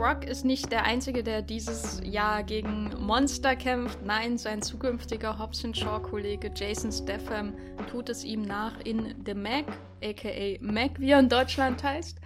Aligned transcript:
Rock 0.00 0.24
ist 0.24 0.46
nicht 0.46 0.72
der 0.72 0.84
Einzige, 0.84 1.22
der 1.22 1.42
dieses 1.42 2.00
Jahr 2.02 2.42
gegen 2.42 2.90
Monster 2.98 3.54
kämpft. 3.54 3.98
Nein, 4.02 4.38
sein 4.38 4.62
zukünftiger 4.62 5.38
Hobson 5.38 5.74
Shaw-Kollege 5.74 6.50
Jason 6.56 6.90
Statham 6.90 7.52
tut 7.90 8.08
es 8.08 8.24
ihm 8.24 8.40
nach 8.40 8.80
in 8.80 9.14
The 9.26 9.34
Mac, 9.34 9.66
aka 10.02 10.56
Mac, 10.62 10.98
wie 10.98 11.10
er 11.10 11.20
in 11.20 11.28
Deutschland 11.28 11.82
heißt, 11.82 12.18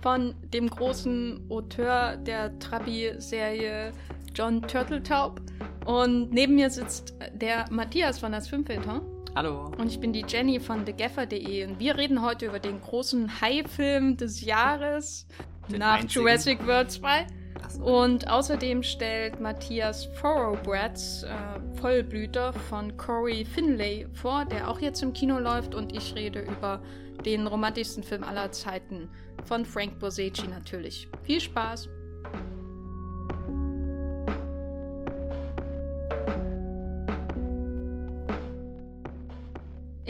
von 0.00 0.34
dem 0.52 0.68
großen 0.68 1.46
Auteur 1.48 2.16
der 2.16 2.58
Trabi-Serie 2.58 3.92
John 4.34 4.60
Turtletaub. 4.62 5.40
Und 5.84 6.32
neben 6.32 6.56
mir 6.56 6.70
sitzt 6.70 7.14
der 7.34 7.66
Matthias 7.70 8.18
von 8.18 8.32
das 8.32 8.48
Filmfilter. 8.48 9.00
Hallo. 9.36 9.70
Und 9.78 9.86
ich 9.86 10.00
bin 10.00 10.12
die 10.12 10.24
Jenny 10.26 10.58
von 10.58 10.84
thegaffer.de 10.84 11.66
und 11.66 11.78
wir 11.78 11.96
reden 11.96 12.20
heute 12.20 12.46
über 12.46 12.58
den 12.58 12.80
großen 12.80 13.40
High-Film 13.40 14.16
des 14.16 14.40
Jahres 14.40 15.28
Den 15.70 15.78
nach 15.78 16.00
einzigen. 16.00 16.24
Jurassic 16.24 16.66
World 16.66 16.90
2. 16.90 17.26
Ach 17.62 17.70
so. 17.70 17.84
Und 17.84 18.28
außerdem 18.28 18.82
stellt 18.82 19.40
Matthias 19.40 20.08
Thoroughbreds 20.20 21.24
äh, 21.24 21.78
Vollblüter 21.80 22.52
von 22.52 22.96
Corey 22.96 23.44
Finlay 23.44 24.06
vor, 24.12 24.44
der 24.44 24.68
auch 24.68 24.80
jetzt 24.80 25.02
im 25.02 25.12
Kino 25.12 25.38
läuft. 25.38 25.74
Und 25.74 25.94
ich 25.94 26.14
rede 26.14 26.40
über 26.40 26.82
den 27.24 27.46
romantischsten 27.46 28.02
Film 28.02 28.24
aller 28.24 28.50
Zeiten 28.52 29.08
von 29.44 29.64
Frank 29.64 29.98
Borsecchi 29.98 30.48
natürlich. 30.48 31.08
Viel 31.22 31.40
Spaß! 31.40 31.88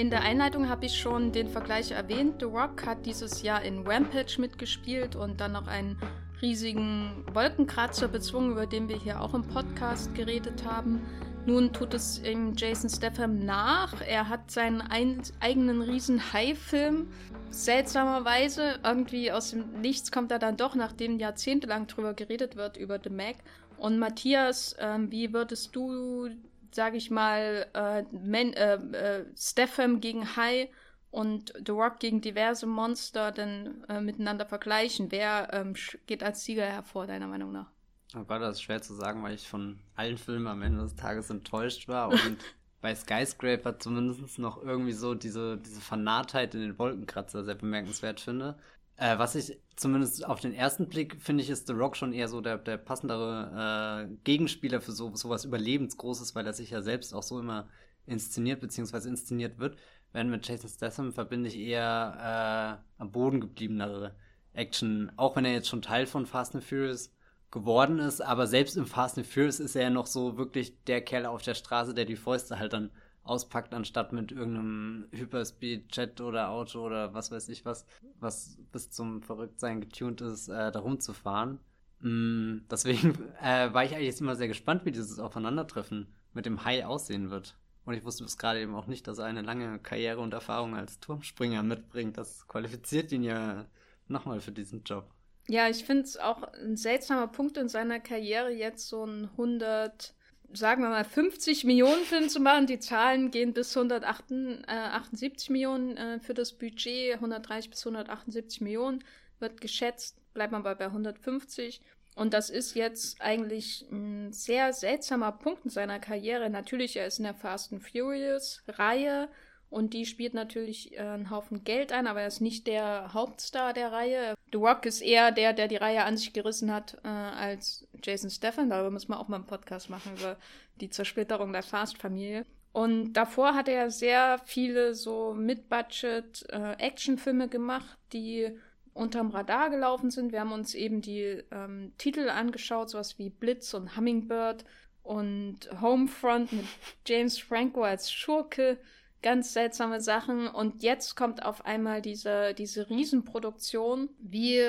In 0.02 0.11
der 0.11 0.23
Einleitung 0.23 0.69
habe 0.69 0.87
ich 0.87 0.98
schon 0.98 1.30
den 1.30 1.47
Vergleich 1.47 1.92
erwähnt. 1.92 2.40
The 2.40 2.46
Rock 2.46 2.85
hat 2.85 3.07
dieses 3.07 3.43
Jahr 3.43 3.63
in 3.63 3.87
Rampage 3.87 4.40
mitgespielt 4.40 5.15
und 5.15 5.40
dann 5.40 5.52
noch 5.52 5.68
einen 5.68 5.96
riesigen 6.43 7.24
Wolkenkratzer 7.32 8.09
bezwungen, 8.09 8.51
über 8.51 8.66
den 8.66 8.88
wir 8.88 8.96
hier 8.96 9.21
auch 9.21 9.32
im 9.32 9.46
Podcast 9.46 10.12
geredet 10.16 10.65
haben. 10.66 11.01
Nun 11.46 11.73
tut 11.73 11.95
es 11.95 12.21
ihm 12.21 12.54
Jason 12.57 12.90
Statham 12.90 13.45
nach. 13.45 14.01
Er 14.01 14.29
hat 14.29 14.51
seinen 14.51 14.80
ein 14.80 15.23
eigenen 15.38 15.82
riesen 15.82 16.32
Hai-Film. 16.32 17.07
Seltsamerweise, 17.51 18.80
irgendwie 18.82 19.30
aus 19.30 19.51
dem 19.51 19.82
Nichts 19.82 20.10
kommt 20.10 20.32
er 20.32 20.40
dann 20.40 20.57
doch, 20.57 20.74
nachdem 20.74 21.21
jahrzehntelang 21.21 21.87
drüber 21.87 22.12
geredet 22.15 22.57
wird, 22.57 22.77
über 22.77 22.99
The 23.01 23.10
Mac. 23.10 23.37
Und 23.77 24.01
Matthias, 24.01 24.74
ähm, 24.80 25.12
wie 25.12 25.32
würdest 25.32 25.77
du 25.77 26.29
sage 26.74 26.96
ich 26.96 27.10
mal, 27.10 27.66
äh, 27.74 28.02
Men, 28.12 28.52
äh, 28.54 28.74
äh, 28.74 29.26
Statham 29.37 30.01
gegen 30.01 30.37
Hai 30.37 30.70
und 31.10 31.52
The 31.65 31.73
Rock 31.73 32.01
gegen 32.01 32.20
diverse 32.20 32.66
Monster 32.66 33.32
dann 33.32 33.84
äh, 33.88 34.01
miteinander 34.01 34.46
vergleichen. 34.46 35.10
Wer 35.10 35.50
ähm, 35.52 35.74
geht 36.06 36.23
als 36.23 36.45
Sieger 36.45 36.65
hervor, 36.65 37.06
deiner 37.06 37.26
Meinung 37.26 37.52
nach? 37.52 37.70
Oh 38.15 38.24
Gott, 38.24 38.43
das 38.43 38.56
ist 38.56 38.62
schwer 38.62 38.82
zu 38.82 38.95
sagen, 38.95 39.23
weil 39.23 39.34
ich 39.34 39.48
von 39.48 39.78
allen 39.95 40.18
Filmen 40.18 40.46
am 40.46 40.62
Ende 40.62 40.82
des 40.82 40.96
Tages 40.96 41.30
enttäuscht 41.30 41.88
war 41.88 42.10
und 42.10 42.38
bei 42.80 42.95
Skyscraper 42.95 43.78
zumindest 43.78 44.38
noch 44.38 44.62
irgendwie 44.62 44.93
so 44.93 45.15
diese, 45.15 45.56
diese 45.59 45.80
Vernarrtheit 45.80 46.54
in 46.54 46.60
den 46.60 46.78
Wolkenkratzer 46.78 47.45
sehr 47.45 47.54
bemerkenswert 47.54 48.20
finde. 48.20 48.59
Äh, 48.96 49.18
was 49.18 49.34
ich 49.34 49.59
zumindest 49.83 50.25
auf 50.27 50.41
den 50.41 50.55
ersten 50.55 50.88
Blick 50.88 51.21
finde 51.21 51.43
ich, 51.43 51.51
ist 51.51 51.66
The 51.66 51.75
Rock 51.75 51.97
schon 51.97 52.13
eher 52.13 52.29
so 52.29 52.41
der, 52.41 52.59
der 52.59 52.79
passendere 52.79 54.09
äh, 54.09 54.15
Gegenspieler 54.24 54.80
für 54.80 54.93
so 54.93 55.15
sowas 55.15 55.45
Überlebensgroßes, 55.45 56.35
weil 56.35 56.47
er 56.47 56.55
sich 56.55 56.71
ja 56.71 56.80
selbst 56.80 57.13
auch 57.13 57.23
so 57.23 57.39
immer 57.39 57.69
inszeniert 58.07 58.61
bzw. 58.61 59.09
inszeniert 59.09 59.59
wird. 59.59 59.77
Während 60.13 60.30
mit 60.30 60.47
Jason 60.47 60.71
Statham 60.71 61.13
verbinde 61.13 61.49
ich 61.49 61.59
eher 61.59 62.80
äh, 62.99 63.02
am 63.02 63.13
Boden 63.13 63.41
gebliebenere 63.41 64.15
Action, 64.55 65.11
auch 65.16 65.37
wenn 65.37 65.44
er 65.44 65.53
jetzt 65.53 65.69
schon 65.69 65.83
Teil 65.83 66.06
von 66.06 66.27
Fast 66.27 66.55
and 66.55 66.65
Furious 66.65 67.12
geworden 67.51 67.99
ist, 67.99 68.21
aber 68.21 68.47
selbst 68.47 68.77
im 68.77 68.87
Fast 68.87 69.19
and 69.19 69.27
Furious 69.27 69.61
ist 69.61 69.77
er 69.77 69.83
ja 69.83 69.91
noch 69.91 70.06
so 70.06 70.37
wirklich 70.39 70.83
der 70.85 71.03
Kerl 71.03 71.27
auf 71.27 71.43
der 71.43 71.55
Straße, 71.55 71.95
der 71.95 72.05
die 72.05 72.17
Fäuste 72.17 72.59
halt 72.59 72.73
dann 72.73 72.91
auspackt, 73.25 73.72
anstatt 73.75 74.12
mit 74.12 74.33
irgendeinem 74.33 75.06
Hyperspeed-Jet 75.12 76.21
oder 76.21 76.50
Auto 76.50 76.84
oder 76.84 77.15
was 77.15 77.31
weiß 77.31 77.49
ich 77.50 77.65
was, 77.65 77.87
was 78.19 78.59
bis 78.72 78.91
zum 78.91 79.22
Verrücktsein 79.22 79.81
getuned 79.81 80.21
ist, 80.21 80.49
äh, 80.49 80.72
da 80.72 80.81
rumzufahren. 80.81 81.61
Mm, 82.00 82.59
deswegen 82.71 83.16
äh, 83.43 83.72
war 83.72 83.84
ich 83.84 83.94
eigentlich 83.94 84.09
jetzt 84.09 84.21
immer 84.21 84.37
sehr 84.37 84.49
gespannt, 84.49 84.84
wie 84.84 84.93
dieses 84.93 85.19
Aufeinandertreffen 85.19 86.09
mit 86.34 86.47
dem 86.47 86.65
Hai 86.65 86.84
aussehen 86.84 87.31
wird. 87.31 87.56
Und 87.84 87.94
ich 87.94 88.05
wusste 88.05 88.25
bis 88.25 88.38
gerade 88.38 88.61
eben 88.61 88.75
auch 88.75 88.87
nicht, 88.87 89.06
dass 89.09 89.19
er 89.19 89.25
eine 89.25 89.43
lange 89.43 89.78
Karriere 89.78 90.21
und 90.21 90.34
Erfahrung 90.34 90.77
als 90.77 91.00
Turmspringer 91.00 91.62
mitbringt. 91.62 92.16
Das 92.16 92.47
qualifiziert 92.47 93.11
ihn 93.12 93.25
ja 93.25 93.66
nochmal 94.09 94.41
für 94.41 94.53
diesen 94.53 94.84
Job. 94.84 95.11
Ja, 95.49 95.69
ich 95.69 95.84
finde 95.84 96.05
es 96.05 96.16
auch 96.16 96.43
ein 96.55 96.77
seltsamer 96.77 97.27
Punkt 97.27 97.56
in 97.56 97.69
seiner 97.69 97.99
Karriere, 97.99 98.53
jetzt 98.53 98.88
so 98.88 99.05
ein 99.05 99.25
100, 99.32 100.15
sagen 100.55 100.83
wir 100.83 100.91
mal 100.91 101.05
50 101.05 101.65
Millionen 101.65 102.05
Film 102.05 102.29
zu 102.29 102.41
machen. 102.41 102.67
Die 102.67 102.79
Zahlen 102.79 103.31
gehen 103.31 103.53
bis 103.53 103.77
178 103.77 105.51
Millionen 105.51 105.97
äh, 105.97 106.21
für 106.21 106.35
das 106.35 106.53
Budget, 106.53 107.15
130 107.15 107.71
bis 107.71 107.87
178 107.87 108.61
Millionen 108.61 109.05
wird 109.39 109.61
geschätzt, 109.61 110.17
bleibt 110.35 110.53
man 110.53 110.62
bei, 110.62 110.75
bei 110.75 110.87
150. 110.87 111.81
Und 112.15 112.35
das 112.35 112.51
ist 112.51 112.75
jetzt 112.75 113.21
eigentlich 113.21 113.87
ein 113.91 114.33
sehr 114.33 114.73
seltsamer 114.73 115.33
Punkt 115.33 115.65
in 115.65 115.71
seiner 115.71 115.99
Karriere. 115.99 116.51
Natürlich, 116.51 116.97
er 116.97 117.07
ist 117.07 117.19
in 117.19 117.25
der 117.25 117.35
Fast 117.35 117.73
and 117.73 117.83
Furious 117.83 118.62
Reihe 118.69 119.29
und 119.72 119.94
die 119.94 120.05
spielt 120.05 120.34
natürlich 120.34 120.93
äh, 120.93 120.99
einen 120.99 121.31
Haufen 121.31 121.65
Geld 121.65 121.93
ein, 121.93 122.06
aber 122.06 122.21
er 122.21 122.27
ist 122.27 122.43
nicht 122.43 122.66
der 122.66 123.15
Hauptstar 123.15 123.72
der 123.72 123.91
Reihe. 123.91 124.34
The 124.53 124.59
Rock 124.59 124.84
ist 124.84 125.00
eher 125.00 125.33
der, 125.33 125.55
der 125.55 125.66
die 125.66 125.77
Reihe 125.77 126.05
an 126.05 126.19
sich 126.19 126.34
gerissen 126.34 126.71
hat, 126.71 126.99
äh, 127.05 127.09
als 127.09 127.88
Jason 128.05 128.28
Statham. 128.28 128.69
Darüber 128.69 128.91
müssen 128.91 129.09
wir 129.09 129.19
auch 129.19 129.28
mal 129.28 129.37
einen 129.37 129.47
Podcast 129.47 129.88
machen, 129.88 130.12
über 130.19 130.37
die 130.82 130.91
Zersplitterung 130.91 131.55
der 131.55 131.62
Fast-Familie. 131.62 132.44
Und 132.72 133.15
davor 133.15 133.55
hat 133.55 133.66
er 133.66 133.91
sehr 133.91 134.38
viele 134.44 134.94
so 134.94 135.32
Mid-Budget-Actionfilme 135.32 137.49
gemacht, 137.49 137.97
die 138.12 138.50
unterm 138.93 139.31
Radar 139.31 139.71
gelaufen 139.71 140.11
sind. 140.11 140.32
Wir 140.32 140.41
haben 140.41 140.53
uns 140.53 140.75
eben 140.75 141.00
die 141.00 141.44
ähm, 141.50 141.94
Titel 141.97 142.28
angeschaut, 142.28 142.91
sowas 142.91 143.19
wie 143.19 143.31
Blitz 143.31 143.72
und 143.72 143.97
Hummingbird 143.97 144.66
und 145.03 145.61
Homefront 145.81 146.53
mit 146.53 146.66
James 147.06 147.38
Franco 147.38 147.84
als 147.84 148.12
Schurke. 148.12 148.77
Ganz 149.22 149.53
seltsame 149.53 150.00
Sachen. 150.00 150.49
Und 150.49 150.83
jetzt 150.83 151.16
kommt 151.16 151.44
auf 151.44 151.65
einmal 151.65 152.03
diese, 152.03 152.55
diese 152.55 152.91
Riesenproduktion. 152.91 154.10
Wie 154.19 154.60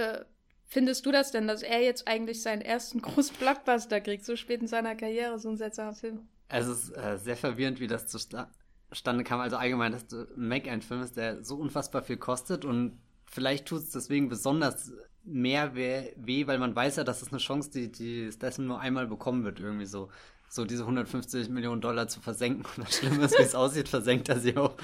findest 0.65 1.05
du 1.05 1.11
das 1.11 1.31
denn, 1.31 1.47
dass 1.47 1.63
er 1.63 1.81
jetzt 1.81 2.07
eigentlich 2.07 2.41
seinen 2.41 2.61
ersten 2.61 3.01
großen 3.01 3.35
Blockbuster 3.37 4.01
kriegt, 4.01 4.25
so 4.25 4.35
spät 4.35 4.61
in 4.61 4.67
seiner 4.67 4.95
Karriere, 4.95 5.39
so 5.39 5.49
ein 5.49 5.57
seltsamer 5.57 5.93
Film? 5.93 6.27
Es 6.49 6.67
ist 6.67 6.91
äh, 6.91 7.17
sehr 7.17 7.37
verwirrend, 7.37 7.79
wie 7.79 7.87
das 7.87 8.07
zustande 8.07 9.23
kam. 9.23 9.39
Also 9.39 9.57
allgemein, 9.57 9.91
dass 9.91 10.11
ein 10.11 10.27
Mac 10.35 10.67
ein 10.67 10.81
Film 10.81 11.01
ist, 11.01 11.17
der 11.17 11.43
so 11.43 11.55
unfassbar 11.55 12.03
viel 12.03 12.17
kostet 12.17 12.63
und 12.63 12.99
vielleicht 13.25 13.65
tut 13.65 13.79
es 13.79 13.89
deswegen 13.89 14.29
besonders 14.29 14.93
mehr 15.23 15.75
weh, 15.75 16.11
weh, 16.17 16.47
weil 16.47 16.59
man 16.59 16.75
weiß 16.75 16.97
ja, 16.97 17.03
dass 17.03 17.21
es 17.21 17.29
eine 17.29 17.39
Chance, 17.39 17.71
die, 17.71 17.91
die 17.91 18.31
Statham 18.31 18.67
nur 18.67 18.79
einmal 18.79 19.07
bekommen 19.07 19.43
wird, 19.43 19.59
irgendwie 19.59 19.85
so. 19.85 20.09
So 20.55 20.65
diese 20.65 20.83
150 20.83 21.49
Millionen 21.49 21.81
Dollar 21.81 22.07
zu 22.07 22.21
versenken. 22.21 22.63
Und 22.77 22.85
das 22.85 22.97
Schlimme 22.97 23.25
ist, 23.25 23.39
wie 23.39 23.41
es 23.41 23.55
aussieht, 23.55 23.89
versenkt 23.89 24.29
er 24.29 24.39
sie 24.39 24.55
auch. 24.55 24.75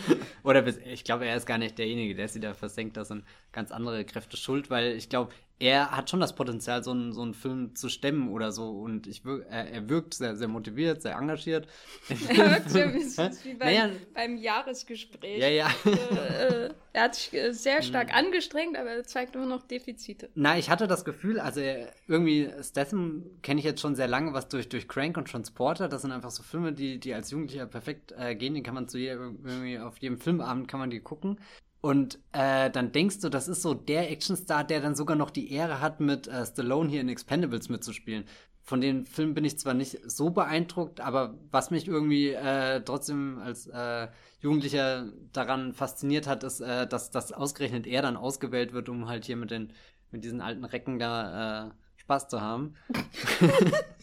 Oder 0.43 0.65
ich 0.65 1.03
glaube, 1.03 1.27
er 1.27 1.35
ist 1.35 1.45
gar 1.45 1.59
nicht 1.59 1.77
derjenige, 1.77 2.15
der 2.15 2.27
sie 2.27 2.39
da 2.39 2.55
versenkt. 2.55 2.97
Das 2.97 3.09
sind 3.09 3.23
ganz 3.51 3.71
andere 3.71 4.03
Kräfte 4.03 4.35
schuld, 4.35 4.71
weil 4.71 4.93
ich 4.93 5.09
glaube, 5.09 5.31
er 5.59 5.91
hat 5.91 6.09
schon 6.09 6.21
das 6.21 6.35
Potenzial, 6.35 6.83
so 6.83 6.91
einen, 6.91 7.11
so 7.11 7.21
einen 7.21 7.33
Film 7.33 7.75
zu 7.75 7.89
stemmen 7.89 8.29
oder 8.29 8.51
so. 8.53 8.69
Und 8.71 9.07
ich 9.07 9.25
wir, 9.25 9.45
er, 9.47 9.69
er 9.69 9.89
wirkt 9.89 10.13
sehr, 10.13 10.37
sehr 10.37 10.47
motiviert, 10.47 11.01
sehr 11.01 11.15
engagiert. 11.17 11.67
Er 12.29 12.51
wirkt 12.51 12.69
so 12.69 12.79
ein 12.79 12.93
bisschen 12.93 13.37
wie 13.43 13.53
beim, 13.55 13.67
Naja. 13.67 13.89
beim 14.13 14.37
Jahresgespräch. 14.37 15.39
Ja, 15.39 15.49
ja. 15.49 15.69
Äh, 15.85 16.65
äh, 16.67 16.73
er 16.93 17.03
hat 17.03 17.15
sich 17.15 17.33
äh, 17.33 17.51
sehr 17.51 17.81
stark 17.83 18.15
angestrengt, 18.15 18.77
aber 18.77 18.89
er 18.91 19.03
zeigt 19.03 19.35
immer 19.35 19.45
noch 19.45 19.63
Defizite. 19.63 20.29
Na, 20.35 20.57
ich 20.57 20.69
hatte 20.69 20.87
das 20.87 21.03
Gefühl, 21.03 21.39
also 21.39 21.59
irgendwie 22.07 22.49
Statham 22.61 23.25
kenne 23.41 23.59
ich 23.59 23.65
jetzt 23.65 23.81
schon 23.81 23.95
sehr 23.95 24.07
lange, 24.07 24.31
was 24.33 24.47
durch, 24.47 24.69
durch 24.69 24.87
Crank 24.87 25.17
und 25.17 25.27
Transporter, 25.29 25.89
das 25.89 26.03
sind 26.03 26.11
einfach 26.13 26.31
so 26.31 26.41
Filme, 26.41 26.71
die, 26.71 26.99
die 26.99 27.13
als 27.13 27.31
Jugendlicher 27.31 27.65
perfekt 27.65 28.13
äh, 28.17 28.33
gehen, 28.35 28.53
die 28.53 28.63
kann 28.63 28.75
man 28.75 28.87
zu 28.87 28.97
jedem, 28.97 29.39
irgendwie 29.43 29.77
auf 29.79 29.97
jedem 29.97 30.19
Filmabend 30.19 30.67
kann 30.69 30.79
man 30.79 30.89
die 30.89 31.01
gucken. 31.01 31.37
Und 31.81 32.19
äh, 32.33 32.69
dann 32.69 32.91
denkst 32.91 33.21
du, 33.21 33.29
das 33.29 33.47
ist 33.47 33.61
so 33.61 33.73
der 33.73 34.11
Actionstar, 34.11 34.65
der 34.65 34.81
dann 34.81 34.95
sogar 34.95 35.15
noch 35.15 35.29
die 35.29 35.51
Ehre 35.51 35.79
hat, 35.79 35.99
mit 35.99 36.27
äh, 36.27 36.45
Stallone 36.45 36.89
hier 36.89 37.01
in 37.01 37.09
Expendables 37.09 37.69
mitzuspielen. 37.69 38.25
Von 38.61 38.81
den 38.81 39.05
Filmen 39.05 39.33
bin 39.33 39.45
ich 39.45 39.57
zwar 39.57 39.73
nicht 39.73 39.99
so 40.05 40.29
beeindruckt, 40.29 40.99
aber 40.99 41.39
was 41.51 41.71
mich 41.71 41.87
irgendwie 41.87 42.29
äh, 42.31 42.81
trotzdem 42.81 43.39
als 43.39 43.67
äh, 43.67 44.07
Jugendlicher 44.41 45.11
daran 45.31 45.73
fasziniert 45.73 46.27
hat, 46.27 46.43
ist, 46.43 46.59
äh, 46.59 46.85
dass, 46.85 47.11
dass 47.11 47.31
ausgerechnet 47.31 47.87
er 47.87 48.01
dann 48.01 48.17
ausgewählt 48.17 48.73
wird, 48.73 48.89
um 48.89 49.07
halt 49.07 49.25
hier 49.25 49.37
mit 49.37 49.49
den 49.49 49.73
mit 50.11 50.23
diesen 50.23 50.41
alten 50.41 50.65
Recken 50.65 50.99
da 50.99 51.67
äh, 51.67 51.71
Spaß 51.97 52.27
zu 52.27 52.41
haben. 52.41 52.75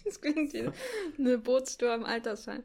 Das 0.05 0.21
klingt 0.21 0.53
wie 0.53 0.71
eine 1.19 1.37
Bootstour 1.37 1.93
im 1.93 2.05
Altersheim. 2.05 2.63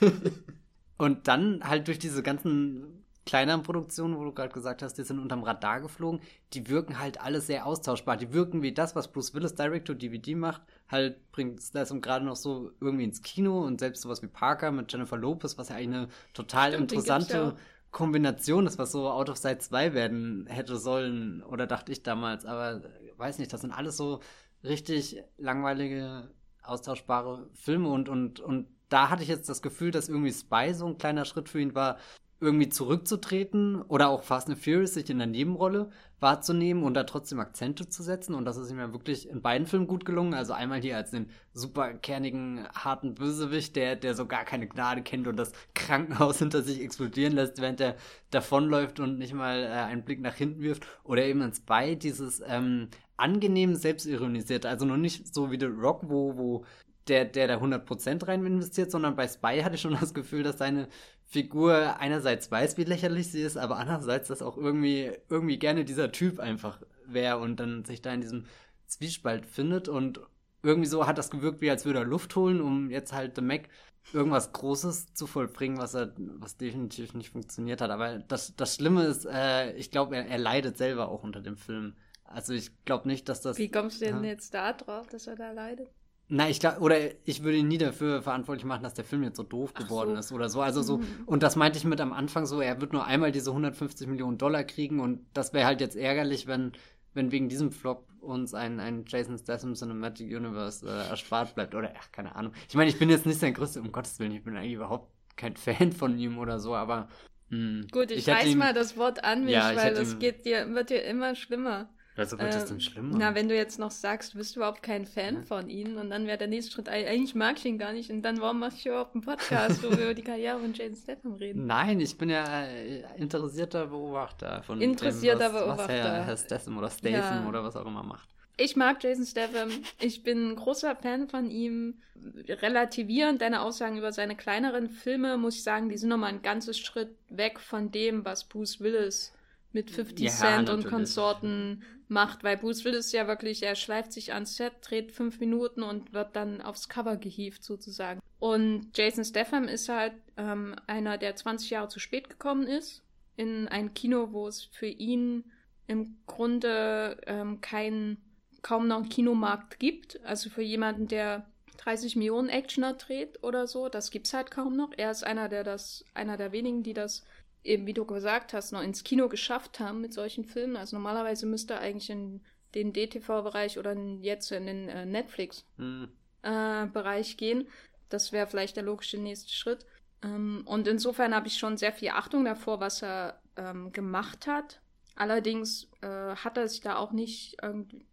Und 0.98 1.26
dann 1.26 1.66
halt 1.66 1.88
durch 1.88 1.98
diese 1.98 2.22
ganzen 2.22 2.97
kleineren 3.28 3.62
Produktionen, 3.62 4.16
wo 4.16 4.24
du 4.24 4.32
gerade 4.32 4.54
gesagt 4.54 4.80
hast, 4.80 4.94
die 4.94 5.02
sind 5.02 5.18
unterm 5.18 5.42
Radar 5.42 5.82
geflogen, 5.82 6.22
die 6.54 6.70
wirken 6.70 6.98
halt 6.98 7.20
alle 7.20 7.42
sehr 7.42 7.66
austauschbar. 7.66 8.16
Die 8.16 8.32
wirken 8.32 8.62
wie 8.62 8.72
das, 8.72 8.96
was 8.96 9.12
Bruce 9.12 9.34
Willis 9.34 9.54
Direct-to-DVD 9.54 10.34
macht, 10.34 10.62
halt 10.88 11.30
bringt 11.30 11.60
Statham 11.62 12.00
gerade 12.00 12.24
noch 12.24 12.36
so 12.36 12.72
irgendwie 12.80 13.04
ins 13.04 13.20
Kino 13.20 13.60
und 13.66 13.80
selbst 13.80 14.00
sowas 14.00 14.22
wie 14.22 14.28
Parker 14.28 14.72
mit 14.72 14.90
Jennifer 14.90 15.18
Lopez, 15.18 15.58
was 15.58 15.68
ja 15.68 15.76
eigentlich 15.76 15.98
eine 15.98 16.08
total 16.32 16.72
Stimmt, 16.72 16.90
interessante 16.90 17.56
Kombination 17.90 18.66
ist, 18.66 18.78
was 18.78 18.92
so 18.92 19.10
Out 19.10 19.28
of 19.28 19.36
Sight 19.36 19.62
2 19.62 19.92
werden 19.92 20.46
hätte 20.46 20.78
sollen, 20.78 21.42
oder 21.42 21.66
dachte 21.66 21.92
ich 21.92 22.02
damals, 22.02 22.46
aber 22.46 22.80
weiß 23.18 23.38
nicht, 23.38 23.52
das 23.52 23.60
sind 23.60 23.72
alles 23.72 23.98
so 23.98 24.20
richtig 24.64 25.22
langweilige, 25.36 26.30
austauschbare 26.62 27.50
Filme 27.52 27.90
und, 27.90 28.08
und, 28.08 28.40
und 28.40 28.68
da 28.88 29.10
hatte 29.10 29.22
ich 29.22 29.28
jetzt 29.28 29.50
das 29.50 29.60
Gefühl, 29.60 29.90
dass 29.90 30.08
irgendwie 30.08 30.32
Spy 30.32 30.72
so 30.72 30.86
ein 30.86 30.96
kleiner 30.96 31.26
Schritt 31.26 31.50
für 31.50 31.60
ihn 31.60 31.74
war, 31.74 31.98
irgendwie 32.40 32.68
zurückzutreten 32.68 33.82
oder 33.82 34.08
auch 34.08 34.22
Fast 34.22 34.48
and 34.48 34.58
Furious 34.58 34.94
sich 34.94 35.10
in 35.10 35.18
der 35.18 35.26
Nebenrolle 35.26 35.90
wahrzunehmen 36.20 36.84
und 36.84 36.94
da 36.94 37.04
trotzdem 37.04 37.40
Akzente 37.40 37.88
zu 37.88 38.02
setzen. 38.02 38.34
Und 38.34 38.44
das 38.44 38.56
ist 38.56 38.70
ihm 38.70 38.78
ja 38.78 38.92
wirklich 38.92 39.28
in 39.28 39.42
beiden 39.42 39.66
Filmen 39.66 39.88
gut 39.88 40.04
gelungen. 40.04 40.34
Also 40.34 40.52
einmal 40.52 40.80
hier 40.80 40.96
als 40.96 41.10
den 41.10 41.30
super 41.52 41.94
kernigen, 41.94 42.68
harten 42.74 43.14
Bösewicht, 43.14 43.74
der, 43.74 43.96
der 43.96 44.14
so 44.14 44.26
gar 44.26 44.44
keine 44.44 44.68
Gnade 44.68 45.02
kennt 45.02 45.26
und 45.26 45.36
das 45.36 45.52
Krankenhaus 45.74 46.38
hinter 46.40 46.62
sich 46.62 46.80
explodieren 46.80 47.32
lässt, 47.32 47.60
während 47.60 47.80
er 47.80 47.96
davonläuft 48.30 49.00
und 49.00 49.18
nicht 49.18 49.34
mal 49.34 49.62
äh, 49.64 49.68
einen 49.68 50.04
Blick 50.04 50.20
nach 50.20 50.34
hinten 50.34 50.60
wirft. 50.62 50.86
Oder 51.02 51.24
eben 51.24 51.42
ins 51.42 51.58
Spy 51.58 51.96
dieses 51.96 52.40
ähm, 52.46 52.88
angenehm 53.16 53.74
selbstironisiert. 53.74 54.64
Also 54.64 54.86
noch 54.86 54.96
nicht 54.96 55.34
so 55.34 55.50
wie 55.50 55.58
The 55.58 55.66
Rock, 55.66 56.02
wo, 56.08 56.36
wo 56.36 56.64
der, 57.08 57.24
der 57.24 57.48
da 57.48 57.56
100% 57.56 58.26
rein 58.26 58.44
investiert, 58.44 58.90
sondern 58.90 59.16
bei 59.16 59.26
Spy 59.26 59.60
hatte 59.62 59.74
ich 59.74 59.80
schon 59.80 59.96
das 59.98 60.14
Gefühl, 60.14 60.42
dass 60.42 60.58
seine 60.58 60.88
Figur 61.30 62.00
einerseits 62.00 62.50
weiß, 62.50 62.78
wie 62.78 62.84
lächerlich 62.84 63.30
sie 63.30 63.42
ist, 63.42 63.58
aber 63.58 63.76
andererseits, 63.76 64.28
dass 64.28 64.40
auch 64.40 64.56
irgendwie, 64.56 65.12
irgendwie 65.28 65.58
gerne 65.58 65.84
dieser 65.84 66.10
Typ 66.10 66.40
einfach 66.40 66.80
wäre 67.06 67.36
und 67.36 67.60
dann 67.60 67.84
sich 67.84 68.00
da 68.00 68.14
in 68.14 68.22
diesem 68.22 68.44
Zwiespalt 68.86 69.44
findet 69.44 69.88
und 69.88 70.20
irgendwie 70.62 70.88
so 70.88 71.06
hat 71.06 71.18
das 71.18 71.30
gewirkt, 71.30 71.60
wie 71.60 71.70
als 71.70 71.84
würde 71.84 71.98
er 71.98 72.06
Luft 72.06 72.34
holen, 72.34 72.62
um 72.62 72.90
jetzt 72.90 73.12
halt 73.12 73.36
The 73.36 73.42
Mac 73.42 73.68
irgendwas 74.14 74.54
Großes 74.54 75.12
zu 75.12 75.26
vollbringen, 75.26 75.76
was 75.76 75.94
er, 75.94 76.14
was 76.16 76.56
definitiv 76.56 77.12
nicht 77.12 77.30
funktioniert 77.30 77.82
hat. 77.82 77.90
Aber 77.90 78.20
das, 78.20 78.56
das 78.56 78.76
Schlimme 78.76 79.04
ist, 79.04 79.26
äh, 79.26 79.72
ich 79.72 79.90
glaube, 79.90 80.16
er, 80.16 80.26
er 80.26 80.38
leidet 80.38 80.78
selber 80.78 81.08
auch 81.10 81.24
unter 81.24 81.42
dem 81.42 81.58
Film. 81.58 81.94
Also 82.24 82.54
ich 82.54 82.70
glaube 82.86 83.06
nicht, 83.06 83.28
dass 83.28 83.42
das. 83.42 83.58
Wie 83.58 83.70
kommst 83.70 84.00
du 84.00 84.06
denn 84.06 84.24
ja. 84.24 84.30
jetzt 84.30 84.54
da 84.54 84.72
drauf, 84.72 85.06
dass 85.08 85.26
er 85.26 85.36
da 85.36 85.52
leidet? 85.52 85.90
Na, 86.30 86.48
ich 86.48 86.60
glaube, 86.60 86.80
oder 86.80 86.96
ich 87.24 87.42
würde 87.42 87.56
ihn 87.56 87.68
nie 87.68 87.78
dafür 87.78 88.20
verantwortlich 88.20 88.66
machen, 88.66 88.82
dass 88.82 88.92
der 88.92 89.04
Film 89.04 89.22
jetzt 89.22 89.38
so 89.38 89.42
doof 89.42 89.72
geworden 89.72 90.14
so. 90.14 90.18
ist 90.18 90.32
oder 90.32 90.48
so. 90.50 90.60
Also 90.60 90.82
so, 90.82 90.98
mhm. 90.98 91.06
und 91.24 91.42
das 91.42 91.56
meinte 91.56 91.78
ich 91.78 91.84
mit 91.84 92.00
am 92.02 92.12
Anfang 92.12 92.44
so, 92.44 92.60
er 92.60 92.80
wird 92.82 92.92
nur 92.92 93.06
einmal 93.06 93.32
diese 93.32 93.50
150 93.50 94.06
Millionen 94.08 94.36
Dollar 94.36 94.64
kriegen 94.64 95.00
und 95.00 95.24
das 95.32 95.54
wäre 95.54 95.66
halt 95.66 95.80
jetzt 95.80 95.96
ärgerlich, 95.96 96.46
wenn, 96.46 96.72
wenn 97.14 97.32
wegen 97.32 97.48
diesem 97.48 97.72
Flop 97.72 98.06
uns 98.20 98.52
ein, 98.52 98.78
ein 98.78 99.04
Jason 99.06 99.38
Statham 99.38 99.74
Cinematic 99.74 100.26
Universe 100.26 100.86
äh, 100.86 101.08
erspart 101.08 101.54
bleibt. 101.54 101.74
Oder 101.74 101.94
ach, 101.98 102.12
keine 102.12 102.36
Ahnung. 102.36 102.52
Ich 102.68 102.74
meine, 102.74 102.90
ich 102.90 102.98
bin 102.98 103.08
jetzt 103.08 103.24
nicht 103.24 103.40
sein 103.40 103.54
größter, 103.54 103.80
um 103.80 103.90
Gottes 103.92 104.18
Willen, 104.18 104.32
ich 104.32 104.44
bin 104.44 104.56
eigentlich 104.56 104.74
überhaupt 104.74 105.10
kein 105.36 105.56
Fan 105.56 105.92
von 105.92 106.18
ihm 106.18 106.38
oder 106.38 106.58
so, 106.58 106.74
aber. 106.74 107.08
Mh, 107.48 107.56
hm, 107.56 107.86
Gut, 107.90 108.10
ich, 108.10 108.18
ich 108.18 108.28
reiß 108.28 108.48
ihm, 108.48 108.58
mal 108.58 108.74
das 108.74 108.96
Wort 108.98 109.24
an 109.24 109.44
mich, 109.44 109.54
ja, 109.54 109.74
weil 109.74 109.94
das 109.94 110.18
geht 110.18 110.44
dir, 110.44 110.74
wird 110.74 110.90
dir 110.90 111.04
immer 111.04 111.34
schlimmer. 111.34 111.88
Also 112.18 112.36
wird 112.38 112.52
das 112.52 112.64
denn 112.64 112.80
schlimmer? 112.80 113.16
Na, 113.16 113.34
wenn 113.36 113.48
du 113.48 113.54
jetzt 113.54 113.78
noch 113.78 113.92
sagst, 113.92 114.34
du 114.34 114.38
bist 114.38 114.56
überhaupt 114.56 114.82
kein 114.82 115.06
Fan 115.06 115.36
ja. 115.36 115.42
von 115.42 115.70
ihnen 115.70 115.98
und 115.98 116.10
dann 116.10 116.26
wäre 116.26 116.36
der 116.36 116.48
nächste 116.48 116.72
Schritt, 116.72 116.88
eigentlich 116.88 117.36
mag 117.36 117.58
ich 117.58 117.64
ihn 117.64 117.78
gar 117.78 117.92
nicht 117.92 118.10
und 118.10 118.22
dann 118.22 118.40
warum 118.40 118.58
machst 118.58 118.84
du 118.84 118.88
überhaupt 118.88 119.14
einen 119.14 119.22
Podcast, 119.22 119.82
wo 119.84 119.90
wir 119.96 120.06
über 120.06 120.14
die 120.14 120.22
Karriere 120.22 120.58
von 120.58 120.74
Jason 120.74 120.96
Statham 120.96 121.34
reden? 121.34 121.66
Nein, 121.66 122.00
ich 122.00 122.18
bin 122.18 122.28
ja 122.28 122.64
äh, 122.64 123.04
interessierter 123.16 123.86
Beobachter 123.86 124.64
von 124.64 124.80
interessierter 124.80 125.48
dem, 125.48 125.54
was, 125.54 125.62
Beobachter. 125.62 125.82
was 125.82 125.90
Herr, 125.90 126.24
Herr 126.24 126.36
Statham 126.36 126.78
oder 126.78 126.90
Statham 126.90 127.42
ja. 127.44 127.48
oder 127.48 127.62
was 127.62 127.76
auch 127.76 127.86
immer 127.86 128.02
macht. 128.02 128.28
Ich 128.56 128.74
mag 128.74 129.00
Jason 129.00 129.24
Statham. 129.24 129.70
Ich 130.00 130.24
bin 130.24 130.50
ein 130.50 130.56
großer 130.56 130.96
Fan 130.96 131.28
von 131.28 131.48
ihm. 131.48 132.00
Relativierend 132.48 133.40
deine 133.40 133.60
Aussagen 133.60 133.96
über 133.96 134.10
seine 134.10 134.34
kleineren 134.34 134.88
Filme, 134.88 135.36
muss 135.36 135.54
ich 135.54 135.62
sagen, 135.62 135.88
die 135.88 135.96
sind 135.96 136.08
nochmal 136.08 136.30
ein 136.30 136.42
ganzes 136.42 136.76
Schritt 136.76 137.14
weg 137.28 137.60
von 137.60 137.92
dem, 137.92 138.24
was 138.24 138.42
Bruce 138.42 138.80
Willis 138.80 139.32
mit 139.72 139.90
50 139.90 140.24
ja, 140.24 140.30
Cent 140.30 140.68
natürlich. 140.68 140.84
und 140.84 140.90
Konsorten 140.90 141.82
macht, 142.08 142.42
weil 142.42 142.56
Bruce 142.56 142.84
Willis 142.84 143.12
ja 143.12 143.26
wirklich, 143.26 143.62
er 143.62 143.74
schleift 143.74 144.12
sich 144.12 144.32
ans 144.32 144.56
Set, 144.56 144.72
dreht 144.80 145.12
fünf 145.12 145.40
Minuten 145.40 145.82
und 145.82 146.12
wird 146.12 146.34
dann 146.36 146.60
aufs 146.62 146.88
Cover 146.88 147.16
gehievt 147.16 147.62
sozusagen. 147.62 148.20
Und 148.38 148.96
Jason 148.96 149.24
Statham 149.24 149.64
ist 149.64 149.88
halt 149.88 150.14
ähm, 150.36 150.74
einer, 150.86 151.18
der 151.18 151.36
20 151.36 151.70
Jahre 151.70 151.88
zu 151.88 151.98
spät 151.98 152.30
gekommen 152.30 152.66
ist, 152.66 153.02
in 153.36 153.68
ein 153.68 153.94
Kino, 153.94 154.32
wo 154.32 154.48
es 154.48 154.64
für 154.64 154.86
ihn 154.86 155.44
im 155.86 156.16
Grunde 156.26 157.20
ähm, 157.26 157.60
kein, 157.60 158.18
kaum 158.62 158.88
noch 158.88 158.98
einen 158.98 159.08
Kinomarkt 159.08 159.78
gibt. 159.78 160.20
Also 160.24 160.50
für 160.50 160.62
jemanden, 160.62 161.08
der 161.08 161.46
30 161.78 162.16
Millionen 162.16 162.48
Actioner 162.48 162.94
dreht 162.94 163.42
oder 163.42 163.66
so, 163.66 163.88
das 163.88 164.10
gibt's 164.10 164.34
halt 164.34 164.50
kaum 164.50 164.76
noch. 164.76 164.92
Er 164.96 165.10
ist 165.10 165.24
einer, 165.24 165.48
der 165.48 165.64
das, 165.64 166.04
einer 166.14 166.36
der 166.36 166.52
wenigen, 166.52 166.82
die 166.82 166.94
das 166.94 167.24
eben, 167.64 167.86
wie 167.86 167.94
du 167.94 168.04
gesagt 168.04 168.52
hast, 168.52 168.72
noch 168.72 168.82
ins 168.82 169.04
Kino 169.04 169.28
geschafft 169.28 169.80
haben 169.80 170.00
mit 170.00 170.12
solchen 170.12 170.44
Filmen. 170.44 170.76
Also 170.76 170.96
normalerweise 170.96 171.46
müsste 171.46 171.74
er 171.74 171.80
eigentlich 171.80 172.10
in 172.10 172.40
den 172.74 172.92
DTV-Bereich 172.92 173.78
oder 173.78 173.94
jetzt 174.20 174.50
in 174.52 174.66
den 174.66 174.88
äh, 174.88 175.06
Netflix-Bereich 175.06 176.12
hm. 176.42 177.32
äh, 177.32 177.36
gehen. 177.36 177.68
Das 178.08 178.32
wäre 178.32 178.46
vielleicht 178.46 178.76
der 178.76 178.84
logische 178.84 179.18
nächste 179.18 179.52
Schritt. 179.52 179.86
Ähm, 180.22 180.62
und 180.66 180.88
insofern 180.88 181.34
habe 181.34 181.48
ich 181.48 181.58
schon 181.58 181.76
sehr 181.76 181.92
viel 181.92 182.10
Achtung 182.10 182.44
davor, 182.44 182.80
was 182.80 183.02
er 183.02 183.40
ähm, 183.56 183.92
gemacht 183.92 184.46
hat. 184.46 184.80
Allerdings 185.14 185.90
äh, 186.00 186.36
hat 186.36 186.56
er 186.56 186.68
sich 186.68 186.80
da 186.80 186.96
auch 186.96 187.10
nicht, 187.10 187.56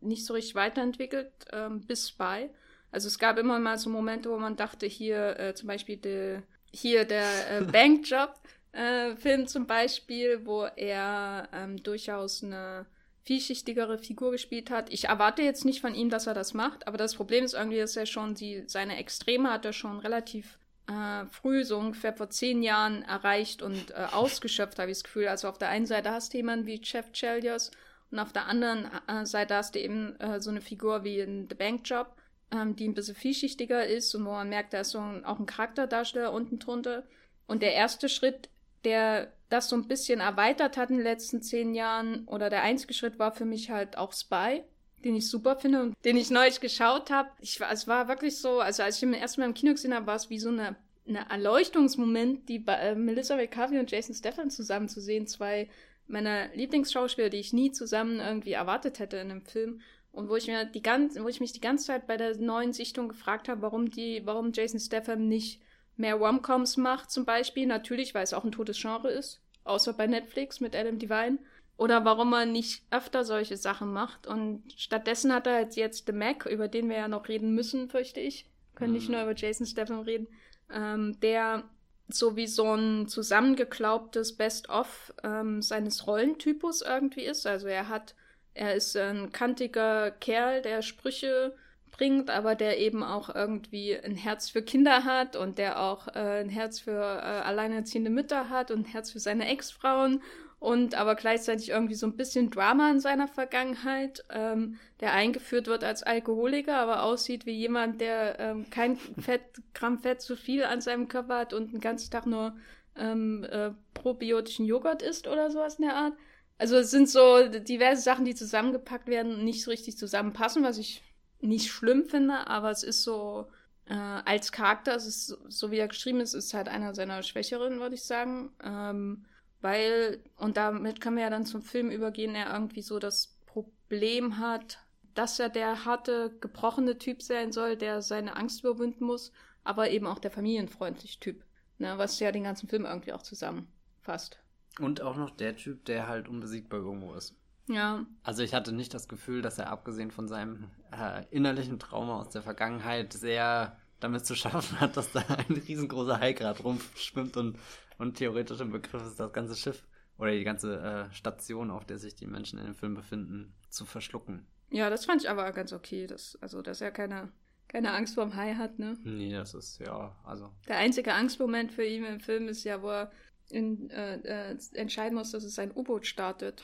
nicht 0.02 0.26
so 0.26 0.34
richtig 0.34 0.56
weiterentwickelt 0.56 1.32
ähm, 1.54 1.82
bis 1.82 2.12
bei. 2.12 2.50
Also 2.92 3.08
es 3.10 3.20
gab 3.20 3.38
immer 3.38 3.60
mal 3.60 3.78
so 3.78 3.90
Momente, 3.90 4.30
wo 4.32 4.38
man 4.40 4.56
dachte, 4.56 4.86
hier 4.86 5.38
äh, 5.38 5.54
zum 5.54 5.68
Beispiel 5.68 5.98
de, 5.98 6.42
hier 6.72 7.06
der 7.06 7.28
äh, 7.52 7.62
Bankjob, 7.72 8.34
äh, 8.76 9.16
Film 9.16 9.48
zum 9.48 9.68
Beispiel, 9.68 10.46
wo 10.46 10.64
er 10.64 11.50
ähm, 11.54 11.82
durchaus 11.82 12.44
eine 12.44 12.86
vielschichtigere 13.24 13.98
Figur 13.98 14.32
gespielt 14.32 14.70
hat. 14.70 14.92
Ich 14.94 15.06
erwarte 15.06 15.42
jetzt 15.42 15.66
nicht 15.66 15.82
von 15.82 15.96
ihm, 15.96 16.10
dass 16.10 16.28
er 16.28 16.34
das 16.34 16.54
macht, 16.54 16.88
aber 16.88 16.98
das 16.98 17.16
Problem 17.16 17.44
ist 17.44 17.56
irgendwie, 17.56 17.80
dass 17.80 17.96
er 17.96 18.06
schon 18.06 18.36
die, 18.36 18.64
seine 18.68 18.98
Extreme 18.98 19.52
hat 19.52 19.66
er 19.66 19.74
schon 19.74 20.00
relativ 20.00 20.60
äh, 20.88 21.26
früh, 21.26 21.64
so 21.64 21.80
ungefähr 21.80 22.14
vor 22.14 22.30
zehn 22.30 22.62
Jahren 22.62 23.02
erreicht 23.04 23.64
und 23.64 23.92
äh, 23.92 23.94
ausgeschöpft, 24.12 24.78
habe 24.78 24.92
ich 24.92 24.98
das 24.98 25.04
Gefühl. 25.04 25.28
Also 25.28 25.48
auf 25.50 25.58
der 25.58 25.70
einen 25.70 25.88
Seite 25.88 26.12
hast 26.12 26.34
du 26.34 26.38
jemanden 26.38 26.68
wie 26.68 26.82
Jeff 26.84 27.12
Chelios 27.14 27.72
und 28.12 28.20
auf 28.20 28.32
der 28.32 28.46
anderen 28.46 28.90
äh, 29.08 29.26
Seite 29.26 29.56
hast 29.56 29.74
du 29.74 29.80
eben 29.80 30.20
äh, 30.20 30.40
so 30.40 30.52
eine 30.52 30.62
Figur 30.62 31.04
wie 31.04 31.20
in 31.20 31.48
The 31.50 31.56
Bank 31.56 31.82
Job, 31.86 32.16
ähm, 32.52 32.76
die 32.76 32.88
ein 32.88 32.94
bisschen 32.94 33.16
vielschichtiger 33.16 33.86
ist 33.86 34.14
und 34.14 34.26
wo 34.26 34.32
man 34.32 34.50
merkt, 34.50 34.74
da 34.74 34.82
ist 34.82 34.92
so 34.92 35.00
ein, 35.00 35.26
auch 35.26 35.40
ein 35.40 35.48
Charakterdarsteller 35.48 36.32
unten 36.32 36.60
drunter. 36.60 37.04
Und 37.48 37.62
der 37.62 37.74
erste 37.74 38.10
Schritt 38.10 38.50
der 38.86 39.34
das 39.50 39.70
so 39.70 39.76
ein 39.76 39.88
bisschen 39.88 40.20
erweitert 40.20 40.78
hat 40.78 40.90
in 40.90 40.98
den 40.98 41.04
letzten 41.04 41.42
zehn 41.42 41.76
Jahren. 41.76 42.26
Oder 42.26 42.50
der 42.50 42.64
einzige 42.64 42.94
Schritt 42.94 43.20
war 43.20 43.32
für 43.32 43.46
mich 43.46 43.70
halt 43.70 43.98
auch 43.98 44.14
Spy, 44.14 44.64
den 45.04 45.16
ich 45.16 45.30
super 45.30 45.56
finde 45.56 45.82
und 45.82 45.96
den 46.04 46.18
ich 46.18 46.30
neulich 46.32 46.60
geschaut 46.60 47.12
habe. 47.12 47.30
es 47.42 47.88
war 47.88 48.08
wirklich 48.08 48.38
so, 48.38 48.60
also 48.60 48.84
als 48.84 48.98
ich 48.98 49.04
ihn 49.04 49.14
erstmal 49.14 49.48
im 49.48 49.54
Kino 49.54 49.72
gesehen 49.72 49.94
habe, 49.94 50.08
war 50.08 50.16
es 50.16 50.30
wie 50.30 50.40
so 50.40 50.50
eine, 50.50 50.76
eine 51.08 51.30
Erleuchtungsmoment, 51.30 52.50
die 52.50 52.60
bei, 52.60 52.74
äh, 52.74 52.96
Melissa 52.96 53.36
McCarthy 53.36 53.80
und 53.80 53.92
Jason 53.92 54.16
Statham 54.16 54.50
zusammen 54.50 54.90
zu 54.90 55.02
sehen. 55.02 55.28
Zwei 55.28 55.70
meiner 56.08 56.54
Lieblingsschauspieler, 56.56 57.30
die 57.30 57.40
ich 57.40 57.54
nie 57.54 57.72
zusammen 57.72 58.20
irgendwie 58.20 58.54
erwartet 58.54 59.00
hätte 59.00 59.18
in 59.18 59.32
einem 59.32 59.42
Film. 59.42 59.82
Und 60.12 60.30
wo 60.30 60.36
ich 60.38 60.48
mir 60.48 60.66
die 60.66 60.82
ganze, 60.82 61.24
wo 61.24 61.28
ich 61.28 61.42
mich 61.42 61.52
die 61.52 61.62
ganze 61.62 61.88
Zeit 61.88 62.08
bei 62.08 62.16
der 62.16 62.38
neuen 62.38 62.74
Sichtung 62.74 63.10
gefragt 63.10 63.50
habe, 63.50 63.62
warum 63.62 63.92
die, 63.92 64.22
warum 64.26 64.54
Jason 64.54 64.80
Statham 64.80 65.28
nicht 65.28 65.62
mehr 65.98 66.16
Romcoms 66.16 66.78
macht 66.78 67.12
zum 67.12 67.26
Beispiel, 67.26 67.66
natürlich, 67.66 68.14
weil 68.14 68.24
es 68.24 68.34
auch 68.34 68.44
ein 68.44 68.52
totes 68.52 68.80
Genre 68.80 69.10
ist, 69.10 69.42
außer 69.64 69.94
bei 69.94 70.08
Netflix 70.08 70.60
mit 70.60 70.76
Adam 70.76 71.00
Devine. 71.00 71.40
Oder 71.78 72.06
warum 72.06 72.32
er 72.34 72.46
nicht 72.46 72.84
öfter 72.90 73.26
solche 73.26 73.58
Sachen 73.58 73.92
macht. 73.92 74.28
Und 74.28 74.64
stattdessen 74.78 75.34
hat 75.34 75.46
er 75.46 75.68
jetzt 75.70 76.06
The 76.06 76.14
Mac, 76.14 76.46
über 76.46 76.70
den 76.70 76.88
wir 76.90 76.96
ja 76.96 77.08
noch 77.10 77.28
reden 77.28 77.54
müssen, 77.54 77.90
fürchte 77.90 78.22
ich. 78.22 78.50
Können 78.76 78.92
mhm. 78.92 78.98
nicht 78.98 79.10
nur 79.10 79.22
über 79.22 79.36
Jason 79.36 79.66
Statham 79.66 80.00
reden. 80.00 80.28
Ähm, 80.72 81.20
der 81.20 81.66
so 82.08 82.36
wie 82.36 82.48
so 82.48 82.74
ein 82.74 83.08
zusammengeklaubtes 83.08 84.38
Best-of 84.38 85.14
ähm, 85.24 85.62
seines 85.62 86.08
Rollentypus 86.08 86.82
irgendwie 86.82 87.24
ist. 87.24 87.48
Also 87.48 87.68
er 87.68 87.90
hat, 87.90 88.16
er 88.54 88.76
ist 88.76 88.96
ein 88.96 89.32
kantiger 89.32 90.12
Kerl, 90.12 90.62
der 90.62 90.82
Sprüche 90.82 91.56
bringt, 91.96 92.30
aber 92.30 92.56
der 92.56 92.80
eben 92.80 93.04
auch 93.04 93.34
irgendwie 93.34 93.98
ein 93.98 94.16
Herz 94.16 94.50
für 94.50 94.62
Kinder 94.62 95.06
hat 95.06 95.36
und 95.36 95.58
der 95.58 95.80
auch 95.80 96.08
äh, 96.10 96.42
ein 96.42 96.50
Herz 96.50 96.80
für 96.80 96.92
äh, 96.92 97.42
alleinerziehende 97.46 98.10
Mütter 98.10 98.50
hat 98.50 98.72
und 98.72 98.82
ein 98.82 98.92
Herz 98.92 99.12
für 99.12 99.20
seine 99.20 99.48
Ex-Frauen 99.48 100.22
und 100.60 100.96
aber 100.96 101.16
gleichzeitig 101.16 101.70
irgendwie 101.70 101.96
so 101.96 102.08
ein 102.08 102.18
bisschen 102.18 102.50
Drama 102.50 102.90
in 102.90 103.00
seiner 103.00 103.28
Vergangenheit, 103.28 104.26
ähm, 104.30 104.78
der 105.00 105.14
eingeführt 105.14 105.68
wird 105.68 105.84
als 105.84 106.04
Alkoholiker, 106.04 106.78
aber 106.78 107.04
aussieht 107.04 107.46
wie 107.46 107.54
jemand, 107.54 108.02
der 108.02 108.40
ähm, 108.40 108.70
kein 108.70 108.98
Fett, 108.98 109.42
Gramm 109.74 110.00
Fett 110.00 110.22
zu 110.22 110.36
viel 110.36 110.64
an 110.64 110.82
seinem 110.82 111.08
Körper 111.08 111.38
hat 111.38 111.54
und 111.54 111.72
den 111.72 111.82
ganzen 111.82 112.12
Tag 112.12 112.26
nur 112.26 112.56
ähm, 112.98 113.46
äh, 113.50 113.72
probiotischen 113.94 114.66
Joghurt 114.66 115.02
isst 115.02 115.28
oder 115.28 115.50
sowas 115.50 115.76
in 115.76 115.86
der 115.86 115.96
Art. 115.96 116.14
Also 116.58 116.78
es 116.78 116.92
sind 116.92 117.10
so 117.10 117.48
diverse 117.48 118.02
Sachen, 118.02 118.26
die 118.26 118.36
zusammengepackt 118.36 119.08
werden 119.08 119.36
und 119.36 119.44
nicht 119.44 119.64
so 119.64 119.72
richtig 119.72 119.98
zusammenpassen, 119.98 120.64
was 120.64 120.78
ich 120.78 121.04
nicht 121.46 121.72
schlimm 121.72 122.06
finde, 122.06 122.48
aber 122.48 122.72
es 122.72 122.84
ist 122.84 123.04
so 123.04 123.50
äh, 123.86 123.94
als 123.94 124.52
Charakter, 124.52 124.96
es 124.96 125.06
ist 125.06 125.28
so, 125.48 125.72
wie 125.72 125.78
er 125.78 125.88
geschrieben 125.88 126.20
ist, 126.20 126.34
ist 126.34 126.54
halt 126.54 126.68
einer 126.68 126.94
seiner 126.96 127.24
Schwächeren, 127.24 127.80
würde 127.80 127.96
ich 127.96 128.04
sagen. 128.04 128.52
Ähm, 128.64 129.26
weil, 129.62 130.24
und 130.38 130.58
damit 130.58 131.02
können 131.02 131.18
wir 131.18 131.24
ja 131.24 131.30
dann 131.30 131.46
zum 131.46 131.62
Film 131.62 131.90
übergehen, 131.90 132.36
er 132.36 132.52
irgendwie 132.54 132.82
so 132.82 133.00
das 133.00 133.38
Problem 133.46 134.40
hat, 134.40 134.80
dass 135.14 135.40
er 135.40 135.50
der 135.50 135.86
harte, 135.86 136.36
gebrochene 136.42 136.98
Typ 136.98 137.22
sein 137.22 137.52
soll, 137.52 137.78
der 137.78 138.02
seine 138.02 138.36
Angst 138.36 138.62
überwinden 138.62 139.06
muss, 139.06 139.32
aber 139.64 139.90
eben 139.90 140.08
auch 140.08 140.20
der 140.20 140.32
familienfreundliche 140.32 141.20
Typ. 141.20 141.44
Ne, 141.78 141.98
was 141.98 142.20
ja 142.20 142.32
den 142.32 142.44
ganzen 142.44 142.70
Film 142.70 142.86
irgendwie 142.86 143.12
auch 143.12 143.22
zusammenfasst. 143.22 144.40
Und 144.80 145.02
auch 145.02 145.18
noch 145.18 145.32
der 145.32 145.58
Typ, 145.58 145.84
der 145.86 146.08
halt 146.08 146.30
unbesiegbar 146.30 146.80
irgendwo 146.80 147.14
ist. 147.16 147.36
Ja. 147.68 148.06
Also 148.24 148.44
ich 148.44 148.54
hatte 148.54 148.72
nicht 148.72 148.94
das 148.94 149.08
Gefühl, 149.08 149.42
dass 149.42 149.58
er 149.58 149.70
abgesehen 149.70 150.12
von 150.12 150.28
seinem 150.28 150.70
äh, 150.92 151.24
innerlichen 151.32 151.80
Trauma 151.80 152.20
aus 152.20 152.30
der 152.30 152.42
Vergangenheit 152.42 153.14
sehr 153.14 153.78
damit 154.00 154.26
zu 154.26 154.36
schaffen 154.36 154.80
hat, 154.80 154.98
dass 154.98 155.12
da 155.12 155.22
ein 155.22 155.56
riesengroßer 155.56 156.20
Hai 156.20 156.34
gerade 156.34 156.62
rumschwimmt 156.62 157.38
und, 157.38 157.58
und 157.98 158.18
theoretisch 158.18 158.60
im 158.60 158.72
Begriff 158.72 159.06
ist, 159.06 159.20
das 159.20 159.34
ganze 159.34 159.56
Schiff 159.56 159.84
oder 160.18 160.32
die 160.32 160.44
ganze 160.44 160.80
äh, 160.80 161.14
Station, 161.14 161.72
auf 161.72 161.86
der 161.86 161.98
sich 161.98 162.16
die 162.16 162.28
Menschen 162.28 162.60
in 162.60 162.66
dem 162.66 162.76
Film 162.76 162.94
befinden, 162.94 163.54
zu 163.70 163.86
verschlucken. 163.86 164.46
Ja, 164.70 164.90
das 164.90 165.06
fand 165.06 165.22
ich 165.22 165.30
aber 165.30 165.52
ganz 165.52 165.74
okay. 165.74 166.08
Dass, 166.08 166.38
also, 166.42 166.62
dass 166.62 166.82
er 166.82 166.92
keine, 166.92 167.32
keine 167.68 167.94
Angst 167.94 168.16
vorm 168.16 168.36
Hai 168.36 168.56
hat, 168.56 168.80
ne? 168.80 168.98
Nee, 169.04 169.34
das 169.34 169.54
ist, 169.54 169.80
ja, 169.80 170.16
also. 170.24 170.52
Der 170.68 170.78
einzige 170.78 171.14
Angstmoment 171.14 171.72
für 171.72 171.86
ihn 171.86 172.06
im 172.06 172.20
Film 172.20 172.48
ist 172.48 172.64
ja, 172.64 172.82
wo 172.82 172.90
er 172.90 173.12
in, 173.50 173.90
äh, 173.90 174.52
äh, 174.52 174.58
entscheiden 174.74 175.18
muss, 175.18 175.32
dass 175.32 175.44
es 175.44 175.60
ein 175.60 175.72
U-Boot 175.76 176.06
startet, 176.06 176.64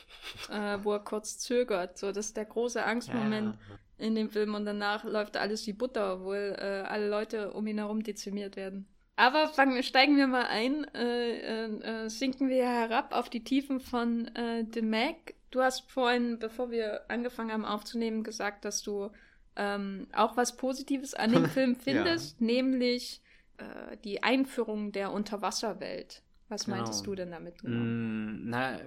äh, 0.50 0.77
wo 0.81 0.93
er 0.93 1.00
kurz 1.00 1.38
zögert. 1.38 1.97
So, 1.97 2.11
das 2.11 2.27
ist 2.27 2.38
der 2.38 2.45
große 2.45 2.83
Angstmoment 2.83 3.57
ja. 3.69 4.05
in 4.05 4.15
dem 4.15 4.29
Film 4.29 4.55
und 4.55 4.65
danach 4.65 5.03
läuft 5.03 5.38
alles 5.38 5.65
wie 5.67 5.73
Butter, 5.73 6.15
obwohl 6.15 6.55
äh, 6.57 6.88
alle 6.88 7.07
Leute 7.07 7.53
um 7.53 7.67
ihn 7.67 7.77
herum 7.77 8.03
dezimiert 8.03 8.55
werden. 8.55 8.88
Aber 9.15 9.50
fangen, 9.50 9.83
steigen 9.83 10.17
wir 10.17 10.27
mal 10.27 10.45
ein, 10.45 10.85
äh, 10.95 11.65
äh, 12.05 12.09
sinken 12.09 12.50
wir 12.50 12.65
herab 12.65 13.13
auf 13.13 13.29
die 13.29 13.43
Tiefen 13.43 13.79
von 13.79 14.27
äh, 14.35 14.65
The 14.73 14.81
Mac. 14.81 15.35
Du 15.51 15.61
hast 15.61 15.91
vorhin, 15.91 16.39
bevor 16.39 16.71
wir 16.71 17.01
angefangen 17.09 17.51
haben 17.51 17.65
aufzunehmen, 17.65 18.23
gesagt, 18.23 18.65
dass 18.65 18.81
du 18.81 19.11
ähm, 19.57 20.07
auch 20.15 20.38
was 20.38 20.57
Positives 20.57 21.13
an 21.13 21.33
dem 21.33 21.45
Film 21.50 21.75
findest, 21.75 22.39
ja. 22.39 22.45
nämlich 22.47 23.21
die 24.03 24.23
Einführung 24.23 24.91
der 24.91 25.11
Unterwasserwelt. 25.11 26.23
Was 26.51 26.65
genau. 26.65 26.77
meintest 26.77 27.08
du 27.08 27.15
denn 27.15 27.31
damit? 27.31 27.60
Genau? 27.62 27.77
Mm, 27.77 28.50
na, 28.50 28.77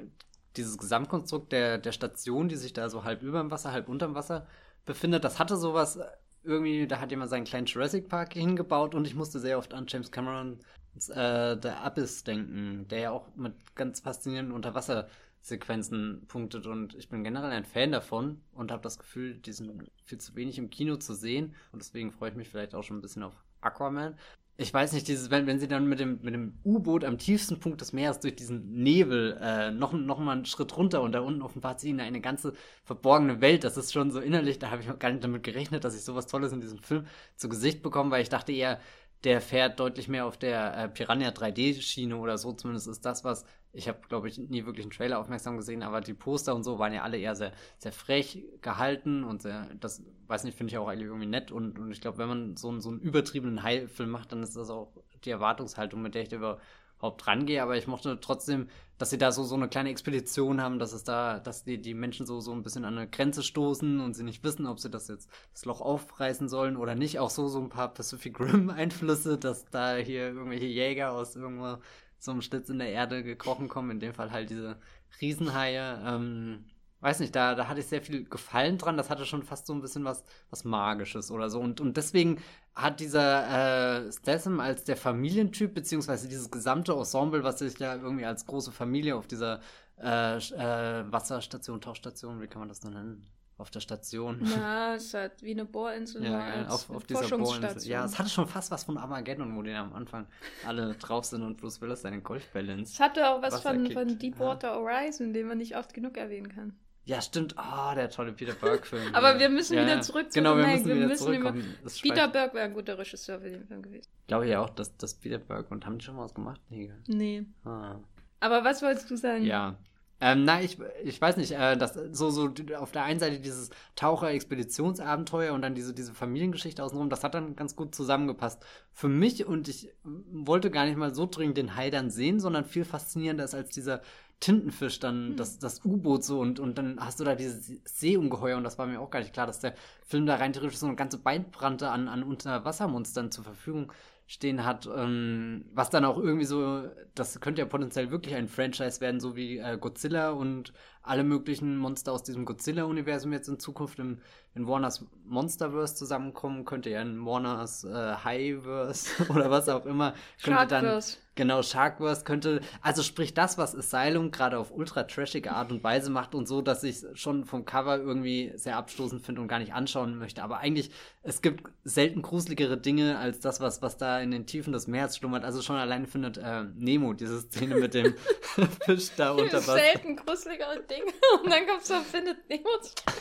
dieses 0.54 0.76
Gesamtkonstrukt 0.76 1.50
der, 1.50 1.78
der 1.78 1.92
Station, 1.92 2.48
die 2.48 2.56
sich 2.56 2.74
da 2.74 2.90
so 2.90 3.04
halb 3.04 3.22
über 3.22 3.40
dem 3.40 3.50
Wasser, 3.50 3.72
halb 3.72 3.88
unterm 3.88 4.14
Wasser 4.14 4.46
befindet, 4.84 5.24
das 5.24 5.38
hatte 5.38 5.56
sowas 5.56 5.96
äh, 5.96 6.04
irgendwie, 6.42 6.86
da 6.86 7.00
hat 7.00 7.10
jemand 7.10 7.30
seinen 7.30 7.44
kleinen 7.44 7.66
Jurassic 7.66 8.10
Park 8.10 8.34
hingebaut 8.34 8.94
und 8.94 9.06
ich 9.06 9.14
musste 9.14 9.40
sehr 9.40 9.56
oft 9.56 9.72
an 9.72 9.86
James 9.88 10.10
Cameron 10.10 10.60
äh, 11.08 11.56
The 11.60 11.68
Abyss 11.68 12.22
denken, 12.22 12.86
der 12.88 12.98
ja 12.98 13.10
auch 13.12 13.34
mit 13.34 13.54
ganz 13.74 14.00
faszinierenden 14.00 14.54
Unterwassersequenzen 14.54 16.26
punktet 16.28 16.66
und 16.66 16.94
ich 16.96 17.08
bin 17.08 17.24
generell 17.24 17.50
ein 17.50 17.64
Fan 17.64 17.92
davon 17.92 18.42
und 18.52 18.72
habe 18.72 18.82
das 18.82 18.98
Gefühl, 18.98 19.38
die 19.38 19.54
sind 19.54 19.90
viel 20.04 20.18
zu 20.18 20.36
wenig 20.36 20.58
im 20.58 20.68
Kino 20.68 20.96
zu 20.96 21.14
sehen 21.14 21.54
und 21.72 21.80
deswegen 21.80 22.12
freue 22.12 22.28
ich 22.28 22.36
mich 22.36 22.50
vielleicht 22.50 22.74
auch 22.74 22.82
schon 22.82 22.98
ein 22.98 23.02
bisschen 23.02 23.22
auf 23.22 23.42
Aquaman 23.62 24.18
ich 24.56 24.72
weiß 24.72 24.92
nicht, 24.92 25.08
dieses, 25.08 25.30
wenn, 25.30 25.48
wenn 25.48 25.58
sie 25.58 25.66
dann 25.66 25.88
mit 25.88 25.98
dem, 25.98 26.20
mit 26.22 26.32
dem 26.32 26.58
U-Boot 26.64 27.04
am 27.04 27.18
tiefsten 27.18 27.58
Punkt 27.58 27.80
des 27.80 27.92
Meeres 27.92 28.20
durch 28.20 28.36
diesen 28.36 28.72
Nebel 28.72 29.36
äh, 29.40 29.72
noch, 29.72 29.92
noch 29.92 30.20
mal 30.20 30.32
einen 30.32 30.46
Schritt 30.46 30.76
runter 30.76 31.02
und 31.02 31.10
da 31.10 31.20
unten 31.20 31.42
offenbart 31.42 31.80
sie 31.80 31.88
ihnen 31.88 32.00
eine 32.00 32.20
ganze 32.20 32.52
verborgene 32.84 33.40
Welt. 33.40 33.64
Das 33.64 33.76
ist 33.76 33.92
schon 33.92 34.12
so 34.12 34.20
innerlich, 34.20 34.60
da 34.60 34.70
habe 34.70 34.80
ich 34.80 34.90
auch 34.90 34.98
gar 35.00 35.10
nicht 35.10 35.24
damit 35.24 35.42
gerechnet, 35.42 35.82
dass 35.82 35.96
ich 35.96 36.02
sowas 36.02 36.28
Tolles 36.28 36.52
in 36.52 36.60
diesem 36.60 36.78
Film 36.78 37.06
zu 37.34 37.48
Gesicht 37.48 37.82
bekomme, 37.82 38.12
weil 38.12 38.22
ich 38.22 38.28
dachte 38.28 38.52
eher, 38.52 38.78
der 39.24 39.40
fährt 39.40 39.80
deutlich 39.80 40.08
mehr 40.08 40.26
auf 40.26 40.36
der 40.36 40.76
äh, 40.76 40.88
Piranha 40.88 41.30
3D-Schiene 41.30 42.16
oder 42.16 42.38
so. 42.38 42.52
Zumindest 42.52 42.88
ist 42.88 43.04
das, 43.04 43.24
was 43.24 43.44
ich 43.72 43.88
habe, 43.88 43.98
glaube 44.08 44.28
ich, 44.28 44.38
nie 44.38 44.66
wirklich 44.66 44.84
einen 44.84 44.92
Trailer 44.92 45.18
aufmerksam 45.18 45.56
gesehen, 45.56 45.82
aber 45.82 46.00
die 46.00 46.14
Poster 46.14 46.54
und 46.54 46.62
so 46.62 46.78
waren 46.78 46.92
ja 46.92 47.02
alle 47.02 47.18
eher 47.18 47.34
sehr, 47.34 47.52
sehr 47.78 47.90
frech 47.90 48.44
gehalten 48.60 49.24
und 49.24 49.42
sehr, 49.42 49.68
das, 49.80 50.02
weiß 50.28 50.44
nicht, 50.44 50.56
finde 50.56 50.72
ich 50.72 50.78
auch 50.78 50.86
eigentlich 50.86 51.08
irgendwie 51.08 51.26
nett. 51.26 51.50
Und, 51.50 51.78
und 51.78 51.90
ich 51.90 52.00
glaube, 52.00 52.18
wenn 52.18 52.28
man 52.28 52.56
so, 52.56 52.68
einen, 52.68 52.80
so 52.80 52.90
einen 52.90 53.00
übertriebenen 53.00 53.62
High-Film 53.62 54.10
macht, 54.10 54.30
dann 54.30 54.42
ist 54.42 54.56
das 54.56 54.70
auch 54.70 54.92
die 55.24 55.30
Erwartungshaltung, 55.30 56.02
mit 56.02 56.14
der 56.14 56.22
ich 56.22 56.28
da 56.28 56.58
überhaupt 57.04 57.26
rangehe. 57.26 57.62
Aber 57.62 57.76
ich 57.76 57.86
mochte 57.86 58.18
trotzdem, 58.20 58.68
dass 58.98 59.10
sie 59.10 59.18
da 59.18 59.32
so, 59.32 59.42
so 59.42 59.54
eine 59.54 59.68
kleine 59.68 59.90
Expedition 59.90 60.60
haben, 60.60 60.78
dass 60.78 60.92
es 60.92 61.04
da, 61.04 61.38
dass 61.38 61.64
die, 61.64 61.80
die 61.80 61.94
Menschen 61.94 62.26
so, 62.26 62.40
so 62.40 62.52
ein 62.52 62.62
bisschen 62.62 62.84
an 62.84 62.96
eine 62.96 63.08
Grenze 63.08 63.42
stoßen 63.42 64.00
und 64.00 64.14
sie 64.14 64.24
nicht 64.24 64.42
wissen, 64.44 64.66
ob 64.66 64.80
sie 64.80 64.90
das 64.90 65.08
jetzt 65.08 65.28
das 65.52 65.64
Loch 65.64 65.80
aufreißen 65.80 66.48
sollen 66.48 66.76
oder 66.76 66.94
nicht. 66.94 67.18
Auch 67.18 67.30
so, 67.30 67.48
so 67.48 67.60
ein 67.60 67.68
paar 67.68 67.92
Pacific 67.92 68.38
Rim-Einflüsse, 68.40 69.36
dass 69.38 69.66
da 69.66 69.96
hier 69.96 70.28
irgendwelche 70.28 70.66
Jäger 70.66 71.12
aus 71.12 71.36
irgendwo 71.36 71.78
so 72.18 72.30
einem 72.30 72.40
Schlitz 72.40 72.70
in 72.70 72.78
der 72.78 72.90
Erde 72.90 73.22
gekrochen 73.22 73.68
kommen. 73.68 73.90
In 73.90 74.00
dem 74.00 74.14
Fall 74.14 74.30
halt 74.30 74.48
diese 74.50 74.78
Riesenhaie. 75.20 76.00
Ähm, 76.06 76.64
weiß 77.04 77.20
nicht, 77.20 77.36
da, 77.36 77.54
da 77.54 77.68
hatte 77.68 77.80
ich 77.80 77.86
sehr 77.86 78.00
viel 78.00 78.24
Gefallen 78.24 78.78
dran. 78.78 78.96
Das 78.96 79.10
hatte 79.10 79.26
schon 79.26 79.42
fast 79.42 79.66
so 79.66 79.74
ein 79.74 79.82
bisschen 79.82 80.04
was, 80.04 80.24
was 80.48 80.64
Magisches 80.64 81.30
oder 81.30 81.50
so. 81.50 81.60
Und, 81.60 81.80
und 81.80 81.98
deswegen 81.98 82.40
hat 82.74 82.98
dieser 82.98 84.06
äh, 84.06 84.10
Statham 84.12 84.58
als 84.58 84.84
der 84.84 84.96
Familientyp, 84.96 85.74
beziehungsweise 85.74 86.28
dieses 86.28 86.50
gesamte 86.50 86.92
Ensemble, 86.92 87.44
was 87.44 87.58
sich 87.58 87.78
ja 87.78 87.94
irgendwie 87.94 88.24
als 88.24 88.46
große 88.46 88.72
Familie 88.72 89.16
auf 89.16 89.26
dieser 89.26 89.60
äh, 90.00 90.38
äh, 90.38 91.12
Wasserstation, 91.12 91.82
Tauchstation, 91.82 92.40
wie 92.40 92.46
kann 92.46 92.60
man 92.60 92.68
das 92.70 92.80
denn 92.80 92.94
nennen? 92.94 93.26
auf 93.56 93.70
der 93.70 93.78
Station. 93.78 94.44
Ja, 94.44 94.94
es 94.96 95.14
hat 95.14 95.40
wie 95.40 95.52
eine 95.52 95.64
Bohrinsel. 95.64 96.24
Ja, 96.24 96.66
auf, 96.66 96.90
auf 96.90 97.04
dieser 97.04 97.38
Bohrinsel. 97.38 97.88
Ja, 97.88 98.04
es 98.04 98.18
hatte 98.18 98.28
schon 98.28 98.48
fast 98.48 98.72
was 98.72 98.82
von 98.82 98.98
Armageddon, 98.98 99.54
wo 99.56 99.62
die 99.62 99.72
am 99.72 99.92
Anfang 99.92 100.26
alle 100.66 100.94
drauf 100.94 101.24
sind 101.24 101.42
und 101.42 101.58
Bruce 101.58 101.80
Willis 101.80 102.02
seine 102.02 102.20
Golfbälle 102.20 102.80
Es 102.80 102.98
hatte 102.98 103.28
auch 103.30 103.42
was 103.42 103.62
von, 103.62 103.88
von 103.92 104.18
Deepwater 104.18 104.72
ja. 104.72 104.76
Horizon, 104.76 105.32
den 105.32 105.46
man 105.46 105.58
nicht 105.58 105.76
oft 105.76 105.94
genug 105.94 106.16
erwähnen 106.16 106.48
kann. 106.48 106.76
Ja, 107.06 107.20
stimmt. 107.20 107.54
Oh, 107.58 107.94
der 107.94 108.08
tolle 108.08 108.32
Peter 108.32 108.54
Burke-Film. 108.54 109.14
Aber 109.14 109.38
wir 109.38 109.50
müssen 109.50 109.74
ja, 109.74 109.82
wieder 109.82 110.00
zurück 110.00 110.32
zu 110.32 110.38
Genau, 110.38 110.56
wir 110.56 110.66
müssen 110.66 110.86
wir 110.86 110.96
wieder 110.96 111.06
müssen 111.08 111.24
zurückkommen. 111.24 111.76
Peter 112.02 112.28
Burke 112.28 112.54
wäre 112.54 112.64
ein 112.64 112.74
guter 112.74 112.98
Regisseur 112.98 113.40
für 113.40 113.50
den 113.50 113.66
Film 113.66 113.82
gewesen. 113.82 114.08
Glaube 114.26 114.46
ich 114.46 114.52
ja 114.52 114.60
auch, 114.60 114.70
dass, 114.70 114.96
dass 114.96 115.14
Peter 115.14 115.38
Burke. 115.38 115.68
Und 115.74 115.84
haben 115.84 115.98
die 115.98 116.04
schon 116.04 116.16
mal 116.16 116.24
was 116.24 116.34
gemacht? 116.34 116.60
Nee. 116.70 116.92
Nee. 117.06 117.44
Ah. 117.64 117.96
Aber 118.40 118.64
was 118.64 118.82
wolltest 118.82 119.10
du 119.10 119.16
sagen? 119.16 119.44
Ja, 119.44 119.76
ähm, 120.20 120.44
na, 120.44 120.62
ich, 120.62 120.78
ich 121.02 121.20
weiß 121.20 121.36
nicht, 121.36 121.52
äh, 121.52 121.76
das, 121.76 121.98
so, 122.12 122.30
so 122.30 122.50
auf 122.78 122.92
der 122.92 123.04
einen 123.04 123.20
Seite 123.20 123.40
dieses 123.40 123.70
Taucher-Expeditionsabenteuer 123.96 125.52
und 125.52 125.60
dann 125.60 125.74
diese, 125.74 125.92
diese 125.92 126.14
Familiengeschichte 126.14 126.82
außenrum, 126.82 127.10
das 127.10 127.24
hat 127.24 127.34
dann 127.34 127.56
ganz 127.56 127.76
gut 127.76 127.94
zusammengepasst 127.94 128.64
für 128.92 129.08
mich 129.08 129.44
und 129.44 129.68
ich 129.68 129.92
wollte 130.02 130.70
gar 130.70 130.86
nicht 130.86 130.96
mal 130.96 131.14
so 131.14 131.26
dringend 131.26 131.58
den 131.58 131.76
Hai 131.76 131.90
dann 131.90 132.10
sehen, 132.10 132.40
sondern 132.40 132.64
viel 132.64 132.84
faszinierender 132.84 133.44
ist 133.44 133.54
als 133.54 133.68
dieser 133.70 134.00
Tintenfisch, 134.44 135.00
dann 135.00 135.28
hm. 135.28 135.36
das, 135.36 135.58
das 135.58 135.82
U-Boot 135.86 136.22
so 136.22 136.38
und, 136.38 136.60
und 136.60 136.76
dann 136.76 137.00
hast 137.00 137.18
du 137.18 137.24
da 137.24 137.34
dieses 137.34 137.80
Seeungeheuer 137.84 138.58
und 138.58 138.64
das 138.64 138.76
war 138.78 138.86
mir 138.86 139.00
auch 139.00 139.08
gar 139.10 139.20
nicht 139.20 139.32
klar, 139.32 139.46
dass 139.46 139.60
der 139.60 139.74
Film 140.04 140.26
da 140.26 140.36
rein 140.36 140.52
theoretisch 140.52 140.76
so 140.76 140.86
eine 140.86 140.96
ganze 140.96 141.16
Beinbrande 141.16 141.88
an, 141.88 142.08
an 142.08 142.22
Unterwassermonstern 142.22 143.30
zur 143.30 143.44
Verfügung 143.44 143.90
stehen 144.26 144.66
hat, 144.66 144.86
ähm, 144.94 145.64
was 145.72 145.88
dann 145.88 146.04
auch 146.04 146.18
irgendwie 146.18 146.44
so, 146.44 146.90
das 147.14 147.40
könnte 147.40 147.62
ja 147.62 147.66
potenziell 147.66 148.10
wirklich 148.10 148.34
ein 148.34 148.48
Franchise 148.48 149.00
werden, 149.00 149.18
so 149.18 149.34
wie 149.34 149.56
äh, 149.56 149.78
Godzilla 149.78 150.30
und 150.30 150.74
alle 151.04 151.22
möglichen 151.22 151.76
Monster 151.76 152.12
aus 152.12 152.22
diesem 152.22 152.44
Godzilla-Universum 152.44 153.32
jetzt 153.32 153.48
in 153.48 153.58
Zukunft 153.58 153.98
im, 153.98 154.18
in 154.54 154.66
Warners 154.66 155.04
Monsterverse 155.26 155.94
zusammenkommen, 155.94 156.64
könnte 156.64 156.90
ja 156.90 157.02
in 157.02 157.24
Warners 157.24 157.84
äh, 157.84 158.14
Highverse 158.24 159.10
oder 159.28 159.50
was 159.50 159.68
auch 159.68 159.86
immer, 159.86 160.14
könnte 160.42 160.66
dann 160.66 161.02
genau 161.36 161.62
Sharkverse 161.62 162.24
könnte, 162.24 162.60
also 162.80 163.02
sprich 163.02 163.34
das, 163.34 163.58
was 163.58 163.74
Asylum 163.74 164.30
gerade 164.30 164.58
auf 164.58 164.70
ultra 164.70 165.02
trashige 165.02 165.52
Art 165.52 165.72
und 165.72 165.82
Weise 165.82 166.10
macht 166.10 166.34
und 166.34 166.46
so, 166.46 166.62
dass 166.62 166.84
ich 166.84 167.02
schon 167.14 167.44
vom 167.44 167.64
Cover 167.64 167.98
irgendwie 167.98 168.52
sehr 168.54 168.76
abstoßend 168.76 169.22
finde 169.22 169.42
und 169.42 169.48
gar 169.48 169.58
nicht 169.58 169.74
anschauen 169.74 170.16
möchte, 170.16 170.42
aber 170.42 170.58
eigentlich 170.58 170.90
es 171.22 171.42
gibt 171.42 171.64
selten 171.84 172.22
gruseligere 172.22 172.76
Dinge 172.76 173.18
als 173.18 173.40
das, 173.40 173.60
was 173.60 173.82
was 173.82 173.96
da 173.96 174.20
in 174.20 174.30
den 174.30 174.46
Tiefen 174.46 174.72
des 174.72 174.86
Meeres 174.86 175.16
schlummert. 175.16 175.44
Also 175.44 175.62
schon 175.62 175.76
alleine 175.76 176.06
findet 176.06 176.36
äh, 176.36 176.64
Nemo 176.76 177.14
diese 177.14 177.40
Szene 177.40 177.76
mit 177.76 177.94
dem 177.94 178.14
Fisch 178.84 179.10
da 179.16 179.32
unter 179.32 179.56
Wasser. 179.56 179.74
Selten 179.74 180.16
gruseligere 180.16 180.82
Dinge 180.82 180.93
und 181.42 181.50
dann 181.50 181.66
kommt 181.66 181.84
so 181.84 181.94
findet 182.00 182.48
Nemo. 182.48 182.68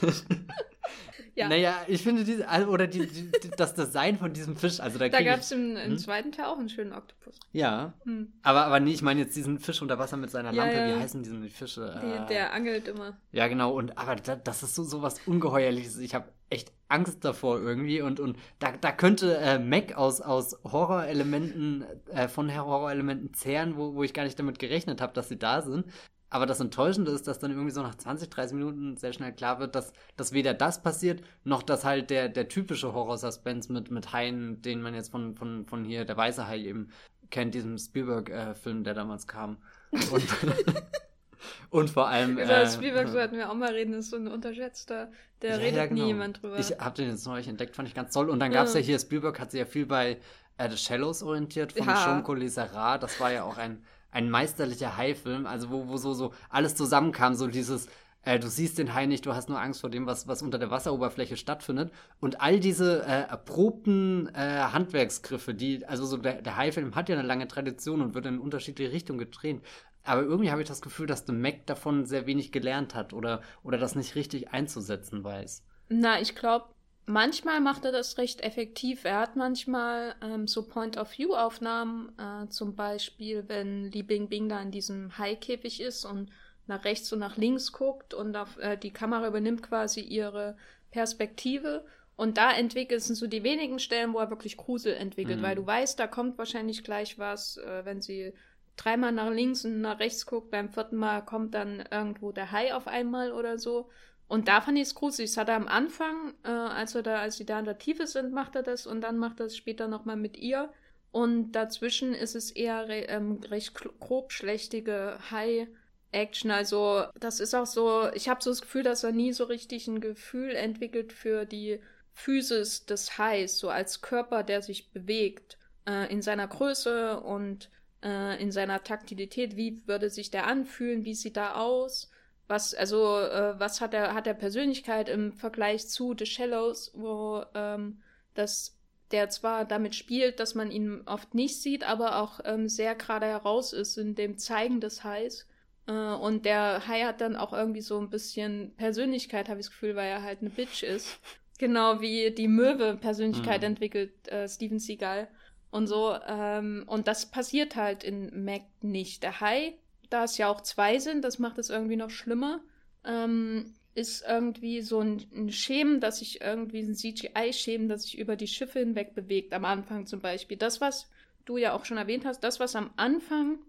ja. 1.36 1.48
Naja, 1.48 1.82
ich 1.88 2.02
finde 2.02 2.24
diese, 2.24 2.48
also, 2.48 2.68
oder 2.68 2.88
die, 2.88 3.08
die, 3.08 3.50
das 3.58 3.74
Design 3.74 4.18
von 4.18 4.34
diesem 4.34 4.56
Fisch, 4.56 4.80
also 4.80 5.00
da, 5.00 5.10
da 5.10 5.22
gab 5.22 5.40
es 5.40 5.52
im, 5.52 5.76
im 5.76 5.92
hm? 5.92 5.98
zweiten 5.98 6.32
Teil 6.32 6.46
auch 6.46 6.58
einen 6.58 6.70
schönen 6.70 6.94
Oktopus. 6.94 7.40
Ja. 7.52 7.94
Hm. 8.04 8.34
Aber, 8.44 8.66
aber 8.66 8.80
nee, 8.80 8.92
ich 8.92 9.02
meine 9.02 9.22
jetzt 9.22 9.36
diesen 9.36 9.60
Fisch 9.60 9.82
unter 9.82 10.00
Wasser 10.00 10.18
mit 10.18 10.32
seiner 10.32 10.52
Lampe, 10.52 10.76
ja. 10.76 10.96
wie 10.96 11.00
heißen 11.00 11.24
diese 11.24 11.42
Fische? 11.50 12.00
Die, 12.04 12.24
äh, 12.24 12.28
der 12.28 12.54
angelt 12.54 12.88
immer. 12.88 13.18
Ja, 13.32 13.48
genau, 13.48 13.74
und 13.74 13.98
aber 13.98 14.16
da, 14.16 14.36
das 14.36 14.64
ist 14.64 14.76
so, 14.76 14.84
so 14.84 15.02
was 15.02 15.20
Ungeheuerliches. 15.26 15.98
Ich 16.00 16.16
habe 16.16 16.30
echt 16.50 16.72
Angst 16.88 17.26
davor 17.26 17.60
irgendwie 17.60 18.02
und, 18.02 18.20
und 18.20 18.38
da, 18.60 18.74
da 18.80 18.92
könnte 18.92 19.38
äh, 19.38 19.58
Mac 19.58 19.94
aus, 19.98 20.22
aus 20.22 20.60
Horrorelementen, 20.64 21.84
äh, 22.12 22.28
von 22.28 22.56
Horrorelementen 22.56 23.34
zehren, 23.34 23.76
wo, 23.78 23.96
wo 23.96 24.04
ich 24.04 24.14
gar 24.14 24.24
nicht 24.24 24.38
damit 24.38 24.60
gerechnet 24.60 25.02
habe, 25.02 25.14
dass 25.14 25.30
sie 25.30 25.40
da 25.40 25.64
sind. 25.64 25.86
Aber 26.34 26.48
das 26.48 26.60
Enttäuschende 26.60 27.12
ist, 27.12 27.28
dass 27.28 27.38
dann 27.38 27.52
irgendwie 27.52 27.70
so 27.70 27.84
nach 27.84 27.94
20, 27.94 28.28
30 28.28 28.56
Minuten 28.56 28.98
sehr 28.98 29.14
schnell 29.14 29.34
klar 29.34 29.60
wird, 29.60 29.76
dass, 29.76 29.94
dass 30.16 30.34
weder 30.34 30.56
das 30.56 30.82
passiert, 30.82 31.22
noch 31.44 31.62
dass 31.62 31.86
halt 31.86 32.10
der, 32.10 32.28
der 32.28 32.48
typische 32.48 32.92
Horror-Suspense 32.92 33.72
mit, 33.72 33.92
mit 33.92 34.14
Haien, 34.14 34.60
den 34.64 34.82
man 34.82 34.96
jetzt 34.96 35.12
von, 35.12 35.36
von, 35.36 35.68
von 35.68 35.86
hier, 35.86 36.06
der 36.06 36.18
weiße 36.18 36.48
Hai 36.48 36.58
eben 36.58 36.90
kennt, 37.30 37.54
diesem 37.54 37.78
Spielberg-Film, 37.78 38.80
äh, 38.80 38.84
der 38.84 38.96
damals 38.96 39.28
kam. 39.28 39.58
Und, 39.92 40.24
und 41.70 41.92
vor 41.92 42.08
allem. 42.08 42.40
Über 42.40 42.50
äh, 42.50 42.68
Spielberg 42.68 43.10
sollten 43.10 43.38
wir 43.38 43.52
auch 43.52 43.56
mal 43.56 43.72
reden, 43.72 43.94
ist 43.94 44.10
so 44.10 44.16
ein 44.16 44.28
unterschätzter, 44.28 45.12
der 45.44 45.52
ja, 45.52 45.56
redet 45.58 45.76
ja, 45.76 45.86
genau. 45.86 46.02
nie 46.02 46.08
jemand 46.08 46.42
drüber. 46.42 46.58
Ich 46.58 46.72
habe 46.80 46.96
den 46.96 47.10
jetzt 47.10 47.28
neulich 47.28 47.48
entdeckt, 47.48 47.76
fand 47.76 47.88
ich 47.88 47.94
ganz 47.94 48.12
toll. 48.12 48.32
Und 48.32 48.40
dann 48.40 48.52
gab 48.52 48.66
es 48.66 48.74
ja. 48.74 48.80
ja 48.80 48.88
hier, 48.88 48.98
Spielberg 48.98 49.40
hat 49.40 49.52
sich 49.52 49.60
ja 49.60 49.68
viel 49.68 49.86
bei 49.86 50.18
äh, 50.58 50.68
The 50.68 50.78
Shallows 50.78 51.22
orientiert 51.22 51.74
von 51.74 51.86
ja. 51.86 51.96
Sean 51.96 52.24
Colisera. 52.24 52.98
Das 52.98 53.20
war 53.20 53.32
ja 53.32 53.44
auch 53.44 53.60
ein 53.60 53.84
ein 54.14 54.30
meisterlicher 54.30 54.96
Hai-Film, 54.96 55.46
also 55.46 55.70
wo, 55.72 55.88
wo 55.88 55.98
so, 55.98 56.14
so 56.14 56.34
alles 56.50 56.76
zusammenkam, 56.76 57.34
so 57.36 57.48
dieses, 57.48 57.88
äh, 58.24 58.40
du 58.40 58.48
siehst 58.48 58.78
den 58.78 58.94
Hai 58.94 59.06
nicht, 59.06 59.26
du 59.26 59.34
hast 59.34 59.50
nur 59.50 59.60
Angst 59.60 59.82
vor 59.82 59.90
dem, 59.90 60.06
was, 60.06 60.28
was 60.28 60.42
unter 60.42 60.58
der 60.58 60.72
Wasseroberfläche 60.72 61.36
stattfindet. 61.36 61.92
Und 62.20 62.42
all 62.42 62.60
diese 62.60 63.04
äh, 63.04 63.24
erprobten 63.30 64.30
äh, 64.34 64.62
Handwerksgriffe, 64.72 65.54
die, 65.54 65.86
also 65.86 66.06
so 66.06 66.18
der, 66.18 66.42
der 66.42 66.56
Hai-Film 66.56 66.96
hat 66.96 67.10
ja 67.10 67.18
eine 67.18 67.28
lange 67.28 67.48
Tradition 67.48 68.02
und 68.02 68.14
wird 68.14 68.26
in 68.26 68.40
unterschiedliche 68.40 68.92
Richtungen 68.92 69.20
gedreht. 69.20 69.62
Aber 70.04 70.22
irgendwie 70.22 70.52
habe 70.52 70.62
ich 70.62 70.68
das 70.68 70.82
Gefühl, 70.82 71.08
dass 71.08 71.26
The 71.26 71.34
Mac 71.34 71.66
davon 71.66 72.06
sehr 72.06 72.26
wenig 72.26 72.52
gelernt 72.52 72.94
hat 72.94 73.14
oder, 73.14 73.42
oder 73.64 73.78
das 73.78 73.96
nicht 73.96 74.16
richtig 74.16 74.50
einzusetzen 74.52 75.24
weiß. 75.24 75.64
Na, 75.90 76.20
ich 76.20 76.36
glaube, 76.36 76.66
Manchmal 77.06 77.60
macht 77.60 77.84
er 77.84 77.92
das 77.92 78.18
recht 78.18 78.42
effektiv. 78.42 79.04
Er 79.04 79.20
hat 79.20 79.36
manchmal 79.36 80.16
ähm, 80.22 80.48
so 80.48 80.66
Point-of-View-Aufnahmen, 80.66 82.18
äh, 82.18 82.48
zum 82.48 82.76
Beispiel, 82.76 83.44
wenn 83.48 83.92
Li 83.92 84.04
Bingbing 84.04 84.48
da 84.48 84.62
in 84.62 84.72
diesem 84.72 85.18
Haikäfig 85.18 85.82
ist 85.82 86.06
und 86.06 86.32
nach 86.66 86.86
rechts 86.86 87.12
und 87.12 87.20
nach 87.20 87.36
links 87.36 87.74
guckt 87.74 88.14
und 88.14 88.38
auf, 88.38 88.58
äh, 88.58 88.78
die 88.78 88.92
Kamera 88.92 89.28
übernimmt 89.28 89.64
quasi 89.64 90.00
ihre 90.00 90.56
Perspektive. 90.92 91.86
Und 92.16 92.38
da 92.38 92.52
entwickelt 92.52 93.02
es 93.02 93.08
so 93.08 93.28
die 93.28 93.44
wenigen 93.44 93.80
Stellen, 93.80 94.14
wo 94.14 94.20
er 94.20 94.30
wirklich 94.30 94.56
Grusel 94.56 94.94
entwickelt, 94.94 95.40
mhm. 95.40 95.44
weil 95.44 95.56
du 95.56 95.66
weißt, 95.66 96.00
da 96.00 96.08
kommt 96.08 96.38
wahrscheinlich 96.38 96.86
gleich 96.86 97.20
was, 97.20 97.58
äh, 97.58 97.84
wenn 97.84 98.02
sie 98.02 98.34
dreimal 98.78 99.12
nach 99.12 99.30
links 99.30 99.66
und 99.66 99.82
nach 99.82 100.00
rechts 100.00 100.26
guckt, 100.26 100.52
beim 100.52 100.70
vierten 100.70 100.96
Mal 100.96 101.22
kommt 101.26 101.54
dann 101.54 101.84
irgendwo 101.92 102.32
der 102.32 102.52
Hai 102.52 102.74
auf 102.74 102.88
einmal 102.88 103.32
oder 103.32 103.58
so. 103.58 103.90
Und 104.28 104.48
da 104.48 104.62
fand 104.62 104.78
ich 104.78 104.84
es 104.84 104.96
gruselig. 104.96 105.32
Das 105.32 105.38
hat 105.38 105.50
er 105.50 105.56
am 105.56 105.68
Anfang, 105.68 106.34
äh, 106.44 106.50
als, 106.50 106.96
wir 106.96 107.04
da, 107.04 107.20
als 107.20 107.38
sie 107.38 107.46
da 107.46 107.60
in 107.60 107.66
der 107.66 107.78
Tiefe 107.78 108.08
sind, 108.08 108.34
macht 108.34 108.56
er 108.56 108.64
das 108.64 108.88
und 108.88 109.02
dann 109.02 109.18
macht 109.18 109.40
er 109.40 109.48
es 109.48 109.58
später 109.58 109.88
nochmal 109.88 110.16
mit 110.16 110.38
ihr. 110.38 110.72
Und 111.12 111.52
dazwischen 111.52 112.16
ist 112.16 112.36
es 112.36 112.50
eher 112.50 112.88
re 112.88 113.06
ähm, 113.08 113.40
recht 113.52 113.74
grobschlächtige 114.00 115.20
High-Action. 115.30 116.50
Also, 116.50 117.04
das 117.20 117.40
ist 117.40 117.54
auch 117.54 117.68
so, 117.68 118.10
ich 118.14 118.30
habe 118.30 118.44
so 118.44 118.50
das 118.50 118.62
Gefühl, 118.62 118.84
dass 118.84 119.04
er 119.04 119.12
nie 119.12 119.34
so 119.34 119.44
richtig 119.44 119.88
ein 119.88 120.02
Gefühl 120.02 120.56
entwickelt 120.56 121.14
für 121.14 121.46
die 121.46 121.80
Physis 122.14 122.86
des 122.86 123.18
Highs, 123.20 123.60
so 123.60 123.70
als 123.70 124.02
Körper, 124.02 124.44
der 124.44 124.62
sich 124.64 124.92
bewegt, 124.92 125.58
äh, 125.88 126.12
in 126.12 126.22
seiner 126.22 126.48
Größe 126.48 127.20
und 127.20 127.70
äh, 128.04 128.42
in 128.42 128.52
seiner 128.52 128.84
Taktilität. 128.84 129.56
Wie 129.56 129.86
würde 129.88 130.10
sich 130.10 130.32
der 130.32 130.48
anfühlen? 130.48 131.06
Wie 131.06 131.16
sieht 131.16 131.38
er 131.38 131.58
aus? 131.58 132.10
Was, 132.48 132.74
also, 132.74 133.20
äh, 133.20 133.60
was 133.60 133.82
hat 133.82 133.94
er, 133.94 134.14
hat 134.14 134.28
er 134.28 134.34
Persönlichkeit 134.34 135.10
im 135.10 135.32
Vergleich 135.32 135.88
zu 135.88 136.14
The 136.18 136.26
Shallows, 136.26 136.92
wo 136.94 137.44
ähm, 137.54 138.02
das, 138.34 138.78
der 139.12 139.30
zwar 139.30 139.66
damit 139.66 139.96
spielt, 139.96 140.40
dass 140.40 140.56
man 140.56 140.70
ihn 140.70 141.04
oft 141.06 141.34
nicht 141.34 141.62
sieht, 141.62 141.88
aber 141.88 142.20
auch 142.22 142.42
ähm, 142.44 142.68
sehr 142.68 142.96
gerade 142.96 143.28
heraus 143.28 143.74
ist 143.74 143.98
in 143.98 144.16
dem 144.16 144.38
Zeigen 144.38 144.82
des 144.82 145.04
Hais. 145.04 145.48
Äh, 145.88 145.92
und 145.92 146.46
der 146.46 146.88
Hai 146.88 147.04
hat 147.04 147.22
dann 147.22 147.36
auch 147.36 147.54
irgendwie 147.54 147.82
so 147.82 148.00
ein 148.00 148.10
bisschen 148.10 148.76
Persönlichkeit, 148.76 149.50
habe 149.50 149.60
ich 149.60 149.68
das 149.68 149.72
Gefühl, 149.72 149.96
weil 149.96 150.10
er 150.10 150.24
halt 150.24 150.42
eine 150.42 150.50
Bitch 150.50 150.84
ist. 150.84 151.20
Genau 151.60 152.02
wie 152.02 152.32
die 152.32 152.48
Möwe 152.48 152.98
Persönlichkeit 152.98 153.62
mhm. 153.62 153.68
entwickelt, 153.68 154.28
äh, 154.28 154.50
Steven 154.50 154.80
Seagal. 154.80 155.30
Und 155.72 155.88
so, 155.88 156.16
ähm, 156.28 156.84
und 156.88 157.08
das 157.08 157.28
passiert 157.28 157.76
halt 157.76 158.04
in 158.04 158.44
Mac 158.44 158.64
nicht. 158.82 159.24
Der 159.24 159.40
Hai 159.40 159.76
da 160.14 160.26
es 160.26 160.38
ja 160.38 160.48
auch 160.48 160.62
zwei 160.62 161.00
sind, 161.00 161.24
das 161.24 161.40
macht 161.40 161.58
es 161.58 161.70
irgendwie 161.70 161.96
noch 161.96 162.10
schlimmer, 162.10 162.62
ähm, 163.04 163.74
ist 163.96 164.24
irgendwie 164.28 164.82
so 164.82 165.00
ein, 165.00 165.26
ein 165.34 165.52
Schemen, 165.52 166.00
dass 166.00 166.20
sich 166.20 166.42
irgendwie 166.42 166.82
ein 166.82 166.96
CGI-Schemen, 166.96 167.90
das 167.90 168.04
sich 168.04 168.18
über 168.18 168.36
die 168.36 168.48
Schiffe 168.48 168.80
hinweg 168.80 169.14
bewegt, 169.14 169.54
am 169.54 169.66
Anfang 169.66 170.06
zum 170.06 170.20
Beispiel. 170.20 170.58
Das, 170.58 170.82
was 170.82 171.10
du 171.46 171.58
ja 171.58 171.74
auch 171.74 171.86
schon 171.86 171.98
erwähnt 171.98 172.26
hast, 172.26 172.44
das, 172.44 172.60
was 172.60 172.76
am 172.76 172.92
Anfang 172.96 173.60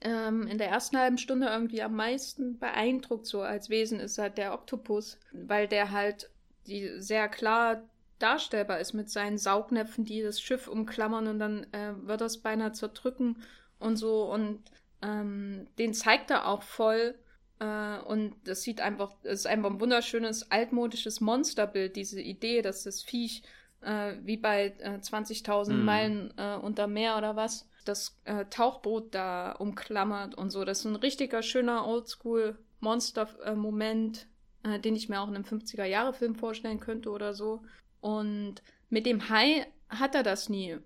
ähm, 0.00 0.46
in 0.46 0.58
der 0.58 0.68
ersten 0.68 0.98
halben 0.98 1.18
Stunde 1.18 1.46
irgendwie 1.46 1.82
am 1.82 1.94
meisten 1.94 2.58
beeindruckt, 2.58 3.26
so 3.26 3.42
als 3.42 3.70
Wesen, 3.70 4.00
ist 4.00 4.18
halt 4.18 4.38
der 4.38 4.54
Oktopus, 4.54 5.18
weil 5.32 5.68
der 5.68 5.90
halt 5.90 6.30
die 6.66 7.00
sehr 7.00 7.28
klar 7.28 7.82
darstellbar 8.18 8.78
ist 8.78 8.92
mit 8.92 9.10
seinen 9.10 9.38
Saugnäpfen, 9.38 10.04
die 10.04 10.22
das 10.22 10.40
Schiff 10.40 10.68
umklammern 10.68 11.26
und 11.26 11.38
dann 11.40 11.66
äh, 11.72 11.94
wird 12.06 12.20
das 12.20 12.38
beinahe 12.38 12.72
zerdrücken 12.72 13.36
und 13.80 13.96
so. 13.96 14.30
Und 14.32 14.62
ähm, 15.02 15.66
den 15.78 15.94
zeigt 15.94 16.30
er 16.30 16.48
auch 16.48 16.62
voll. 16.62 17.14
Äh, 17.58 17.98
und 17.98 18.36
das 18.44 18.62
sieht 18.62 18.80
einfach, 18.80 19.14
es 19.22 19.40
ist 19.40 19.46
einfach 19.46 19.70
ein 19.70 19.80
wunderschönes 19.80 20.50
altmodisches 20.50 21.20
Monsterbild, 21.20 21.96
diese 21.96 22.20
Idee, 22.20 22.62
dass 22.62 22.84
das 22.84 23.02
Viech 23.02 23.42
äh, 23.82 24.14
wie 24.22 24.36
bei 24.36 24.74
äh, 24.78 24.98
20.000 24.98 25.72
mhm. 25.72 25.84
Meilen 25.84 26.32
äh, 26.36 26.54
unter 26.56 26.86
Meer 26.86 27.18
oder 27.18 27.34
was, 27.36 27.68
das 27.84 28.20
äh, 28.24 28.44
Tauchboot 28.46 29.14
da 29.14 29.52
umklammert 29.52 30.34
und 30.36 30.50
so. 30.50 30.64
Das 30.64 30.80
ist 30.80 30.86
ein 30.86 30.96
richtiger, 30.96 31.42
schöner 31.42 31.86
Oldschool-Monster-Moment, 31.86 34.26
äh, 34.62 34.78
den 34.78 34.96
ich 34.96 35.08
mir 35.08 35.20
auch 35.20 35.28
in 35.28 35.34
einem 35.34 35.44
50er-Jahre-Film 35.44 36.36
vorstellen 36.36 36.80
könnte 36.80 37.10
oder 37.10 37.34
so. 37.34 37.62
Und 38.00 38.62
mit 38.88 39.04
dem 39.06 39.28
Hai 39.28 39.66
hat 39.88 40.14
er 40.14 40.22
das 40.22 40.48
nie, 40.48 40.78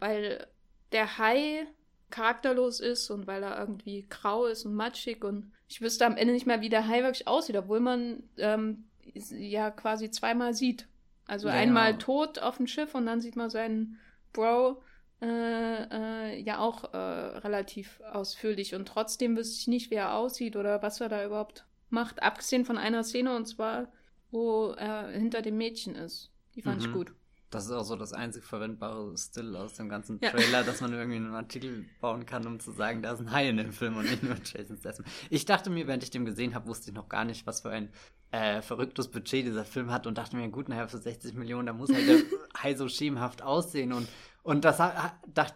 weil 0.00 0.46
der 0.92 1.18
Hai 1.18 1.66
charakterlos 2.10 2.80
ist 2.80 3.10
und 3.10 3.26
weil 3.26 3.42
er 3.42 3.58
irgendwie 3.58 4.06
grau 4.08 4.46
ist 4.46 4.64
und 4.64 4.74
matschig 4.74 5.24
und 5.24 5.52
ich 5.68 5.80
wüsste 5.80 6.06
am 6.06 6.16
Ende 6.16 6.32
nicht 6.32 6.46
mehr, 6.46 6.60
wie 6.60 6.68
der 6.68 6.86
Hai 6.86 7.02
wirklich 7.02 7.26
aussieht, 7.26 7.56
obwohl 7.56 7.80
man 7.80 8.22
ähm, 8.38 8.84
ja 9.12 9.70
quasi 9.70 10.10
zweimal 10.10 10.54
sieht. 10.54 10.86
Also 11.26 11.48
ja, 11.48 11.54
einmal 11.54 11.98
tot 11.98 12.38
auf 12.38 12.58
dem 12.58 12.68
Schiff 12.68 12.94
und 12.94 13.06
dann 13.06 13.20
sieht 13.20 13.34
man 13.34 13.50
seinen 13.50 13.98
Bro 14.32 14.80
äh, 15.20 16.36
äh, 16.36 16.40
ja 16.40 16.58
auch 16.58 16.92
äh, 16.92 16.96
relativ 16.96 18.00
ausführlich 18.12 18.74
und 18.74 18.86
trotzdem 18.86 19.36
wüsste 19.36 19.58
ich 19.58 19.66
nicht, 19.66 19.90
wie 19.90 19.96
er 19.96 20.14
aussieht 20.14 20.56
oder 20.56 20.82
was 20.82 21.00
er 21.00 21.08
da 21.08 21.24
überhaupt 21.24 21.64
macht, 21.88 22.22
abgesehen 22.22 22.64
von 22.64 22.78
einer 22.78 23.02
Szene 23.02 23.34
und 23.34 23.46
zwar, 23.46 23.88
wo 24.30 24.74
er 24.76 25.08
hinter 25.08 25.42
dem 25.42 25.56
Mädchen 25.56 25.94
ist. 25.94 26.30
Die 26.54 26.62
fand 26.62 26.80
mhm. 26.80 26.86
ich 26.86 26.92
gut. 26.92 27.12
Das 27.50 27.66
ist 27.66 27.70
auch 27.70 27.84
so 27.84 27.94
das 27.94 28.12
einzig 28.12 28.44
verwendbare 28.44 29.16
Still 29.16 29.54
aus 29.54 29.74
dem 29.74 29.88
ganzen 29.88 30.20
Trailer, 30.20 30.60
ja. 30.60 30.62
dass 30.64 30.80
man 30.80 30.92
irgendwie 30.92 31.16
einen 31.16 31.34
Artikel 31.34 31.86
bauen 32.00 32.26
kann, 32.26 32.44
um 32.46 32.58
zu 32.58 32.72
sagen, 32.72 33.02
da 33.02 33.12
ist 33.12 33.20
ein 33.20 33.30
Hai 33.30 33.48
in 33.48 33.56
dem 33.56 33.72
Film 33.72 33.96
und 33.96 34.10
nicht 34.10 34.22
nur 34.22 34.36
Jason 34.42 34.76
Statham. 34.76 35.04
Ich 35.30 35.44
dachte 35.44 35.70
mir, 35.70 35.86
während 35.86 36.02
ich 36.02 36.10
den 36.10 36.24
gesehen 36.24 36.54
habe, 36.54 36.66
wusste 36.66 36.90
ich 36.90 36.96
noch 36.96 37.08
gar 37.08 37.24
nicht, 37.24 37.46
was 37.46 37.60
für 37.60 37.70
ein 37.70 37.90
äh, 38.32 38.62
verrücktes 38.62 39.08
Budget 39.08 39.46
dieser 39.46 39.64
Film 39.64 39.92
hat 39.92 40.08
und 40.08 40.18
dachte 40.18 40.36
mir, 40.36 40.48
gut, 40.48 40.68
naja, 40.68 40.88
für 40.88 40.98
60 40.98 41.34
Millionen, 41.34 41.66
da 41.66 41.72
muss 41.72 41.92
halt 41.92 42.08
der 42.08 42.18
Hai 42.62 42.74
so 42.74 42.88
schemenhaft 42.88 43.42
aussehen 43.42 43.92
und 43.92 44.08
und 44.42 44.64
das, 44.64 44.80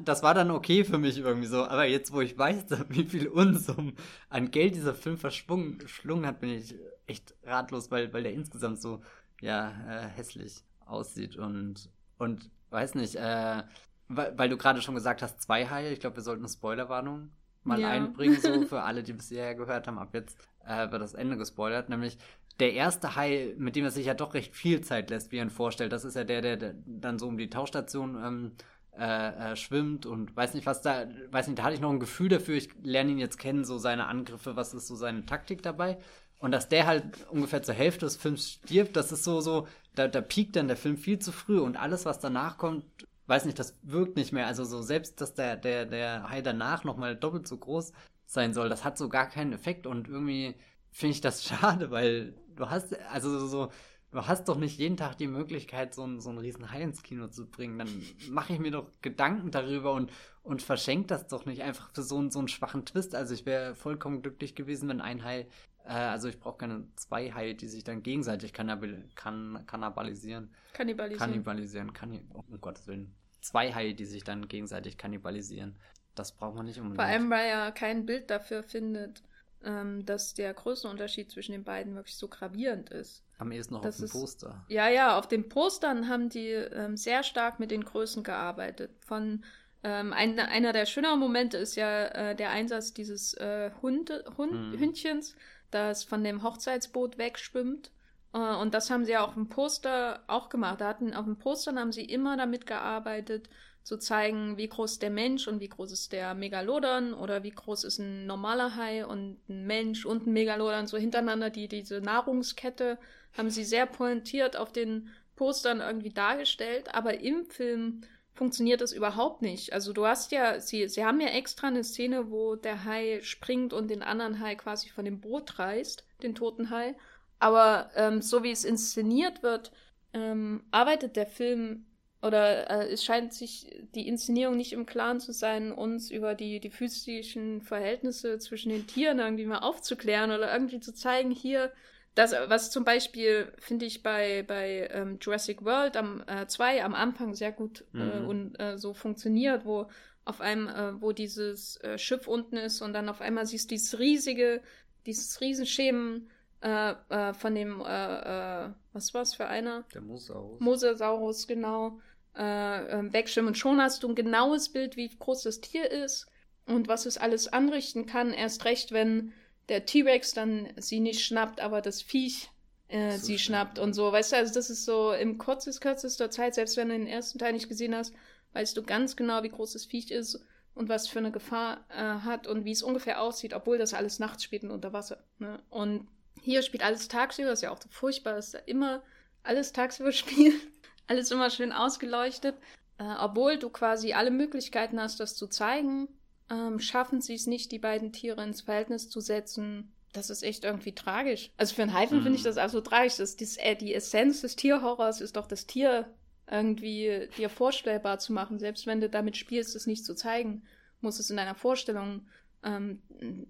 das 0.01 0.23
war 0.25 0.35
dann 0.35 0.51
okay 0.51 0.83
für 0.83 0.99
mich 0.99 1.17
irgendwie 1.17 1.47
so. 1.47 1.65
Aber 1.65 1.85
jetzt, 1.85 2.13
wo 2.13 2.23
ich 2.23 2.37
weiß, 2.37 2.65
wie 2.89 3.05
viel 3.05 3.29
Unsummen 3.29 3.95
an 4.29 4.51
Geld 4.51 4.75
dieser 4.75 4.95
Film 4.97 5.17
verschlungen 5.17 6.27
hat, 6.27 6.41
bin 6.41 6.51
ich 6.51 6.75
echt 7.07 7.37
ratlos, 7.45 7.93
weil, 7.93 8.13
weil 8.13 8.25
der 8.25 8.33
insgesamt 8.33 8.83
so, 8.83 9.01
ja, 9.41 9.71
äh, 9.89 10.09
hässlich 10.09 10.65
aussieht 10.91 11.37
und, 11.37 11.89
und 12.19 12.51
weiß 12.71 12.95
nicht, 12.95 13.17
äh, 13.17 13.63
weil, 14.09 14.37
weil 14.37 14.49
du 14.49 14.57
gerade 14.57 14.83
schon 14.83 14.95
gesagt 14.95 15.23
hast, 15.23 15.41
zwei 15.41 15.67
Haie, 15.67 15.93
ich 15.93 16.01
glaube, 16.01 16.17
wir 16.17 16.23
sollten 16.23 16.43
eine 16.43 16.53
Spoilerwarnung 16.53 17.31
mal 17.63 17.81
ja. 17.81 17.89
einbringen, 17.89 18.41
so 18.41 18.63
für 18.67 18.83
alle, 18.83 19.03
die 19.03 19.13
bisher 19.13 19.55
gehört 19.55 19.87
haben. 19.87 19.99
Ab 19.99 20.15
jetzt 20.15 20.39
äh, 20.67 20.91
wird 20.91 21.03
das 21.03 21.15
Ende 21.15 21.37
gespoilert, 21.37 21.89
nämlich 21.89 22.19
der 22.59 22.75
erste 22.75 23.17
Hai, 23.17 23.55
mit 23.57 23.77
dem 23.77 23.85
er 23.85 23.91
sich 23.91 24.07
ja 24.07 24.15
doch 24.15 24.35
recht 24.35 24.55
viel 24.55 24.83
Zeit 24.83 25.11
lässt, 25.11 25.33
wie 25.33 25.39
er 25.39 25.45
ihn 25.45 25.51
vorstellt, 25.51 25.93
das 25.93 26.05
ist 26.05 26.15
ja 26.15 26.25
der, 26.25 26.43
der, 26.43 26.57
der 26.57 26.75
dann 26.87 27.19
so 27.19 27.27
um 27.27 27.39
die 27.39 27.49
Tauchstation 27.49 28.17
ähm, 28.23 28.53
äh, 28.99 29.53
äh, 29.53 29.57
schwimmt 29.57 30.05
und 30.05 30.37
weiß 30.37 30.55
nicht, 30.55 30.67
was 30.67 30.83
da, 30.83 31.07
weiß 31.31 31.47
nicht, 31.47 31.59
da 31.59 31.63
hatte 31.63 31.75
ich 31.75 31.81
noch 31.81 31.91
ein 31.91 32.01
Gefühl 32.01 32.29
dafür, 32.29 32.57
ich 32.57 32.69
lerne 32.83 33.13
ihn 33.13 33.19
jetzt 33.19 33.39
kennen, 33.39 33.65
so 33.65 33.79
seine 33.79 34.07
Angriffe, 34.07 34.57
was 34.57 34.75
ist 34.75 34.89
so 34.89 34.95
seine 34.95 35.25
Taktik 35.25 35.63
dabei. 35.63 35.99
Und 36.41 36.53
dass 36.53 36.69
der 36.69 36.87
halt 36.87 37.05
ungefähr 37.31 37.63
zur 37.63 37.75
Hälfte 37.75 38.07
des 38.07 38.17
Films 38.17 38.51
stirbt, 38.53 38.97
das 38.97 39.13
ist 39.13 39.25
so, 39.25 39.41
so, 39.41 39.69
da, 39.95 40.09
da 40.09 40.21
piekt 40.21 40.57
dann 40.57 40.69
der 40.69 40.77
Film 40.77 40.97
viel 40.97 41.19
zu 41.19 41.33
früh 41.33 41.61
und 41.61 41.77
alles, 41.77 42.07
was 42.07 42.19
danach 42.19 42.57
kommt, 42.57 42.85
weiß 43.27 43.45
nicht, 43.45 43.59
das 43.59 43.79
wirkt 43.83 44.17
nicht 44.17 44.33
mehr. 44.33 44.47
Also 44.47 44.65
so 44.65 44.81
selbst, 44.83 45.21
dass 45.21 45.35
der, 45.35 45.57
der, 45.57 45.85
der 45.87 46.29
Hai 46.31 46.41
danach 46.41 46.83
nochmal 46.83 47.15
doppelt 47.15 47.47
so 47.47 47.59
groß 47.59 47.93
sein 48.27 48.55
soll, 48.55 48.69
das 48.69 48.85
hat 48.85 48.97
so 48.97 49.09
gar 49.09 49.29
keinen 49.29 49.53
Effekt 49.53 49.87
und 49.87 50.09
irgendwie 50.09 50.55
finde 50.91 51.13
ich 51.13 51.21
das 51.21 51.45
schade, 51.49 51.91
weil 51.91 52.35
du 52.57 52.71
hast, 52.71 52.99
also 53.11 53.47
so, 53.47 53.71
du 54.11 54.27
hast 54.27 54.49
doch 54.49 54.57
nicht 54.57 54.79
jeden 54.79 54.97
Tag 54.97 55.19
die 55.19 55.27
Möglichkeit, 55.27 55.95
so, 55.95 56.05
ein, 56.05 56.21
so 56.21 56.31
einen 56.31 56.39
riesen 56.39 56.71
Hai 56.73 56.83
ins 56.83 57.03
Kino 57.03 57.29
zu 57.29 57.47
bringen. 57.47 57.79
Dann 57.79 57.89
mache 58.31 58.53
ich 58.53 58.59
mir 58.59 58.71
doch 58.71 58.87
Gedanken 59.03 59.51
darüber 59.51 59.93
und, 59.93 60.11
und 60.43 60.63
verschenke 60.63 61.07
das 61.07 61.27
doch 61.29 61.47
nicht 61.47 61.63
einfach 61.63 61.91
für 61.93 62.03
so, 62.03 62.19
einen, 62.19 62.31
so 62.31 62.39
einen 62.39 62.49
schwachen 62.49 62.85
Twist. 62.85 63.15
Also 63.15 63.35
ich 63.35 63.47
wäre 63.47 63.75
vollkommen 63.75 64.23
glücklich 64.23 64.55
gewesen, 64.55 64.89
wenn 64.89 65.01
ein 65.01 65.25
Hai, 65.25 65.47
äh, 65.85 65.93
also 65.93 66.29
ich 66.29 66.39
brauche 66.39 66.59
keine 66.59 66.87
zwei 66.97 67.33
Haie, 67.33 67.55
die 67.55 67.69
sich 67.69 67.85
dann 67.85 68.03
gegenseitig 68.03 68.53
kannibal, 68.53 69.05
kann, 69.15 69.65
kannibalisieren. 69.67 70.55
Kannibalisieren. 70.73 71.19
Kannibalisieren, 71.31 71.93
kanni 71.93 72.23
oh, 72.35 72.45
um 72.49 72.61
Gottes 72.61 72.87
Willen. 72.87 73.15
Zwei 73.41 73.73
Haie, 73.73 73.95
die 73.95 74.05
sich 74.05 74.25
dann 74.25 74.49
gegenseitig 74.49 74.99
kannibalisieren. 74.99 75.77
Das 76.15 76.33
braucht 76.33 76.55
man 76.57 76.67
nicht 76.67 76.79
unbedingt. 76.79 76.97
Vor 77.01 77.05
allem, 77.05 77.31
weil 77.31 77.47
er 77.49 77.73
kein 77.73 78.05
Bild 78.05 78.31
dafür 78.31 78.63
findet, 78.63 79.23
ähm, 79.65 80.05
dass 80.07 80.35
der 80.35 80.53
Größenunterschied 80.55 81.31
zwischen 81.31 81.53
den 81.53 81.65
beiden 81.65 81.95
wirklich 81.95 82.17
so 82.17 82.29
gravierend 82.29 82.91
ist. 82.91 83.23
Am 83.39 83.53
ehesten 83.53 83.75
noch 83.75 83.83
Das 83.83 83.95
auf 83.95 83.99
dem 84.01 84.05
ist- 84.07 84.13
Poster. 84.13 84.65
Ja, 84.69 84.89
ja, 84.89 85.19
auf 85.19 85.29
den 85.29 85.49
Postern 85.49 86.09
haben 86.09 86.29
die 86.29 86.49
ähm, 86.49 86.97
sehr 86.97 87.23
stark 87.23 87.59
mit 87.61 87.71
den 87.71 87.85
Größen 87.85 88.23
gearbeitet. 88.23 88.91
Von 89.01 89.45
ähm, 89.83 90.13
ein, 90.13 90.39
einer 90.39 90.73
der 90.75 90.85
schöneren 90.85 91.19
Momente 91.21 91.57
ist 91.57 91.75
ja 91.77 92.07
äh, 92.09 92.37
der 92.37 92.51
Einsatz 92.51 92.93
dieses 92.93 93.33
äh, 93.35 93.71
Hunde, 93.81 94.25
Hund, 94.37 94.53
Mhm. 94.53 94.79
Hündchens, 94.79 95.35
das 95.71 96.05
von 96.05 96.25
dem 96.25 96.43
Hochzeitsboot 96.43 97.19
wegschwimmt. 97.19 97.91
Äh, 98.33 98.57
und 98.57 98.75
das 98.75 98.91
haben 98.91 99.05
sie 99.05 99.13
ja 99.13 99.25
auf 99.25 99.35
dem 99.35 99.49
Poster 99.49 100.23
auch 100.27 100.49
gemacht. 100.49 100.81
Da 100.81 100.89
hatten, 100.89 101.15
auf 101.15 101.25
den 101.25 101.39
Postern 101.39 101.79
haben 101.79 101.93
sie 101.93 102.05
immer 102.05 102.37
damit 102.37 102.67
gearbeitet, 102.67 103.49
zu 103.83 103.99
zeigen, 103.99 104.57
wie 104.59 104.69
groß 104.69 104.99
der 104.99 105.11
Mensch 105.11 105.49
und 105.49 105.61
wie 105.61 105.69
groß 105.69 105.93
ist 105.93 106.13
der 106.13 106.35
Megalodon 106.35 107.15
oder 107.15 107.43
wie 107.43 107.51
groß 107.51 107.85
ist 107.85 107.99
ein 107.99 108.27
normaler 108.27 108.77
Hai 108.77 109.07
und 109.07 109.39
ein 109.49 109.67
Mensch 109.67 110.05
und 110.05 110.27
ein 110.27 110.33
Megalodon 110.33 110.87
so 110.87 110.99
hintereinander, 110.99 111.51
die 111.51 111.67
diese 111.67 112.01
Nahrungskette 112.01 112.99
haben 113.37 113.51
sie 113.51 113.65
sehr 113.65 113.87
pointiert 113.87 114.57
auf 114.57 114.73
den 114.73 115.09
Postern 115.35 115.81
irgendwie 115.81 116.11
dargestellt, 116.11 116.95
aber 116.95 117.21
im 117.21 117.47
Film 117.47 118.03
funktioniert 118.41 118.81
das 118.81 118.95
überhaupt 118.95 119.43
nicht. 119.43 119.75
Also 119.75 119.93
du 119.93 120.07
hast 120.07 120.33
ja, 120.33 120.61
sie, 120.61 120.89
sie 120.89 121.05
haben 121.05 121.21
ja 121.21 121.29
extra 121.29 121.67
eine 121.67 121.85
Szene, 121.85 122.31
wo 122.31 122.57
der 122.57 122.87
Hai 122.87 123.21
springt 123.21 123.75
und 123.75 123.89
den 123.89 124.03
anderen 124.03 124.41
Hai 124.41 124.55
quasi 124.55 124.89
von 124.89 125.05
dem 125.05 125.21
Boot 125.21 125.59
reißt, 125.59 126.07
den 126.23 126.35
toten 126.35 126.71
Hai. 126.71 126.95
Aber 127.39 127.91
ähm, 127.97 128.23
so 128.23 128.43
wie 128.43 128.51
es 128.51 128.65
inszeniert 128.65 129.43
wird, 129.43 129.73
ähm, 130.15 130.65
arbeitet 130.71 131.17
der 131.17 131.27
Film 131.27 131.85
oder 132.23 132.71
äh, 132.71 132.91
es 132.91 133.05
scheint 133.05 133.35
sich 133.35 133.71
die 133.95 134.09
Inszenierung 134.09 134.57
nicht 134.57 134.73
im 134.73 134.87
Klaren 134.87 135.21
zu 135.21 135.35
sein, 135.35 135.71
uns 135.71 136.11
über 136.11 136.35
die, 136.35 136.61
die 136.61 136.71
physischen 136.71 137.61
Verhältnisse 137.61 138.39
zwischen 138.39 138.71
den 138.71 138.87
Tieren 138.87 139.19
irgendwie 139.19 139.45
mal 139.45 139.59
aufzuklären 139.59 140.31
oder 140.31 140.51
irgendwie 140.51 140.81
zu 140.81 140.95
zeigen, 140.95 141.31
hier, 141.31 141.73
das, 142.15 142.33
was 142.49 142.71
zum 142.71 142.85
Beispiel, 142.85 143.53
finde 143.59 143.87
ich, 143.87 144.03
bei, 144.03 144.43
bei 144.47 144.89
ähm, 144.93 145.19
Jurassic 145.21 145.65
World 145.65 145.97
am 145.97 146.25
2 146.47 146.85
am 146.85 146.95
Anfang 146.95 147.35
sehr 147.35 147.53
gut 147.53 147.85
äh, 147.95 148.21
Mhm. 148.21 148.27
und 148.29 148.61
äh, 148.61 148.79
so 148.79 148.95
funktioniert, 148.95 149.65
wo 149.65 149.87
auf 150.25 150.41
einem, 150.41 150.69
äh, 150.69 151.01
wo 151.01 151.13
dieses 151.13 151.77
äh, 151.83 151.99
Schiff 151.99 152.27
unten 152.29 152.57
ist 152.57 152.83
und 152.83 152.93
dann 152.93 153.09
auf 153.09 153.21
einmal 153.21 153.47
siehst 153.47 153.71
du 153.71 153.75
dieses 153.75 153.99
riesige, 153.99 154.61
dieses 155.07 155.41
Riesenschemen 155.41 156.29
äh, 156.63 156.93
äh, 157.09 157.33
von 157.33 157.55
dem, 157.55 157.81
äh, 157.81 158.67
äh, 158.67 158.71
was 158.93 159.15
war's 159.15 159.35
für 159.35 159.47
einer? 159.47 159.85
Der 159.95 160.03
Mosaurus. 160.03 160.61
Mosasaurus, 160.61 161.47
genau, 161.47 162.01
äh, 162.37 162.99
ähm, 162.99 163.13
wegschwimmen. 163.13 163.49
Und 163.49 163.55
schon 163.59 163.81
hast 163.81 164.03
du 164.03 164.09
ein 164.09 164.15
genaues 164.15 164.69
Bild, 164.69 164.97
wie 164.97 165.09
groß 165.09 165.43
das 165.45 165.61
Tier 165.61 165.91
ist 165.91 166.27
und 166.67 166.87
was 166.87 167.07
es 167.07 167.17
alles 167.17 167.49
anrichten 167.49 168.05
kann. 168.07 168.33
Erst 168.33 168.65
recht, 168.67 168.93
wenn 168.93 169.33
der 169.71 169.87
T-Rex 169.87 170.35
dann 170.35 170.69
sie 170.77 171.01
nicht 171.01 171.25
schnappt, 171.25 171.61
aber 171.61 171.81
das 171.81 172.03
Viech 172.03 172.51
äh, 172.89 173.13
So 173.13 173.25
sie 173.25 173.39
schnappt 173.39 173.79
und 173.79 173.95
so. 173.95 174.13
Weißt 174.13 174.33
du, 174.33 174.37
also 174.37 174.53
das 174.53 174.69
ist 174.69 174.85
so 174.85 175.13
im 175.13 175.39
kurzes, 175.39 175.81
kürzester 175.81 176.31
Zeit, 176.31 176.55
selbst 176.55 176.77
wenn 176.77 176.89
du 176.89 176.99
den 176.99 177.07
ersten 177.07 177.39
Teil 177.39 177.53
nicht 177.53 177.69
gesehen 177.69 177.95
hast, 177.95 178.13
weißt 178.53 178.77
du 178.77 178.83
ganz 178.83 179.17
genau, 179.17 179.43
wie 179.43 179.49
groß 179.49 179.73
das 179.73 179.87
Viech 179.87 180.11
ist 180.11 180.45
und 180.75 180.89
was 180.89 181.09
für 181.09 181.21
eine 181.21 181.31
Gefahr 181.31 181.85
äh, 181.89 182.25
hat 182.25 182.47
und 182.49 182.65
wie 182.65 182.73
es 182.73 182.83
ungefähr 182.83 183.23
aussieht, 183.23 183.55
obwohl 183.55 183.79
das 183.79 183.95
alles 183.95 184.19
nachts 184.19 184.43
spielt 184.43 184.65
und 184.65 184.73
unter 184.73 184.93
Wasser. 184.93 185.23
Ne? 185.39 185.63
Und 185.71 186.09
hier 186.41 186.63
spielt 186.63 186.85
alles 186.85 187.09
tagsüber, 187.09 187.53
ist 187.53 187.63
ja 187.63 187.71
auch 187.71 187.81
so 187.81 187.89
furchtbar, 187.91 188.35
dass 188.35 188.51
da 188.51 188.59
immer 188.59 189.03
alles 189.45 189.73
tagsüber 189.73 190.13
spielt, 190.13 190.61
alles 191.07 191.31
immer 191.31 191.49
schön 191.51 191.73
ausgeleuchtet. 191.73 192.57
Äh, 192.99 193.15
obwohl 193.21 193.57
du 193.57 193.71
quasi 193.71 194.15
alle 194.15 194.33
Möglichkeiten 194.33 195.01
hast, 195.01 195.21
das 195.21 195.37
zu 195.37 195.47
zeigen, 195.47 196.09
ähm, 196.51 196.79
schaffen 196.81 197.21
sie 197.21 197.35
es 197.35 197.47
nicht, 197.47 197.73
die 197.73 197.79
beiden 197.79 198.13
Tiere 198.13 198.43
ins 198.43 198.63
Verhältnis 198.63 199.09
zu 199.09 199.21
setzen. 199.21 199.93
Das 200.13 200.29
ist 200.31 200.43
echt 200.43 200.65
irgendwie 200.65 200.95
tragisch. 200.95 201.51
Also 201.57 201.75
für 201.75 201.83
einen 201.83 201.95
Haifen 201.95 202.19
Mhm. 202.19 202.23
finde 202.23 202.37
ich 202.39 202.43
das 202.45 202.57
absolut 202.57 202.87
tragisch. 202.89 203.17
Das, 203.17 203.37
das, 203.37 203.57
äh, 203.59 203.77
die 203.77 203.95
Essenz 203.95 204.41
des 204.41 204.57
Tierhorrors 204.57 205.21
ist 205.21 205.37
doch 205.37 205.47
das 205.47 205.67
Tier 205.67 206.13
irgendwie 206.51 207.29
dir 207.37 207.49
vorstellbar 207.49 208.19
zu 208.19 208.33
machen. 208.33 208.59
Selbst 208.59 208.87
wenn 208.87 209.01
du 209.01 209.09
damit 209.09 209.37
spielst, 209.37 209.77
es 209.77 209.87
nicht 209.87 210.05
zu 210.05 210.15
zeigen, 210.17 210.65
muss 211.01 211.21
es 211.21 211.31
in 211.31 211.37
deiner 211.37 211.55
Vorstellung 211.55 212.27
ähm, 212.65 213.01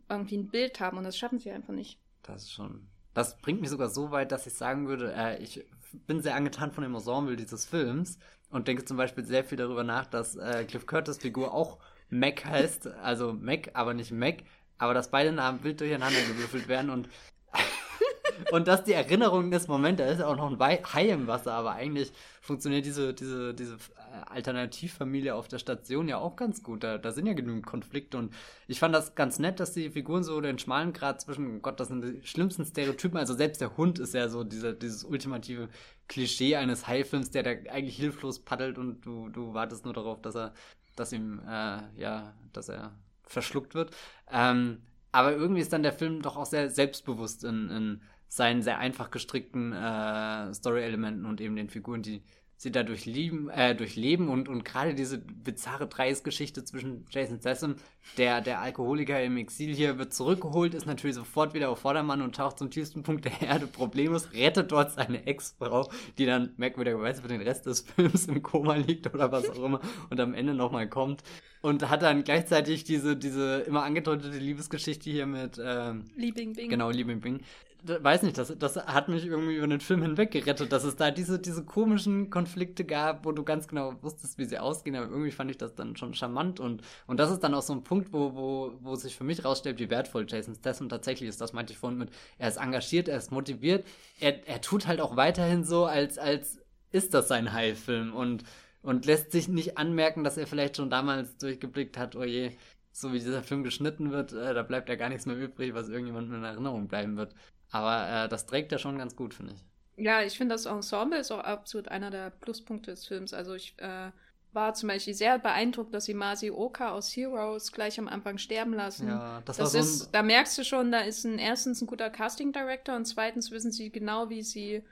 irgendwie 0.08 0.36
ein 0.36 0.50
Bild 0.50 0.80
haben 0.80 0.98
und 0.98 1.04
das 1.04 1.16
schaffen 1.16 1.38
sie 1.38 1.50
einfach 1.50 1.72
nicht. 1.72 1.98
Das 2.22 2.42
ist 2.42 2.52
schon. 2.52 2.86
Das 3.14 3.38
bringt 3.38 3.60
mich 3.60 3.70
sogar 3.70 3.88
so 3.88 4.10
weit, 4.10 4.30
dass 4.30 4.46
ich 4.46 4.52
sagen 4.54 4.86
würde, 4.86 5.12
äh, 5.16 5.42
ich 5.42 5.64
bin 6.06 6.20
sehr 6.22 6.36
angetan 6.36 6.70
von 6.72 6.84
dem 6.84 6.94
Ensemble 6.94 7.36
dieses 7.36 7.64
Films 7.64 8.18
und 8.50 8.68
denke 8.68 8.84
zum 8.84 8.96
Beispiel 8.98 9.24
sehr 9.24 9.44
viel 9.44 9.58
darüber 9.58 9.82
nach, 9.82 10.06
dass 10.06 10.36
äh, 10.36 10.64
Cliff 10.64 10.86
Curtis 10.86 11.18
Figur 11.18 11.52
auch 11.54 11.78
Mac 12.10 12.44
heißt, 12.44 12.88
also 13.02 13.32
Mac, 13.32 13.70
aber 13.74 13.94
nicht 13.94 14.10
Mac, 14.10 14.38
aber 14.78 14.94
dass 14.94 15.10
beide 15.10 15.32
Namen 15.32 15.62
wild 15.62 15.80
durcheinander 15.80 16.20
gewürfelt 16.22 16.68
werden 16.68 16.90
und 16.90 17.08
und 18.52 18.68
dass 18.68 18.84
die 18.84 18.92
Erinnerung 18.92 19.50
des 19.50 19.68
Moments, 19.68 19.98
da 19.98 20.06
ist 20.08 20.22
auch 20.22 20.36
noch 20.36 20.50
ein 20.50 20.84
Hai 20.94 21.08
im 21.08 21.26
Wasser, 21.26 21.52
aber 21.52 21.72
eigentlich 21.72 22.12
funktioniert 22.40 22.86
diese, 22.86 23.12
diese, 23.12 23.54
diese 23.54 23.74
äh, 23.74 24.30
Alternativfamilie 24.30 25.34
auf 25.34 25.48
der 25.48 25.58
Station 25.58 26.08
ja 26.08 26.18
auch 26.18 26.36
ganz 26.36 26.62
gut. 26.62 26.82
Da, 26.82 26.98
da 26.98 27.12
sind 27.12 27.26
ja 27.26 27.34
genügend 27.34 27.66
Konflikte 27.66 28.18
und 28.18 28.34
ich 28.66 28.78
fand 28.78 28.94
das 28.94 29.14
ganz 29.14 29.38
nett, 29.38 29.60
dass 29.60 29.72
die 29.72 29.90
Figuren 29.90 30.24
so 30.24 30.40
den 30.40 30.58
schmalen 30.58 30.92
Grad 30.92 31.20
zwischen, 31.20 31.62
Gott, 31.62 31.80
das 31.80 31.88
sind 31.88 32.02
die 32.02 32.26
schlimmsten 32.26 32.64
Stereotypen. 32.64 33.18
Also 33.18 33.34
selbst 33.34 33.60
der 33.60 33.76
Hund 33.76 33.98
ist 33.98 34.14
ja 34.14 34.28
so 34.28 34.44
dieser, 34.44 34.72
dieses 34.72 35.04
ultimative 35.04 35.68
Klischee 36.08 36.56
eines 36.56 36.86
Haifilms, 36.88 37.30
der 37.30 37.42
da 37.42 37.50
eigentlich 37.50 37.96
hilflos 37.96 38.40
paddelt 38.40 38.78
und 38.78 39.04
du, 39.04 39.28
du 39.28 39.54
wartest 39.54 39.84
nur 39.84 39.94
darauf, 39.94 40.20
dass 40.20 40.34
er, 40.34 40.52
dass 41.00 41.12
ihm, 41.12 41.40
äh, 41.46 41.80
ja, 41.96 42.34
dass 42.52 42.68
er 42.68 42.92
verschluckt 43.24 43.74
wird. 43.74 43.96
Ähm, 44.30 44.82
aber 45.12 45.32
irgendwie 45.32 45.60
ist 45.60 45.72
dann 45.72 45.82
der 45.82 45.92
Film 45.92 46.22
doch 46.22 46.36
auch 46.36 46.46
sehr 46.46 46.70
selbstbewusst 46.70 47.44
in, 47.44 47.70
in 47.70 48.02
seinen 48.28 48.62
sehr 48.62 48.78
einfach 48.78 49.10
gestrickten 49.10 49.72
äh, 49.72 50.54
Story-Elementen 50.54 51.24
und 51.26 51.40
eben 51.40 51.56
den 51.56 51.68
Figuren, 51.68 52.02
die 52.02 52.22
sie 52.60 52.70
da 52.70 52.82
durchleben, 52.82 53.48
äh, 53.48 53.74
durchleben 53.74 54.28
und, 54.28 54.46
und 54.46 54.66
gerade 54.66 54.92
diese 54.94 55.16
bizarre 55.16 55.86
Dreiecksgeschichte 55.86 56.62
zwischen 56.62 57.06
Jason 57.08 57.40
Statham, 57.40 57.76
der, 58.18 58.42
der 58.42 58.60
Alkoholiker 58.60 59.22
im 59.22 59.38
Exil 59.38 59.74
hier, 59.74 59.96
wird 59.96 60.12
zurückgeholt, 60.12 60.74
ist 60.74 60.84
natürlich 60.84 61.16
sofort 61.16 61.54
wieder 61.54 61.70
auf 61.70 61.78
Vordermann 61.78 62.20
und 62.20 62.36
taucht 62.36 62.58
zum 62.58 62.70
tiefsten 62.70 63.02
Punkt 63.02 63.24
der 63.24 63.40
Erde 63.40 63.66
problemlos, 63.66 64.34
rettet 64.34 64.72
dort 64.72 64.92
seine 64.92 65.26
Ex-Frau, 65.26 65.88
die 66.18 66.26
dann 66.26 66.52
merkwürdigerweise 66.58 67.22
für 67.22 67.28
den 67.28 67.40
Rest 67.40 67.64
des 67.64 67.80
Films 67.80 68.26
im 68.26 68.42
Koma 68.42 68.76
liegt 68.76 69.06
oder 69.14 69.32
was 69.32 69.48
auch 69.48 69.64
immer 69.64 69.80
und 70.10 70.20
am 70.20 70.34
Ende 70.34 70.52
nochmal 70.52 70.86
kommt 70.86 71.22
und 71.62 71.88
hat 71.88 72.02
dann 72.02 72.24
gleichzeitig 72.24 72.84
diese, 72.84 73.16
diese 73.16 73.60
immer 73.60 73.84
angedeutete 73.84 74.36
Liebesgeschichte 74.36 75.08
hier 75.08 75.24
mit, 75.24 75.58
ähm, 75.64 76.04
Li 76.14 76.30
Bing 76.30 76.52
Bing. 76.52 76.68
Genau, 76.68 76.90
Li 76.90 77.04
Bing. 77.04 77.40
Weiß 77.82 78.22
nicht, 78.22 78.36
das, 78.36 78.56
das 78.58 78.76
hat 78.76 79.08
mich 79.08 79.26
irgendwie 79.26 79.56
über 79.56 79.66
den 79.66 79.80
Film 79.80 80.02
hinweg 80.02 80.30
gerettet, 80.30 80.72
dass 80.72 80.84
es 80.84 80.96
da 80.96 81.10
diese, 81.10 81.38
diese 81.38 81.64
komischen 81.64 82.28
Konflikte 82.30 82.84
gab, 82.84 83.24
wo 83.24 83.32
du 83.32 83.42
ganz 83.42 83.68
genau 83.68 83.94
wusstest, 84.02 84.38
wie 84.38 84.44
sie 84.44 84.58
ausgehen, 84.58 84.96
aber 84.96 85.06
irgendwie 85.08 85.30
fand 85.30 85.50
ich 85.50 85.58
das 85.58 85.74
dann 85.74 85.96
schon 85.96 86.14
charmant 86.14 86.60
und, 86.60 86.82
und 87.06 87.18
das 87.18 87.30
ist 87.30 87.40
dann 87.40 87.54
auch 87.54 87.62
so 87.62 87.72
ein 87.72 87.82
Punkt, 87.82 88.12
wo, 88.12 88.34
wo, 88.34 88.72
wo 88.80 88.94
sich 88.96 89.16
für 89.16 89.24
mich 89.24 89.44
rausstellt, 89.44 89.78
wie 89.78 89.88
wertvoll 89.88 90.26
Jason 90.28 90.54
Statham 90.54 90.88
tatsächlich 90.88 91.28
ist. 91.28 91.40
Das 91.40 91.52
meinte 91.52 91.72
ich 91.72 91.78
vorhin 91.78 91.98
mit, 91.98 92.10
er 92.38 92.48
ist 92.48 92.58
engagiert, 92.58 93.08
er 93.08 93.18
ist 93.18 93.32
motiviert, 93.32 93.86
er, 94.18 94.46
er 94.46 94.60
tut 94.60 94.86
halt 94.86 95.00
auch 95.00 95.16
weiterhin 95.16 95.64
so, 95.64 95.86
als, 95.86 96.18
als 96.18 96.58
ist 96.92 97.14
das 97.14 97.28
sein 97.28 97.52
Heilfilm 97.52 98.14
und, 98.14 98.44
und 98.82 99.06
lässt 99.06 99.32
sich 99.32 99.48
nicht 99.48 99.78
anmerken, 99.78 100.24
dass 100.24 100.36
er 100.36 100.46
vielleicht 100.46 100.76
schon 100.76 100.90
damals 100.90 101.36
durchgeblickt 101.38 101.96
hat, 101.96 102.16
oh 102.16 102.24
je, 102.24 102.52
so 102.92 103.12
wie 103.12 103.18
dieser 103.18 103.42
Film 103.42 103.62
geschnitten 103.62 104.10
wird, 104.10 104.32
äh, 104.32 104.54
da 104.54 104.62
bleibt 104.62 104.88
ja 104.88 104.96
gar 104.96 105.08
nichts 105.08 105.26
mehr 105.26 105.36
übrig, 105.36 105.74
was 105.74 105.88
irgendjemandem 105.88 106.36
in 106.36 106.44
Erinnerung 106.44 106.88
bleiben 106.88 107.16
wird. 107.16 107.34
Aber 107.70 108.24
äh, 108.24 108.28
das 108.28 108.46
trägt 108.46 108.72
er 108.72 108.78
schon 108.78 108.98
ganz 108.98 109.16
gut, 109.16 109.34
finde 109.34 109.54
ich. 109.54 110.04
Ja, 110.04 110.22
ich 110.22 110.36
finde 110.36 110.54
das 110.54 110.66
Ensemble 110.66 111.18
ist 111.18 111.30
auch 111.30 111.40
absolut 111.40 111.88
einer 111.88 112.10
der 112.10 112.30
Pluspunkte 112.30 112.90
des 112.90 113.06
Films. 113.06 113.34
Also 113.34 113.54
ich, 113.54 113.74
äh, 113.78 114.10
war 114.52 114.74
zum 114.74 114.88
Beispiel 114.88 115.14
sehr 115.14 115.38
beeindruckt, 115.38 115.94
dass 115.94 116.06
sie 116.06 116.14
Masi 116.14 116.50
Oka 116.50 116.90
aus 116.90 117.14
Heroes 117.14 117.72
gleich 117.72 117.98
am 117.98 118.08
Anfang 118.08 118.38
sterben 118.38 118.74
lassen. 118.74 119.08
Ja, 119.08 119.42
das, 119.44 119.56
Das 119.56 119.58
war 119.58 119.66
so 119.66 119.78
ist, 119.78 120.06
ein, 120.06 120.12
da 120.12 120.22
merkst 120.22 120.58
du 120.58 120.64
schon, 120.64 120.90
da 120.90 121.00
ist 121.00 121.24
ein, 121.24 121.38
erstens 121.38 121.80
ein 121.80 121.86
guter 121.86 122.10
Casting 122.10 122.52
Director 122.52 122.96
und 122.96 123.04
zweitens 123.04 123.50
wissen 123.50 123.70
sie 123.70 123.90
genau, 123.90 124.28
wie 124.28 124.42
sie, 124.42 124.82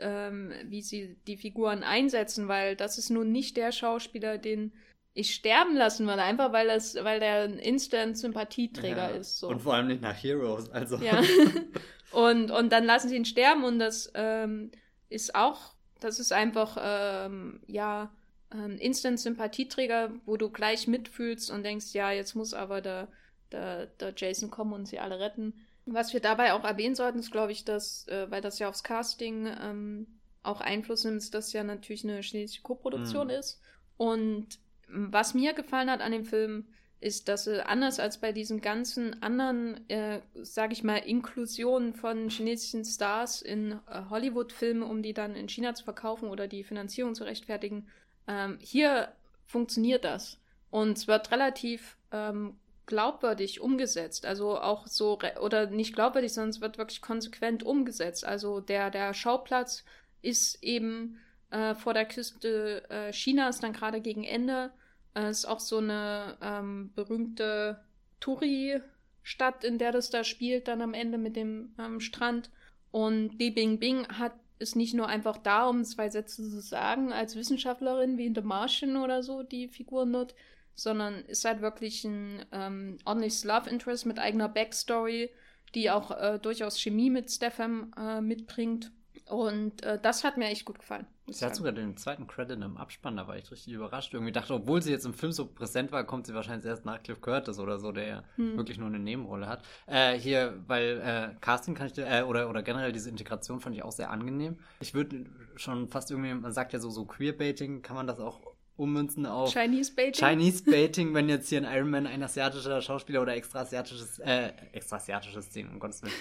ähm, 0.00 0.52
wie 0.64 0.82
sie 0.82 1.16
die 1.26 1.36
Figuren 1.36 1.82
einsetzen, 1.82 2.48
weil 2.48 2.76
das 2.76 2.98
ist 2.98 3.10
nun 3.10 3.32
nicht 3.32 3.56
der 3.56 3.72
Schauspieler, 3.72 4.38
den 4.38 4.72
ich 5.14 5.34
sterben 5.34 5.74
lassen 5.74 6.06
würde, 6.06 6.22
einfach 6.22 6.52
weil 6.52 6.66
das, 6.68 6.94
weil 6.96 7.20
der 7.20 7.44
ein 7.44 7.58
Instant 7.58 8.18
Sympathieträger 8.18 9.10
ja. 9.10 9.16
ist. 9.16 9.38
So. 9.38 9.48
Und 9.48 9.62
vor 9.62 9.74
allem 9.74 9.86
nicht 9.86 10.02
nach 10.02 10.14
Heroes. 10.14 10.68
Also. 10.70 10.96
Ja. 10.96 11.22
und, 12.12 12.50
und 12.50 12.70
dann 12.70 12.84
lassen 12.84 13.08
sie 13.08 13.16
ihn 13.16 13.24
sterben 13.24 13.64
und 13.64 13.78
das 13.78 14.10
ähm, 14.14 14.70
ist 15.08 15.34
auch, 15.34 15.74
das 16.00 16.18
ist 16.18 16.32
einfach, 16.32 16.76
ähm, 16.80 17.60
ja, 17.66 18.10
ein 18.50 18.78
Instant-Sympathieträger, 18.78 20.12
wo 20.24 20.36
du 20.36 20.50
gleich 20.50 20.86
mitfühlst 20.86 21.50
und 21.50 21.64
denkst, 21.64 21.92
ja, 21.94 22.12
jetzt 22.12 22.34
muss 22.34 22.54
aber 22.54 22.80
der, 22.80 23.08
der, 23.52 23.86
der 23.86 24.14
Jason 24.16 24.50
kommen 24.50 24.72
und 24.72 24.86
sie 24.86 24.98
alle 24.98 25.18
retten. 25.18 25.52
Was 25.84 26.12
wir 26.12 26.20
dabei 26.20 26.52
auch 26.52 26.64
erwähnen 26.64 26.94
sollten, 26.94 27.18
ist, 27.18 27.32
glaube 27.32 27.52
ich, 27.52 27.64
dass, 27.64 28.06
äh, 28.08 28.30
weil 28.30 28.40
das 28.40 28.58
ja 28.58 28.68
aufs 28.68 28.82
Casting 28.82 29.46
ähm, 29.60 30.06
auch 30.42 30.60
Einfluss 30.60 31.04
nimmt, 31.04 31.18
dass 31.18 31.30
das 31.30 31.52
ja 31.52 31.64
natürlich 31.64 32.04
eine 32.04 32.20
chinesische 32.22 32.62
Koproduktion 32.62 33.28
Mhm. 33.28 33.32
ist. 33.34 33.60
Und 33.96 34.58
was 34.88 35.34
mir 35.34 35.52
gefallen 35.52 35.90
hat 35.90 36.00
an 36.00 36.12
dem 36.12 36.24
Film, 36.24 36.66
ist, 37.00 37.28
dass 37.28 37.44
sie 37.44 37.64
anders 37.64 38.00
als 38.00 38.18
bei 38.18 38.32
diesen 38.32 38.60
ganzen 38.60 39.22
anderen, 39.22 39.88
äh, 39.88 40.20
sage 40.34 40.72
ich 40.72 40.82
mal, 40.82 40.96
Inklusionen 40.96 41.94
von 41.94 42.30
chinesischen 42.30 42.84
Stars 42.84 43.42
in 43.42 43.72
äh, 43.72 44.02
Hollywood-Filme, 44.08 44.84
um 44.84 45.02
die 45.02 45.12
dann 45.12 45.36
in 45.36 45.48
China 45.48 45.74
zu 45.74 45.84
verkaufen 45.84 46.28
oder 46.28 46.48
die 46.48 46.64
Finanzierung 46.64 47.14
zu 47.14 47.24
rechtfertigen, 47.24 47.86
ähm, 48.26 48.58
hier 48.60 49.12
funktioniert 49.44 50.04
das. 50.04 50.38
Und 50.70 50.98
es 50.98 51.06
wird 51.06 51.30
relativ 51.30 51.96
ähm, 52.12 52.56
glaubwürdig 52.86 53.60
umgesetzt. 53.60 54.24
Also 54.24 54.58
auch 54.58 54.86
so, 54.86 55.18
oder 55.40 55.66
nicht 55.66 55.94
glaubwürdig, 55.94 56.32
sondern 56.32 56.50
es 56.50 56.60
wird 56.60 56.78
wirklich 56.78 57.02
konsequent 57.02 57.62
umgesetzt. 57.62 58.24
Also 58.24 58.60
der, 58.60 58.90
der 58.90 59.12
Schauplatz 59.12 59.84
ist 60.22 60.62
eben 60.62 61.18
äh, 61.50 61.74
vor 61.74 61.94
der 61.94 62.06
Küste 62.06 62.88
äh, 62.88 63.12
Chinas, 63.12 63.60
dann 63.60 63.72
gerade 63.72 64.00
gegen 64.00 64.24
Ende. 64.24 64.70
Äh, 65.16 65.30
ist 65.30 65.46
auch 65.46 65.60
so 65.60 65.78
eine 65.78 66.36
ähm, 66.42 66.92
berühmte 66.94 67.80
Touri-Stadt, 68.20 69.64
in 69.64 69.78
der 69.78 69.92
das 69.92 70.10
da 70.10 70.22
spielt, 70.22 70.68
dann 70.68 70.82
am 70.82 70.94
Ende 70.94 71.18
mit 71.18 71.36
dem 71.36 71.74
ähm, 71.78 72.00
Strand. 72.00 72.50
Und 72.90 73.38
Li 73.38 73.50
Bingbing 73.50 74.06
hat 74.08 74.32
ist 74.58 74.76
nicht 74.76 74.94
nur 74.94 75.06
einfach 75.06 75.36
da, 75.36 75.66
um 75.66 75.84
zwei 75.84 76.08
Sätze 76.08 76.42
zu 76.42 76.60
sagen, 76.60 77.12
als 77.12 77.36
Wissenschaftlerin 77.36 78.16
wie 78.16 78.24
in 78.24 78.34
The 78.34 78.40
Martian 78.40 78.96
oder 78.96 79.22
so, 79.22 79.42
die 79.42 79.68
Figuren 79.68 80.12
dort, 80.12 80.34
sondern 80.74 81.24
ist 81.26 81.44
halt 81.44 81.60
wirklich 81.60 82.04
ein 82.04 82.44
ähm, 82.52 82.96
ordentliches 83.04 83.44
Love 83.44 83.68
Interest 83.68 84.06
mit 84.06 84.18
eigener 84.18 84.48
Backstory, 84.48 85.30
die 85.74 85.90
auch 85.90 86.10
äh, 86.10 86.38
durchaus 86.38 86.80
Chemie 86.80 87.10
mit 87.10 87.30
Stefan 87.30 87.92
äh, 87.98 88.22
mitbringt. 88.22 88.92
Und 89.28 89.82
äh, 89.82 89.98
das 90.00 90.24
hat 90.24 90.38
mir 90.38 90.46
echt 90.46 90.64
gut 90.64 90.78
gefallen. 90.78 91.06
Sie 91.28 91.44
hat 91.44 91.56
sogar 91.56 91.72
den 91.72 91.96
zweiten 91.96 92.26
Credit 92.26 92.62
im 92.62 92.76
Abspann, 92.76 93.16
da 93.16 93.26
war 93.26 93.36
ich 93.36 93.50
richtig 93.50 93.72
überrascht. 93.74 94.14
Irgendwie 94.14 94.32
dachte, 94.32 94.54
obwohl 94.54 94.80
sie 94.80 94.92
jetzt 94.92 95.06
im 95.06 95.12
Film 95.14 95.32
so 95.32 95.46
präsent 95.46 95.90
war, 95.90 96.04
kommt 96.04 96.26
sie 96.26 96.34
wahrscheinlich 96.34 96.64
erst 96.66 96.84
nach 96.84 97.02
Cliff 97.02 97.20
Curtis 97.20 97.58
oder 97.58 97.78
so, 97.78 97.90
der 97.90 98.06
ja 98.06 98.22
Hm. 98.36 98.56
wirklich 98.56 98.78
nur 98.78 98.86
eine 98.88 99.00
Nebenrolle 99.00 99.48
hat. 99.48 99.64
Äh, 99.86 100.14
hier, 100.18 100.62
weil 100.68 101.00
äh, 101.00 101.34
Casting 101.40 101.74
kann 101.74 101.88
ich 101.88 101.94
dir, 101.94 102.06
äh, 102.06 102.22
oder, 102.22 102.48
oder 102.48 102.62
generell 102.62 102.92
diese 102.92 103.10
Integration 103.10 103.60
fand 103.60 103.74
ich 103.74 103.82
auch 103.82 103.92
sehr 103.92 104.10
angenehm. 104.10 104.58
Ich 104.80 104.94
würde 104.94 105.26
schon 105.56 105.88
fast 105.88 106.10
irgendwie, 106.12 106.32
man 106.34 106.52
sagt 106.52 106.72
ja 106.72 106.78
so, 106.78 106.90
so 106.90 107.04
Queerbaiting, 107.04 107.82
kann 107.82 107.96
man 107.96 108.06
das 108.06 108.20
auch 108.20 108.40
ummünzen 108.76 109.24
auf 109.24 109.52
Chinese 109.52 109.94
Baiting. 109.94 110.22
Chinese 110.28 110.62
Baiting, 110.64 111.14
wenn 111.14 111.28
jetzt 111.30 111.48
hier 111.48 111.66
ein 111.66 111.76
Iron 111.76 111.88
Man 111.90 112.06
ein 112.06 112.22
asiatischer 112.22 112.82
Schauspieler 112.82 113.22
oder 113.22 113.34
extra 113.34 113.60
asiatisches, 113.60 114.18
äh, 114.18 114.52
extra 114.72 114.96
asiatische 114.96 115.40
Szenen, 115.40 115.70
um 115.72 115.78
Gottes 115.80 116.02
Willen, 116.02 116.12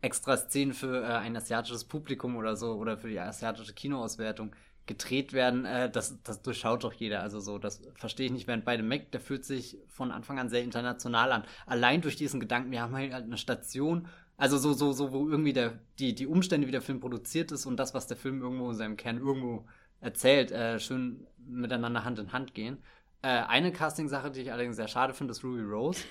extra 0.00 0.36
Szenen 0.36 0.72
für 0.72 1.02
äh, 1.02 1.06
ein 1.06 1.36
asiatisches 1.36 1.84
Publikum 1.84 2.36
oder 2.36 2.56
so 2.56 2.74
oder 2.74 2.96
für 2.96 3.08
die 3.08 3.20
asiatische 3.20 3.74
Kinoauswertung 3.74 4.54
gedreht 4.86 5.32
werden, 5.32 5.64
äh, 5.66 5.90
das, 5.90 6.20
das 6.22 6.42
durchschaut 6.42 6.84
doch 6.84 6.92
jeder. 6.92 7.22
Also 7.22 7.38
so, 7.40 7.58
das 7.58 7.80
verstehe 7.94 8.26
ich 8.26 8.32
nicht. 8.32 8.46
Während 8.46 8.64
bei 8.64 8.76
dem 8.76 8.88
Mac, 8.88 9.12
der 9.12 9.20
fühlt 9.20 9.44
sich 9.44 9.78
von 9.88 10.10
Anfang 10.10 10.38
an 10.38 10.48
sehr 10.48 10.62
international 10.62 11.32
an. 11.32 11.44
Allein 11.66 12.00
durch 12.00 12.16
diesen 12.16 12.40
Gedanken, 12.40 12.70
wir 12.70 12.82
haben 12.82 12.94
halt 12.94 13.12
eine 13.12 13.36
Station, 13.36 14.08
also 14.36 14.58
so, 14.58 14.72
so, 14.72 14.92
so, 14.92 15.12
wo 15.12 15.28
irgendwie 15.28 15.52
der, 15.52 15.78
die, 15.98 16.14
die 16.14 16.26
Umstände, 16.26 16.66
wie 16.66 16.72
der 16.72 16.82
Film 16.82 16.98
produziert 16.98 17.52
ist 17.52 17.66
und 17.66 17.76
das, 17.76 17.94
was 17.94 18.06
der 18.06 18.16
Film 18.16 18.40
irgendwo 18.40 18.70
in 18.70 18.76
seinem 18.76 18.96
Kern 18.96 19.18
irgendwo 19.18 19.66
erzählt, 20.00 20.50
äh, 20.50 20.80
schön 20.80 21.26
miteinander 21.38 22.04
Hand 22.04 22.18
in 22.18 22.32
Hand 22.32 22.54
gehen. 22.54 22.78
Äh, 23.22 23.28
eine 23.28 23.70
Casting-Sache, 23.70 24.30
die 24.30 24.40
ich 24.40 24.52
allerdings 24.52 24.76
sehr 24.76 24.88
schade 24.88 25.12
finde, 25.12 25.32
ist 25.32 25.44
Ruby 25.44 25.60
Rose, 25.60 26.02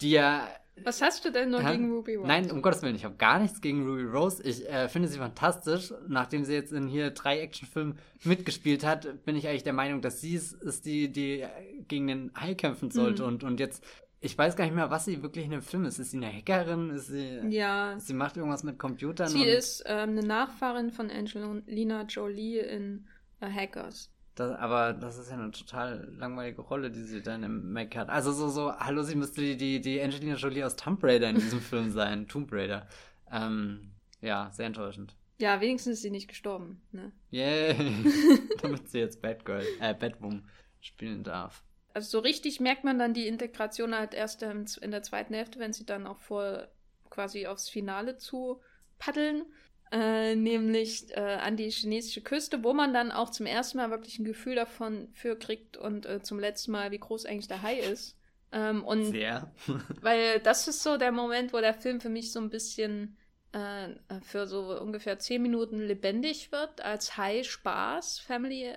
die 0.00 0.10
ja 0.10 0.46
Was 0.84 1.02
hast 1.02 1.24
du 1.24 1.30
denn 1.30 1.50
noch 1.50 1.62
ja, 1.62 1.72
gegen 1.72 1.90
Ruby 1.92 2.16
Rose? 2.16 2.28
Nein, 2.28 2.50
um 2.50 2.62
Gottes 2.62 2.82
Willen, 2.82 2.94
ich 2.96 3.04
habe 3.04 3.16
gar 3.16 3.38
nichts 3.38 3.60
gegen 3.60 3.86
Ruby 3.86 4.04
Rose. 4.04 4.42
Ich 4.42 4.68
äh, 4.68 4.88
finde 4.88 5.08
sie 5.08 5.18
fantastisch. 5.18 5.92
Nachdem 6.08 6.44
sie 6.44 6.54
jetzt 6.54 6.72
in 6.72 6.88
hier 6.88 7.10
drei 7.10 7.40
Actionfilmen 7.40 7.98
mitgespielt 8.24 8.84
hat, 8.84 9.24
bin 9.24 9.36
ich 9.36 9.48
eigentlich 9.48 9.64
der 9.64 9.72
Meinung, 9.72 10.00
dass 10.00 10.20
sie 10.20 10.34
es 10.36 10.52
ist, 10.52 10.86
die, 10.86 11.10
die 11.10 11.44
gegen 11.88 12.06
den 12.06 12.32
Hai 12.34 12.54
kämpfen 12.54 12.90
sollte. 12.90 13.22
Mhm. 13.22 13.28
Und, 13.28 13.44
und 13.44 13.60
jetzt, 13.60 13.84
ich 14.20 14.36
weiß 14.36 14.56
gar 14.56 14.64
nicht 14.64 14.74
mehr, 14.74 14.90
was 14.90 15.04
sie 15.04 15.22
wirklich 15.22 15.44
in 15.44 15.52
dem 15.52 15.62
Film 15.62 15.84
ist. 15.84 15.98
Ist 15.98 16.10
sie 16.10 16.16
eine 16.16 16.32
Hackerin? 16.32 16.90
Ist 16.90 17.06
sie, 17.06 17.40
Ja, 17.48 17.96
sie 17.98 18.14
macht 18.14 18.36
irgendwas 18.36 18.64
mit 18.64 18.78
Computern? 18.78 19.28
sie 19.28 19.44
ist 19.44 19.84
ähm, 19.86 20.10
eine 20.10 20.22
Nachfahrin 20.22 20.90
von 20.90 21.10
Angelina 21.10 22.02
Jolie 22.02 22.60
in 22.60 23.06
äh, 23.40 23.50
Hackers. 23.50 24.10
Das, 24.38 24.56
aber 24.58 24.92
das 24.92 25.18
ist 25.18 25.30
ja 25.30 25.36
eine 25.36 25.50
total 25.50 26.12
langweilige 26.16 26.62
Rolle, 26.62 26.90
die 26.90 27.02
sie 27.02 27.22
dann 27.22 27.42
im 27.42 27.72
Mac 27.72 27.96
hat. 27.96 28.08
Also 28.08 28.32
so, 28.32 28.48
so, 28.48 28.72
hallo, 28.72 29.02
sie 29.02 29.16
müsste 29.16 29.40
die, 29.40 29.56
die, 29.56 29.80
die 29.80 30.00
Angelina 30.00 30.34
Jolie 30.36 30.64
aus 30.64 30.76
Tomb 30.76 31.02
Raider 31.02 31.30
in 31.30 31.36
diesem 31.36 31.60
Film 31.62 31.90
sein. 31.90 32.28
Tomb 32.28 32.52
Raider. 32.52 32.86
Ähm, 33.30 33.92
ja, 34.20 34.50
sehr 34.52 34.66
enttäuschend. 34.66 35.16
Ja, 35.38 35.60
wenigstens 35.60 35.94
ist 35.94 36.02
sie 36.02 36.10
nicht 36.10 36.28
gestorben. 36.28 36.82
Ne? 36.90 37.12
Yay! 37.30 37.74
Damit 38.62 38.88
sie 38.88 38.98
jetzt 38.98 39.22
Batgirl, 39.22 39.64
äh, 39.80 39.94
Batwoman 39.94 40.48
spielen 40.80 41.22
darf. 41.22 41.64
Also 41.94 42.18
so 42.18 42.18
richtig 42.20 42.60
merkt 42.60 42.84
man 42.84 42.98
dann 42.98 43.14
die 43.14 43.26
Integration 43.26 43.94
halt 43.94 44.14
erst 44.14 44.42
in 44.42 44.90
der 44.90 45.02
zweiten 45.02 45.34
Hälfte, 45.34 45.58
wenn 45.58 45.72
sie 45.72 45.86
dann 45.86 46.06
auch 46.06 46.18
vor 46.20 46.68
quasi 47.10 47.46
aufs 47.46 47.68
Finale 47.68 48.16
zu 48.18 48.60
paddeln. 48.98 49.46
Äh, 49.90 50.36
nämlich 50.36 51.16
äh, 51.16 51.20
an 51.20 51.56
die 51.56 51.70
chinesische 51.70 52.20
Küste, 52.20 52.62
wo 52.62 52.74
man 52.74 52.92
dann 52.92 53.10
auch 53.10 53.30
zum 53.30 53.46
ersten 53.46 53.78
Mal 53.78 53.90
wirklich 53.90 54.18
ein 54.18 54.24
Gefühl 54.24 54.54
davon 54.54 55.08
für 55.14 55.34
kriegt 55.36 55.78
und 55.78 56.04
äh, 56.04 56.22
zum 56.22 56.38
letzten 56.38 56.72
Mal, 56.72 56.90
wie 56.90 56.98
groß 56.98 57.24
eigentlich 57.24 57.48
der 57.48 57.62
Hai 57.62 57.78
ist. 57.78 58.18
Ähm, 58.52 58.84
und 58.84 59.06
Sehr. 59.06 59.50
Weil 60.02 60.40
das 60.40 60.68
ist 60.68 60.82
so 60.82 60.98
der 60.98 61.12
Moment, 61.12 61.54
wo 61.54 61.60
der 61.60 61.72
Film 61.72 62.00
für 62.00 62.10
mich 62.10 62.32
so 62.32 62.40
ein 62.40 62.50
bisschen 62.50 63.16
äh, 63.52 63.88
für 64.22 64.46
so 64.46 64.78
ungefähr 64.78 65.18
zehn 65.18 65.40
Minuten 65.40 65.80
lebendig 65.80 66.52
wird, 66.52 66.82
als 66.82 67.16
High-Spaß, 67.16 68.18
Family, 68.20 68.74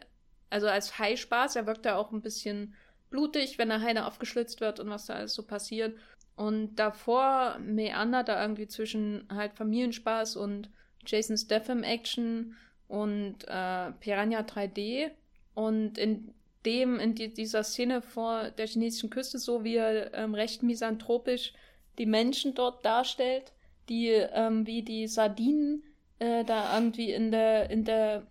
also 0.50 0.68
als 0.68 0.98
High-Spaß. 0.98 1.58
Er 1.58 1.68
wirkt 1.68 1.86
da 1.86 1.98
auch 1.98 2.14
ein 2.14 2.22
bisschen 2.22 2.74
blutig, 3.10 3.58
wenn 3.58 3.68
der 3.68 3.82
Hai 3.82 3.94
da 3.94 4.08
aufgeschlitzt 4.08 4.62
wird 4.62 4.80
und 4.80 4.90
was 4.90 5.08
da 5.08 5.16
alles 5.16 5.34
so 5.34 5.44
passiert. 5.44 5.98
Und 6.38 6.76
davor 6.76 7.60
meandert 7.60 8.30
er 8.30 8.42
irgendwie 8.42 8.68
zwischen 8.68 9.28
halt 9.30 9.54
Familienspaß 9.54 10.38
und 10.38 10.70
Jason 11.06 11.38
Statham 11.38 11.84
Action 11.84 12.56
und 12.88 13.44
äh, 13.48 13.92
Piranha 14.00 14.42
3D. 14.42 15.12
Und 15.54 15.98
in 15.98 16.34
dem, 16.66 17.00
in 17.00 17.16
die, 17.16 17.34
dieser 17.34 17.64
Szene 17.64 18.02
vor 18.02 18.52
der 18.52 18.68
chinesischen 18.68 19.10
Küste, 19.10 19.40
so 19.40 19.64
wie 19.64 19.76
er 19.76 20.14
ähm, 20.14 20.36
recht 20.36 20.64
misanthropisch 20.64 21.54
die 21.98 22.06
Menschen 22.06 22.54
dort 22.54 22.86
darstellt, 22.86 23.54
die 23.90 24.10
ähm, 24.10 24.66
wie 24.68 24.84
die 24.84 25.08
Sardinen 25.08 25.84
äh, 26.20 26.44
da 26.46 26.76
irgendwie 26.76 27.12
in 27.12 27.32
der, 27.32 27.70
in 27.70 27.84
der 27.84 28.28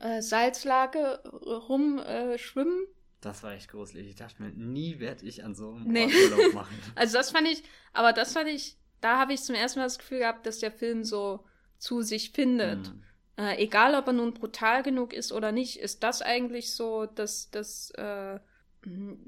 äh, 0.00 0.22
Salzlage 0.22 1.20
rumschwimmen. 1.68 2.82
Äh. 2.84 2.88
Das 3.20 3.42
war 3.42 3.52
echt 3.52 3.70
gruselig. 3.70 4.08
Ich 4.08 4.16
dachte 4.16 4.42
mir, 4.42 4.50
nie 4.50 4.98
werde 4.98 5.24
ich 5.26 5.44
an 5.44 5.54
so 5.54 5.72
einem 5.72 5.88
Nee. 5.88 6.06
Urlaub 6.06 6.54
machen. 6.54 6.78
Also 6.94 7.16
das 7.16 7.30
fand 7.30 7.48
ich, 7.48 7.62
aber 7.92 8.12
das 8.12 8.32
fand 8.32 8.48
ich, 8.48 8.76
da 9.00 9.18
habe 9.18 9.32
ich 9.32 9.42
zum 9.42 9.54
ersten 9.54 9.78
Mal 9.78 9.86
das 9.86 9.98
Gefühl 9.98 10.18
gehabt, 10.20 10.46
dass 10.46 10.58
der 10.58 10.72
Film 10.72 11.04
so 11.04 11.44
zu 11.84 12.02
sich 12.02 12.30
findet. 12.30 12.86
Hm. 12.86 13.02
Äh, 13.36 13.62
egal, 13.62 13.94
ob 13.94 14.06
er 14.06 14.14
nun 14.14 14.32
brutal 14.32 14.82
genug 14.82 15.12
ist 15.12 15.32
oder 15.32 15.52
nicht, 15.52 15.78
ist 15.78 16.02
das 16.02 16.22
eigentlich 16.22 16.72
so, 16.72 17.06
dass 17.06 17.50
das 17.50 17.90
äh, 17.92 18.38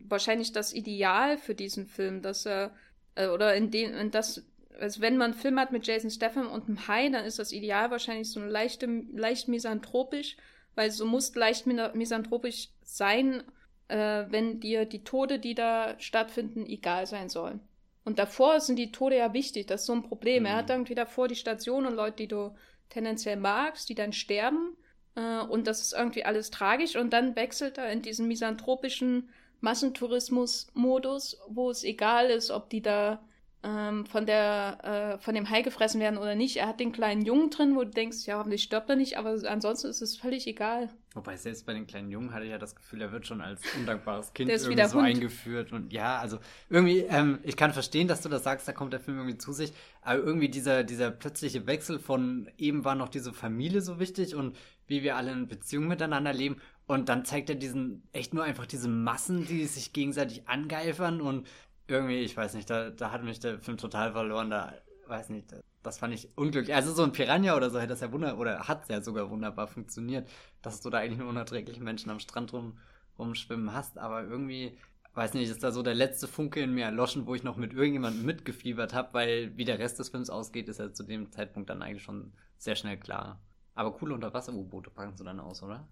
wahrscheinlich 0.08 0.52
das 0.52 0.72
Ideal 0.72 1.36
für 1.38 1.54
diesen 1.54 1.86
Film, 1.86 2.22
dass 2.22 2.46
er 2.46 2.74
äh, 3.14 3.28
oder 3.28 3.54
in 3.54 3.70
dem, 3.70 3.94
in 3.94 4.10
das, 4.10 4.46
also 4.80 5.00
wenn 5.02 5.18
man 5.18 5.32
einen 5.32 5.40
Film 5.40 5.60
hat 5.60 5.70
mit 5.70 5.86
Jason 5.86 6.10
Statham 6.10 6.48
und 6.48 6.66
einem 6.66 6.88
Hai, 6.88 7.10
dann 7.10 7.24
ist 7.24 7.38
das 7.38 7.52
Ideal 7.52 7.90
wahrscheinlich 7.90 8.30
so 8.30 8.40
leichte, 8.40 8.86
leicht 9.12 9.48
misanthropisch, 9.48 10.36
weil 10.74 10.90
so 10.90 11.04
muss 11.04 11.34
leicht 11.34 11.66
misanthropisch 11.66 12.70
sein, 12.82 13.42
äh, 13.88 14.24
wenn 14.28 14.60
dir 14.60 14.86
die 14.86 15.04
Tode, 15.04 15.38
die 15.38 15.54
da 15.54 15.94
stattfinden, 15.98 16.64
egal 16.64 17.06
sein 17.06 17.28
sollen. 17.28 17.60
Und 18.06 18.18
davor 18.18 18.60
sind 18.60 18.76
die 18.76 18.92
Tode 18.92 19.16
ja 19.18 19.32
wichtig, 19.34 19.66
das 19.66 19.82
ist 19.82 19.86
so 19.88 19.92
ein 19.94 20.02
Problem. 20.04 20.46
Er 20.46 20.54
Mhm. 20.54 20.56
hat 20.58 20.70
irgendwie 20.70 20.94
davor 20.94 21.28
die 21.28 21.36
Station 21.36 21.86
und 21.86 21.94
Leute, 21.94 22.16
die 22.18 22.28
du 22.28 22.54
tendenziell 22.88 23.36
magst, 23.36 23.88
die 23.90 23.94
dann 23.94 24.12
sterben. 24.14 24.76
Äh, 25.16 25.40
und 25.40 25.66
das 25.66 25.82
ist 25.82 25.92
irgendwie 25.92 26.24
alles 26.24 26.50
tragisch. 26.50 26.96
Und 26.96 27.12
dann 27.12 27.36
wechselt 27.36 27.78
er 27.78 27.90
in 27.92 28.02
diesen 28.02 28.28
misanthropischen 28.28 29.28
Massentourismus-Modus, 29.60 31.38
wo 31.48 31.70
es 31.70 31.84
egal 31.84 32.30
ist, 32.30 32.50
ob 32.50 32.70
die 32.70 32.82
da 32.82 33.20
ähm, 33.62 34.06
von, 34.06 34.26
der, 34.26 35.16
äh, 35.16 35.18
von 35.22 35.34
dem 35.34 35.50
Hai 35.50 35.62
gefressen 35.62 36.00
werden 36.00 36.18
oder 36.18 36.34
nicht. 36.34 36.58
Er 36.58 36.68
hat 36.68 36.78
den 36.78 36.92
kleinen 36.92 37.24
Jungen 37.24 37.50
drin, 37.50 37.74
wo 37.74 37.84
du 37.84 37.90
denkst, 37.90 38.26
ja, 38.26 38.38
hoffentlich 38.38 38.62
stirbt 38.62 38.88
er 38.88 38.96
nicht, 38.96 39.18
aber 39.18 39.36
ansonsten 39.48 39.88
ist 39.88 40.02
es 40.02 40.16
völlig 40.16 40.46
egal. 40.46 40.90
Wobei 41.14 41.36
selbst 41.36 41.64
bei 41.64 41.72
den 41.72 41.86
kleinen 41.86 42.10
Jungen 42.10 42.34
hatte 42.34 42.44
ich 42.44 42.50
ja 42.50 42.58
das 42.58 42.76
Gefühl, 42.76 43.00
er 43.00 43.10
wird 43.10 43.26
schon 43.26 43.40
als 43.40 43.62
undankbares 43.74 44.34
Kind 44.34 44.50
irgendwie 44.50 44.86
so 44.86 44.98
Hund. 44.98 45.06
eingeführt. 45.06 45.72
Und 45.72 45.92
ja, 45.92 46.18
also 46.18 46.38
irgendwie, 46.68 47.00
ähm, 47.00 47.38
ich 47.42 47.56
kann 47.56 47.72
verstehen, 47.72 48.06
dass 48.06 48.20
du 48.20 48.28
das 48.28 48.44
sagst, 48.44 48.68
da 48.68 48.72
kommt 48.72 48.92
der 48.92 49.00
Film 49.00 49.16
irgendwie 49.16 49.38
zu 49.38 49.52
sich. 49.52 49.72
Aber 50.02 50.18
irgendwie 50.18 50.50
dieser, 50.50 50.84
dieser 50.84 51.10
plötzliche 51.10 51.66
Wechsel 51.66 51.98
von 51.98 52.50
eben 52.58 52.84
war 52.84 52.94
noch 52.94 53.08
diese 53.08 53.32
Familie 53.32 53.80
so 53.80 53.98
wichtig 53.98 54.34
und 54.34 54.56
wie 54.86 55.02
wir 55.02 55.16
alle 55.16 55.32
in 55.32 55.48
Beziehung 55.48 55.88
miteinander 55.88 56.34
leben. 56.34 56.60
Und 56.86 57.08
dann 57.08 57.24
zeigt 57.24 57.48
er 57.48 57.56
diesen, 57.56 58.02
echt 58.12 58.32
nur 58.32 58.44
einfach 58.44 58.66
diese 58.66 58.88
Massen, 58.88 59.46
die 59.46 59.64
sich 59.64 59.92
gegenseitig 59.92 60.46
angeifern 60.46 61.20
und 61.20 61.48
irgendwie, 61.88 62.20
ich 62.20 62.36
weiß 62.36 62.54
nicht, 62.54 62.68
da, 62.68 62.90
da 62.90 63.12
hat 63.12 63.22
mich 63.22 63.40
der 63.40 63.58
Film 63.60 63.76
total 63.76 64.12
verloren. 64.12 64.50
Da, 64.50 64.72
weiß 65.06 65.28
nicht, 65.30 65.54
das 65.82 65.98
fand 65.98 66.14
ich 66.14 66.36
unglücklich. 66.36 66.74
Also 66.74 66.92
so 66.92 67.02
ein 67.02 67.12
Piranha 67.12 67.56
oder 67.56 67.70
so 67.70 67.78
hätte 67.78 67.88
das 67.88 68.00
ja 68.00 68.12
wunder 68.12 68.38
oder 68.38 68.68
hat 68.68 68.88
ja 68.88 69.00
sogar 69.00 69.30
wunderbar 69.30 69.68
funktioniert, 69.68 70.28
dass 70.62 70.80
du 70.80 70.90
da 70.90 70.98
eigentlich 70.98 71.18
nur 71.18 71.28
unerträgliche 71.28 71.82
Menschen 71.82 72.10
am 72.10 72.18
Strand 72.18 72.52
rum, 72.52 72.78
rumschwimmen 73.18 73.72
hast. 73.72 73.98
Aber 73.98 74.24
irgendwie, 74.24 74.78
weiß 75.14 75.34
nicht, 75.34 75.48
ist 75.48 75.62
da 75.62 75.70
so 75.70 75.82
der 75.82 75.94
letzte 75.94 76.26
Funke 76.28 76.60
in 76.60 76.74
mir 76.74 76.86
erloschen, 76.86 77.26
wo 77.26 77.34
ich 77.34 77.44
noch 77.44 77.56
mit 77.56 77.72
irgendjemandem 77.72 78.24
mitgefiebert 78.24 78.94
habe, 78.94 79.14
weil 79.14 79.56
wie 79.56 79.64
der 79.64 79.78
Rest 79.78 79.98
des 79.98 80.08
Films 80.08 80.30
ausgeht, 80.30 80.68
ist 80.68 80.80
ja 80.80 80.92
zu 80.92 81.04
dem 81.04 81.30
Zeitpunkt 81.30 81.70
dann 81.70 81.82
eigentlich 81.82 82.02
schon 82.02 82.32
sehr 82.58 82.76
schnell 82.76 82.98
klar. 82.98 83.40
Aber 83.74 83.92
coole 83.92 84.14
Unterwasser-U-Boote 84.14 84.90
packen 84.90 85.16
sie 85.16 85.24
dann 85.24 85.38
aus, 85.38 85.62
oder? 85.62 85.86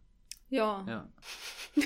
Ja. 0.48 0.84
Ja. 0.86 1.08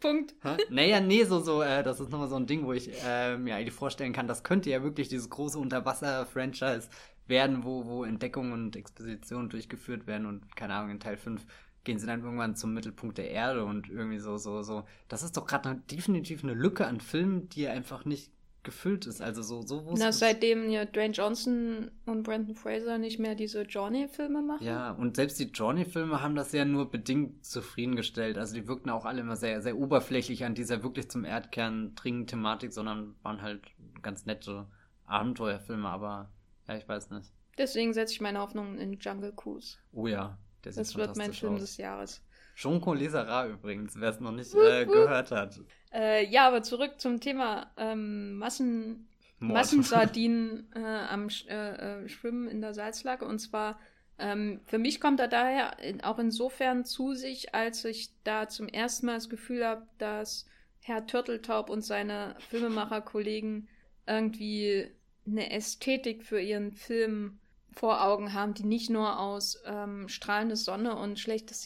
Punkt. 0.00 0.34
Hä? 0.42 0.56
Naja, 0.70 1.00
nee, 1.00 1.24
so, 1.24 1.40
so, 1.40 1.62
äh, 1.62 1.82
das 1.82 2.00
ist 2.00 2.10
nochmal 2.10 2.28
so 2.28 2.36
ein 2.36 2.46
Ding, 2.46 2.64
wo 2.64 2.72
ich 2.72 2.90
äh, 3.04 3.36
mir 3.36 3.56
eigentlich 3.56 3.74
vorstellen 3.74 4.12
kann, 4.12 4.28
das 4.28 4.42
könnte 4.42 4.70
ja 4.70 4.82
wirklich 4.82 5.08
dieses 5.08 5.28
große 5.28 5.58
Unterwasser-Franchise 5.58 6.88
werden, 7.26 7.64
wo, 7.64 7.84
wo 7.86 8.04
Entdeckungen 8.04 8.52
und 8.52 8.76
Expositionen 8.76 9.50
durchgeführt 9.50 10.06
werden 10.06 10.26
und 10.26 10.56
keine 10.56 10.74
Ahnung, 10.74 10.92
in 10.92 11.00
Teil 11.00 11.16
5 11.16 11.44
gehen 11.84 11.98
sie 11.98 12.06
dann 12.06 12.22
irgendwann 12.22 12.56
zum 12.56 12.74
Mittelpunkt 12.74 13.16
der 13.18 13.30
Erde 13.30 13.64
und 13.64 13.88
irgendwie 13.88 14.18
so, 14.18 14.36
so, 14.36 14.62
so. 14.62 14.84
Das 15.08 15.22
ist 15.22 15.36
doch 15.36 15.46
gerade 15.46 15.76
definitiv 15.90 16.42
eine 16.42 16.54
Lücke 16.54 16.86
an 16.86 17.00
Filmen, 17.00 17.48
die 17.48 17.68
einfach 17.68 18.04
nicht 18.04 18.30
gefüllt 18.66 19.06
ist. 19.06 19.22
Also 19.22 19.40
so, 19.42 19.62
so 19.62 19.94
Na, 19.96 20.12
seitdem 20.12 20.68
ja 20.68 20.84
Dwayne 20.84 21.14
Johnson 21.14 21.90
und 22.04 22.24
Brandon 22.24 22.54
Fraser 22.54 22.98
nicht 22.98 23.18
mehr 23.18 23.34
diese 23.34 23.62
Johnny-Filme 23.62 24.42
machen. 24.42 24.66
Ja, 24.66 24.90
und 24.90 25.16
selbst 25.16 25.38
die 25.40 25.44
Johnny-Filme 25.44 26.20
haben 26.20 26.34
das 26.34 26.52
ja 26.52 26.66
nur 26.66 26.90
bedingt 26.90 27.46
zufriedengestellt. 27.46 28.36
Also 28.36 28.54
die 28.54 28.68
wirkten 28.68 28.90
auch 28.90 29.06
alle 29.06 29.20
immer 29.22 29.36
sehr, 29.36 29.62
sehr 29.62 29.78
oberflächlich 29.78 30.44
an 30.44 30.54
dieser 30.54 30.82
wirklich 30.82 31.08
zum 31.08 31.24
Erdkern 31.24 31.94
dringenden 31.94 32.26
Thematik, 32.26 32.72
sondern 32.72 33.14
waren 33.22 33.40
halt 33.40 33.62
ganz 34.02 34.26
nette 34.26 34.66
Abenteuerfilme, 35.06 35.88
aber 35.88 36.30
ja, 36.68 36.76
ich 36.76 36.86
weiß 36.86 37.10
nicht. 37.10 37.32
Deswegen 37.56 37.94
setze 37.94 38.12
ich 38.12 38.20
meine 38.20 38.40
Hoffnung 38.40 38.76
in 38.78 38.92
Jungle 38.94 39.32
Cruise. 39.34 39.78
Oh 39.92 40.06
ja, 40.06 40.36
der 40.64 40.72
sieht 40.72 40.80
Das 40.80 40.96
wird 40.96 41.16
mein 41.16 41.32
Film 41.32 41.54
aus. 41.54 41.60
des 41.60 41.76
Jahres. 41.78 42.20
Jean 42.56 42.80
Colesara 42.80 43.46
übrigens, 43.46 44.00
wer 44.00 44.10
es 44.10 44.20
noch 44.20 44.32
nicht 44.32 44.54
äh, 44.54 44.86
gehört 44.86 45.30
hat. 45.30 45.60
Äh, 45.92 46.26
ja, 46.26 46.48
aber 46.48 46.62
zurück 46.62 46.94
zum 46.98 47.20
Thema 47.20 47.70
ähm, 47.76 48.38
Massen, 48.38 49.08
Massensardinen 49.38 50.72
äh, 50.74 50.80
am 50.80 51.28
äh, 51.48 52.04
äh, 52.04 52.08
Schwimmen 52.08 52.48
in 52.48 52.62
der 52.62 52.72
Salzlake. 52.72 53.26
Und 53.26 53.40
zwar, 53.40 53.78
ähm, 54.18 54.60
für 54.64 54.78
mich 54.78 55.02
kommt 55.02 55.20
er 55.20 55.28
daher 55.28 55.76
auch 56.02 56.18
insofern 56.18 56.86
zu 56.86 57.12
sich, 57.12 57.54
als 57.54 57.84
ich 57.84 58.08
da 58.24 58.48
zum 58.48 58.68
ersten 58.68 59.04
Mal 59.04 59.16
das 59.16 59.28
Gefühl 59.28 59.64
habe, 59.64 59.86
dass 59.98 60.46
Herr 60.80 61.06
Turteltaub 61.06 61.68
und 61.68 61.82
seine 61.82 62.36
Filmemacherkollegen 62.48 63.68
irgendwie 64.06 64.90
eine 65.26 65.50
Ästhetik 65.50 66.24
für 66.24 66.40
ihren 66.40 66.72
Film 66.72 67.38
vor 67.72 68.02
Augen 68.02 68.32
haben, 68.32 68.54
die 68.54 68.64
nicht 68.64 68.88
nur 68.88 69.18
aus 69.18 69.60
ähm, 69.66 70.08
strahlender 70.08 70.56
Sonne 70.56 70.96
und 70.96 71.18
schlechtes 71.18 71.60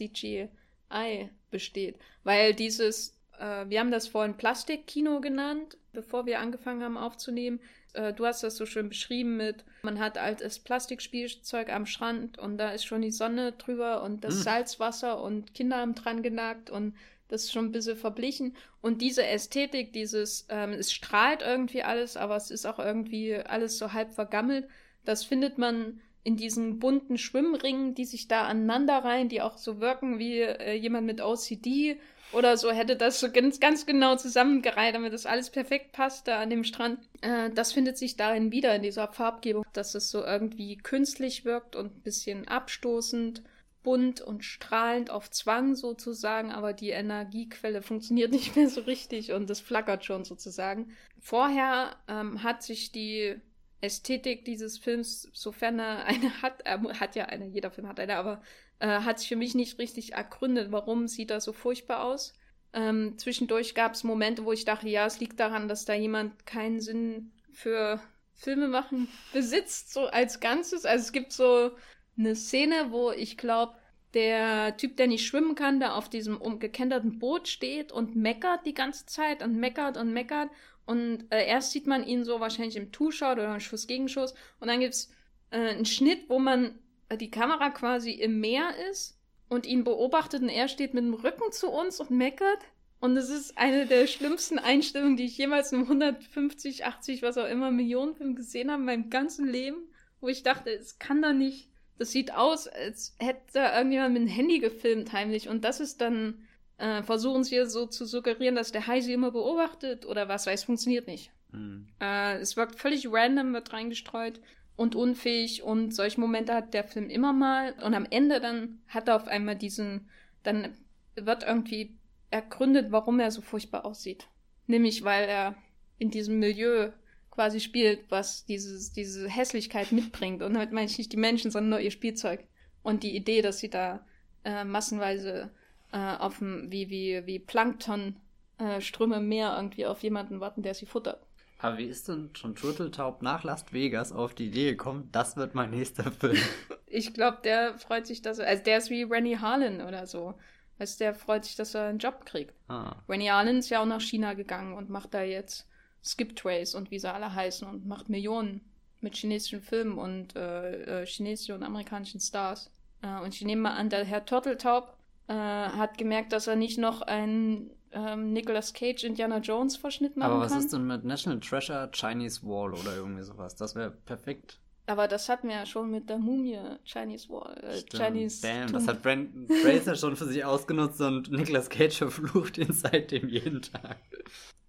CGI 0.90 1.31
besteht. 1.50 1.98
Weil 2.24 2.55
dieses 2.55 3.20
äh, 3.40 3.68
wir 3.68 3.81
haben 3.81 3.90
das 3.90 4.07
vorhin 4.07 4.37
Plastikkino 4.37 5.20
genannt, 5.20 5.76
bevor 5.92 6.26
wir 6.26 6.38
angefangen 6.38 6.85
haben 6.85 6.96
aufzunehmen. 6.96 7.61
Äh, 7.94 8.12
du 8.12 8.26
hast 8.26 8.42
das 8.42 8.57
so 8.57 8.66
schön 8.66 8.88
beschrieben 8.88 9.37
mit, 9.37 9.64
man 9.83 9.98
hat 9.98 10.18
altes 10.18 10.61
Plastikspielzeug 10.61 11.70
am 11.72 11.87
Strand 11.87 12.38
und 12.38 12.59
da 12.59 12.70
ist 12.70 12.85
schon 12.85 13.03
die 13.03 13.11
Sonne 13.11 13.53
drüber 13.53 14.03
und 14.03 14.22
das 14.22 14.37
mhm. 14.37 14.42
Salzwasser 14.42 15.20
und 15.22 15.55
Kinder 15.55 15.79
haben 15.79 15.94
dran 15.94 16.22
genagt 16.22 16.70
und 16.70 16.94
das 17.29 17.44
ist 17.44 17.53
schon 17.53 17.66
ein 17.66 17.72
bisschen 17.72 17.96
verblichen. 17.96 18.57
Und 18.81 19.00
diese 19.03 19.24
Ästhetik, 19.24 19.92
dieses, 19.92 20.46
ähm, 20.48 20.72
es 20.72 20.92
strahlt 20.92 21.42
irgendwie 21.42 21.85
alles, 21.85 22.16
aber 22.16 22.37
es 22.37 22.50
ist 22.50 22.66
auch 22.66 22.81
irgendwie 22.81 23.37
alles 23.37 23.79
so 23.79 23.92
halb 23.92 24.12
vergammelt. 24.12 24.68
Das 25.05 25.24
findet 25.24 25.57
man 25.57 26.00
in 26.23 26.37
diesen 26.37 26.79
bunten 26.79 27.19
Schwimmringen, 27.19 27.95
die 27.95 28.05
sich 28.05 28.29
da 28.29 28.47
aneinander 28.47 28.99
reihen, 28.99 29.29
die 29.29 29.43
auch 29.43 29.57
so 29.57 29.81
wirken 29.81 30.19
wie 30.19 30.41
äh, 30.41 30.75
jemand 30.75 31.07
mit 31.07 31.21
OCD 31.21 31.99
oder 32.33 32.57
so 32.57 32.71
hätte 32.71 32.97
das 32.97 33.19
so 33.19 33.31
ganz, 33.31 33.59
ganz 33.59 33.87
genau 33.87 34.17
zusammengereiht, 34.17 34.95
damit 34.95 35.13
das 35.13 35.27
alles 35.27 35.51
perfekt 35.51 35.93
passt 35.93 36.29
da 36.29 36.41
an 36.41 36.51
dem 36.51 36.65
Strand. 36.65 37.01
Äh, 37.23 37.51
das 37.51 37.73
findet 37.73 37.99
sich 37.99 38.17
darin 38.17 38.53
wieder, 38.53 38.75
in 38.75 38.83
dieser 38.83 39.09
Farbgebung, 39.09 39.65
dass 39.73 39.95
es 39.95 40.11
so 40.11 40.25
irgendwie 40.25 40.77
künstlich 40.77 41.45
wirkt 41.45 41.75
und 41.75 41.97
ein 41.97 42.03
bisschen 42.03 42.47
abstoßend, 42.47 43.43
bunt 43.83 44.21
und 44.21 44.45
strahlend 44.45 45.11
auf 45.11 45.31
Zwang 45.31 45.75
sozusagen, 45.75 46.53
aber 46.53 46.73
die 46.73 46.91
Energiequelle 46.91 47.83
funktioniert 47.83 48.31
nicht 48.33 48.55
mehr 48.55 48.69
so 48.69 48.83
richtig 48.83 49.33
und 49.33 49.51
es 49.51 49.61
flackert 49.61 50.05
schon 50.05 50.25
sozusagen. 50.25 50.93
Vorher 51.19 51.97
ähm, 52.09 52.43
hat 52.43 52.63
sich 52.63 52.93
die 52.93 53.41
Ästhetik 53.81 54.45
dieses 54.45 54.79
Films, 54.79 55.29
sofern 55.33 55.79
er 55.79 56.05
eine 56.05 56.31
hat, 56.43 56.62
er 56.62 56.83
hat 57.01 57.16
ja 57.16 57.27
eine, 57.27 57.47
jeder 57.47 57.71
Film 57.71 57.88
hat 57.88 58.01
eine, 58.01 58.16
aber 58.16 58.43
äh, 58.79 59.01
hat 59.01 59.19
sich 59.19 59.29
für 59.29 59.37
mich 59.37 59.55
nicht 59.55 59.79
richtig 59.79 60.14
ergründet, 60.14 60.73
warum 60.73 61.09
sieht 61.09 61.31
er 61.31 61.40
so 61.40 61.53
furchtbar 61.53 62.05
aus. 62.05 62.35
Ähm, 62.73 63.19
zwischendurch 63.19 63.75
gab 63.75 63.95
es 63.95 64.05
Momente, 64.05 64.45
wo 64.45 64.53
ich 64.53 64.64
dachte, 64.64 64.88
ja, 64.88 65.07
es 65.07 65.21
liegt 65.21 65.40
daran, 65.40 65.69
dass 65.69 65.85
da 65.85 65.95
jemand 65.95 66.47
keinen 66.47 66.81
Sinn 66.81 67.33
für 67.53 68.01
Filme 68.35 68.69
machen 68.69 69.09
besitzt, 69.33 69.93
so 69.93 70.07
als 70.07 70.40
Ganzes. 70.40 70.85
Also 70.85 71.05
es 71.05 71.12
gibt 71.12 71.33
so 71.33 71.73
eine 72.16 72.37
Szene, 72.37 72.90
wo 72.90 73.11
ich 73.11 73.37
glaube, 73.37 73.75
der 74.14 74.77
Typ, 74.77 74.97
der 74.97 75.07
nicht 75.07 75.27
schwimmen 75.27 75.55
kann, 75.55 75.79
da 75.79 75.95
auf 75.95 76.09
diesem 76.09 76.37
umgekenterten 76.37 77.19
Boot 77.19 77.49
steht 77.49 77.93
und 77.93 78.16
meckert 78.16 78.66
die 78.66 78.75
ganze 78.75 79.07
Zeit 79.07 79.43
und 79.43 79.57
meckert 79.57 79.97
und 79.97 80.12
meckert. 80.12 80.51
Und 80.90 81.31
äh, 81.31 81.46
erst 81.46 81.70
sieht 81.70 81.87
man 81.87 82.05
ihn 82.05 82.24
so 82.24 82.40
wahrscheinlich 82.40 82.74
im 82.74 82.90
Two-Shot 82.90 83.35
oder 83.38 83.55
im 83.55 83.61
Schuss-Gegenschuss. 83.61 84.35
Und 84.59 84.66
dann 84.66 84.81
gibt's 84.81 85.09
äh, 85.53 85.59
einen 85.59 85.85
Schnitt, 85.87 86.29
wo 86.29 86.40
man 86.40 86.81
die 87.14 87.31
Kamera 87.31 87.70
quasi 87.70 88.11
im 88.11 88.40
Meer 88.40 88.70
ist 88.90 89.16
und 89.48 89.66
ihn 89.66 89.85
beobachtet 89.85 90.42
und 90.42 90.48
er 90.48 90.66
steht 90.66 90.92
mit 90.92 91.05
dem 91.05 91.14
Rücken 91.14 91.53
zu 91.53 91.68
uns 91.70 92.00
und 92.00 92.11
meckert. 92.11 92.59
Und 92.98 93.16
es 93.16 93.31
ist 93.31 93.57
eine 93.57 93.87
der 93.87 94.09
schlimmsten 94.09 94.59
Einstellungen, 94.59 95.16
die 95.16 95.26
ich 95.26 95.38
jemals 95.38 95.70
in 95.70 95.83
150, 95.83 96.85
80, 96.85 97.22
was 97.22 97.38
auch 97.38 97.48
immer 97.48 97.70
Millionen 97.70 98.16
Filmen 98.16 98.35
gesehen 98.35 98.68
habe 98.68 98.81
in 98.81 98.87
meinem 98.87 99.11
ganzen 99.11 99.46
Leben, 99.46 99.79
wo 100.20 100.26
ich 100.26 100.42
dachte, 100.42 100.70
es 100.70 100.98
kann 100.98 101.22
doch 101.22 101.33
nicht. 101.33 101.68
Das 101.98 102.11
sieht 102.11 102.35
aus, 102.35 102.66
als 102.66 103.14
hätte 103.20 103.42
da 103.53 103.76
irgendjemand 103.76 104.14
mit 104.14 104.22
dem 104.24 104.29
Handy 104.29 104.59
gefilmt 104.59 105.12
heimlich. 105.12 105.48
Und 105.48 105.64
das 105.64 105.79
ist 105.79 106.00
dann, 106.00 106.48
äh, 106.81 107.03
versuchen 107.03 107.45
sie 107.45 107.64
so 107.66 107.87
zu 107.87 108.07
suggerieren, 108.07 108.55
dass 108.55 108.73
der 108.73 108.87
Hai 108.87 109.01
sie 109.01 109.12
immer 109.12 109.31
beobachtet 109.31 110.07
oder 110.07 110.29
was, 110.29 110.47
weil 110.47 110.55
es 110.55 110.64
funktioniert 110.64 111.07
nicht. 111.07 111.31
Mhm. 111.53 111.88
Äh, 112.01 112.38
es 112.38 112.57
wirkt 112.57 112.77
völlig 112.77 113.07
random, 113.11 113.53
wird 113.53 113.73
reingestreut 113.73 114.40
und 114.77 114.95
unfähig 114.95 115.62
und 115.62 115.95
solche 115.95 116.21
Momente 116.21 116.55
hat 116.55 116.73
der 116.73 116.85
Film 116.85 117.11
immer 117.11 117.33
mal 117.33 117.75
und 117.85 117.95
am 117.95 118.07
Ende 118.09 118.40
dann 118.40 118.81
hat 118.88 119.09
er 119.09 119.16
auf 119.16 119.29
einmal 119.29 119.57
diesen, 119.57 120.09
dann 120.43 120.75
wird 121.16 121.43
irgendwie 121.43 121.99
ergründet, 122.31 122.90
warum 122.90 123.21
er 123.21 123.31
so 123.31 123.43
furchtbar 123.43 123.85
aussieht. 123.85 124.29
Nämlich, 124.66 125.05
weil 125.05 125.29
er 125.29 125.57
in 125.99 126.11
diesem 126.11 126.38
Milieu 126.38 126.90
quasi 127.31 127.61
spielt, 127.61 128.11
was 128.11 128.47
dieses, 128.47 128.93
diese 128.93 129.29
Hässlichkeit 129.29 129.93
mitbringt. 129.93 130.43
Und 130.43 130.55
damit 130.55 130.73
meine 130.73 130.87
ich 130.87 130.97
nicht 130.97 131.12
die 131.12 131.19
Menschen, 131.19 131.51
sondern 131.51 131.71
nur 131.71 131.81
ihr 131.81 131.90
Spielzeug. 131.90 132.45
Und 132.83 133.03
die 133.03 133.14
Idee, 133.14 133.43
dass 133.43 133.59
sie 133.59 133.69
da 133.69 134.07
äh, 134.45 134.64
massenweise 134.64 135.51
äh, 135.92 136.16
auf 136.16 136.38
dem, 136.38 136.70
wie, 136.70 136.90
wie, 136.90 137.26
wie 137.26 137.38
Plankton 137.38 138.16
äh, 138.59 138.81
Ströme 138.81 139.16
im 139.16 139.29
Meer 139.29 139.55
irgendwie 139.57 139.87
auf 139.87 140.03
jemanden 140.03 140.40
warten, 140.40 140.62
der 140.62 140.74
sie 140.74 140.87
futtert. 140.87 141.20
Aber 141.59 141.79
wie 141.79 141.85
ist 141.85 142.09
denn 142.09 142.31
schon 142.35 142.55
Turteltaub 142.55 143.22
nach 143.22 143.44
Las 143.44 143.72
Vegas 143.72 144.12
auf 144.12 144.35
die 144.35 144.46
Idee 144.46 144.70
gekommen, 144.70 145.09
das 145.12 145.37
wird 145.37 145.55
mein 145.55 145.70
nächster 145.70 146.11
Film? 146.11 146.38
ich 146.87 147.12
glaube, 147.12 147.38
der 147.44 147.79
freut 147.79 148.07
sich, 148.07 148.22
dass 148.22 148.38
er, 148.38 148.48
also 148.48 148.62
der 148.62 148.79
ist 148.79 148.90
wie 148.90 149.03
Rennie 149.03 149.38
Harlan 149.38 149.83
oder 149.83 150.07
so. 150.07 150.35
Also 150.79 150.98
der 150.98 151.14
freut 151.14 151.44
sich, 151.44 151.57
dass 151.57 151.74
er 151.74 151.88
einen 151.88 151.99
Job 151.99 152.24
kriegt. 152.24 152.55
Ah. 152.68 152.97
Rennie 153.09 153.30
Harlan 153.30 153.59
ist 153.59 153.68
ja 153.68 153.82
auch 153.82 153.86
nach 153.86 154.01
China 154.01 154.32
gegangen 154.32 154.72
und 154.72 154.88
macht 154.88 155.12
da 155.12 155.22
jetzt 155.22 155.68
Skip 156.03 156.34
Trace 156.34 156.74
und 156.74 156.91
wie 156.91 156.99
sie 156.99 157.12
alle 157.12 157.34
heißen 157.34 157.68
und 157.68 157.86
macht 157.86 158.09
Millionen 158.09 158.62
mit 159.03 159.16
chinesischen 159.16 159.61
Filmen 159.61 159.99
und 159.99 160.36
äh, 160.36 161.03
äh, 161.03 161.07
chinesischen 161.07 161.55
und 161.55 161.62
amerikanischen 161.62 162.20
Stars. 162.20 162.70
Äh, 163.03 163.20
und 163.20 163.34
ich 163.34 163.45
nehme 163.45 163.62
mal 163.62 163.76
an, 163.76 163.91
der 163.91 164.05
Herr 164.05 164.24
Turteltaub 164.24 164.97
äh, 165.31 165.33
hat 165.33 165.97
gemerkt, 165.97 166.33
dass 166.33 166.49
er 166.49 166.57
nicht 166.57 166.76
noch 166.78 167.03
einen 167.03 167.70
ähm, 167.93 168.33
Nicolas 168.33 168.72
Cage 168.72 169.05
Indiana 169.05 169.39
Jones 169.39 169.76
Verschnitt 169.76 170.16
machen 170.16 170.33
Aber 170.33 170.41
was 170.41 170.53
kann. 170.53 170.61
ist 170.61 170.72
denn 170.72 170.87
mit 170.87 171.05
National 171.05 171.39
Treasure 171.39 171.89
Chinese 171.93 172.43
Wall 172.43 172.74
oder 172.74 172.97
irgendwie 172.97 173.22
sowas? 173.22 173.55
Das 173.55 173.74
wäre 173.76 173.93
perfekt. 173.93 174.59
Aber 174.87 175.07
das 175.07 175.28
hatten 175.28 175.47
wir 175.49 175.55
ja 175.55 175.66
schon 175.66 175.89
mit 175.89 176.09
der 176.11 176.18
Mumie 176.18 176.59
Chinese 176.85 177.28
Wall. 177.28 177.57
Äh, 177.62 177.78
Stimmt. 177.78 178.03
Chinese 178.03 178.43
Damn, 178.43 178.66
Tomb. 178.66 178.72
das 178.72 178.89
hat 178.89 179.03
Brandon 179.03 179.47
Fraser 179.62 179.95
schon 179.95 180.16
für 180.16 180.24
sich 180.24 180.45
ausgenutzt 180.45 181.01
und 181.01 181.31
Nicolas 181.31 181.68
Cage 181.70 181.97
verflucht 181.99 182.59
ihn 182.59 182.72
seitdem 182.72 183.28
jeden 183.28 183.62
Tag. 183.62 183.99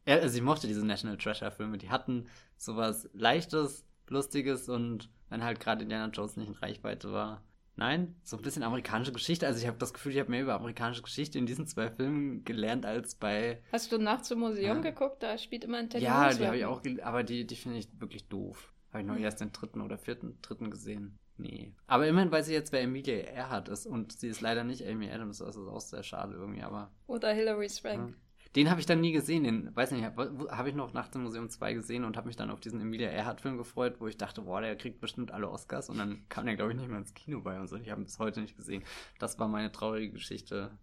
Ja, 0.05 0.17
also 0.17 0.35
ich 0.37 0.43
mochte 0.43 0.67
diese 0.67 0.85
National 0.85 1.17
Treasure 1.17 1.51
Filme. 1.51 1.79
Die 1.79 1.89
hatten 1.89 2.27
sowas 2.57 3.09
Leichtes, 3.13 3.83
Lustiges 4.09 4.69
und 4.69 5.09
wenn 5.29 5.43
halt 5.43 5.59
gerade 5.59 5.81
Indiana 5.83 6.11
Jones 6.11 6.37
nicht 6.37 6.49
in 6.49 6.55
Reichweite 6.55 7.11
war. 7.11 7.41
Nein, 7.77 8.15
so 8.23 8.37
ein 8.37 8.43
bisschen 8.43 8.63
amerikanische 8.63 9.11
Geschichte. 9.13 9.47
Also 9.47 9.59
ich 9.59 9.67
habe 9.67 9.77
das 9.77 9.93
Gefühl, 9.93 10.11
ich 10.11 10.19
habe 10.19 10.29
mehr 10.29 10.41
über 10.43 10.55
amerikanische 10.55 11.01
Geschichte 11.01 11.37
in 11.39 11.45
diesen 11.45 11.65
zwei 11.67 11.89
Filmen 11.89 12.43
gelernt 12.43 12.85
als 12.85 13.15
bei. 13.15 13.61
Hast 13.71 13.91
du 13.91 13.97
nachts 13.97 14.29
im 14.31 14.39
Museum 14.39 14.77
Ja. 14.83 14.91
geguckt? 14.91 15.23
Da 15.23 15.37
spielt 15.37 15.63
immer 15.63 15.77
ein 15.77 15.89
Teddy 15.89 16.03
ja, 16.03 16.33
die 16.33 16.45
habe 16.45 16.57
ich 16.57 16.65
auch, 16.65 16.81
aber 17.03 17.23
die, 17.23 17.47
die 17.47 17.55
finde 17.55 17.77
ich 17.77 17.87
wirklich 17.99 18.27
doof. 18.27 18.73
Habe 18.91 19.01
ich 19.01 19.07
noch 19.07 19.15
Hm. 19.15 19.23
erst 19.23 19.39
den 19.39 19.51
dritten 19.53 19.81
oder 19.81 19.97
vierten, 19.97 20.37
dritten 20.41 20.69
gesehen. 20.69 21.17
Nee. 21.37 21.73
Aber 21.87 22.05
immerhin 22.07 22.31
weiß 22.31 22.49
ich 22.49 22.53
jetzt, 22.53 22.71
wer 22.71 22.81
Emilia 22.81 23.15
Earhart 23.15 23.69
ist. 23.69 23.87
Und 23.87 24.11
sie 24.19 24.27
ist 24.27 24.41
leider 24.41 24.63
nicht 24.63 24.85
Amy 24.85 25.09
Adams. 25.09 25.39
Das 25.39 25.55
ist 25.55 25.67
auch 25.67 25.79
sehr 25.79 26.03
schade 26.03 26.33
irgendwie, 26.35 26.61
aber. 26.61 26.91
Oder 27.07 27.31
Hilary 27.33 27.69
Swank. 27.69 28.09
Ja. 28.09 28.15
Den 28.55 28.69
habe 28.69 28.81
ich 28.81 28.85
dann 28.85 28.99
nie 28.99 29.13
gesehen. 29.13 29.43
Den, 29.43 29.75
weiß 29.75 29.91
nicht, 29.91 30.03
habe 30.03 30.47
hab 30.49 30.67
ich 30.67 30.75
noch 30.75 30.93
nachts 30.93 31.15
im 31.15 31.23
Museum 31.23 31.49
2 31.49 31.73
gesehen 31.73 32.03
und 32.03 32.17
habe 32.17 32.27
mich 32.27 32.35
dann 32.35 32.51
auf 32.51 32.59
diesen 32.59 32.81
Emilia 32.81 33.09
Earhart-Film 33.09 33.57
gefreut, 33.57 33.95
wo 33.99 34.07
ich 34.07 34.17
dachte, 34.17 34.41
boah, 34.41 34.59
der 34.59 34.75
kriegt 34.75 34.99
bestimmt 34.99 35.31
alle 35.31 35.49
Oscars. 35.49 35.89
Und 35.89 35.97
dann 35.97 36.27
kam 36.27 36.45
der, 36.45 36.55
glaube 36.55 36.71
ich, 36.71 36.77
nicht 36.77 36.89
mehr 36.89 36.97
ins 36.97 37.13
Kino 37.13 37.41
bei 37.41 37.59
uns. 37.59 37.71
Und 37.71 37.81
ich 37.81 37.89
habe 37.89 38.01
ihn 38.01 38.05
bis 38.05 38.19
heute 38.19 38.41
nicht 38.41 38.57
gesehen. 38.57 38.83
Das 39.19 39.39
war 39.39 39.47
meine 39.47 39.71
traurige 39.71 40.11
Geschichte 40.11 40.77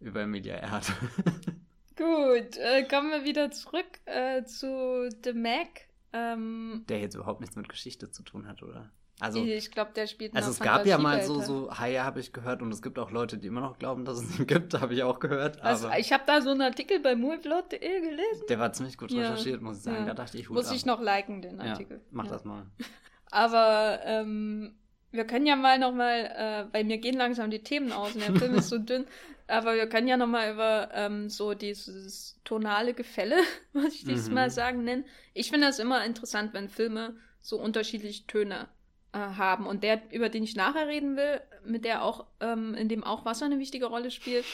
über 0.00 0.22
Emilia 0.22 0.56
Earhart. 0.56 0.92
Gut, 1.96 2.56
äh, 2.56 2.84
kommen 2.84 3.10
wir 3.10 3.24
wieder 3.24 3.50
zurück 3.50 3.98
äh, 4.04 4.44
zu 4.44 5.10
The 5.24 5.32
Mac. 5.32 5.88
Ähm, 6.12 6.84
der 6.88 7.00
jetzt 7.00 7.16
überhaupt 7.16 7.40
nichts 7.40 7.56
mit 7.56 7.68
Geschichte 7.68 8.10
zu 8.10 8.22
tun 8.22 8.46
hat, 8.46 8.62
oder? 8.62 8.92
Also, 9.20 9.42
ich 9.44 9.70
glaube, 9.72 9.90
der 9.96 10.06
spielt 10.06 10.36
also 10.36 10.50
es 10.50 10.60
gab 10.60 10.86
ja 10.86 10.96
mal 10.96 11.22
so, 11.22 11.40
so 11.40 11.76
Haie, 11.76 12.04
habe 12.04 12.20
ich 12.20 12.32
gehört. 12.32 12.62
Und 12.62 12.70
es 12.72 12.82
gibt 12.82 12.98
auch 13.00 13.10
Leute, 13.10 13.36
die 13.36 13.48
immer 13.48 13.60
noch 13.60 13.78
glauben, 13.78 14.04
dass 14.04 14.22
es 14.22 14.38
ihn 14.38 14.46
gibt. 14.46 14.74
Habe 14.80 14.94
ich 14.94 15.02
auch 15.02 15.18
gehört. 15.18 15.60
Also, 15.60 15.88
aber 15.88 15.98
ich 15.98 16.12
habe 16.12 16.22
da 16.26 16.40
so 16.40 16.50
einen 16.50 16.62
Artikel 16.62 17.00
bei 17.00 17.16
moviepilot.de 17.16 17.78
gelesen. 18.00 18.44
der 18.48 18.58
war 18.60 18.72
ziemlich 18.72 18.96
gut 18.96 19.10
Ja. 19.10 19.22
recherchiert, 19.22 19.60
muss 19.60 19.78
ich 19.78 19.82
sagen. 19.82 19.98
Ja. 20.00 20.04
Da 20.06 20.14
dachte 20.14 20.38
ich, 20.38 20.48
Hut 20.48 20.54
Muss 20.56 20.68
ab. 20.68 20.74
ich 20.76 20.86
noch 20.86 21.00
liken, 21.00 21.42
den 21.42 21.56
ja, 21.58 21.64
Artikel. 21.72 22.00
mach 22.12 22.26
Ja. 22.26 22.30
das 22.30 22.44
mal. 22.44 22.66
Aber 23.30 24.00
ähm, 24.04 24.74
wir 25.10 25.26
können 25.26 25.46
ja 25.46 25.56
mal 25.56 25.78
nochmal, 25.78 26.68
äh, 26.70 26.72
weil 26.74 26.84
mir 26.84 26.98
gehen 26.98 27.16
langsam 27.16 27.50
die 27.50 27.62
Themen 27.62 27.92
aus 27.92 28.14
und 28.14 28.20
der 28.26 28.34
Film 28.36 28.54
ist 28.54 28.68
so 28.68 28.78
dünn, 28.78 29.06
aber 29.46 29.74
wir 29.74 29.88
können 29.88 30.06
ja 30.08 30.16
nochmal 30.18 30.52
über 30.52 30.90
ähm, 30.92 31.28
so 31.30 31.54
dieses 31.54 32.38
tonale 32.44 32.92
Gefälle, 32.94 33.36
was 33.72 33.94
ich 33.94 34.04
Mhm. 34.04 34.08
diesmal 34.10 34.50
sagen 34.50 34.84
nennen. 34.84 35.04
Ich 35.34 35.50
finde 35.50 35.66
das 35.66 35.78
immer 35.78 36.04
interessant, 36.04 36.52
wenn 36.54 36.68
Filme 36.68 37.16
so 37.40 37.58
unterschiedliche 37.60 38.26
Töne 38.26 38.68
äh, 39.12 39.18
haben. 39.18 39.66
Und 39.66 39.82
der, 39.82 40.02
über 40.12 40.28
den 40.28 40.44
ich 40.44 40.56
nachher 40.56 40.88
reden 40.88 41.16
will, 41.16 41.40
mit 41.64 41.84
der 41.84 42.02
auch, 42.02 42.26
ähm, 42.40 42.74
in 42.74 42.88
dem 42.88 43.04
auch 43.04 43.24
Wasser 43.24 43.46
eine 43.46 43.58
wichtige 43.58 43.86
Rolle 43.86 44.10
spielt, 44.10 44.44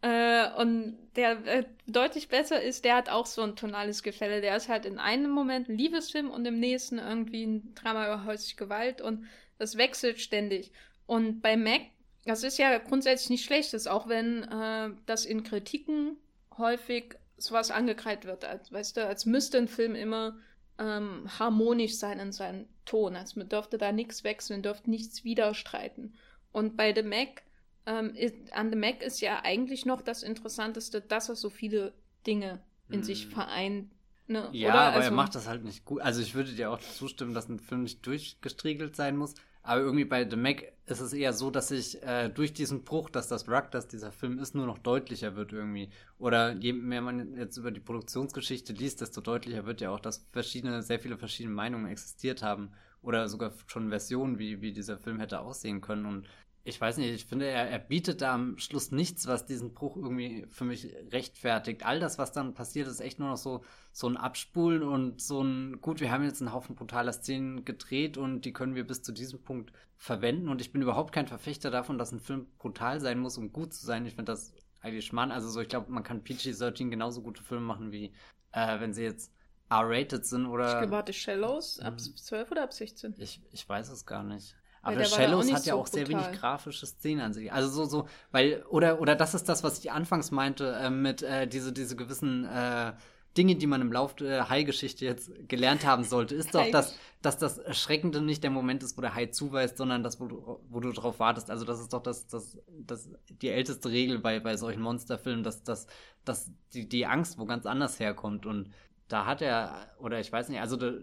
äh, 0.00 0.48
und 0.54 0.96
der 1.16 1.44
äh, 1.46 1.64
deutlich 1.88 2.28
besser 2.28 2.62
ist, 2.62 2.84
der 2.84 2.94
hat 2.94 3.08
auch 3.08 3.26
so 3.26 3.42
ein 3.42 3.56
tonales 3.56 4.02
Gefälle. 4.02 4.40
Der 4.40 4.56
ist 4.56 4.68
halt 4.68 4.84
in 4.86 4.98
einem 4.98 5.30
Moment 5.30 5.68
ein 5.68 5.76
Liebesfilm 5.76 6.30
und 6.30 6.46
im 6.46 6.60
nächsten 6.60 6.98
irgendwie 6.98 7.44
ein 7.44 7.74
Drama 7.74 8.06
über 8.06 8.24
häusliche 8.24 8.56
Gewalt 8.56 9.00
und 9.00 9.26
das 9.58 9.76
wechselt 9.76 10.20
ständig. 10.20 10.70
Und 11.06 11.40
bei 11.40 11.56
Mac, 11.56 11.80
das 12.24 12.44
ist 12.44 12.58
ja 12.58 12.78
grundsätzlich 12.78 13.30
nicht 13.30 13.44
schlechtes, 13.44 13.88
auch 13.88 14.08
wenn 14.08 14.44
äh, 14.44 14.90
das 15.06 15.24
in 15.24 15.42
Kritiken 15.42 16.16
häufig 16.56 17.16
sowas 17.36 17.70
angekreidet 17.72 18.24
wird, 18.24 18.44
als, 18.44 18.70
weißt 18.70 18.98
du, 18.98 19.06
als 19.06 19.26
müsste 19.26 19.58
ein 19.58 19.68
Film 19.68 19.96
immer 19.96 20.36
ähm, 20.78 21.26
harmonisch 21.38 21.96
sein 21.96 22.20
in 22.20 22.30
seinem 22.30 22.68
Ton, 22.88 23.16
als 23.16 23.36
man 23.36 23.48
dürfte 23.48 23.78
da 23.78 23.92
nichts 23.92 24.24
wechseln, 24.24 24.62
dürfte 24.62 24.90
nichts 24.90 25.24
widerstreiten. 25.24 26.14
Und 26.52 26.76
bei 26.76 26.94
The 26.94 27.02
Mac, 27.02 27.42
ähm, 27.86 28.14
ist, 28.14 28.34
an 28.52 28.70
The 28.70 28.76
Mac 28.76 29.02
ist 29.02 29.20
ja 29.20 29.40
eigentlich 29.44 29.86
noch 29.86 30.02
das 30.02 30.22
Interessanteste, 30.22 31.00
dass 31.00 31.28
er 31.28 31.36
so 31.36 31.50
viele 31.50 31.92
Dinge 32.26 32.60
in 32.90 33.02
sich 33.02 33.24
Hm. 33.24 33.30
vereint. 33.32 33.92
Ne? 34.26 34.48
Ja, 34.52 34.70
Oder? 34.70 34.80
aber 34.80 34.96
also, 34.96 35.08
er 35.08 35.10
macht 35.12 35.34
das 35.34 35.46
halt 35.48 35.64
nicht 35.64 35.84
gut. 35.84 36.00
Also 36.02 36.20
ich 36.20 36.34
würde 36.34 36.52
dir 36.52 36.70
auch 36.70 36.80
zustimmen, 36.80 37.34
dass 37.34 37.48
ein 37.48 37.58
Film 37.60 37.82
nicht 37.82 38.04
durchgestriegelt 38.06 38.96
sein 38.96 39.16
muss. 39.16 39.34
Aber 39.62 39.80
irgendwie 39.80 40.04
bei 40.04 40.28
The 40.28 40.36
Mac 40.36 40.72
ist 40.86 41.00
es 41.00 41.12
eher 41.12 41.32
so, 41.32 41.50
dass 41.50 41.70
ich 41.70 42.02
äh, 42.02 42.28
durch 42.30 42.52
diesen 42.52 42.84
Bruch, 42.84 43.10
dass 43.10 43.28
das 43.28 43.48
Ruck, 43.48 43.70
dass 43.70 43.88
dieser 43.88 44.12
Film 44.12 44.38
ist, 44.38 44.54
nur 44.54 44.66
noch 44.66 44.78
deutlicher 44.78 45.36
wird 45.36 45.52
irgendwie. 45.52 45.90
Oder 46.18 46.52
je 46.54 46.72
mehr 46.72 47.02
man 47.02 47.36
jetzt 47.36 47.56
über 47.56 47.70
die 47.70 47.80
Produktionsgeschichte 47.80 48.72
liest, 48.72 49.00
desto 49.00 49.20
deutlicher 49.20 49.66
wird 49.66 49.80
ja 49.80 49.90
auch, 49.90 50.00
dass 50.00 50.26
verschiedene, 50.32 50.82
sehr 50.82 51.00
viele 51.00 51.18
verschiedene 51.18 51.54
Meinungen 51.54 51.86
existiert 51.86 52.42
haben. 52.42 52.70
Oder 53.02 53.28
sogar 53.28 53.52
schon 53.66 53.90
Versionen, 53.90 54.38
wie, 54.38 54.60
wie 54.60 54.72
dieser 54.72 54.98
Film 54.98 55.20
hätte 55.20 55.40
aussehen 55.40 55.80
können. 55.80 56.06
Und 56.06 56.26
ich 56.68 56.80
weiß 56.80 56.98
nicht, 56.98 57.10
ich 57.12 57.24
finde, 57.24 57.46
er, 57.46 57.68
er 57.70 57.78
bietet 57.78 58.20
da 58.22 58.34
am 58.34 58.58
Schluss 58.58 58.90
nichts, 58.92 59.26
was 59.26 59.46
diesen 59.46 59.74
Bruch 59.74 59.96
irgendwie 59.96 60.46
für 60.50 60.64
mich 60.64 60.94
rechtfertigt. 61.12 61.84
All 61.84 61.98
das, 62.00 62.18
was 62.18 62.32
dann 62.32 62.54
passiert, 62.54 62.86
ist 62.88 63.00
echt 63.00 63.18
nur 63.18 63.28
noch 63.30 63.36
so, 63.36 63.64
so 63.92 64.08
ein 64.08 64.16
Abspulen 64.16 64.82
und 64.82 65.20
so 65.20 65.42
ein, 65.42 65.80
gut, 65.80 66.00
wir 66.00 66.10
haben 66.12 66.24
jetzt 66.24 66.40
einen 66.42 66.52
Haufen 66.52 66.76
brutaler 66.76 67.12
Szenen 67.12 67.64
gedreht 67.64 68.16
und 68.18 68.42
die 68.44 68.52
können 68.52 68.74
wir 68.74 68.86
bis 68.86 69.02
zu 69.02 69.12
diesem 69.12 69.42
Punkt 69.42 69.72
verwenden. 69.96 70.48
Und 70.48 70.60
ich 70.60 70.72
bin 70.72 70.82
überhaupt 70.82 71.12
kein 71.12 71.26
Verfechter 71.26 71.70
davon, 71.70 71.98
dass 71.98 72.12
ein 72.12 72.20
Film 72.20 72.46
brutal 72.58 73.00
sein 73.00 73.18
muss, 73.18 73.38
um 73.38 73.52
gut 73.52 73.72
zu 73.72 73.84
sein. 73.84 74.06
Ich 74.06 74.14
finde 74.14 74.32
das 74.32 74.52
eigentlich 74.80 75.06
schmarrn. 75.06 75.32
Also 75.32 75.48
so, 75.48 75.60
ich 75.60 75.68
glaube, 75.68 75.90
man 75.90 76.02
kann 76.04 76.22
PG-13 76.22 76.90
genauso 76.90 77.22
gute 77.22 77.42
Filme 77.42 77.64
machen, 77.64 77.90
wie 77.92 78.12
äh, 78.52 78.78
wenn 78.80 78.92
sie 78.92 79.02
jetzt 79.02 79.32
R-rated 79.70 80.24
sind 80.24 80.42
Ich 80.42 80.48
oder. 80.48 80.78
glaube, 80.78 80.90
warte, 80.92 81.12
Shallows 81.12 81.80
ab 81.80 81.94
Mhm. 81.94 82.16
12 82.16 82.50
oder 82.52 82.62
ab 82.62 82.72
16? 82.72 83.14
Ich, 83.18 83.42
ich 83.52 83.68
weiß 83.68 83.88
es 83.90 84.06
gar 84.06 84.22
nicht. 84.22 84.54
Aber 84.82 85.04
Shallows 85.04 85.52
hat 85.52 85.66
ja 85.66 85.74
so 85.74 85.80
auch 85.80 85.86
sehr 85.86 86.04
brutal. 86.04 86.26
wenig 86.26 86.40
grafische 86.40 86.86
Szenen 86.86 87.20
an 87.20 87.32
sich. 87.32 87.52
Also 87.52 87.68
so, 87.68 87.84
so, 87.84 88.08
weil, 88.30 88.64
oder, 88.70 89.00
oder 89.00 89.16
das 89.16 89.34
ist 89.34 89.48
das, 89.48 89.62
was 89.62 89.78
ich 89.78 89.90
anfangs 89.90 90.30
meinte, 90.30 90.72
äh, 90.72 90.90
mit 90.90 91.22
äh, 91.22 91.46
diese, 91.46 91.72
diese 91.72 91.96
gewissen 91.96 92.44
äh, 92.44 92.92
Dinge, 93.36 93.56
die 93.56 93.66
man 93.66 93.80
im 93.80 93.92
Lauf 93.92 94.16
der 94.16 94.48
Hai-Geschichte 94.48 95.04
jetzt 95.04 95.30
gelernt 95.48 95.86
haben 95.86 96.02
sollte, 96.02 96.34
ist 96.34 96.54
doch, 96.54 96.68
dass, 96.70 96.98
dass 97.22 97.38
das 97.38 97.58
Erschreckende 97.58 98.20
nicht 98.20 98.42
der 98.42 98.50
Moment 98.50 98.82
ist, 98.82 98.96
wo 98.96 99.00
der 99.00 99.14
Hai 99.14 99.26
zuweist, 99.26 99.76
sondern 99.76 100.02
das, 100.02 100.18
wo 100.18 100.26
du, 100.26 100.60
wo 100.68 100.80
du 100.80 100.92
drauf 100.92 101.20
wartest. 101.20 101.50
Also 101.50 101.64
das 101.64 101.78
ist 101.78 101.92
doch 101.92 102.02
das, 102.02 102.26
das, 102.26 102.58
das, 102.68 103.08
die 103.28 103.48
älteste 103.48 103.90
Regel 103.90 104.18
bei, 104.18 104.40
bei 104.40 104.56
solchen 104.56 104.82
Monsterfilmen, 104.82 105.44
dass, 105.44 105.62
dass, 105.62 105.86
dass 106.24 106.50
die, 106.72 106.88
die 106.88 107.06
Angst 107.06 107.38
wo 107.38 107.44
ganz 107.44 107.64
anders 107.66 108.00
herkommt. 108.00 108.44
Und 108.44 108.70
da 109.06 109.26
hat 109.26 109.40
er, 109.40 109.88
oder 109.98 110.18
ich 110.18 110.32
weiß 110.32 110.48
nicht, 110.48 110.60
also 110.60 110.76
der, 110.76 110.94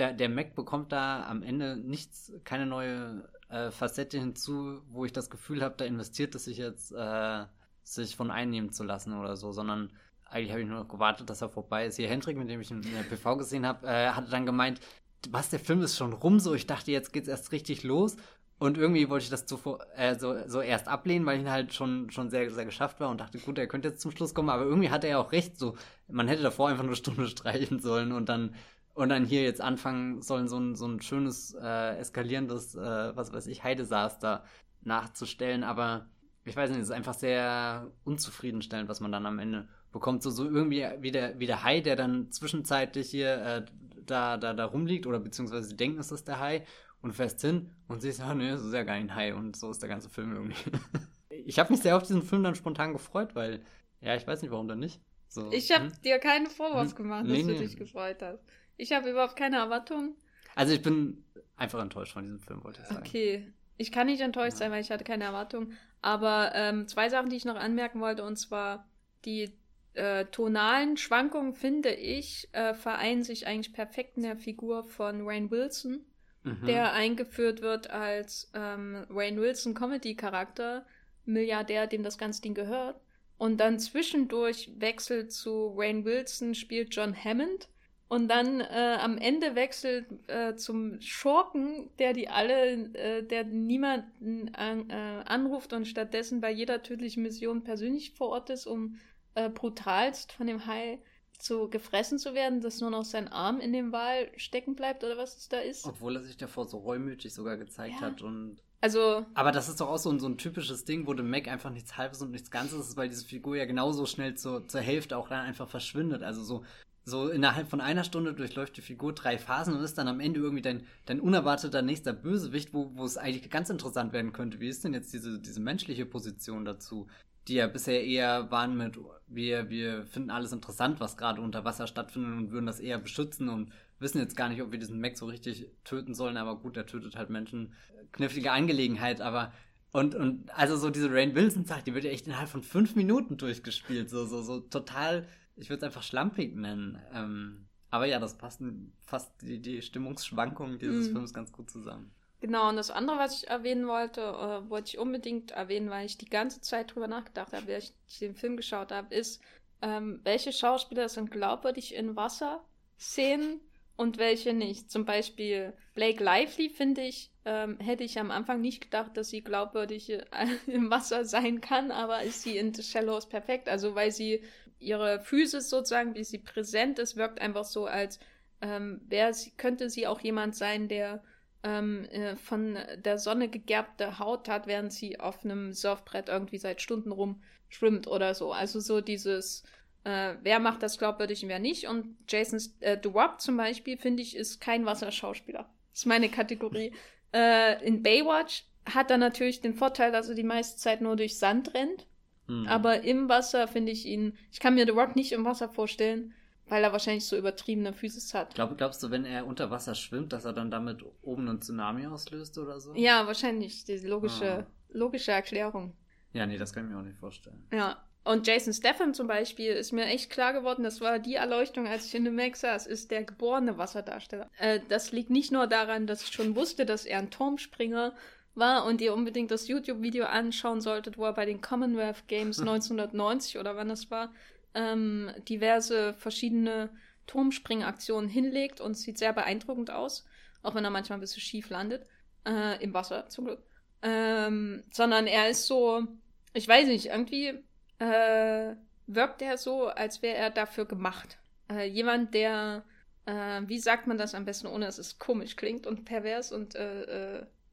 der, 0.00 0.12
der 0.12 0.28
Mac 0.28 0.54
bekommt 0.54 0.92
da 0.92 1.24
am 1.26 1.42
Ende 1.42 1.76
nichts, 1.76 2.32
keine 2.44 2.66
neue 2.66 3.28
äh, 3.50 3.70
Facette 3.70 4.18
hinzu, 4.18 4.80
wo 4.90 5.04
ich 5.04 5.12
das 5.12 5.30
Gefühl 5.30 5.62
habe, 5.62 5.74
da 5.76 5.84
investiert 5.84 6.34
es 6.34 6.46
sich 6.46 6.58
jetzt, 6.58 6.92
äh, 6.92 7.44
sich 7.84 8.16
von 8.16 8.30
einnehmen 8.30 8.72
zu 8.72 8.82
lassen 8.82 9.12
oder 9.12 9.36
so, 9.36 9.52
sondern 9.52 9.92
eigentlich 10.24 10.50
habe 10.50 10.62
ich 10.62 10.68
nur 10.68 10.80
noch 10.80 10.88
gewartet, 10.88 11.28
dass 11.28 11.42
er 11.42 11.48
vorbei 11.48 11.86
ist. 11.86 11.96
Hier 11.96 12.08
Hendrik, 12.08 12.36
mit 12.36 12.48
dem 12.48 12.60
ich 12.60 12.70
in 12.70 12.82
der 12.82 13.02
PV 13.02 13.36
gesehen 13.36 13.66
habe, 13.66 13.86
äh, 13.86 14.10
hatte 14.10 14.30
dann 14.30 14.46
gemeint, 14.46 14.80
was, 15.28 15.50
der 15.50 15.60
Film 15.60 15.82
ist 15.82 15.96
schon 15.96 16.12
rum, 16.12 16.40
so 16.40 16.54
ich 16.54 16.66
dachte, 16.66 16.92
jetzt 16.92 17.12
geht's 17.12 17.28
erst 17.28 17.52
richtig 17.52 17.82
los. 17.82 18.16
Und 18.58 18.76
irgendwie 18.76 19.08
wollte 19.08 19.24
ich 19.24 19.30
das 19.30 19.46
zuvor, 19.46 19.80
äh, 19.96 20.14
so, 20.16 20.36
so 20.46 20.60
erst 20.60 20.86
ablehnen, 20.86 21.24
weil 21.24 21.38
ich 21.38 21.44
ihn 21.44 21.50
halt 21.50 21.72
schon, 21.72 22.10
schon 22.10 22.28
sehr, 22.28 22.50
sehr 22.50 22.66
geschafft 22.66 23.00
war 23.00 23.08
und 23.08 23.18
dachte, 23.18 23.38
gut, 23.38 23.58
er 23.58 23.66
könnte 23.66 23.88
jetzt 23.88 24.02
zum 24.02 24.10
Schluss 24.10 24.34
kommen, 24.34 24.50
aber 24.50 24.64
irgendwie 24.64 24.90
hatte 24.90 25.08
er 25.08 25.18
auch 25.18 25.32
recht, 25.32 25.58
so, 25.58 25.76
man 26.08 26.28
hätte 26.28 26.42
davor 26.42 26.68
einfach 26.68 26.84
eine 26.84 26.94
Stunde 26.94 27.26
streichen 27.28 27.80
sollen 27.80 28.12
und 28.12 28.28
dann, 28.28 28.54
und 29.00 29.08
dann 29.08 29.24
hier 29.24 29.42
jetzt 29.42 29.60
anfangen 29.60 30.22
sollen, 30.22 30.48
so 30.48 30.58
ein, 30.58 30.74
so 30.76 30.86
ein 30.86 31.00
schönes, 31.02 31.54
äh, 31.54 31.96
eskalierendes, 31.98 32.74
äh, 32.74 33.16
was 33.16 33.32
weiß 33.32 33.46
ich, 33.48 33.64
Heidesaster 33.64 34.44
nachzustellen, 34.82 35.64
aber 35.64 36.08
ich 36.44 36.56
weiß 36.56 36.70
nicht, 36.70 36.80
es 36.80 36.86
ist 36.88 36.94
einfach 36.94 37.14
sehr 37.14 37.92
unzufriedenstellend, 38.04 38.88
was 38.88 39.00
man 39.00 39.12
dann 39.12 39.26
am 39.26 39.38
Ende 39.38 39.68
bekommt. 39.92 40.22
So, 40.22 40.30
so 40.30 40.44
irgendwie 40.44 40.86
wie 41.00 41.10
der, 41.10 41.38
wie 41.38 41.46
der 41.46 41.62
Hai, 41.64 41.80
der 41.80 41.96
dann 41.96 42.30
zwischenzeitlich 42.32 43.10
hier 43.10 43.34
äh, 43.42 43.64
da, 44.06 44.36
da, 44.36 44.54
da 44.54 44.64
rumliegt, 44.64 45.06
oder 45.06 45.20
beziehungsweise 45.20 45.68
sie 45.68 45.76
denken, 45.76 45.98
es 46.00 46.10
ist 46.12 46.28
der 46.28 46.40
Hai 46.40 46.64
und 47.02 47.12
fährst 47.12 47.40
hin 47.40 47.70
und 47.88 48.00
siehst, 48.02 48.20
ah, 48.20 48.34
nee, 48.34 48.48
es 48.50 48.62
ist 48.64 48.72
ja 48.72 48.82
gar 48.84 48.96
kein 48.96 49.14
Hai 49.14 49.34
und 49.34 49.56
so 49.56 49.70
ist 49.70 49.82
der 49.82 49.88
ganze 49.88 50.08
Film 50.10 50.32
irgendwie. 50.34 50.56
ich 51.28 51.58
habe 51.58 51.72
mich 51.72 51.82
sehr 51.82 51.96
auf 51.96 52.02
diesen 52.02 52.22
Film 52.22 52.42
dann 52.42 52.54
spontan 52.54 52.92
gefreut, 52.92 53.34
weil, 53.34 53.62
ja, 54.00 54.14
ich 54.16 54.26
weiß 54.26 54.42
nicht, 54.42 54.50
warum 54.50 54.68
dann 54.68 54.80
nicht. 54.80 55.00
So, 55.28 55.50
Ich 55.52 55.70
habe 55.70 55.86
hm? 55.86 55.92
dir 56.02 56.18
keinen 56.18 56.46
Vorwurf 56.46 56.90
Hm. 56.90 56.96
gemacht, 56.96 57.26
Nee, 57.26 57.38
dass 57.38 57.46
du 57.46 57.52
nee. 57.52 57.58
dich 57.58 57.76
gefreut 57.76 58.22
hast. 58.22 58.44
Ich 58.80 58.92
habe 58.92 59.10
überhaupt 59.10 59.36
keine 59.36 59.56
Erwartungen. 59.56 60.14
Also 60.56 60.72
ich 60.74 60.82
bin 60.82 61.24
einfach 61.56 61.80
enttäuscht 61.80 62.12
von 62.12 62.24
diesem 62.24 62.40
Film, 62.40 62.64
wollte 62.64 62.80
ich 62.82 62.88
sagen. 62.88 63.06
Okay. 63.06 63.52
Ich 63.76 63.92
kann 63.92 64.06
nicht 64.06 64.20
enttäuscht 64.20 64.54
Ja. 64.54 64.58
sein, 64.58 64.72
weil 64.72 64.80
ich 64.82 64.90
hatte 64.90 65.04
keine 65.04 65.24
Erwartungen. 65.24 65.76
Aber 66.02 66.52
ähm, 66.54 66.86
zwei 66.88 67.08
Sachen, 67.08 67.30
die 67.30 67.36
ich 67.36 67.44
noch 67.44 67.56
anmerken 67.56 68.00
wollte, 68.00 68.24
und 68.24 68.36
zwar 68.36 68.88
die 69.24 69.50
äh, 69.94 70.24
tonalen 70.26 70.96
Schwankungen, 70.96 71.54
finde 71.54 71.90
ich, 71.90 72.48
äh, 72.52 72.74
vereinen 72.74 73.22
sich 73.22 73.46
eigentlich 73.46 73.72
perfekt 73.72 74.16
in 74.16 74.22
der 74.22 74.36
Figur 74.36 74.84
von 74.84 75.26
Rain 75.26 75.50
Wilson. 75.50 76.04
mhm. 76.42 76.66
der 76.66 76.92
eingeführt 76.94 77.60
wird 77.60 77.90
als 77.90 78.50
ähm, 78.54 79.04
Wayne 79.10 79.40
Wilson 79.40 79.74
Comedy-Charakter, 79.74 80.86
Milliardär, 81.26 81.86
dem 81.86 82.02
das 82.02 82.16
ganze 82.18 82.40
Ding 82.42 82.54
gehört. 82.54 82.98
Und 83.36 83.58
dann 83.58 83.78
zwischendurch 83.78 84.70
wechselt 84.78 85.32
zu 85.32 85.74
Wayne 85.76 86.04
Wilson, 86.04 86.54
spielt 86.54 86.94
John 86.94 87.14
Hammond. 87.14 87.68
Und 88.10 88.26
dann 88.26 88.60
äh, 88.60 88.98
am 89.00 89.18
Ende 89.18 89.54
wechselt 89.54 90.04
äh, 90.26 90.56
zum 90.56 91.00
Schurken, 91.00 91.90
der 92.00 92.12
die 92.12 92.28
alle, 92.28 92.92
äh, 92.94 93.22
der 93.22 93.44
niemanden 93.44 94.52
an, 94.56 94.90
äh, 94.90 95.22
anruft 95.26 95.72
und 95.72 95.86
stattdessen 95.86 96.40
bei 96.40 96.50
jeder 96.50 96.82
tödlichen 96.82 97.22
Mission 97.22 97.62
persönlich 97.62 98.14
vor 98.14 98.30
Ort 98.30 98.50
ist, 98.50 98.66
um 98.66 98.98
äh, 99.36 99.48
brutalst 99.48 100.32
von 100.32 100.48
dem 100.48 100.66
Hai 100.66 100.98
zu 101.38 101.70
gefressen 101.70 102.18
zu 102.18 102.34
werden, 102.34 102.60
dass 102.60 102.80
nur 102.80 102.90
noch 102.90 103.04
sein 103.04 103.28
Arm 103.28 103.60
in 103.60 103.72
dem 103.72 103.92
Wal 103.92 104.32
stecken 104.36 104.74
bleibt 104.74 105.04
oder 105.04 105.16
was 105.16 105.36
es 105.36 105.48
da 105.48 105.60
ist. 105.60 105.86
Obwohl 105.86 106.16
er 106.16 106.22
sich 106.24 106.36
davor 106.36 106.66
so 106.66 106.78
reumütig 106.78 107.32
sogar 107.32 107.58
gezeigt 107.58 108.00
ja. 108.00 108.08
hat 108.08 108.22
und. 108.22 108.56
Also. 108.80 109.24
Aber 109.34 109.52
das 109.52 109.68
ist 109.68 109.80
doch 109.80 109.88
auch 109.88 109.98
so 109.98 110.10
ein, 110.10 110.18
so 110.18 110.26
ein 110.26 110.36
typisches 110.36 110.84
Ding, 110.84 111.06
wo 111.06 111.14
dem 111.14 111.30
Mac 111.30 111.46
einfach 111.46 111.70
nichts 111.70 111.96
Halbes 111.96 112.22
und 112.22 112.32
nichts 112.32 112.50
Ganzes 112.50 112.88
ist, 112.88 112.96
weil 112.96 113.08
diese 113.08 113.24
Figur 113.24 113.56
ja 113.56 113.66
genauso 113.66 114.04
schnell 114.04 114.34
zur, 114.34 114.66
zur 114.66 114.80
Hälfte 114.80 115.16
auch 115.16 115.28
dann 115.28 115.46
einfach 115.46 115.68
verschwindet. 115.68 116.24
Also 116.24 116.42
so, 116.42 116.64
so 117.04 117.28
innerhalb 117.28 117.68
von 117.68 117.80
einer 117.80 118.04
Stunde 118.04 118.34
durchläuft 118.34 118.76
die 118.76 118.82
Figur 118.82 119.14
drei 119.14 119.38
Phasen 119.38 119.74
und 119.74 119.82
ist 119.82 119.98
dann 119.98 120.08
am 120.08 120.20
Ende 120.20 120.40
irgendwie 120.40 120.62
dein, 120.62 120.86
dein 121.06 121.20
unerwarteter 121.20 121.82
nächster 121.82 122.12
Bösewicht, 122.12 122.74
wo, 122.74 122.92
wo 122.94 123.04
es 123.04 123.16
eigentlich 123.16 123.50
ganz 123.50 123.70
interessant 123.70 124.12
werden 124.12 124.32
könnte. 124.32 124.60
Wie 124.60 124.68
ist 124.68 124.84
denn 124.84 124.94
jetzt 124.94 125.12
diese, 125.12 125.38
diese 125.38 125.60
menschliche 125.60 126.06
Position 126.06 126.64
dazu? 126.64 127.08
die 127.48 127.54
ja 127.54 127.66
bisher 127.66 128.04
eher 128.04 128.50
waren 128.50 128.76
mit, 128.76 128.98
wir, 129.26 129.70
wir 129.70 130.04
finden 130.06 130.30
alles 130.30 130.52
interessant, 130.52 131.00
was 131.00 131.16
gerade 131.16 131.40
unter 131.40 131.64
Wasser 131.64 131.86
stattfindet 131.86 132.36
und 132.36 132.50
würden 132.52 132.66
das 132.66 132.80
eher 132.80 132.98
beschützen 132.98 133.48
und 133.48 133.72
wissen 133.98 134.18
jetzt 134.18 134.36
gar 134.36 134.48
nicht, 134.48 134.62
ob 134.62 134.72
wir 134.72 134.78
diesen 134.78 135.00
Mac 135.00 135.16
so 135.16 135.26
richtig 135.26 135.66
töten 135.84 136.14
sollen, 136.14 136.36
aber 136.36 136.56
gut, 136.56 136.76
der 136.76 136.86
tötet 136.86 137.16
halt 137.16 137.30
Menschen. 137.30 137.72
Knifflige 138.12 138.52
Angelegenheit, 138.52 139.20
aber 139.20 139.52
und, 139.92 140.14
und 140.14 140.56
also 140.56 140.76
so 140.76 140.90
diese 140.90 141.12
Rain 141.12 141.34
Wilson-Sache, 141.34 141.82
die 141.84 141.94
wird 141.94 142.04
ja 142.04 142.10
echt 142.10 142.26
innerhalb 142.26 142.48
von 142.48 142.62
fünf 142.62 142.94
Minuten 142.94 143.36
durchgespielt. 143.36 144.08
So, 144.08 144.24
so, 144.24 144.42
so 144.42 144.60
total, 144.60 145.26
ich 145.60 145.70
würde 145.70 145.78
es 145.78 145.84
einfach 145.84 146.02
schlampig 146.02 146.56
nennen. 146.56 147.00
Ähm, 147.14 147.66
aber 147.90 148.06
ja, 148.06 148.18
das 148.18 148.38
passt 148.38 148.62
fast 149.04 149.32
die, 149.42 149.60
die 149.60 149.82
Stimmungsschwankungen 149.82 150.78
dieses 150.78 151.08
mm. 151.08 151.12
Films 151.12 151.34
ganz 151.34 151.52
gut 151.52 151.70
zusammen. 151.70 152.12
Genau, 152.40 152.70
und 152.70 152.76
das 152.76 152.90
andere, 152.90 153.18
was 153.18 153.42
ich 153.42 153.48
erwähnen 153.48 153.86
wollte, 153.86 154.22
äh, 154.22 154.70
wollte 154.70 154.88
ich 154.88 154.98
unbedingt 154.98 155.50
erwähnen, 155.50 155.90
weil 155.90 156.06
ich 156.06 156.16
die 156.16 156.30
ganze 156.30 156.60
Zeit 156.60 156.94
drüber 156.94 157.06
nachgedacht 157.06 157.52
habe, 157.52 157.66
während 157.66 157.92
ich 158.08 158.18
den 158.18 158.34
Film 158.34 158.56
geschaut 158.56 158.92
habe, 158.92 159.14
ist, 159.14 159.42
ähm, 159.82 160.20
welche 160.24 160.52
Schauspieler 160.52 161.08
sind 161.08 161.30
glaubwürdig 161.30 161.94
in 161.94 162.16
Wasserszenen 162.16 163.60
und 163.96 164.16
welche 164.16 164.54
nicht. 164.54 164.90
Zum 164.90 165.04
Beispiel 165.04 165.74
Blake 165.94 166.24
Lively, 166.24 166.70
finde 166.70 167.02
ich, 167.02 167.30
ähm, 167.44 167.78
hätte 167.78 168.04
ich 168.04 168.18
am 168.18 168.30
Anfang 168.30 168.62
nicht 168.62 168.80
gedacht, 168.80 169.16
dass 169.18 169.28
sie 169.28 169.42
glaubwürdig 169.42 170.10
äh, 170.10 170.22
im 170.66 170.90
Wasser 170.90 171.26
sein 171.26 171.60
kann, 171.60 171.90
aber 171.90 172.22
ist 172.22 172.42
sie 172.42 172.56
in 172.56 172.72
The 172.72 172.82
Shallows 172.82 173.28
perfekt. 173.28 173.68
Also, 173.68 173.94
weil 173.94 174.12
sie 174.12 174.42
ihre 174.80 175.20
Füße 175.20 175.60
sozusagen, 175.60 176.14
wie 176.14 176.24
sie 176.24 176.38
präsent 176.38 176.98
ist, 176.98 177.16
wirkt 177.16 177.40
einfach 177.40 177.64
so, 177.64 177.86
als 177.86 178.18
ähm, 178.60 179.00
wäre 179.06 179.32
sie, 179.32 179.52
könnte 179.52 179.90
sie 179.90 180.06
auch 180.06 180.20
jemand 180.20 180.56
sein, 180.56 180.88
der 180.88 181.22
ähm, 181.62 182.04
äh, 182.06 182.36
von 182.36 182.78
der 182.96 183.18
Sonne 183.18 183.48
gegerbte 183.48 184.18
Haut 184.18 184.48
hat, 184.48 184.66
während 184.66 184.92
sie 184.92 185.20
auf 185.20 185.44
einem 185.44 185.72
Surfbrett 185.72 186.28
irgendwie 186.28 186.58
seit 186.58 186.80
Stunden 186.80 187.12
rumschwimmt 187.12 188.06
oder 188.06 188.34
so. 188.34 188.52
Also 188.52 188.80
so 188.80 189.00
dieses, 189.00 189.62
äh, 190.04 190.34
wer 190.42 190.58
macht 190.58 190.82
das 190.82 190.98
glaubwürdig 190.98 191.42
und 191.42 191.48
wer 191.50 191.58
nicht. 191.58 191.86
Und 191.86 192.16
Jason 192.28 192.60
äh, 192.80 192.96
Duwop 192.96 193.40
zum 193.40 193.56
Beispiel, 193.56 193.98
finde 193.98 194.22
ich, 194.22 194.36
ist 194.36 194.60
kein 194.60 194.86
Wasserschauspieler. 194.86 195.68
Das 195.90 196.00
ist 196.00 196.06
meine 196.06 196.28
Kategorie. 196.28 196.92
äh, 197.34 197.84
in 197.84 198.02
Baywatch 198.02 198.64
hat 198.86 199.10
er 199.10 199.18
natürlich 199.18 199.60
den 199.60 199.74
Vorteil, 199.74 200.12
dass 200.12 200.28
er 200.28 200.34
die 200.34 200.42
meiste 200.42 200.78
Zeit 200.78 201.00
nur 201.00 201.16
durch 201.16 201.38
Sand 201.38 201.74
rennt. 201.74 202.06
Mhm. 202.50 202.66
Aber 202.66 203.02
im 203.02 203.28
Wasser 203.28 203.68
finde 203.68 203.92
ich 203.92 204.06
ihn, 204.06 204.36
ich 204.50 204.58
kann 204.58 204.74
mir 204.74 204.84
The 204.84 204.90
Rock 204.90 205.14
nicht 205.14 205.30
im 205.32 205.44
Wasser 205.44 205.68
vorstellen, 205.68 206.34
weil 206.66 206.82
er 206.82 206.92
wahrscheinlich 206.92 207.24
so 207.24 207.36
übertriebene 207.36 207.92
Physis 207.92 208.34
hat. 208.34 208.54
Glaub, 208.54 208.76
glaubst 208.76 209.02
du, 209.02 209.10
wenn 209.10 209.24
er 209.24 209.46
unter 209.46 209.70
Wasser 209.70 209.94
schwimmt, 209.94 210.32
dass 210.32 210.44
er 210.44 210.52
dann 210.52 210.70
damit 210.70 211.04
oben 211.22 211.48
einen 211.48 211.62
Tsunami 211.62 212.06
auslöst 212.06 212.58
oder 212.58 212.80
so? 212.80 212.94
Ja, 212.94 213.26
wahrscheinlich. 213.26 213.84
Die 213.84 213.98
logische, 213.98 214.66
ah. 214.66 214.66
logische 214.88 215.30
Erklärung. 215.30 215.94
Ja, 216.32 216.44
nee, 216.46 216.58
das 216.58 216.72
kann 216.72 216.84
ich 216.84 216.90
mir 216.90 216.98
auch 216.98 217.04
nicht 217.04 217.18
vorstellen. 217.18 217.66
Ja. 217.72 218.04
Und 218.22 218.46
Jason 218.46 218.74
Statham 218.74 219.14
zum 219.14 219.28
Beispiel 219.28 219.72
ist 219.72 219.92
mir 219.92 220.04
echt 220.04 220.28
klar 220.28 220.52
geworden, 220.52 220.82
das 220.82 221.00
war 221.00 221.18
die 221.18 221.36
Erleuchtung, 221.36 221.86
als 221.86 222.04
ich 222.04 222.14
in 222.14 222.24
The 222.24 222.30
Max 222.30 222.60
saß, 222.60 222.86
ist 222.86 223.10
der 223.10 223.24
geborene 223.24 223.78
Wasserdarsteller. 223.78 224.50
Äh, 224.58 224.80
das 224.88 225.10
liegt 225.10 225.30
nicht 225.30 225.52
nur 225.52 225.66
daran, 225.66 226.06
dass 226.06 226.22
ich 226.22 226.32
schon 226.32 226.54
wusste, 226.54 226.84
dass 226.84 227.06
er 227.06 227.18
ein 227.18 227.30
Turmspringer 227.30 228.12
war 228.54 228.84
und 228.84 229.00
ihr 229.00 229.14
unbedingt 229.14 229.50
das 229.50 229.68
YouTube-Video 229.68 230.26
anschauen 230.26 230.80
solltet, 230.80 231.18
wo 231.18 231.24
er 231.24 231.32
bei 231.32 231.46
den 231.46 231.60
Commonwealth 231.60 232.26
Games 232.28 232.58
1990 232.58 233.58
oder 233.58 233.76
wann 233.76 233.88
das 233.88 234.10
war, 234.10 234.32
ähm, 234.74 235.30
diverse 235.48 236.14
verschiedene 236.14 236.90
Turmspringaktionen 237.26 238.28
hinlegt 238.28 238.80
und 238.80 238.94
sieht 238.94 239.18
sehr 239.18 239.32
beeindruckend 239.32 239.90
aus, 239.90 240.26
auch 240.62 240.74
wenn 240.74 240.84
er 240.84 240.90
manchmal 240.90 241.18
ein 241.18 241.20
bisschen 241.20 241.42
schief 241.42 241.70
landet. 241.70 242.06
Äh, 242.46 242.82
Im 242.82 242.94
Wasser 242.94 243.28
zum 243.28 243.46
Glück. 243.46 243.62
Ähm, 244.02 244.82
sondern 244.92 245.26
er 245.26 245.50
ist 245.50 245.66
so, 245.66 246.06
ich 246.54 246.66
weiß 246.66 246.88
nicht, 246.88 247.06
irgendwie 247.06 247.62
äh, 247.98 248.74
wirkt 249.06 249.42
er 249.42 249.58
so, 249.58 249.88
als 249.88 250.22
wäre 250.22 250.36
er 250.36 250.50
dafür 250.50 250.86
gemacht. 250.86 251.38
Äh, 251.70 251.86
jemand, 251.86 252.32
der, 252.34 252.84
äh, 253.26 253.60
wie 253.66 253.78
sagt 253.78 254.06
man 254.06 254.16
das 254.16 254.34
am 254.34 254.46
besten, 254.46 254.68
ohne 254.68 254.86
dass 254.86 254.98
es 254.98 255.18
komisch 255.18 255.56
klingt 255.56 255.86
und 255.86 256.04
pervers 256.04 256.50
und 256.50 256.74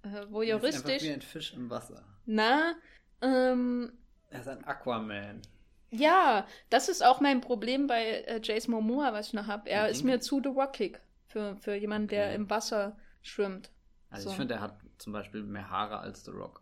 äh, 0.03 0.31
voyeuristisch. 0.31 0.89
Er 0.89 0.95
ist 0.97 1.03
wie 1.03 1.13
ein 1.13 1.21
Fisch 1.21 1.53
im 1.53 1.69
Wasser. 1.69 2.03
Na, 2.25 2.75
ähm, 3.21 3.91
er 4.29 4.41
ist 4.41 4.47
ein 4.47 4.63
Aquaman. 4.65 5.41
Ja, 5.89 6.45
das 6.69 6.89
ist 6.89 7.03
auch 7.03 7.21
mein 7.21 7.41
Problem 7.41 7.87
bei 7.87 8.21
äh, 8.21 8.41
Jace 8.43 8.67
Momoa, 8.67 9.13
was 9.13 9.27
ich 9.27 9.33
noch 9.33 9.47
habe. 9.47 9.69
Er 9.69 9.83
mhm. 9.83 9.89
ist 9.89 10.03
mir 10.03 10.19
zu 10.19 10.41
The 10.41 10.49
Rockig 10.49 10.99
für, 11.27 11.55
für 11.55 11.75
jemanden, 11.75 12.09
der 12.09 12.33
im 12.33 12.49
Wasser 12.49 12.97
schwimmt. 13.21 13.71
Also 14.09 14.25
so. 14.25 14.31
ich 14.31 14.37
finde, 14.37 14.55
er 14.55 14.61
hat 14.61 14.77
zum 14.97 15.13
Beispiel 15.13 15.43
mehr 15.43 15.69
Haare 15.69 15.99
als 15.99 16.25
The 16.25 16.31
Rock. 16.31 16.61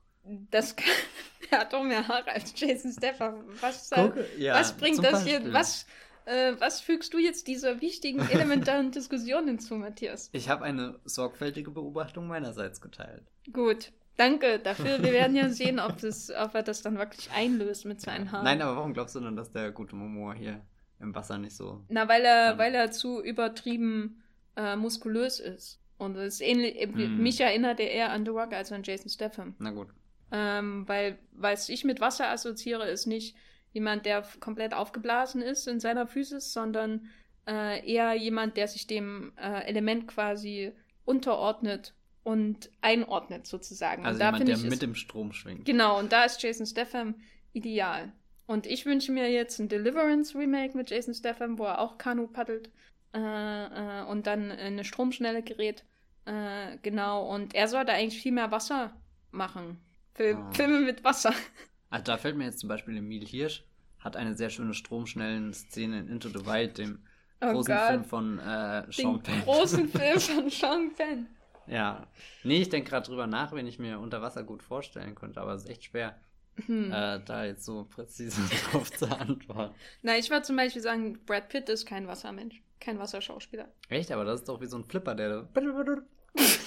Das 0.51 0.75
kann, 0.75 0.87
er 1.51 1.59
hat 1.59 1.73
auch 1.73 1.83
mehr 1.83 2.07
Haare 2.07 2.31
als 2.31 2.53
Jason 2.59 2.91
Statham. 2.91 3.45
Was, 3.61 3.89
Guck, 3.89 4.15
ja, 4.37 4.55
was 4.55 4.73
bringt 4.73 5.03
das 5.03 5.23
Beispiel. 5.23 5.41
hier? 5.41 5.53
Was, 5.53 5.85
äh, 6.25 6.53
was 6.59 6.81
fügst 6.81 7.13
du 7.13 7.17
jetzt 7.17 7.47
dieser 7.47 7.81
wichtigen, 7.81 8.19
elementaren 8.31 8.91
Diskussion 8.91 9.47
hinzu, 9.47 9.75
Matthias? 9.75 10.29
Ich 10.33 10.49
habe 10.49 10.65
eine 10.65 10.99
sorgfältige 11.05 11.71
Beobachtung 11.71 12.27
meinerseits 12.27 12.81
geteilt. 12.81 13.23
Gut. 13.51 13.91
Danke 14.17 14.59
dafür. 14.59 15.03
Wir 15.03 15.11
werden 15.11 15.35
ja 15.35 15.49
sehen, 15.49 15.79
ob, 15.79 15.97
das, 15.97 16.31
ob 16.31 16.55
er 16.55 16.63
das 16.63 16.81
dann 16.81 16.97
wirklich 16.97 17.29
einlöst 17.31 17.85
mit 17.85 17.99
seinen 17.99 18.31
Haaren. 18.31 18.45
Nein, 18.45 18.61
aber 18.61 18.77
warum 18.77 18.93
glaubst 18.93 19.15
du 19.15 19.19
denn, 19.19 19.35
dass 19.35 19.51
der 19.51 19.71
gute 19.71 19.95
Momoa 19.95 20.33
hier 20.33 20.61
im 20.99 21.13
Wasser 21.13 21.37
nicht 21.37 21.55
so. 21.55 21.83
Na, 21.89 22.07
weil 22.07 22.23
er, 22.23 22.49
kann? 22.49 22.57
weil 22.57 22.75
er 22.75 22.91
zu 22.91 23.21
übertrieben 23.21 24.23
äh, 24.55 24.75
muskulös 24.75 25.39
ist. 25.39 25.81
Und 25.97 26.15
es 26.17 26.35
ist 26.35 26.41
ähnlich, 26.41 26.87
mm. 26.87 27.21
mich 27.21 27.39
erinnert 27.39 27.79
er 27.79 27.91
eher 27.91 28.11
an 28.11 28.25
The 28.25 28.31
Rock 28.31 28.53
als 28.53 28.71
an 28.71 28.83
Jason 28.83 29.09
Statham. 29.09 29.55
Na 29.59 29.71
gut. 29.71 29.89
Ähm, 30.31 30.87
weil, 30.87 31.17
was 31.31 31.69
ich 31.69 31.85
mit 31.85 32.01
Wasser 32.01 32.29
assoziiere, 32.29 32.87
ist 32.87 33.05
nicht 33.05 33.35
jemand, 33.75 34.05
der 34.05 34.23
komplett 34.39 34.73
aufgeblasen 34.73 35.41
ist 35.41 35.67
in 35.67 35.79
seiner 35.79 36.07
Physis, 36.07 36.53
sondern 36.53 37.09
äh, 37.47 37.85
eher 37.87 38.13
jemand, 38.15 38.57
der 38.57 38.67
sich 38.67 38.87
dem 38.87 39.33
äh, 39.37 39.67
Element 39.67 40.07
quasi 40.07 40.71
unterordnet 41.03 41.93
und 42.23 42.71
einordnet 42.81 43.45
sozusagen. 43.45 44.05
Also 44.05 44.15
und 44.15 44.19
da 44.21 44.25
jemand, 44.27 44.47
der 44.47 44.55
ich, 44.55 44.63
mit 44.63 44.81
dem 44.81 44.95
Strom 44.95 45.33
schwingt. 45.33 45.65
Genau, 45.65 45.99
und 45.99 46.11
da 46.11 46.23
ist 46.23 46.41
Jason 46.41 46.65
Statham 46.65 47.15
ideal. 47.53 48.11
Und 48.47 48.65
ich 48.65 48.85
wünsche 48.85 49.11
mir 49.11 49.29
jetzt 49.31 49.59
ein 49.59 49.69
Deliverance 49.69 50.35
Remake 50.35 50.75
mit 50.75 50.89
Jason 50.89 51.13
Statham, 51.13 51.59
wo 51.59 51.65
er 51.65 51.79
auch 51.79 51.97
Kanu 51.97 52.27
paddelt 52.27 52.69
äh, 53.13 53.19
äh, 53.19 54.03
und 54.05 54.25
dann 54.25 54.51
eine 54.51 54.83
Stromschnelle 54.83 55.43
gerät. 55.43 55.83
Äh, 56.25 56.77
genau, 56.81 57.29
und 57.31 57.53
er 57.53 57.67
sollte 57.67 57.91
eigentlich 57.91 58.21
viel 58.21 58.31
mehr 58.31 58.51
Wasser 58.51 58.95
machen. 59.31 59.79
Fil 60.13 60.37
oh. 60.39 60.53
Filme 60.53 60.79
mit 60.79 61.03
Wasser. 61.03 61.33
Also 61.89 62.03
da 62.05 62.17
fällt 62.17 62.35
mir 62.35 62.45
jetzt 62.45 62.59
zum 62.59 62.69
Beispiel 62.69 62.97
Emil 62.97 63.25
Hirsch, 63.25 63.63
hat 63.99 64.15
eine 64.15 64.35
sehr 64.35 64.49
schöne 64.49 64.73
stromschnellen 64.73 65.53
Szene 65.53 65.99
in 65.99 66.07
Into 66.07 66.29
the 66.29 66.45
Wild, 66.45 66.77
dem 66.77 66.99
oh 67.41 67.51
großen 67.51 67.75
Gott. 67.75 67.87
Film 67.87 68.03
von 68.03 68.39
äh, 68.39 68.83
Sean 68.91 69.21
Penn. 69.21 69.41
großen 69.41 69.87
Film 69.89 70.19
von 70.19 70.49
Sean 70.49 70.93
Penn. 70.93 71.27
Ja. 71.67 72.07
Nee, 72.43 72.61
ich 72.61 72.69
denke 72.69 72.89
gerade 72.89 73.07
drüber 73.07 73.27
nach, 73.27 73.51
wenn 73.53 73.67
ich 73.67 73.79
mir 73.79 73.99
unter 73.99 74.21
Wasser 74.21 74.43
gut 74.43 74.61
vorstellen 74.61 75.15
könnte, 75.15 75.41
aber 75.41 75.53
es 75.53 75.63
ist 75.63 75.69
echt 75.69 75.85
schwer, 75.85 76.19
hm. 76.65 76.91
äh, 76.91 77.19
da 77.25 77.45
jetzt 77.45 77.65
so 77.65 77.85
präzise 77.85 78.41
drauf 78.71 78.91
zu 78.91 79.07
antworten. 79.07 79.73
Na, 80.01 80.17
ich 80.17 80.29
würde 80.29 80.43
zum 80.43 80.55
Beispiel 80.55 80.81
sagen, 80.81 81.19
Brad 81.25 81.49
Pitt 81.49 81.69
ist 81.69 81.85
kein 81.85 82.07
Wassermensch, 82.07 82.61
kein 82.79 82.99
Wasserschauspieler. 82.99 83.67
Echt? 83.89 84.11
Aber 84.11 84.25
das 84.25 84.41
ist 84.41 84.49
doch 84.49 84.61
wie 84.61 84.67
so 84.67 84.77
ein 84.77 84.85
Flipper, 84.85 85.15
der. 85.15 85.47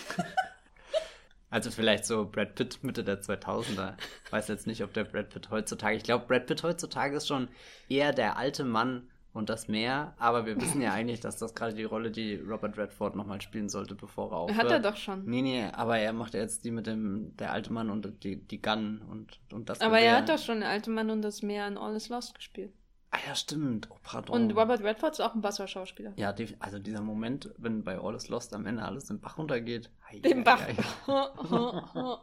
also 1.51 1.70
vielleicht 1.70 2.05
so 2.05 2.26
Brad 2.26 2.55
Pitt 2.55 2.82
Mitte 2.82 3.05
der 3.05 3.22
2000er. 3.22 3.94
Weiß 4.30 4.49
jetzt 4.49 4.66
nicht, 4.66 4.82
ob 4.82 4.92
der 4.92 5.05
Brad 5.05 5.30
Pitt 5.30 5.51
heutzutage. 5.51 5.96
Ich 5.96 6.03
glaube, 6.03 6.26
Brad 6.26 6.46
Pitt 6.46 6.62
heutzutage 6.62 7.16
ist 7.16 7.28
schon 7.28 7.49
eher 7.88 8.12
der 8.12 8.36
alte 8.36 8.64
Mann 8.64 9.09
und 9.32 9.49
das 9.49 9.68
Meer. 9.68 10.14
Aber 10.18 10.46
wir 10.46 10.61
wissen 10.61 10.80
ja 10.82 10.92
eigentlich, 10.92 11.20
dass 11.20 11.36
das 11.38 11.55
gerade 11.55 11.74
die 11.74 11.84
Rolle, 11.84 12.11
die 12.11 12.36
Robert 12.36 12.76
Redford 12.76 13.16
nochmal 13.16 13.40
spielen 13.40 13.68
sollte, 13.68 13.94
bevor 13.94 14.32
er 14.32 14.36
aufhört. 14.36 14.59
Hat 14.59 14.70
er 14.70 14.80
doch 14.80 14.96
schon. 14.96 15.24
Nee, 15.24 15.42
nee, 15.42 15.64
aber 15.72 15.99
er 15.99 16.12
macht 16.12 16.34
ja 16.34 16.40
jetzt 16.40 16.64
die 16.64 16.70
mit 16.70 16.86
dem, 16.86 17.36
der 17.36 17.53
alte 17.53 17.72
Mann 17.72 17.88
und 17.90 18.24
die, 18.24 18.36
die 18.36 18.61
Gun 18.61 19.01
und, 19.09 19.38
und 19.53 19.68
das 19.68 19.80
Aber 19.80 19.99
er 19.99 20.18
hat 20.18 20.28
doch 20.28 20.38
schon 20.38 20.61
der 20.61 20.68
alte 20.68 20.90
Mann 20.90 21.11
und 21.11 21.22
das 21.22 21.42
Meer 21.42 21.66
in 21.66 21.78
All 21.78 21.96
is 21.96 22.09
Lost 22.09 22.34
gespielt. 22.34 22.72
Ah 23.11 23.19
ja, 23.27 23.35
stimmt. 23.35 23.89
Oh, 23.91 23.97
pardon. 24.03 24.35
Und 24.43 24.51
Robert 24.57 24.83
Redford 24.83 25.13
ist 25.15 25.21
auch 25.21 25.35
ein 25.35 25.43
Wasserschauspieler. 25.43 26.13
Ja, 26.17 26.35
also 26.61 26.79
dieser 26.79 27.01
Moment, 27.01 27.51
wenn 27.57 27.83
bei 27.83 27.99
All 27.99 28.15
is 28.15 28.29
Lost 28.29 28.53
am 28.55 28.67
Ende 28.67 28.83
alles 28.83 29.07
den 29.07 29.19
Bach 29.21 29.39
runtergeht. 29.39 29.91
Ei, 30.11 30.19
Den 30.21 30.45
Bach. 30.45 30.61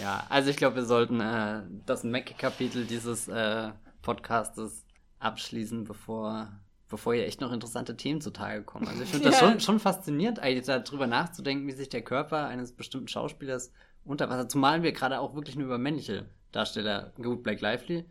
Ja, 0.00 0.24
also 0.28 0.50
ich 0.50 0.56
glaube, 0.56 0.76
wir 0.76 0.84
sollten 0.84 1.20
äh, 1.20 1.62
das 1.84 2.04
Mac-Kapitel 2.04 2.84
dieses 2.84 3.26
äh, 3.26 3.72
Podcastes 4.02 4.84
abschließen, 5.18 5.82
bevor, 5.84 6.48
bevor 6.88 7.14
hier 7.14 7.26
echt 7.26 7.40
noch 7.40 7.50
interessante 7.52 7.96
Themen 7.96 8.20
zutage 8.20 8.62
kommen. 8.62 8.86
Also 8.86 9.02
ich 9.02 9.08
finde 9.08 9.30
das 9.30 9.40
Ja. 9.40 9.48
schon, 9.50 9.60
schon 9.60 9.80
faszinierend, 9.80 10.38
eigentlich 10.38 10.66
darüber 10.66 11.08
nachzudenken, 11.08 11.66
wie 11.66 11.72
sich 11.72 11.88
der 11.88 12.02
Körper 12.02 12.46
eines 12.46 12.72
bestimmten 12.72 13.08
Schauspielers 13.08 13.72
unter 14.04 14.28
Wasser, 14.30 14.48
zumal 14.48 14.82
wir 14.84 14.92
gerade 14.92 15.18
auch 15.18 15.34
wirklich 15.34 15.56
nur 15.56 15.66
über 15.66 15.78
männliche 15.78 16.26
Darsteller, 16.52 17.12
gut, 17.16 17.42
Blake 17.42 17.60
Lively, 17.60 18.04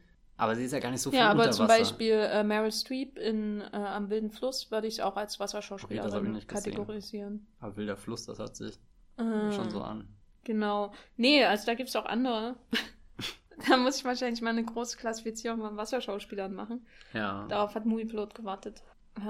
aber 0.43 0.55
sie 0.55 0.65
ist 0.65 0.71
ja 0.71 0.79
gar 0.79 0.91
nicht 0.91 1.01
so 1.01 1.09
viel 1.09 1.19
ja, 1.19 1.29
aber 1.29 1.51
zum 1.51 1.67
Wasser. 1.67 1.79
Beispiel 1.79 2.13
äh, 2.13 2.43
Meryl 2.43 2.71
Streep 2.71 3.17
in 3.17 3.61
äh, 3.61 3.75
Am 3.75 4.09
wilden 4.09 4.29
Fluss 4.31 4.69
würde 4.71 4.87
ich 4.87 5.01
auch 5.01 5.15
als 5.15 5.35
Okay, 5.35 5.43
Wasserschauspielerin 5.43 6.33
gesehen. 6.33 6.47
kategorisieren. 6.47 7.47
Aber 7.59 7.75
Wilder 7.77 7.97
Fluss, 7.97 8.25
das 8.25 8.39
hört 8.39 8.55
sich 8.55 8.75
Äh, 9.17 9.51
schon 9.51 9.69
so 9.69 9.81
an. 9.81 10.07
Genau. 10.43 10.91
Nee, 11.17 11.43
also 11.45 11.65
da 11.65 11.73
gibt 11.73 11.89
es 11.89 11.95
auch 11.95 12.05
andere. 12.05 12.55
da 13.69 13.77
muss 13.77 13.97
ich 13.97 14.05
wahrscheinlich 14.05 14.41
mal 14.41 14.49
eine 14.49 14.65
große 14.65 14.97
Klassifizierung 14.97 15.61
von 15.61 15.77
Wasserschauspielern 15.77 16.53
machen. 16.53 16.85
Ja. 17.13 17.45
Darauf 17.47 17.75
hat 17.75 17.85
Moviepilot 17.85 18.33
gewartet. 18.35 18.83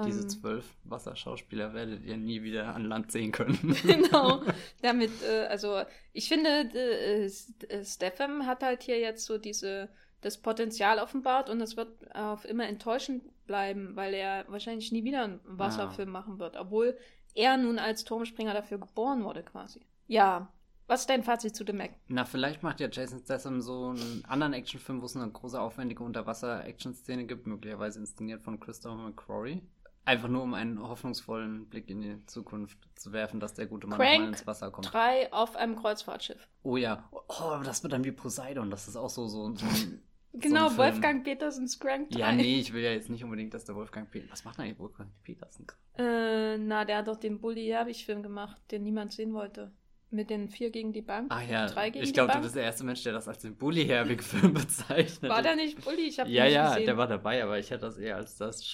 Diese 0.06 0.22
Ähm, 0.22 0.28
zwölf 0.30 0.64
Wasserschauspieler 0.84 1.74
werdet 1.74 2.02
ihr 2.04 2.16
nie 2.16 2.42
wieder 2.42 2.74
an 2.74 2.86
Land 2.86 3.12
sehen 3.12 3.32
können. 3.32 3.76
genau. 3.86 4.40
Damit, 4.82 5.10
äh, 5.22 5.44
also 5.46 5.82
ich 6.14 6.26
finde, 6.28 6.48
äh, 6.74 7.26
äh, 7.26 7.84
Stefan 7.84 8.46
hat 8.46 8.62
halt 8.62 8.82
hier 8.82 8.98
jetzt 8.98 9.26
so 9.26 9.36
diese 9.36 9.90
das 10.24 10.38
Potenzial 10.38 10.98
offenbart 10.98 11.50
und 11.50 11.60
es 11.60 11.76
wird 11.76 12.14
auf 12.14 12.44
immer 12.44 12.66
enttäuschend 12.66 13.22
bleiben, 13.46 13.94
weil 13.94 14.14
er 14.14 14.44
wahrscheinlich 14.48 14.90
nie 14.90 15.04
wieder 15.04 15.24
einen 15.24 15.40
Wasserfilm 15.44 16.10
machen 16.10 16.38
wird, 16.38 16.56
obwohl 16.56 16.96
er 17.34 17.56
nun 17.56 17.78
als 17.78 18.04
Turmspringer 18.04 18.54
dafür 18.54 18.78
geboren 18.78 19.24
wurde 19.24 19.42
quasi. 19.42 19.80
Ja, 20.06 20.48
was 20.86 21.00
ist 21.00 21.10
dein 21.10 21.22
Fazit 21.22 21.56
zu 21.56 21.64
The 21.66 21.72
Mac? 21.72 21.92
Na, 22.08 22.24
vielleicht 22.24 22.62
macht 22.62 22.80
ja 22.80 22.88
Jason 22.90 23.20
Statham 23.20 23.60
so 23.60 23.88
einen 23.88 24.24
anderen 24.26 24.52
Actionfilm, 24.52 25.00
wo 25.00 25.06
es 25.06 25.16
eine 25.16 25.30
große, 25.30 25.60
aufwendige 25.60 26.02
Unterwasser-Action-Szene 26.02 27.24
gibt, 27.24 27.46
möglicherweise 27.46 28.00
inszeniert 28.00 28.42
von 28.42 28.60
Christopher 28.60 28.96
McQuarrie. 28.96 29.62
Einfach 30.06 30.28
nur, 30.28 30.42
um 30.42 30.52
einen 30.52 30.86
hoffnungsvollen 30.86 31.66
Blick 31.70 31.88
in 31.88 32.02
die 32.02 32.26
Zukunft 32.26 32.76
zu 32.94 33.12
werfen, 33.12 33.40
dass 33.40 33.54
der 33.54 33.66
gute 33.66 33.86
Mann 33.86 33.98
Crank 33.98 34.20
mal 34.20 34.28
ins 34.28 34.46
Wasser 34.46 34.70
kommt. 34.70 34.92
Drei 34.92 35.32
auf 35.32 35.56
einem 35.56 35.76
Kreuzfahrtschiff. 35.76 36.46
Oh 36.62 36.76
ja. 36.76 37.08
Oh, 37.10 37.44
aber 37.44 37.64
das 37.64 37.82
wird 37.82 37.94
dann 37.94 38.04
wie 38.04 38.12
Poseidon. 38.12 38.70
Das 38.70 38.86
ist 38.86 38.96
auch 38.96 39.08
so, 39.08 39.26
so, 39.26 39.54
so 39.54 39.64
ein. 39.64 40.02
Genau, 40.34 40.66
Film. 40.68 40.78
Wolfgang 40.78 41.24
Petersens 41.24 41.78
Crank 41.78 42.10
3. 42.10 42.18
Ja, 42.18 42.32
nee, 42.32 42.58
ich 42.60 42.72
will 42.72 42.82
ja 42.82 42.90
jetzt 42.92 43.08
nicht 43.10 43.22
unbedingt, 43.24 43.54
dass 43.54 43.64
der 43.64 43.74
Wolfgang 43.76 44.10
Petersen. 44.10 44.32
Was 44.32 44.44
macht 44.44 44.58
eigentlich 44.58 44.78
Wolfgang 44.78 45.10
Petersen? 45.22 45.66
Äh, 45.96 46.58
na, 46.58 46.84
der 46.84 46.98
hat 46.98 47.08
doch 47.08 47.16
den 47.16 47.40
Bully 47.40 47.66
Herbig-Film 47.66 48.22
gemacht, 48.22 48.60
den 48.70 48.82
niemand 48.82 49.12
sehen 49.12 49.32
wollte. 49.32 49.72
Mit 50.10 50.30
den 50.30 50.48
vier 50.48 50.70
gegen 50.70 50.92
die 50.92 51.02
Bank. 51.02 51.32
Ah 51.32 51.42
ja, 51.42 51.66
Drei 51.66 51.90
gegen 51.90 52.04
ich 52.04 52.12
glaube, 52.12 52.32
du 52.34 52.40
bist 52.40 52.54
der 52.54 52.62
erste 52.64 52.84
Mensch, 52.84 53.02
der 53.02 53.12
das 53.12 53.26
als 53.26 53.38
den 53.40 53.56
Bully-Herbig-Film 53.56 54.54
bezeichnet. 54.54 55.30
War 55.30 55.42
der 55.42 55.56
nicht 55.56 55.84
Bully? 55.84 56.02
Ich 56.08 56.18
habe 56.20 56.30
Ja, 56.30 56.42
ihn 56.44 56.46
nicht 56.46 56.54
ja, 56.54 56.68
gesehen. 56.70 56.86
der 56.86 56.96
war 56.96 57.06
dabei, 57.08 57.42
aber 57.42 57.58
ich 57.58 57.70
hätte 57.70 57.82
das 57.82 57.98
eher 57.98 58.16
als 58.16 58.36
das 58.36 58.64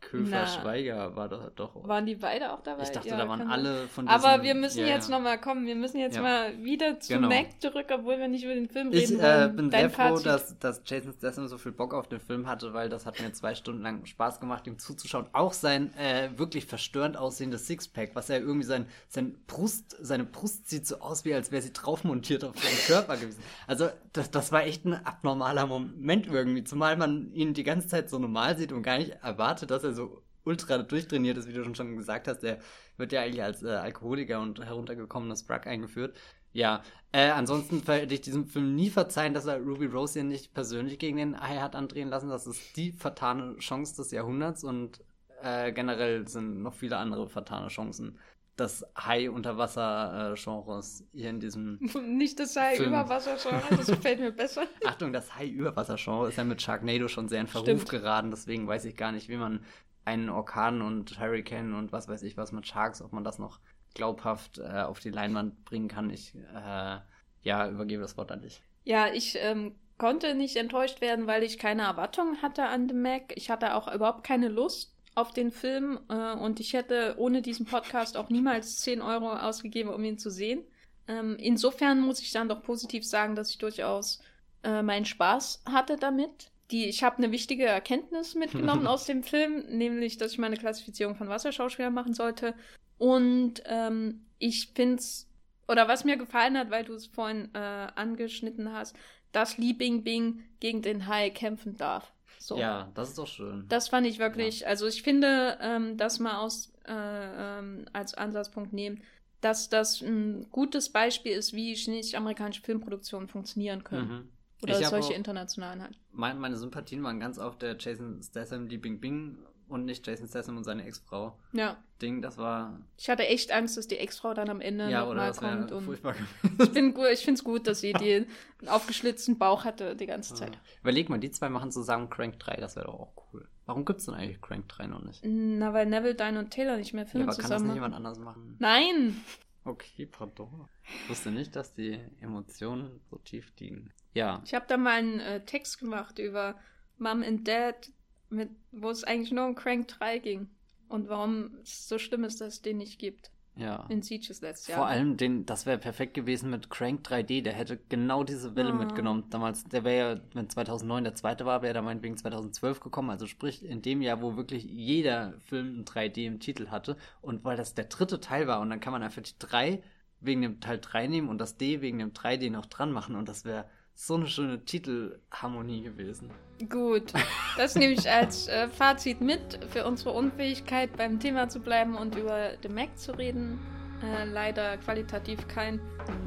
Schweighöfer 0.00 0.30
Na. 0.30 0.46
Schweiger 0.46 1.16
war 1.16 1.28
doch. 1.28 1.50
doch. 1.54 1.88
Waren 1.88 2.06
die 2.06 2.14
beide 2.14 2.52
auch 2.52 2.62
dabei? 2.62 2.82
ich 2.84 2.90
dachte, 2.90 3.08
Ja, 3.08 3.16
da 3.16 3.28
waren 3.28 3.42
alle 3.48 3.88
von 3.88 4.06
diesen, 4.06 4.24
Aber 4.24 4.42
wir 4.42 4.54
müssen 4.54 4.80
ja, 4.80 4.86
jetzt 4.86 5.08
ja. 5.10 5.16
noch 5.16 5.22
mal 5.22 5.38
kommen. 5.40 5.66
Wir 5.66 5.74
müssen 5.74 5.98
jetzt 5.98 6.16
Ja. 6.16 6.22
mal 6.22 6.56
wieder 6.64 6.98
zu 7.00 7.14
Genau. 7.14 7.28
Mac 7.28 7.60
zurück, 7.60 7.86
obwohl 7.92 8.18
wir 8.18 8.28
nicht 8.28 8.44
über 8.44 8.54
den 8.54 8.68
Film 8.68 8.90
Ich 8.92 9.10
reden 9.10 9.20
äh, 9.20 9.22
wollen. 9.22 9.56
bin 9.56 9.70
sehr 9.70 9.90
froh, 9.90 10.02
Fazit. 10.02 10.26
dass, 10.26 10.58
dass 10.58 10.82
Jason 10.86 11.12
Statham 11.12 11.48
so 11.48 11.58
viel 11.58 11.72
Bock 11.72 11.94
auf 11.94 12.08
den 12.08 12.20
Film 12.20 12.46
hatte, 12.46 12.72
weil 12.72 12.88
das 12.88 13.06
hat 13.06 13.20
mir 13.20 13.32
zwei 13.32 13.54
Stunden 13.54 13.82
lang 13.82 14.06
Spaß 14.06 14.40
gemacht, 14.40 14.66
ihm 14.66 14.78
zuzuschauen. 14.78 15.26
Auch 15.32 15.52
sein 15.52 15.92
äh, 15.96 16.30
wirklich 16.36 16.66
verstörend 16.66 17.16
aussehendes 17.16 17.66
Sixpack, 17.66 18.10
was 18.14 18.30
er 18.30 18.40
irgendwie 18.40 18.66
sein, 18.66 18.86
sein 19.08 19.36
Brust, 19.46 19.96
seine 20.00 20.24
Brust 20.24 20.68
sieht 20.70 20.86
so 20.86 21.00
aus, 21.00 21.24
wie 21.24 21.34
als 21.34 21.50
wäre 21.52 21.62
sie 21.62 21.72
drauf 21.72 22.04
montiert 22.04 22.44
auf 22.44 22.56
seinen 22.58 22.78
Körper 22.86 23.16
gewesen. 23.16 23.42
Also 23.66 23.88
das, 24.12 24.30
das 24.30 24.52
war 24.52 24.62
echt 24.64 24.84
ein 24.84 24.94
abnormaler 25.04 25.66
Moment 25.66 26.26
irgendwie, 26.28 26.64
zumal 26.64 26.96
man 26.96 27.32
ihn 27.32 27.52
die 27.52 27.64
ganze 27.64 27.88
Zeit 27.88 28.08
so 28.08 28.18
normal 28.18 28.56
sieht 28.56 28.72
und 28.72 28.82
gar 28.82 28.98
nicht 28.98 29.10
erwartet, 29.22 29.70
dass 29.70 29.84
er 29.84 29.87
so 29.92 30.22
ultra 30.44 30.78
durchtrainiert 30.78 31.36
ist, 31.36 31.48
wie 31.48 31.52
du 31.52 31.74
schon 31.74 31.96
gesagt 31.96 32.28
hast. 32.28 32.40
Der 32.40 32.58
wird 32.96 33.12
ja 33.12 33.22
eigentlich 33.22 33.42
als 33.42 33.62
äh, 33.62 33.68
Alkoholiker 33.68 34.40
und 34.40 34.64
heruntergekommenes 34.64 35.44
Brack 35.44 35.66
eingeführt. 35.66 36.16
Ja, 36.52 36.82
äh, 37.12 37.28
ansonsten 37.28 37.86
werde 37.86 38.14
ich 38.14 38.22
diesem 38.22 38.46
Film 38.46 38.74
nie 38.74 38.90
verzeihen, 38.90 39.34
dass 39.34 39.46
er 39.46 39.60
Ruby 39.60 39.86
Rose 39.86 40.14
hier 40.14 40.24
nicht 40.24 40.54
persönlich 40.54 40.98
gegen 40.98 41.18
den 41.18 41.40
Hai 41.40 41.58
hat 41.58 41.76
andrehen 41.76 42.08
lassen. 42.08 42.30
Das 42.30 42.46
ist 42.46 42.76
die 42.76 42.92
vertane 42.92 43.56
Chance 43.58 43.96
des 43.96 44.10
Jahrhunderts 44.10 44.64
und 44.64 45.04
äh, 45.42 45.72
generell 45.72 46.26
sind 46.26 46.62
noch 46.62 46.74
viele 46.74 46.96
andere 46.96 47.28
vertane 47.28 47.68
Chancen 47.68 48.18
des 48.58 48.84
Hai-Unterwasser-Genres 48.96 51.04
hier 51.12 51.30
in 51.30 51.40
diesem. 51.40 51.78
Nicht 52.06 52.40
das 52.40 52.54
sei 52.54 52.76
Film. 52.76 52.90
Überwasser-Genre, 52.90 53.76
das 53.76 53.86
gefällt 53.86 54.20
mir 54.20 54.32
besser. 54.32 54.64
Achtung, 54.84 55.12
das 55.12 55.36
Hai-Überwasser-Genre 55.36 56.28
ist 56.28 56.36
ja 56.36 56.44
mit 56.44 56.60
Sharknado 56.60 57.08
schon 57.08 57.28
sehr 57.28 57.40
in 57.40 57.46
Verruf 57.46 57.66
Stimmt. 57.66 57.88
geraten, 57.88 58.30
deswegen 58.30 58.66
weiß 58.66 58.84
ich 58.84 58.96
gar 58.96 59.12
nicht, 59.12 59.28
wie 59.28 59.36
man 59.36 59.64
einen 60.04 60.30
Orkan 60.30 60.82
und 60.82 61.20
Hurricane 61.20 61.74
und 61.74 61.92
was 61.92 62.08
weiß 62.08 62.22
ich 62.22 62.36
was 62.36 62.52
mit 62.52 62.66
Sharks, 62.66 63.02
ob 63.02 63.12
man 63.12 63.24
das 63.24 63.38
noch 63.38 63.60
glaubhaft 63.94 64.58
äh, 64.58 64.82
auf 64.82 65.00
die 65.00 65.10
Leinwand 65.10 65.64
bringen 65.64 65.88
kann. 65.88 66.10
Ich 66.10 66.34
äh, 66.34 66.98
ja, 67.42 67.68
übergebe 67.68 68.02
das 68.02 68.16
Wort 68.16 68.32
an 68.32 68.40
dich. 68.40 68.62
Ja, 68.84 69.12
ich 69.12 69.36
ähm, 69.40 69.74
konnte 69.98 70.34
nicht 70.34 70.56
enttäuscht 70.56 71.00
werden, 71.00 71.26
weil 71.26 71.42
ich 71.42 71.58
keine 71.58 71.82
Erwartungen 71.82 72.42
hatte 72.42 72.64
an 72.64 72.88
The 72.88 72.94
Mac. 72.94 73.32
Ich 73.36 73.50
hatte 73.50 73.74
auch 73.74 73.92
überhaupt 73.92 74.24
keine 74.24 74.48
Lust 74.48 74.94
auf 75.18 75.32
den 75.32 75.50
Film 75.50 75.98
äh, 76.08 76.34
und 76.34 76.60
ich 76.60 76.72
hätte 76.72 77.14
ohne 77.18 77.42
diesen 77.42 77.66
Podcast 77.66 78.16
auch 78.16 78.28
niemals 78.28 78.80
10 78.80 79.02
Euro 79.02 79.32
ausgegeben, 79.32 79.90
um 79.90 80.04
ihn 80.04 80.18
zu 80.18 80.30
sehen. 80.30 80.62
Ähm, 81.08 81.36
insofern 81.38 82.00
muss 82.00 82.20
ich 82.20 82.32
dann 82.32 82.48
doch 82.48 82.62
positiv 82.62 83.04
sagen, 83.04 83.34
dass 83.34 83.50
ich 83.50 83.58
durchaus 83.58 84.20
äh, 84.62 84.82
meinen 84.82 85.06
Spaß 85.06 85.64
hatte 85.66 85.96
damit. 85.96 86.50
Die, 86.70 86.84
ich 86.84 87.02
habe 87.02 87.18
eine 87.18 87.32
wichtige 87.32 87.64
Erkenntnis 87.64 88.34
mitgenommen 88.34 88.86
aus 88.86 89.06
dem 89.06 89.22
Film, 89.22 89.64
nämlich, 89.68 90.18
dass 90.18 90.32
ich 90.32 90.38
meine 90.38 90.56
Klassifizierung 90.56 91.16
von 91.16 91.28
Wasserschauspielern 91.28 91.94
machen 91.94 92.14
sollte. 92.14 92.54
Und 92.98 93.62
ähm, 93.66 94.26
ich 94.38 94.72
finde 94.74 94.96
es, 94.96 95.28
oder 95.66 95.88
was 95.88 96.04
mir 96.04 96.16
gefallen 96.16 96.56
hat, 96.58 96.70
weil 96.70 96.84
du 96.84 96.94
es 96.94 97.06
vorhin 97.06 97.48
äh, 97.54 97.58
angeschnitten 97.94 98.72
hast, 98.72 98.96
dass 99.32 99.58
Li 99.58 99.72
Bingbing 99.72 100.44
gegen 100.60 100.82
den 100.82 101.06
Hai 101.06 101.30
kämpfen 101.30 101.76
darf. 101.76 102.12
So. 102.38 102.56
Ja, 102.58 102.90
das 102.94 103.10
ist 103.10 103.18
doch 103.18 103.26
schön. 103.26 103.64
Das 103.68 103.88
fand 103.88 104.06
ich 104.06 104.18
wirklich, 104.18 104.66
also 104.66 104.86
ich 104.86 105.02
finde, 105.02 105.58
ähm, 105.60 105.96
das 105.96 106.18
mal 106.20 106.38
aus, 106.38 106.72
äh, 106.86 106.92
ähm, 106.92 107.86
als 107.92 108.14
Ansatzpunkt 108.14 108.72
nehmen, 108.72 109.02
dass 109.40 109.68
das 109.68 110.00
ein 110.00 110.46
gutes 110.50 110.88
Beispiel 110.90 111.32
ist, 111.32 111.52
wie 111.52 111.74
chinesisch-amerikanische 111.74 112.62
Filmproduktionen 112.62 113.28
funktionieren 113.28 113.84
können. 113.84 114.08
Mhm. 114.08 114.28
Oder 114.62 114.82
solche 114.82 115.12
auch- 115.12 115.16
internationalen 115.16 115.82
halt. 115.82 115.98
Mein, 116.12 116.38
meine 116.38 116.56
Sympathien 116.56 117.02
waren 117.04 117.20
ganz 117.20 117.38
auf 117.38 117.58
der 117.58 117.76
Jason 117.78 118.20
Statham, 118.22 118.68
die 118.68 118.78
Bing 118.78 119.00
Bing 119.00 119.38
und 119.68 119.84
nicht 119.84 120.06
Jason 120.06 120.28
Statham 120.28 120.56
und 120.56 120.64
seine 120.64 120.84
Ex-Frau. 120.84 121.38
Ja. 121.52 121.76
Ding, 122.00 122.22
das 122.22 122.38
war. 122.38 122.80
Ich 122.96 123.10
hatte 123.10 123.26
echt 123.26 123.52
Angst, 123.52 123.76
dass 123.76 123.88
die 123.88 123.98
Ex-Frau 123.98 124.34
dann 124.34 124.48
am 124.48 124.60
Ende 124.60 124.88
ja, 124.90 125.04
nochmal 125.04 125.32
kommt. 125.32 125.72
Und 125.72 125.84
furchtbar 125.84 126.14
ich 126.62 126.72
bin 126.72 126.94
gut, 126.94 127.06
ich 127.12 127.24
finde 127.24 127.38
es 127.38 127.44
gut, 127.44 127.66
dass 127.66 127.80
sie 127.80 127.92
den 127.92 128.26
aufgeschlitzten 128.66 129.38
Bauch 129.38 129.64
hatte 129.64 129.96
die 129.96 130.06
ganze 130.06 130.34
Zeit. 130.34 130.54
Ja. 130.54 130.60
Überleg 130.82 131.08
mal, 131.08 131.18
die 131.18 131.30
zwei 131.30 131.48
machen 131.48 131.70
zusammen 131.70 132.08
Crank 132.10 132.38
3, 132.38 132.56
das 132.56 132.76
wäre 132.76 132.86
doch 132.86 132.94
auch 132.94 133.12
cool. 133.32 133.48
Warum 133.66 133.84
gibt's 133.84 134.06
denn 134.06 134.14
eigentlich 134.14 134.40
Crank 134.40 134.68
3 134.68 134.86
noch 134.86 135.02
nicht? 135.02 135.22
Na, 135.24 135.74
weil 135.74 135.86
Neville, 135.86 136.14
Dine 136.14 136.38
und 136.38 136.50
Taylor 136.50 136.76
nicht 136.76 136.94
mehr 136.94 137.04
Ja, 137.04 137.10
Filme 137.10 137.26
aber 137.26 137.32
kann 137.32 137.42
das 137.42 137.50
zusammen 137.50 137.66
nicht 137.66 137.74
jemand 137.74 137.94
anders 137.94 138.18
machen? 138.18 138.56
Nein! 138.58 139.20
Okay, 139.64 140.06
pardon. 140.06 140.68
Ich 141.04 141.10
wusste 141.10 141.30
nicht, 141.30 141.54
dass 141.54 141.74
die 141.74 142.00
Emotionen 142.20 143.00
so 143.10 143.18
tief 143.18 143.52
liegen. 143.58 143.92
Ja. 144.14 144.40
Ich 144.44 144.54
habe 144.54 144.64
da 144.66 144.78
mal 144.78 144.98
einen 144.98 145.20
äh, 145.20 145.44
Text 145.44 145.78
gemacht 145.78 146.18
über 146.18 146.58
Mom 146.96 147.22
and 147.22 147.46
Dad, 147.46 147.90
mit, 148.30 148.50
wo 148.72 148.90
es 148.90 149.04
eigentlich 149.04 149.32
nur 149.32 149.46
um 149.46 149.54
Crank 149.54 149.88
3 149.88 150.18
ging. 150.18 150.48
Und 150.88 151.08
warum 151.08 151.50
es 151.62 151.86
so 151.88 151.98
schlimm 151.98 152.24
ist, 152.24 152.40
dass 152.40 152.54
es 152.54 152.62
den 152.62 152.78
nicht 152.78 152.98
gibt. 152.98 153.30
Ja. 153.56 153.84
In 153.88 154.02
Sieges 154.02 154.40
letztes 154.40 154.68
Jahr. 154.68 154.78
Vor 154.78 154.86
allem, 154.86 155.16
den, 155.16 155.44
das 155.44 155.66
wäre 155.66 155.78
perfekt 155.78 156.14
gewesen 156.14 156.48
mit 156.48 156.70
Crank 156.70 157.04
3D. 157.06 157.42
Der 157.42 157.52
hätte 157.52 157.78
genau 157.88 158.22
diese 158.22 158.54
Welle 158.54 158.70
Ah. 158.70 158.74
mitgenommen. 158.74 159.24
Damals, 159.30 159.64
der 159.64 159.82
wäre 159.82 160.14
ja, 160.14 160.20
wenn 160.32 160.48
2009 160.48 161.02
der 161.04 161.14
zweite 161.16 161.44
war, 161.44 161.60
wäre 161.62 161.72
der 161.74 161.82
meinetwegen 161.82 162.16
2012 162.16 162.78
gekommen. 162.80 163.10
Also 163.10 163.26
sprich, 163.26 163.64
in 163.64 163.82
dem 163.82 164.00
Jahr, 164.00 164.22
wo 164.22 164.36
wirklich 164.36 164.62
jeder 164.64 165.34
Film 165.40 165.80
ein 165.80 165.84
3D 165.84 166.24
im 166.26 166.38
Titel 166.38 166.68
hatte. 166.68 166.96
Und 167.20 167.44
weil 167.44 167.56
das 167.56 167.74
der 167.74 167.86
dritte 167.86 168.20
Teil 168.20 168.46
war 168.46 168.60
und 168.60 168.70
dann 168.70 168.80
kann 168.80 168.92
man 168.92 169.02
einfach 169.02 169.22
die 169.22 169.34
3 169.40 169.82
wegen 170.20 170.42
dem 170.42 170.60
Teil 170.60 170.78
3 170.80 171.08
nehmen 171.08 171.28
und 171.28 171.38
das 171.38 171.56
D 171.56 171.80
wegen 171.80 171.98
dem 171.98 172.12
3D 172.12 172.50
noch 172.50 172.66
dran 172.66 172.92
machen. 172.92 173.16
Und 173.16 173.28
das 173.28 173.44
wäre 173.44 173.64
so 174.00 174.14
eine 174.14 174.28
schöne 174.28 174.64
Titelharmonie 174.64 175.82
gewesen. 175.82 176.30
Gut, 176.68 177.12
das 177.56 177.74
nehme 177.74 177.94
ich 177.94 178.08
als 178.08 178.46
äh, 178.46 178.68
Fazit 178.68 179.20
mit 179.20 179.58
für 179.70 179.84
unsere 179.86 180.12
Unfähigkeit 180.12 180.96
beim 180.96 181.18
Thema 181.18 181.48
zu 181.48 181.58
bleiben 181.58 181.96
und 181.96 182.14
über 182.14 182.50
den 182.62 182.74
Mac 182.74 182.96
zu 182.96 183.18
reden. 183.18 183.58
Äh, 184.02 184.24
leider 184.24 184.76
qualitativ 184.78 185.48
kein 185.48 185.80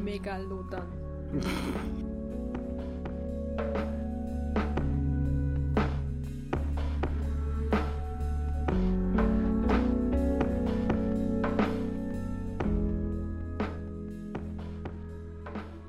Megalodon. 0.03 0.84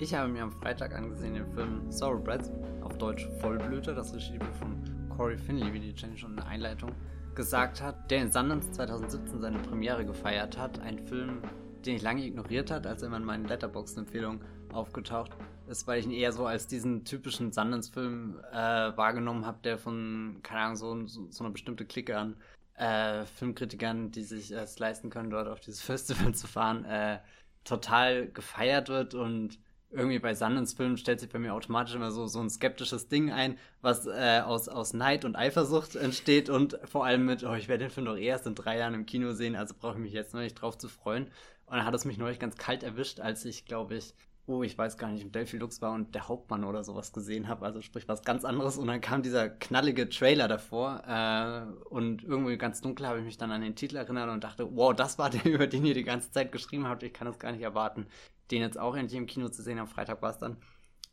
Ich 0.03 0.13
habe 0.13 0.29
mir 0.29 0.43
am 0.43 0.51
Freitag 0.51 0.97
angesehen 0.97 1.35
den 1.35 1.47
Film 1.55 1.89
Thoroughbreds, 1.89 2.51
auf 2.81 2.99
Deutsch 2.99 3.25
Vollblüte, 3.41 3.95
das 3.95 4.13
Regiebuch 4.13 4.53
von 4.55 4.83
Corey 5.09 5.39
Finley, 5.39 5.73
wie 5.73 5.79
die 5.79 5.95
Jenny 5.97 6.19
schon 6.19 6.31
in 6.31 6.39
der 6.39 6.47
Einleitung 6.49 6.91
gesagt 7.37 7.81
hat, 7.81 8.11
der 8.11 8.23
in 8.23 8.33
Sundance 8.33 8.73
2017 8.73 9.41
seine 9.41 9.61
Premiere 9.61 10.05
gefeiert 10.05 10.59
hat. 10.59 10.81
Ein 10.81 10.99
Film, 10.99 11.41
den 11.87 11.95
ich 11.95 12.03
lange 12.03 12.27
ignoriert 12.27 12.73
hat, 12.73 12.85
als 12.85 13.03
er 13.03 13.15
in 13.15 13.23
meinen 13.23 13.45
Letterboxd-Empfehlungen 13.45 14.45
aufgetaucht 14.73 15.37
ist, 15.69 15.87
weil 15.87 16.01
ich 16.01 16.07
ihn 16.07 16.11
eher 16.11 16.33
so 16.33 16.47
als 16.47 16.67
diesen 16.67 17.05
typischen 17.05 17.53
Sundance-Film 17.53 18.41
äh, 18.51 18.57
wahrgenommen 18.57 19.47
habe, 19.47 19.61
der 19.63 19.79
von, 19.79 20.41
keine 20.43 20.63
Ahnung, 20.63 20.77
so, 20.77 21.07
so, 21.07 21.31
so 21.31 21.45
eine 21.45 21.53
bestimmte 21.53 21.85
Clique 21.85 22.19
an 22.19 22.35
äh, 22.75 23.25
Filmkritikern, 23.25 24.11
die 24.11 24.25
sich 24.25 24.51
es 24.51 24.81
leisten 24.81 25.11
können, 25.11 25.31
dort 25.31 25.47
auf 25.47 25.61
dieses 25.61 25.81
Festival 25.81 26.35
zu 26.35 26.49
fahren, 26.49 26.85
äh, 26.87 27.21
total 27.63 28.27
gefeiert 28.27 28.89
wird 28.89 29.15
und 29.15 29.61
irgendwie 29.93 30.19
bei 30.19 30.35
Sundance-Filmen 30.35 30.97
stellt 30.97 31.21
sich 31.21 31.29
bei 31.29 31.39
mir 31.39 31.55
automatisch 31.55 31.95
immer 31.95 32.11
so, 32.11 32.27
so 32.27 32.41
ein 32.41 32.51
skeptisches 32.51 33.09
Ding 33.09 33.31
ein, 33.31 33.59
was 33.81 34.07
äh, 34.07 34.41
aus, 34.45 34.69
aus 34.69 34.95
Neid 34.95 35.25
und 35.25 35.37
Eifersucht 35.37 35.97
entsteht 35.97 36.49
und 36.49 36.79
vor 36.85 37.05
allem 37.05 37.27
mit, 37.27 37.45
oh, 37.45 37.55
ich 37.55 37.69
werde 37.69 37.85
den 37.85 37.91
Film 37.91 38.07
doch 38.07 38.17
erst 38.17 38.47
in 38.47 38.55
drei 38.55 38.79
Jahren 38.79 38.95
im 38.95 39.07
Kino 39.07 39.33
sehen, 39.33 39.55
also 39.55 39.75
brauche 39.79 39.95
ich 39.95 40.01
mich 40.01 40.13
jetzt 40.13 40.35
noch 40.35 40.41
nicht 40.41 40.55
drauf 40.55 40.79
zu 40.79 40.89
freuen. 40.89 41.25
Und 41.67 41.77
dann 41.77 41.87
hat 41.87 41.95
es 41.95 42.05
mich 42.05 42.19
neulich 42.19 42.39
ganz 42.39 42.57
kalt 42.57 42.83
erwischt, 42.83 43.21
als 43.21 43.45
ich, 43.45 43.65
glaube 43.65 43.97
ich, 43.97 44.15
oh, 44.47 44.63
ich 44.63 44.77
weiß 44.77 44.99
gar 44.99 45.11
nicht, 45.11 45.23
im 45.23 45.31
Delphi 45.31 45.57
Lux 45.57 45.81
war 45.81 45.93
und 45.93 46.15
der 46.15 46.29
Hauptmann 46.29 46.65
oder 46.65 46.83
sowas 46.83 47.13
gesehen 47.13 47.49
habe, 47.49 47.65
also 47.65 47.81
sprich 47.81 48.09
was 48.09 48.23
ganz 48.23 48.45
anderes. 48.45 48.77
Und 48.77 48.89
dann 48.89 49.01
kam 49.01 49.23
dieser 49.23 49.49
knallige 49.49 50.09
Trailer 50.09 50.49
davor 50.49 51.03
äh, 51.07 51.85
und 51.89 52.25
irgendwie 52.25 52.59
ganz 52.59 52.81
dunkel 52.81 53.07
habe 53.07 53.21
ich 53.21 53.25
mich 53.25 53.39
dann 53.39 53.53
an 53.53 53.61
den 53.61 53.77
Titel 53.77 53.97
erinnert 53.97 54.31
und 54.31 54.43
dachte, 54.43 54.69
wow, 54.77 54.95
das 54.95 55.19
war 55.19 55.31
der, 55.31 55.45
über 55.53 55.67
den 55.67 55.85
ihr 55.85 55.95
die 55.95 56.05
ganze 56.05 56.31
Zeit 56.31 56.51
geschrieben 56.51 56.89
habt, 56.89 57.03
ich 57.03 57.13
kann 57.13 57.27
das 57.27 57.39
gar 57.39 57.53
nicht 57.53 57.63
erwarten 57.63 58.07
den 58.53 58.63
jetzt 58.63 58.79
auch 58.79 58.95
endlich 58.95 59.19
im 59.19 59.27
Kino 59.27 59.49
zu 59.49 59.63
sehen. 59.63 59.79
Am 59.79 59.89
Freitag 59.89 60.23
war 60.23 60.31
es 60.31 60.39
dann 60.39 60.57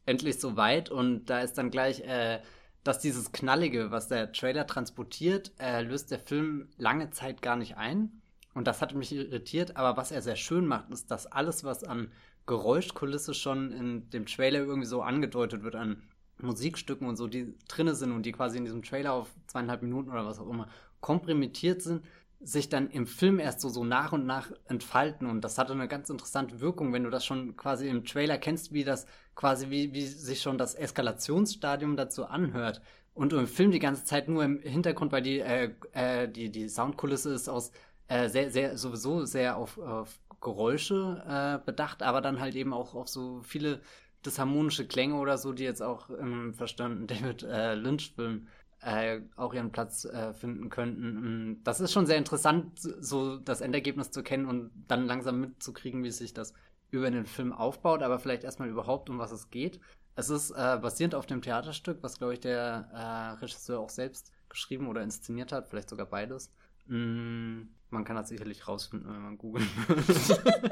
endlich 0.05 0.39
soweit 0.39 0.89
und 0.89 1.25
da 1.25 1.39
ist 1.39 1.57
dann 1.57 1.71
gleich, 1.71 2.01
äh, 2.01 2.41
dass 2.83 2.99
dieses 2.99 3.31
Knallige, 3.31 3.91
was 3.91 4.07
der 4.07 4.31
Trailer 4.31 4.67
transportiert, 4.67 5.51
äh, 5.59 5.81
löst 5.81 6.11
der 6.11 6.19
Film 6.19 6.69
lange 6.77 7.09
Zeit 7.11 7.41
gar 7.41 7.55
nicht 7.55 7.77
ein. 7.77 8.21
Und 8.53 8.67
das 8.67 8.81
hat 8.81 8.93
mich 8.93 9.11
irritiert, 9.11 9.77
aber 9.77 9.95
was 9.95 10.11
er 10.11 10.21
sehr 10.21 10.35
schön 10.35 10.65
macht, 10.65 10.89
ist, 10.89 11.11
dass 11.11 11.27
alles, 11.27 11.63
was 11.63 11.83
an 11.83 12.11
Geräuschkulisse 12.45 13.33
schon 13.33 13.71
in 13.71 14.09
dem 14.09 14.25
Trailer 14.25 14.59
irgendwie 14.59 14.87
so 14.87 15.01
angedeutet 15.01 15.63
wird, 15.63 15.75
an 15.75 16.01
Musikstücken 16.41 17.07
und 17.07 17.15
so, 17.15 17.27
die 17.27 17.53
drinne 17.67 17.95
sind 17.95 18.11
und 18.11 18.25
die 18.25 18.31
quasi 18.31 18.57
in 18.57 18.65
diesem 18.65 18.81
Trailer 18.81 19.13
auf 19.13 19.29
zweieinhalb 19.47 19.81
Minuten 19.81 20.09
oder 20.09 20.25
was 20.25 20.39
auch 20.39 20.49
immer 20.49 20.67
komprimiert 20.99 21.81
sind, 21.81 22.03
sich 22.41 22.69
dann 22.69 22.89
im 22.89 23.05
Film 23.05 23.39
erst 23.39 23.59
so, 23.59 23.69
so 23.69 23.83
nach 23.83 24.13
und 24.13 24.25
nach 24.25 24.51
entfalten. 24.67 25.27
Und 25.27 25.41
das 25.41 25.57
hatte 25.57 25.73
eine 25.73 25.87
ganz 25.87 26.09
interessante 26.09 26.61
Wirkung, 26.61 26.93
wenn 26.93 27.03
du 27.03 27.09
das 27.09 27.25
schon 27.25 27.57
quasi 27.57 27.87
im 27.89 28.05
Trailer 28.05 28.37
kennst, 28.37 28.73
wie 28.73 28.83
das 28.83 29.05
quasi, 29.35 29.69
wie, 29.69 29.93
wie 29.93 30.05
sich 30.05 30.41
schon 30.41 30.57
das 30.57 30.75
Eskalationsstadium 30.75 31.97
dazu 31.97 32.25
anhört. 32.25 32.81
Und 33.13 33.33
im 33.33 33.47
Film 33.47 33.71
die 33.71 33.79
ganze 33.79 34.05
Zeit 34.05 34.29
nur 34.29 34.43
im 34.43 34.61
Hintergrund, 34.61 35.11
weil 35.11 35.21
die, 35.21 35.39
äh, 35.39 35.73
äh, 35.91 36.29
die, 36.29 36.49
die 36.49 36.69
Soundkulisse 36.69 37.33
ist 37.33 37.49
aus 37.49 37.71
äh, 38.07 38.29
sehr, 38.29 38.51
sehr, 38.51 38.77
sowieso 38.77 39.25
sehr 39.25 39.57
auf, 39.57 39.77
auf 39.77 40.19
Geräusche 40.41 41.23
äh, 41.27 41.65
bedacht, 41.65 42.01
aber 42.01 42.21
dann 42.21 42.39
halt 42.39 42.55
eben 42.55 42.73
auch 42.73 42.95
auf 42.95 43.09
so 43.09 43.41
viele 43.41 43.81
disharmonische 44.25 44.87
Klänge 44.87 45.15
oder 45.15 45.37
so, 45.37 45.53
die 45.53 45.63
jetzt 45.63 45.81
auch 45.81 46.09
im 46.09 46.53
verstanden 46.53 47.07
David 47.07 47.43
äh, 47.43 47.75
Lynch-Film 47.75 48.47
äh, 48.81 49.21
auch 49.35 49.53
ihren 49.53 49.71
Platz 49.71 50.05
äh, 50.05 50.33
finden 50.33 50.69
könnten. 50.69 51.51
Mm, 51.51 51.63
das 51.63 51.81
ist 51.81 51.91
schon 51.91 52.05
sehr 52.05 52.17
interessant, 52.17 52.79
so 52.79 53.37
das 53.37 53.61
Endergebnis 53.61 54.11
zu 54.11 54.23
kennen 54.23 54.45
und 54.45 54.71
dann 54.87 55.05
langsam 55.05 55.41
mitzukriegen, 55.41 56.03
wie 56.03 56.11
sich 56.11 56.33
das 56.33 56.53
über 56.91 57.11
den 57.11 57.25
Film 57.25 57.51
aufbaut, 57.51 58.01
aber 58.01 58.19
vielleicht 58.19 58.43
erstmal 58.43 58.69
überhaupt, 58.69 59.09
um 59.09 59.19
was 59.19 59.31
es 59.31 59.49
geht. 59.49 59.79
Es 60.15 60.29
ist 60.29 60.51
äh, 60.51 60.77
basierend 60.81 61.13
auf 61.13 61.25
dem 61.25 61.41
Theaterstück, 61.41 61.99
was, 62.01 62.17
glaube 62.17 62.33
ich, 62.33 62.39
der 62.39 62.89
äh, 62.93 63.39
Regisseur 63.41 63.79
auch 63.79 63.89
selbst 63.89 64.31
geschrieben 64.47 64.87
oder 64.87 65.01
inszeniert 65.01 65.51
hat, 65.51 65.67
vielleicht 65.69 65.89
sogar 65.89 66.05
beides. 66.05 66.51
Mm, 66.87 67.63
man 67.89 68.05
kann 68.05 68.15
das 68.15 68.29
sicherlich 68.29 68.67
rausfinden, 68.67 69.13
wenn 69.13 69.21
man 69.21 69.37
googeln 69.37 69.67
will. 69.87 70.71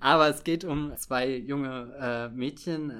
aber 0.00 0.28
es 0.28 0.44
geht 0.44 0.64
um 0.64 0.96
zwei 0.96 1.36
junge 1.36 1.94
äh, 2.00 2.28
Mädchen 2.30 2.90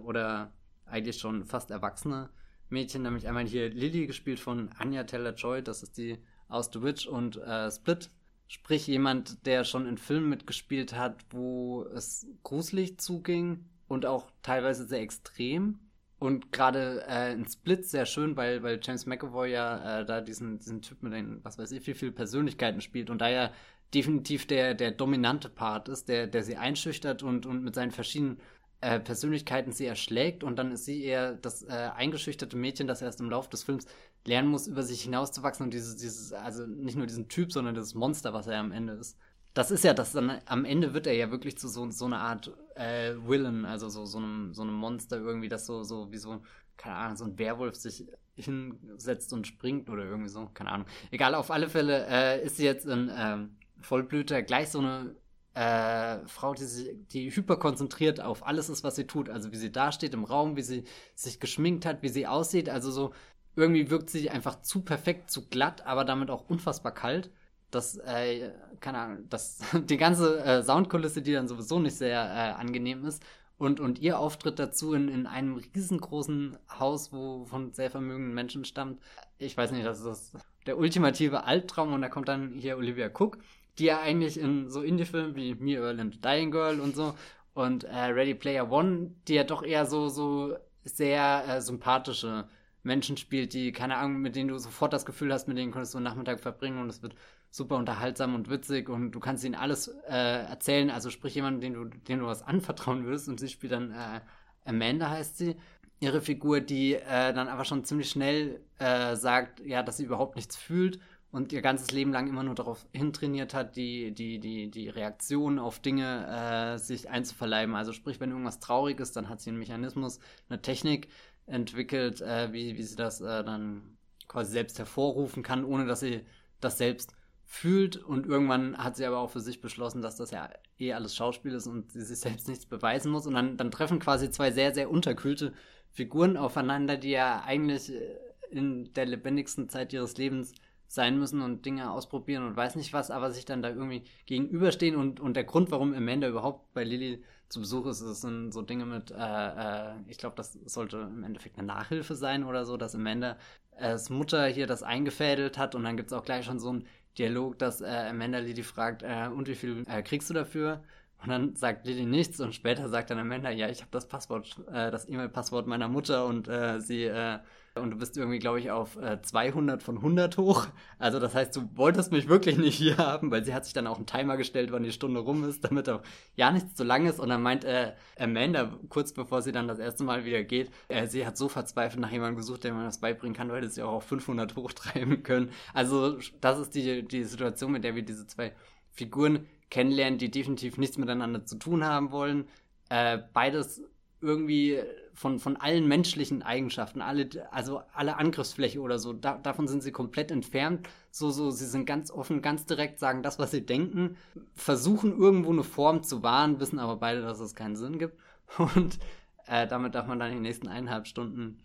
oder 0.00 0.52
eigentlich 0.86 1.18
schon 1.18 1.44
fast 1.44 1.70
Erwachsene, 1.70 2.30
Mädchen, 2.68 3.02
nämlich 3.02 3.26
einmal 3.26 3.46
hier 3.46 3.68
Lily, 3.68 4.06
gespielt 4.06 4.40
von 4.40 4.70
Anya 4.78 5.04
Taylor-Joy, 5.04 5.62
das 5.62 5.82
ist 5.82 5.98
die 5.98 6.18
aus 6.48 6.70
The 6.72 6.82
Witch 6.82 7.06
und 7.06 7.36
äh, 7.36 7.70
Split. 7.70 8.10
Sprich, 8.48 8.86
jemand, 8.86 9.44
der 9.44 9.64
schon 9.64 9.86
in 9.86 9.98
Filmen 9.98 10.28
mitgespielt 10.28 10.94
hat, 10.94 11.24
wo 11.30 11.84
es 11.94 12.26
gruselig 12.44 12.98
zuging 12.98 13.64
und 13.88 14.06
auch 14.06 14.30
teilweise 14.42 14.86
sehr 14.86 15.00
extrem. 15.00 15.80
Und 16.18 16.52
gerade 16.52 17.04
äh, 17.08 17.32
in 17.32 17.46
Split 17.46 17.84
sehr 17.86 18.06
schön, 18.06 18.36
weil, 18.36 18.62
weil 18.62 18.80
James 18.82 19.04
McAvoy 19.04 19.50
ja 19.50 20.00
äh, 20.00 20.06
da 20.06 20.20
diesen, 20.20 20.58
diesen 20.58 20.80
Typ 20.80 21.02
mit 21.02 21.12
den, 21.12 21.44
was 21.44 21.58
weiß 21.58 21.72
ich, 21.72 21.86
wie 21.86 21.94
viele 21.94 22.12
Persönlichkeiten 22.12 22.80
spielt 22.80 23.10
und 23.10 23.20
da 23.20 23.28
ja 23.28 23.52
definitiv 23.94 24.46
der, 24.46 24.74
der 24.74 24.92
dominante 24.92 25.48
Part 25.48 25.88
ist, 25.88 26.08
der, 26.08 26.26
der 26.26 26.42
sie 26.42 26.56
einschüchtert 26.56 27.22
und, 27.22 27.46
und 27.46 27.62
mit 27.62 27.74
seinen 27.74 27.90
verschiedenen 27.90 28.40
äh, 28.80 29.00
Persönlichkeiten 29.00 29.72
sie 29.72 29.86
erschlägt 29.86 30.44
und 30.44 30.56
dann 30.56 30.72
ist 30.72 30.84
sie 30.84 31.02
eher 31.02 31.34
das 31.34 31.62
äh, 31.62 31.90
eingeschüchterte 31.94 32.56
Mädchen, 32.56 32.86
das 32.86 33.02
erst 33.02 33.20
im 33.20 33.30
Laufe 33.30 33.50
des 33.50 33.62
Films 33.62 33.86
lernen 34.26 34.48
muss, 34.48 34.66
über 34.66 34.82
sich 34.82 35.02
hinauszuwachsen 35.02 35.64
und 35.64 35.72
dieses, 35.72 35.96
dieses, 35.96 36.32
also 36.32 36.66
nicht 36.66 36.96
nur 36.96 37.06
diesen 37.06 37.28
Typ, 37.28 37.52
sondern 37.52 37.74
das 37.74 37.94
Monster, 37.94 38.34
was 38.34 38.46
er 38.46 38.58
am 38.58 38.72
Ende 38.72 38.94
ist. 38.94 39.16
Das 39.54 39.70
ist 39.70 39.84
ja 39.84 39.94
das 39.94 40.12
dann, 40.12 40.38
am 40.44 40.66
Ende 40.66 40.92
wird 40.92 41.06
er 41.06 41.14
ja 41.14 41.30
wirklich 41.30 41.56
zu 41.56 41.68
so, 41.68 41.90
so 41.90 42.04
einer 42.04 42.20
Art 42.20 42.52
äh, 42.74 43.14
Villain, 43.14 43.64
also 43.64 43.88
so, 43.88 44.04
so, 44.04 44.18
einem, 44.18 44.52
so 44.52 44.62
einem 44.62 44.74
Monster 44.74 45.16
irgendwie, 45.16 45.48
das 45.48 45.64
so, 45.64 45.82
so 45.82 46.12
wie 46.12 46.18
so, 46.18 46.42
keine 46.76 46.96
Ahnung, 46.96 47.16
so 47.16 47.24
ein 47.24 47.38
Werwolf 47.38 47.76
sich 47.76 48.06
hinsetzt 48.34 49.32
und 49.32 49.46
springt 49.46 49.88
oder 49.88 50.04
irgendwie 50.04 50.28
so, 50.28 50.50
keine 50.52 50.72
Ahnung. 50.72 50.86
Egal, 51.10 51.34
auf 51.34 51.50
alle 51.50 51.70
Fälle 51.70 52.06
äh, 52.06 52.44
ist 52.44 52.58
sie 52.58 52.64
jetzt 52.64 52.84
in 52.84 53.10
ähm, 53.16 53.56
Vollblüter 53.80 54.42
gleich 54.42 54.68
so 54.68 54.80
eine 54.80 55.16
äh, 55.56 56.18
Frau, 56.26 56.52
die, 56.52 56.64
sich, 56.64 56.90
die 57.08 57.34
hyperkonzentriert 57.34 58.20
auf 58.20 58.46
alles 58.46 58.68
ist, 58.68 58.84
was 58.84 58.94
sie 58.96 59.06
tut. 59.06 59.30
Also 59.30 59.52
wie 59.52 59.56
sie 59.56 59.72
dasteht 59.72 60.12
im 60.12 60.24
Raum, 60.24 60.56
wie 60.56 60.62
sie 60.62 60.84
sich 61.14 61.40
geschminkt 61.40 61.86
hat, 61.86 62.02
wie 62.02 62.10
sie 62.10 62.26
aussieht. 62.26 62.68
Also 62.68 62.90
so, 62.90 63.12
irgendwie 63.56 63.88
wirkt 63.90 64.10
sie 64.10 64.28
einfach 64.28 64.60
zu 64.60 64.82
perfekt, 64.82 65.30
zu 65.30 65.48
glatt, 65.48 65.86
aber 65.86 66.04
damit 66.04 66.30
auch 66.30 66.48
unfassbar 66.50 66.92
kalt. 66.92 67.30
Das, 67.70 67.96
äh, 67.96 68.52
keine 68.80 68.98
Ahnung, 68.98 69.28
das, 69.30 69.60
die 69.84 69.96
ganze 69.96 70.44
äh, 70.44 70.62
Soundkulisse, 70.62 71.22
die 71.22 71.32
dann 71.32 71.48
sowieso 71.48 71.78
nicht 71.78 71.96
sehr 71.96 72.20
äh, 72.20 72.60
angenehm 72.60 73.06
ist. 73.06 73.24
Und, 73.58 73.80
und 73.80 73.98
ihr 73.98 74.18
Auftritt 74.18 74.58
dazu 74.58 74.92
in, 74.92 75.08
in 75.08 75.26
einem 75.26 75.56
riesengroßen 75.56 76.58
Haus, 76.78 77.14
wo 77.14 77.46
von 77.46 77.72
sehr 77.72 77.90
vermögenden 77.90 78.34
Menschen 78.34 78.66
stammt. 78.66 79.00
Ich 79.38 79.56
weiß 79.56 79.72
nicht, 79.72 79.86
das 79.86 80.00
ist 80.00 80.36
der 80.66 80.76
ultimative 80.76 81.44
Albtraum. 81.44 81.94
Und 81.94 82.02
da 82.02 82.10
kommt 82.10 82.28
dann 82.28 82.52
hier 82.58 82.76
Olivia 82.76 83.08
Cook, 83.08 83.38
die 83.78 83.84
ja 83.84 84.00
eigentlich 84.00 84.38
in 84.38 84.70
so 84.70 84.82
Indie-Filmen 84.82 85.36
wie 85.36 85.54
Me, 85.54 85.74
Earl 85.74 86.00
and 86.00 86.24
Dying 86.24 86.50
Girl 86.50 86.80
und 86.80 86.96
so 86.96 87.14
und 87.54 87.84
äh, 87.84 87.96
Ready 87.96 88.34
Player 88.34 88.70
One, 88.70 89.14
die 89.28 89.34
ja 89.34 89.44
doch 89.44 89.62
eher 89.62 89.86
so, 89.86 90.08
so 90.08 90.56
sehr 90.84 91.44
äh, 91.48 91.60
sympathische 91.60 92.48
Menschen 92.82 93.16
spielt, 93.16 93.52
die, 93.52 93.72
keine 93.72 93.96
Ahnung, 93.96 94.20
mit 94.20 94.36
denen 94.36 94.48
du 94.48 94.58
sofort 94.58 94.92
das 94.92 95.06
Gefühl 95.06 95.32
hast, 95.32 95.48
mit 95.48 95.58
denen 95.58 95.72
könntest 95.72 95.94
du 95.94 95.98
einen 95.98 96.04
Nachmittag 96.04 96.40
verbringen 96.40 96.78
und 96.78 96.88
es 96.88 97.02
wird 97.02 97.14
super 97.50 97.76
unterhaltsam 97.76 98.34
und 98.34 98.50
witzig 98.50 98.88
und 98.88 99.12
du 99.12 99.20
kannst 99.20 99.44
ihnen 99.44 99.54
alles 99.54 99.88
äh, 100.08 100.44
erzählen. 100.46 100.90
Also 100.90 101.10
sprich 101.10 101.34
jemanden, 101.34 101.60
den 101.60 101.74
du, 101.74 101.84
den 101.84 102.20
du 102.20 102.26
was 102.26 102.42
anvertrauen 102.42 103.04
würdest 103.04 103.28
und 103.28 103.40
sie 103.40 103.48
spielt 103.48 103.72
dann 103.72 103.90
äh, 103.90 104.20
Amanda 104.64 105.10
heißt 105.10 105.38
sie, 105.38 105.56
ihre 106.00 106.20
Figur, 106.20 106.60
die 106.60 106.94
äh, 106.94 107.32
dann 107.32 107.48
aber 107.48 107.64
schon 107.64 107.84
ziemlich 107.84 108.10
schnell 108.10 108.60
äh, 108.78 109.16
sagt, 109.16 109.60
ja, 109.60 109.82
dass 109.82 109.96
sie 109.96 110.04
überhaupt 110.04 110.36
nichts 110.36 110.56
fühlt 110.56 111.00
und 111.36 111.52
ihr 111.52 111.60
ganzes 111.60 111.90
Leben 111.90 112.12
lang 112.12 112.28
immer 112.28 112.42
nur 112.42 112.54
darauf 112.54 112.86
hintrainiert 112.92 113.52
hat, 113.52 113.76
die, 113.76 114.10
die, 114.12 114.38
die, 114.38 114.70
die 114.70 114.88
Reaktion 114.88 115.58
auf 115.58 115.80
Dinge 115.80 116.26
äh, 116.26 116.78
sich 116.78 117.10
einzuverleiben. 117.10 117.74
Also 117.74 117.92
sprich, 117.92 118.20
wenn 118.20 118.30
irgendwas 118.30 118.58
traurig 118.58 118.98
ist, 119.00 119.16
dann 119.16 119.28
hat 119.28 119.42
sie 119.42 119.50
einen 119.50 119.58
Mechanismus, 119.58 120.18
eine 120.48 120.62
Technik 120.62 121.08
entwickelt, 121.44 122.22
äh, 122.22 122.54
wie, 122.54 122.78
wie 122.78 122.82
sie 122.82 122.96
das 122.96 123.20
äh, 123.20 123.44
dann 123.44 123.98
quasi 124.28 124.52
selbst 124.52 124.78
hervorrufen 124.78 125.42
kann, 125.42 125.66
ohne 125.66 125.84
dass 125.84 126.00
sie 126.00 126.22
das 126.60 126.78
selbst 126.78 127.12
fühlt 127.44 127.98
und 127.98 128.24
irgendwann 128.24 128.78
hat 128.78 128.96
sie 128.96 129.04
aber 129.04 129.18
auch 129.18 129.30
für 129.30 129.40
sich 129.40 129.60
beschlossen, 129.60 130.00
dass 130.00 130.16
das 130.16 130.30
ja 130.30 130.48
eh 130.78 130.94
alles 130.94 131.14
Schauspiel 131.14 131.52
ist 131.52 131.66
und 131.66 131.92
sie 131.92 132.00
sich 132.00 132.18
selbst 132.18 132.48
nichts 132.48 132.64
beweisen 132.64 133.12
muss 133.12 133.26
und 133.26 133.34
dann, 133.34 133.58
dann 133.58 133.70
treffen 133.70 133.98
quasi 133.98 134.30
zwei 134.30 134.52
sehr, 134.52 134.72
sehr 134.72 134.90
unterkühlte 134.90 135.52
Figuren 135.90 136.38
aufeinander, 136.38 136.96
die 136.96 137.10
ja 137.10 137.42
eigentlich 137.44 137.92
äh, 137.92 138.16
in 138.50 138.90
der 138.94 139.04
lebendigsten 139.04 139.68
Zeit 139.68 139.92
ihres 139.92 140.16
Lebens 140.16 140.54
sein 140.88 141.18
müssen 141.18 141.42
und 141.42 141.66
Dinge 141.66 141.90
ausprobieren 141.90 142.46
und 142.46 142.56
weiß 142.56 142.76
nicht 142.76 142.92
was, 142.92 143.10
aber 143.10 143.30
sich 143.30 143.44
dann 143.44 143.62
da 143.62 143.68
irgendwie 143.68 144.04
gegenüberstehen 144.26 144.96
und, 144.96 145.20
und 145.20 145.34
der 145.34 145.44
Grund, 145.44 145.70
warum 145.70 145.94
Amanda 145.94 146.28
überhaupt 146.28 146.72
bei 146.74 146.84
Lilly 146.84 147.22
zu 147.48 147.60
Besuch 147.60 147.86
ist, 147.86 148.02
das 148.02 148.20
sind 148.20 148.52
so 148.52 148.62
Dinge 148.62 148.86
mit, 148.86 149.10
äh, 149.10 149.14
äh, 149.16 149.94
ich 150.08 150.18
glaube, 150.18 150.36
das 150.36 150.52
sollte 150.66 150.98
im 150.98 151.22
Endeffekt 151.24 151.58
eine 151.58 151.66
Nachhilfe 151.66 152.14
sein 152.14 152.44
oder 152.44 152.64
so, 152.64 152.76
dass 152.76 152.94
Amanda 152.94 153.36
als 153.76 154.10
Mutter 154.10 154.46
hier 154.46 154.66
das 154.66 154.82
eingefädelt 154.82 155.58
hat 155.58 155.74
und 155.74 155.84
dann 155.84 155.96
gibt 155.96 156.10
es 156.10 156.12
auch 156.12 156.24
gleich 156.24 156.44
schon 156.44 156.58
so 156.58 156.70
einen 156.70 156.86
Dialog, 157.18 157.58
dass 157.58 157.80
äh, 157.80 158.08
Amanda 158.10 158.38
Lilly 158.38 158.62
fragt, 158.62 159.02
äh, 159.02 159.28
und 159.34 159.48
wie 159.48 159.54
viel 159.54 159.84
äh, 159.88 160.02
kriegst 160.02 160.28
du 160.30 160.34
dafür? 160.34 160.82
Und 161.22 161.30
dann 161.30 161.56
sagt 161.56 161.86
Lilly 161.86 162.04
nichts 162.04 162.40
und 162.40 162.54
später 162.54 162.88
sagt 162.88 163.10
dann 163.10 163.18
Amanda, 163.18 163.50
ja, 163.50 163.68
ich 163.68 163.80
habe 163.80 163.90
das 163.90 164.06
Passwort, 164.06 164.56
äh, 164.70 164.90
das 164.90 165.08
E-Mail-Passwort 165.08 165.66
meiner 165.66 165.88
Mutter 165.88 166.26
und 166.26 166.48
äh, 166.48 166.80
sie 166.80 167.04
äh, 167.04 167.38
und 167.76 167.90
du 167.90 167.96
bist 167.96 168.16
irgendwie, 168.16 168.38
glaube 168.38 168.60
ich, 168.60 168.70
auf 168.70 168.96
äh, 168.96 169.20
200 169.20 169.82
von 169.82 169.96
100 169.96 170.36
hoch. 170.38 170.66
Also 170.98 171.18
das 171.20 171.34
heißt, 171.34 171.54
du 171.56 171.68
wolltest 171.74 172.12
mich 172.12 172.28
wirklich 172.28 172.56
nicht 172.58 172.76
hier 172.76 172.96
haben, 172.96 173.30
weil 173.30 173.44
sie 173.44 173.54
hat 173.54 173.64
sich 173.64 173.74
dann 173.74 173.86
auch 173.86 173.96
einen 173.96 174.06
Timer 174.06 174.36
gestellt, 174.36 174.72
wann 174.72 174.82
die 174.82 174.92
Stunde 174.92 175.20
rum 175.20 175.44
ist, 175.48 175.64
damit 175.64 175.88
auch 175.88 176.02
ja 176.34 176.50
nichts 176.50 176.74
zu 176.74 176.84
lang 176.84 177.06
ist. 177.06 177.20
Und 177.20 177.28
dann 177.28 177.42
meint 177.42 177.64
äh, 177.64 177.92
Amanda, 178.18 178.72
kurz 178.88 179.12
bevor 179.12 179.42
sie 179.42 179.52
dann 179.52 179.68
das 179.68 179.78
erste 179.78 180.04
Mal 180.04 180.24
wieder 180.24 180.42
geht, 180.42 180.70
äh, 180.88 181.06
sie 181.06 181.26
hat 181.26 181.36
so 181.36 181.48
verzweifelt 181.48 182.00
nach 182.00 182.10
jemandem 182.10 182.36
gesucht, 182.36 182.64
der 182.64 182.72
mir 182.72 182.84
das 182.84 183.00
beibringen 183.00 183.36
kann, 183.36 183.50
weil 183.50 183.68
sie 183.68 183.82
auch 183.82 183.94
auf 183.94 184.04
500 184.04 184.56
hochtreiben 184.56 185.22
können. 185.22 185.50
Also 185.74 186.18
das 186.40 186.58
ist 186.58 186.74
die, 186.74 187.02
die 187.06 187.24
Situation, 187.24 187.72
mit 187.72 187.84
der 187.84 187.94
wir 187.94 188.02
diese 188.02 188.26
zwei 188.26 188.52
Figuren 188.90 189.46
kennenlernen, 189.70 190.18
die 190.18 190.30
definitiv 190.30 190.78
nichts 190.78 190.98
miteinander 190.98 191.44
zu 191.44 191.56
tun 191.56 191.84
haben 191.84 192.10
wollen. 192.10 192.46
Äh, 192.88 193.18
beides 193.32 193.82
irgendwie 194.20 194.82
von, 195.14 195.38
von 195.38 195.56
allen 195.56 195.86
menschlichen 195.88 196.42
Eigenschaften, 196.42 197.00
alle, 197.00 197.28
also 197.50 197.82
alle 197.92 198.16
Angriffsfläche 198.16 198.80
oder 198.80 198.98
so, 198.98 199.12
da, 199.12 199.38
davon 199.38 199.68
sind 199.68 199.82
sie 199.82 199.92
komplett 199.92 200.30
entfernt. 200.30 200.88
So, 201.10 201.30
so, 201.30 201.50
sie 201.50 201.66
sind 201.66 201.86
ganz 201.86 202.10
offen, 202.10 202.42
ganz 202.42 202.66
direkt, 202.66 202.98
sagen 202.98 203.22
das, 203.22 203.38
was 203.38 203.50
sie 203.50 203.64
denken, 203.64 204.16
versuchen 204.54 205.16
irgendwo 205.16 205.52
eine 205.52 205.64
Form 205.64 206.02
zu 206.02 206.22
wahren, 206.22 206.60
wissen 206.60 206.78
aber 206.78 206.96
beide, 206.96 207.22
dass 207.22 207.40
es 207.40 207.54
keinen 207.54 207.76
Sinn 207.76 207.98
gibt. 207.98 208.18
Und 208.58 208.98
äh, 209.46 209.66
damit 209.66 209.94
darf 209.94 210.06
man 210.06 210.18
dann 210.18 210.32
die 210.32 210.40
nächsten 210.40 210.68
eineinhalb 210.68 211.06
Stunden 211.06 211.60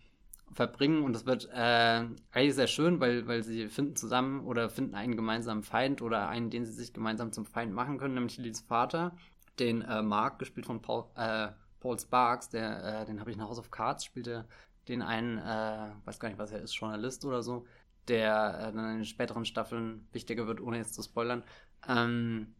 verbringen 0.54 1.04
und 1.04 1.16
es 1.16 1.26
wird 1.26 1.49
äh, 1.54 2.06
eigentlich 2.32 2.56
sehr 2.56 2.68
schön, 2.68 2.99
weil, 2.99 3.28
weil 3.28 3.43
sie 3.43 3.70
finden 3.70 3.95
zusammen 3.95 4.41
oder 4.41 4.70
finden 4.70 4.95
einen 4.95 5.16
gemeinsamen 5.16 5.64
Feind 5.64 6.02
oder 6.02 6.28
einen, 6.28 6.49
den 6.49 6.66
sie 6.66 6.74
sich 6.74 6.93
gemeinsam 6.93 7.32
zum 7.32 7.45
Feind 7.45 7.74
machen 7.74 7.97
können, 7.97 8.16
nämlich 8.16 8.38
Lillys 8.38 8.62
Vater, 8.62 9.16
den 9.60 9.82
äh, 9.82 10.02
Mark, 10.02 10.39
gespielt 10.39 10.66
von 10.66 10.82
Paul, 10.82 11.06
äh, 11.16 11.49
Paul 11.82 12.00
Sparks, 12.00 12.50
der, 12.50 13.02
äh, 13.02 13.06
den 13.06 13.20
habe 13.20 13.32
ich 13.32 13.38
in 13.38 13.44
House 13.44 13.60
of 13.60 13.72
Cards, 13.72 14.06
spielte 14.06 14.46
den 14.88 15.02
einen, 15.02 15.38
äh, 15.38 15.92
weiß 16.06 16.20
gar 16.20 16.30
nicht, 16.30 16.38
was 16.38 16.52
er 16.52 16.62
ist, 16.62 16.74
Journalist 16.74 17.26
oder 17.26 17.44
so, 17.44 17.66
der 18.08 18.70
äh, 18.70 18.74
dann 18.74 18.92
in 18.92 18.98
den 18.98 19.06
späteren 19.06 19.46
Staffeln 19.46 20.08
wichtiger 20.14 20.48
wird, 20.48 20.62
ohne 20.62 20.78
jetzt 20.78 20.94
zu 20.94 21.04
spoilern. 21.04 21.44
Ähm, 21.88 22.56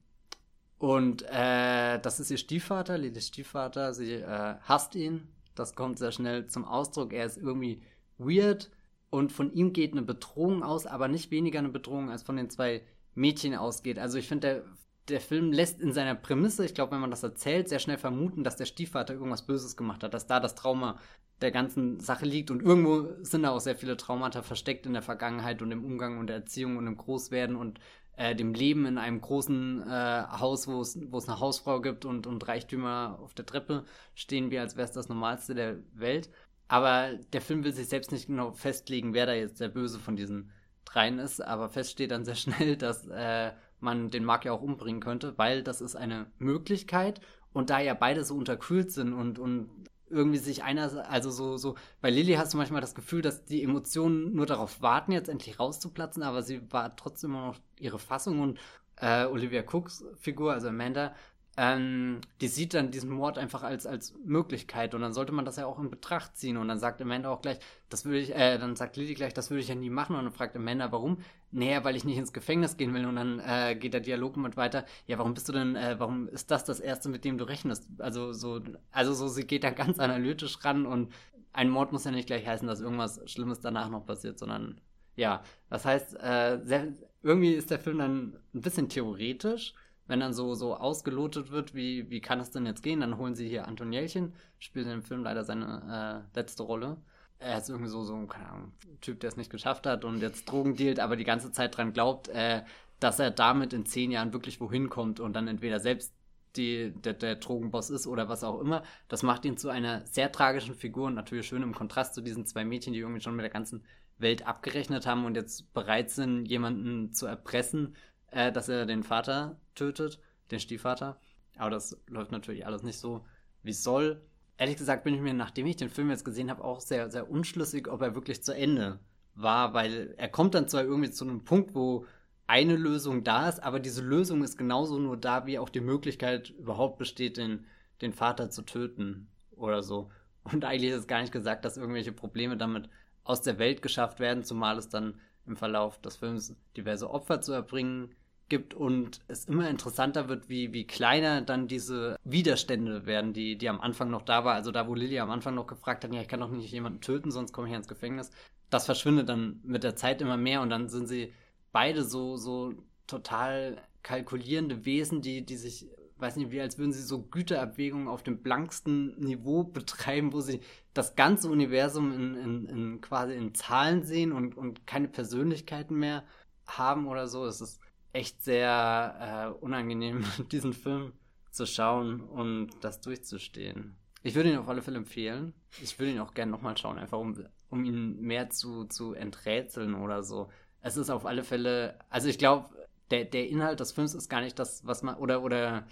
und 0.78 1.24
äh, 1.30 2.00
das 2.00 2.20
ist 2.20 2.32
ihr 2.32 2.38
Stiefvater, 2.38 2.98
Lillys 2.98 3.28
Stiefvater. 3.28 3.94
Sie 3.94 4.14
äh, 4.14 4.56
hasst 4.62 4.96
ihn. 4.96 5.28
Das 5.54 5.76
kommt 5.76 6.00
sehr 6.00 6.12
schnell 6.12 6.48
zum 6.48 6.66
Ausdruck. 6.66 7.14
Er 7.14 7.26
ist 7.26 7.38
irgendwie 7.38 7.84
weird 8.18 8.72
und 9.12 9.32
von 9.32 9.54
ihm 9.54 9.74
geht 9.74 9.92
eine 9.92 10.02
Bedrohung 10.02 10.64
aus, 10.64 10.88
aber 10.88 11.08
nicht 11.08 11.30
weniger 11.30 11.60
eine 11.60 11.70
Bedrohung 11.70 12.10
als 12.10 12.24
von 12.24 12.38
den 12.38 12.50
zwei 12.50 12.82
Mädchen 13.14 13.56
ausgeht. 13.56 14.00
Also 14.00 14.18
ich 14.18 14.28
finde, 14.28 14.48
der 14.48 14.64
der 15.08 15.22
Film 15.22 15.52
lässt 15.52 15.82
in 15.82 15.94
seiner 15.94 16.16
Prämisse, 16.16 16.66
ich 16.66 16.74
glaube, 16.74 16.94
wenn 16.94 17.02
man 17.02 17.12
das 17.12 17.24
erzählt, 17.24 17.70
sehr 17.70 17.80
schnell 17.80 17.98
vermuten, 17.98 18.44
dass 18.44 18.58
der 18.58 18.66
Stiefvater 18.66 19.14
irgendwas 19.14 19.46
Böses 19.46 19.76
gemacht 19.76 20.04
hat, 20.04 20.14
dass 20.14 20.28
da 20.28 20.40
das 20.40 20.56
Trauma 20.56 21.00
der 21.42 21.52
ganzen 21.52 22.00
Sache 22.00 22.26
liegt 22.26 22.52
und 22.52 22.62
irgendwo 22.62 23.08
sind 23.24 23.44
da 23.44 23.50
auch 23.50 23.60
sehr 23.60 23.76
viele 23.76 23.98
Traumata 23.98 24.44
versteckt 24.44 24.86
in 24.86 24.94
der 24.94 25.02
Vergangenheit 25.02 25.62
und 25.62 25.72
im 25.72 25.84
Umgang 25.84 26.20
und 26.20 26.28
der 26.28 26.38
Erziehung 26.38 26.78
und 26.78 26.86
im 26.86 26.98
Großwerden 26.98 27.56
und 27.56 27.80
äh, 28.16 28.36
dem 28.36 28.54
Leben 28.54 28.86
in 28.86 28.98
einem 28.98 29.22
großen 29.22 29.82
äh, 29.82 30.24
Haus, 30.40 30.68
wo 30.68 30.82
es, 30.82 30.96
eine 30.96 31.40
Hausfrau 31.40 31.82
gibt 31.82 32.06
und, 32.06 32.28
und 32.28 32.48
Reichtümer 32.48 33.18
auf 33.22 33.34
der 33.34 33.46
Treppe 33.46 33.86
stehen, 34.14 34.52
wie 34.52 34.60
als 34.60 34.76
wäre 34.76 34.88
es 34.88 34.94
das 34.94 35.10
Normalste 35.10 35.56
der 35.56 35.78
Welt. 35.94 36.30
Aber 36.68 37.14
der 37.34 37.42
Film 37.42 37.64
will 37.64 37.74
sich 37.74 37.88
selbst 37.88 38.12
nicht 38.12 38.28
genau 38.28 38.52
festlegen, 38.52 39.14
wer 39.14 39.26
da 39.26 39.34
jetzt 39.34 39.60
der 39.60 39.70
Böse 39.70 40.00
von 40.00 40.16
diesen 40.16 40.52
dreien 40.86 41.20
ist, 41.20 41.42
aber 41.42 41.70
fest 41.70 41.92
steht 41.92 42.12
dann 42.12 42.26
sehr 42.26 42.36
schnell, 42.36 42.78
dass 42.78 43.08
äh, 43.08 43.52
man 43.82 44.10
den 44.10 44.24
Mark 44.24 44.46
ja 44.46 44.52
auch 44.52 44.62
umbringen 44.62 45.02
könnte, 45.02 45.38
weil 45.38 45.64
das 45.64 45.82
ist 45.82 45.96
eine 45.96 46.28
Möglichkeit 46.40 47.22
und 47.54 47.70
da 47.70 47.80
ja 47.80 47.94
beide 47.94 48.24
so 48.24 48.36
unterkühlt 48.36 48.92
sind 48.92 49.14
und, 49.14 49.40
und 49.40 49.70
irgendwie 50.10 50.38
sich 50.38 50.64
einer, 50.64 51.10
also 51.10 51.32
so, 51.32 51.58
so, 51.58 51.76
bei 52.02 52.10
Lilly 52.10 52.34
hast 52.34 52.54
du 52.54 52.58
manchmal 52.58 52.82
das 52.82 52.96
Gefühl, 52.96 53.22
dass 53.22 53.46
die 53.46 53.64
Emotionen 53.64 54.34
nur 54.34 54.46
darauf 54.46 54.82
warten, 54.82 55.14
jetzt 55.14 55.30
endlich 55.30 55.60
rauszuplatzen, 55.60 56.22
aber 56.22 56.44
sie 56.44 56.62
war 56.72 56.96
trotzdem 56.96 57.32
immer 57.32 57.48
noch 57.48 57.60
ihre 57.80 58.00
Fassung 58.00 58.42
und 58.42 58.60
äh, 58.98 59.26
Olivia 59.26 59.64
Cooks 59.64 60.04
Figur, 60.20 60.54
also 60.54 60.68
Amanda, 60.68 61.16
ähm, 61.58 62.22
die 62.40 62.48
sieht 62.48 62.74
dann 62.74 62.92
diesen 62.92 63.10
Mord 63.10 63.38
einfach 63.38 63.64
als, 63.64 63.86
als 63.86 64.14
Möglichkeit 64.24 64.96
und 64.96 65.02
dann 65.02 65.12
sollte 65.12 65.34
man 65.34 65.44
das 65.44 65.58
ja 65.58 65.66
auch 65.66 65.80
in 65.80 65.90
Betracht 65.90 66.38
ziehen 66.38 66.56
und 66.56 66.70
dann 66.70 66.80
sagt 66.80 67.02
Amanda 67.02 67.30
auch 67.30 67.42
gleich, 67.42 67.60
das 67.90 68.06
würde 68.06 68.20
ich, 68.20 68.34
äh, 68.34 68.58
dann 68.58 68.78
sagt 68.78 68.96
Lily 68.96 69.16
gleich, 69.16 69.34
das 69.34 69.50
würde 69.50 69.62
ich 69.62 69.68
ja 69.68 69.76
nie 69.76 69.90
machen 69.90 70.16
und 70.16 70.24
dann 70.24 70.34
fragt 70.34 70.56
Amanda, 70.56 70.92
warum? 70.94 71.18
Naja, 71.52 71.84
weil 71.84 71.98
ich 71.98 72.06
nicht 72.06 72.18
ins 72.18 72.32
Gefängnis 72.32 72.78
gehen 72.78 72.94
will 72.94 73.06
und 73.06 73.18
dann 73.18 73.42
äh, 73.42 73.76
geht 73.76 73.94
der 73.94 74.00
Dialog 74.00 74.38
mit 74.38 74.56
weiter, 74.56 74.86
ja, 75.08 75.18
warum 75.18 75.34
bist 75.34 75.50
du 75.50 75.54
denn, 75.54 75.76
äh, 75.76 75.96
warum 76.00 76.30
ist 76.30 76.52
das 76.52 76.64
das 76.64 76.80
Erste, 76.80 77.10
mit 77.10 77.26
dem 77.26 77.38
du 77.38 77.44
rechnest? 77.44 77.86
Also 77.98 78.32
so, 78.32 78.62
also 78.92 79.14
so, 79.14 79.28
sie 79.28 79.46
geht 79.46 79.66
da 79.66 79.70
ganz 79.72 80.00
analytisch 80.00 80.64
ran 80.64 80.86
und 80.86 81.12
ein 81.52 81.70
Mord 81.70 81.92
muss 81.92 82.06
ja 82.06 82.12
nicht 82.12 82.28
gleich 82.28 82.48
heißen, 82.48 82.66
dass 82.66 82.80
irgendwas 82.80 83.22
Schlimmes 83.30 83.60
danach 83.60 83.90
noch 83.90 84.06
passiert, 84.06 84.40
sondern 84.40 84.80
ja, 85.18 85.44
das 85.70 85.84
heißt, 85.84 86.16
äh, 86.22 86.60
sehr, 86.64 86.88
irgendwie 87.24 87.54
ist 87.54 87.72
der 87.72 87.80
Film 87.80 87.98
dann 87.98 88.38
ein 88.54 88.62
bisschen 88.62 88.88
theoretisch, 88.88 89.74
wenn 90.12 90.20
dann 90.20 90.34
so, 90.34 90.56
so 90.56 90.76
ausgelotet 90.76 91.52
wird, 91.52 91.74
wie, 91.74 92.10
wie 92.10 92.20
kann 92.20 92.42
es 92.42 92.52
denn 92.52 92.66
jetzt 92.66 92.84
gehen, 92.84 93.00
dann 93.00 93.18
holen 93.18 93.34
sie 93.34 93.48
hier 93.48 93.66
Antonielchen, 93.66 94.34
spielt 94.60 94.86
in 94.86 94.92
dem 94.92 95.04
Film 95.04 95.24
leider 95.24 95.46
seine 95.46 96.26
äh, 96.36 96.38
letzte 96.38 96.64
Rolle. 96.64 96.98
Er 97.40 97.58
ist 97.58 97.70
irgendwie 97.70 97.90
so, 97.90 98.04
so, 98.04 98.28
keine 98.28 98.50
Ahnung, 98.50 98.74
Typ, 99.00 99.22
der 99.22 99.30
es 99.30 99.38
nicht 99.38 99.50
geschafft 99.50 99.88
hat 99.88 100.04
und 100.04 100.20
jetzt 100.20 100.52
Drogen 100.52 100.76
dealt, 100.76 101.00
aber 101.00 101.16
die 101.16 101.24
ganze 101.24 101.54
Zeit 101.54 101.78
dran 101.78 101.94
glaubt, 101.94 102.28
äh, 102.28 102.62
dass 103.00 103.20
er 103.20 103.32
damit 103.32 103.72
in 103.72 103.86
zehn 103.86 104.12
Jahren 104.12 104.34
wirklich 104.34 104.60
wohin 104.60 104.90
kommt 104.90 105.22
und 105.22 105.34
dann 105.34 105.48
entweder 105.48 105.80
selbst 105.80 106.14
die, 106.58 106.92
der, 106.92 107.14
der 107.14 107.38
Drogenboss 107.38 107.90
ist 107.90 108.06
oder 108.06 108.28
was 108.28 108.44
auch 108.44 108.60
immer. 108.60 108.84
Das 109.08 109.24
macht 109.24 109.46
ihn 109.46 109.56
zu 109.56 109.70
einer 109.70 110.06
sehr 110.06 110.30
tragischen 110.30 110.76
Figur 110.76 111.08
und 111.08 111.16
natürlich 111.16 111.48
schön 111.48 111.64
im 111.64 111.74
Kontrast 111.74 112.16
zu 112.16 112.22
diesen 112.22 112.46
zwei 112.46 112.66
Mädchen, 112.66 112.92
die 112.92 113.00
irgendwie 113.00 113.22
schon 113.22 113.38
mit 113.38 113.44
der 113.44 113.50
ganzen 113.50 113.86
Welt 114.18 114.46
abgerechnet 114.46 115.08
haben 115.08 115.24
und 115.24 115.36
jetzt 115.36 115.74
bereit 115.74 116.12
sind, 116.12 116.46
jemanden 116.46 117.14
zu 117.14 117.26
erpressen, 117.26 117.96
äh, 118.32 118.52
dass 118.52 118.70
er 118.70 118.86
den 118.86 119.04
Vater 119.04 119.60
tötet, 119.76 120.20
den 120.50 120.60
Stiefvater. 120.60 121.20
Aber 121.58 121.70
das 121.70 121.98
läuft 122.08 122.32
natürlich 122.32 122.66
alles 122.66 122.84
nicht 122.84 123.00
so, 123.00 123.26
wie 123.64 123.72
es 123.72 123.84
soll. 123.84 124.22
Ehrlich 124.58 124.78
gesagt 124.78 125.04
bin 125.04 125.14
ich 125.14 125.22
mir, 125.22 125.34
nachdem 125.34 125.66
ich 125.66 125.76
den 125.76 125.90
Film 125.90 126.10
jetzt 126.10 126.26
gesehen 126.26 126.50
habe, 126.50 126.64
auch 126.64 126.82
sehr, 126.82 127.10
sehr 127.12 127.30
unschlüssig, 127.30 127.88
ob 127.88 128.02
er 128.02 128.16
wirklich 128.16 128.44
zu 128.44 128.56
Ende 128.56 129.00
war, 129.36 129.74
weil 129.74 130.14
er 130.18 130.30
kommt 130.30 130.56
dann 130.56 130.68
zwar 130.68 130.84
irgendwie 130.84 131.12
zu 131.12 131.26
einem 131.26 131.44
Punkt, 131.44 131.74
wo 131.74 132.06
eine 132.48 132.76
Lösung 132.76 133.24
da 133.24 133.48
ist, 133.48 133.64
aber 133.64 133.80
diese 133.80 134.02
Lösung 134.02 134.44
ist 134.44 134.58
genauso 134.58 135.00
nur 135.00 135.18
da, 135.18 135.46
wie 135.46 135.58
auch 135.58 135.70
die 135.70 135.80
Möglichkeit 135.80 136.50
überhaupt 136.50 136.98
besteht, 136.98 137.38
den, 137.38 137.66
den 138.02 138.14
Vater 138.14 138.50
zu 138.50 138.64
töten 138.64 139.30
oder 139.52 139.84
so. 139.84 140.10
Und 140.44 140.66
eigentlich 140.66 140.92
ist 140.92 141.00
es 141.00 141.08
gar 141.08 141.22
nicht 141.22 141.32
gesagt, 141.32 141.64
dass 141.64 141.78
irgendwelche 141.78 142.12
Probleme 142.12 142.58
damit 142.58 142.90
aus 143.24 143.42
der 143.42 143.58
Welt 143.58 143.82
geschafft 143.82 144.20
werden, 144.20 144.44
zumal 144.44 144.78
es 144.78 144.90
dann 144.90 145.20
im 145.46 145.56
Verlauf 145.56 146.00
des 146.02 146.18
Films 146.18 146.56
diverse 146.76 147.10
Opfer 147.10 147.42
zu 147.42 147.54
erbringen 147.54 148.14
gibt 148.52 148.74
und 148.74 149.22
es 149.30 149.46
immer 149.46 149.70
interessanter 149.70 150.28
wird, 150.28 150.50
wie, 150.50 150.74
wie 150.74 150.86
kleiner 150.86 151.42
dann 151.42 151.70
diese 151.70 152.18
Widerstände 152.26 153.06
werden, 153.06 153.32
die, 153.32 153.58
die 153.58 153.70
am 153.70 153.80
Anfang 153.80 154.12
noch 154.12 154.24
da 154.24 154.44
war. 154.44 154.54
Also 154.54 154.72
da, 154.72 154.90
wo 154.90 154.94
Lilly 154.94 155.20
am 155.20 155.32
Anfang 155.32 155.56
noch 155.56 155.68
gefragt 155.68 156.04
hat, 156.04 156.14
ja, 156.14 156.20
ich 156.22 156.28
kann 156.28 156.42
doch 156.42 156.52
nicht 156.52 156.72
jemanden 156.72 157.00
töten, 157.00 157.32
sonst 157.32 157.54
komme 157.54 157.70
ich 157.70 157.74
ins 157.74 157.88
Gefängnis. 157.88 158.30
Das 158.70 158.86
verschwindet 158.86 159.30
dann 159.30 159.62
mit 159.64 159.84
der 159.84 159.96
Zeit 159.96 160.22
immer 160.22 160.36
mehr 160.36 160.62
und 160.62 160.70
dann 160.70 160.90
sind 160.90 161.08
sie 161.08 161.34
beide 161.72 162.04
so, 162.04 162.36
so 162.36 162.74
total 163.08 163.82
kalkulierende 164.04 164.84
Wesen, 164.84 165.22
die, 165.22 165.46
die 165.46 165.56
sich, 165.56 165.90
weiß 166.18 166.36
nicht, 166.36 166.52
wie 166.52 166.60
als 166.60 166.78
würden 166.78 166.92
sie 166.92 167.04
so 167.04 167.24
Güterabwägungen 167.24 168.10
auf 168.10 168.22
dem 168.22 168.44
blanksten 168.44 169.18
Niveau 169.18 169.64
betreiben, 169.78 170.34
wo 170.34 170.42
sie 170.42 170.60
das 170.94 171.16
ganze 171.16 171.50
Universum 171.50 172.12
in, 172.12 172.36
in, 172.36 172.66
in 172.66 173.02
quasi 173.02 173.34
in 173.34 173.56
Zahlen 173.56 174.04
sehen 174.04 174.34
und, 174.34 174.58
und 174.58 174.86
keine 174.86 175.08
Persönlichkeiten 175.08 175.96
mehr 175.98 176.26
haben 176.68 177.08
oder 177.08 177.30
so. 177.30 177.46
Es 177.46 177.62
ist 177.62 177.80
echt 178.14 178.44
sehr 178.44 179.54
äh, 179.58 179.64
unangenehm, 179.64 180.24
diesen 180.52 180.74
Film 180.74 181.14
zu 181.52 181.66
schauen 181.66 182.22
und 182.22 182.72
das 182.82 183.02
durchzustehen. 183.02 183.96
Ich 184.24 184.36
würde 184.36 184.52
ihn 184.52 184.58
auf 184.58 184.70
alle 184.70 184.82
Fälle 184.82 184.98
empfehlen. 184.98 185.54
Ich 185.82 185.98
würde 186.00 186.14
ihn 186.14 186.20
auch 186.20 186.34
gerne 186.34 186.52
nochmal 186.52 186.78
schauen, 186.78 186.98
einfach 186.98 187.18
um, 187.18 187.44
um 187.70 187.84
ihn 187.84 188.22
mehr 188.22 188.50
zu, 188.50 188.86
zu 188.86 189.14
enträtseln 189.14 189.96
oder 189.96 190.24
so. 190.24 190.50
Es 190.82 190.98
ist 190.98 191.10
auf 191.10 191.26
alle 191.26 191.44
Fälle, 191.44 192.00
also 192.10 192.28
ich 192.28 192.38
glaube, 192.38 192.70
der, 193.10 193.26
der 193.26 193.50
Inhalt 193.50 193.80
des 193.80 193.92
Films 193.92 194.14
ist 194.14 194.30
gar 194.30 194.42
nicht 194.42 194.58
das, 194.58 194.86
was 194.86 195.04
man, 195.04 195.16
oder, 195.16 195.44
oder 195.44 195.86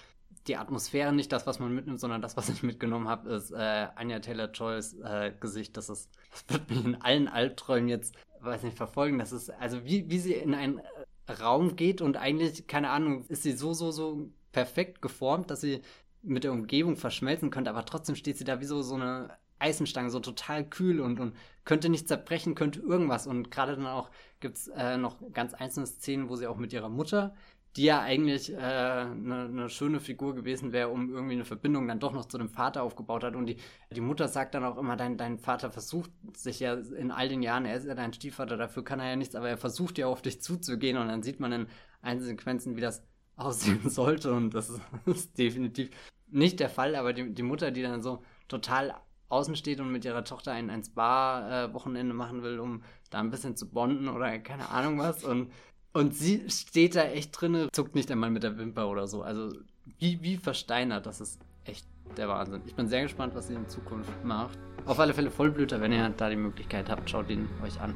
die 0.47 0.55
Atmosphäre 0.57 1.13
nicht 1.13 1.31
das, 1.31 1.45
was 1.47 1.59
man 1.59 1.73
mitnimmt, 1.73 1.99
sondern 1.99 2.21
das, 2.21 2.37
was 2.37 2.49
ich 2.49 2.63
mitgenommen 2.63 3.07
habe, 3.07 3.29
ist 3.29 3.51
äh, 3.51 3.87
Anya 3.95 4.19
Taylor-Joys 4.19 4.99
äh, 4.99 5.33
Gesicht. 5.39 5.75
Das 5.77 5.89
ist, 5.89 6.09
das 6.47 6.57
wird 6.57 6.69
mich 6.69 6.85
in 6.85 7.01
allen 7.01 7.27
Albträumen 7.27 7.89
jetzt, 7.89 8.15
weiß 8.39 8.63
nicht, 8.63 8.77
verfolgen. 8.77 9.19
Das 9.19 9.31
ist, 9.31 9.49
also 9.49 9.83
wie, 9.85 10.09
wie 10.09 10.19
sie 10.19 10.33
in 10.33 10.53
einen 10.53 10.81
Raum 11.29 11.75
geht 11.75 12.01
und 12.01 12.17
eigentlich, 12.17 12.67
keine 12.67 12.89
Ahnung, 12.89 13.25
ist 13.27 13.43
sie 13.43 13.53
so, 13.53 13.73
so, 13.73 13.91
so 13.91 14.29
perfekt 14.51 15.01
geformt, 15.01 15.51
dass 15.51 15.61
sie 15.61 15.81
mit 16.21 16.43
der 16.43 16.51
Umgebung 16.51 16.97
verschmelzen 16.97 17.49
könnte, 17.49 17.69
aber 17.69 17.85
trotzdem 17.85 18.15
steht 18.15 18.37
sie 18.37 18.43
da 18.43 18.59
wie 18.59 18.65
so, 18.65 18.81
so 18.81 18.95
eine 18.95 19.37
Eisenstange, 19.59 20.09
so 20.09 20.19
total 20.19 20.67
kühl 20.67 21.01
und, 21.01 21.19
und 21.19 21.35
könnte 21.65 21.89
nicht 21.89 22.07
zerbrechen, 22.07 22.55
könnte 22.55 22.79
irgendwas. 22.79 23.27
Und 23.27 23.51
gerade 23.51 23.75
dann 23.75 23.85
auch 23.87 24.09
gibt 24.39 24.57
es 24.57 24.67
äh, 24.69 24.97
noch 24.97 25.17
ganz 25.33 25.53
einzelne 25.53 25.85
Szenen, 25.85 26.29
wo 26.29 26.35
sie 26.35 26.47
auch 26.47 26.57
mit 26.57 26.73
ihrer 26.73 26.89
Mutter, 26.89 27.35
die 27.75 27.83
ja 27.83 28.01
eigentlich 28.01 28.55
eine 28.57 29.11
äh, 29.11 29.15
ne, 29.15 29.49
ne 29.49 29.69
schöne 29.69 29.99
Figur 29.99 30.33
gewesen 30.33 30.71
wäre, 30.71 30.89
um 30.89 31.13
irgendwie 31.13 31.35
eine 31.35 31.45
Verbindung 31.45 31.87
dann 31.87 31.99
doch 31.99 32.13
noch 32.13 32.25
zu 32.25 32.37
dem 32.37 32.49
Vater 32.49 32.81
aufgebaut 32.83 33.23
hat. 33.23 33.35
Und 33.35 33.45
die, 33.45 33.57
die 33.91 34.01
Mutter 34.01 34.27
sagt 34.27 34.55
dann 34.55 34.63
auch 34.63 34.77
immer, 34.77 34.95
dein, 34.95 35.17
dein 35.17 35.37
Vater 35.37 35.69
versucht 35.71 36.11
sich 36.35 36.59
ja 36.59 36.73
in 36.73 37.11
all 37.11 37.29
den 37.29 37.43
Jahren, 37.43 37.65
er 37.65 37.75
ist 37.75 37.85
ja 37.85 37.93
dein 37.93 38.13
Stiefvater, 38.13 38.57
dafür 38.57 38.83
kann 38.83 38.99
er 38.99 39.09
ja 39.09 39.15
nichts, 39.15 39.35
aber 39.35 39.49
er 39.49 39.57
versucht 39.57 39.97
ja 39.97 40.07
auf 40.07 40.21
dich 40.21 40.41
zuzugehen. 40.41 40.97
Und 40.97 41.07
dann 41.07 41.21
sieht 41.21 41.39
man 41.39 41.51
in 41.51 41.67
einzelnen 42.01 42.37
Sequenzen, 42.37 42.75
wie 42.75 42.81
das 42.81 43.03
aussehen 43.35 43.87
sollte. 43.89 44.33
Und 44.33 44.53
das 44.53 44.69
ist, 45.05 45.37
definitiv 45.37 45.91
nicht 46.27 46.59
der 46.59 46.69
Fall, 46.69 46.95
aber 46.95 47.13
die, 47.13 47.33
die 47.33 47.43
Mutter, 47.43 47.71
die 47.71 47.81
dann 47.81 48.01
so 48.01 48.23
total 48.47 48.95
außen 49.29 49.55
steht 49.55 49.79
und 49.79 49.91
mit 49.91 50.05
ihrer 50.05 50.23
Tochter 50.23 50.51
ein, 50.51 50.69
ein 50.69 50.83
Spa-Wochenende 50.83 52.13
machen 52.13 52.41
will, 52.41 52.59
um 52.59 52.83
da 53.11 53.19
ein 53.19 53.29
bisschen 53.29 53.55
zu 53.55 53.69
bonden 53.69 54.09
oder 54.09 54.37
keine 54.39 54.69
Ahnung 54.69 54.97
was. 54.97 55.23
Und, 55.23 55.51
und 55.99 56.15
sie 56.15 56.49
steht 56.49 56.95
da 56.95 57.03
echt 57.03 57.39
drin, 57.39 57.67
zuckt 57.73 57.93
nicht 57.93 58.09
einmal 58.09 58.29
mit 58.29 58.43
der 58.43 58.57
Wimper 58.57 58.87
oder 58.87 59.05
so. 59.05 59.21
Also 59.21 59.51
wie, 59.97 60.21
wie 60.21 60.37
versteinert, 60.37 61.05
das 61.05 61.19
ist 61.19 61.41
echt 61.65 61.85
der 62.15 62.29
Wahnsinn. 62.29 62.61
Ich 62.65 62.73
bin 62.73 62.87
sehr 62.87 63.01
gespannt, 63.01 63.35
was 63.35 63.49
sie 63.49 63.53
in 63.53 63.67
Zukunft 63.67 64.23
macht. 64.23 64.57
Auf 64.85 64.97
alle 64.97 65.13
Fälle 65.13 65.29
Vollblüter, 65.29 65.81
wenn 65.81 65.91
ihr 65.91 66.07
da 66.15 66.29
die 66.29 66.37
Möglichkeit 66.37 66.89
habt, 66.89 67.09
schaut 67.09 67.29
ihn 67.29 67.49
euch 67.61 67.81
an. 67.81 67.93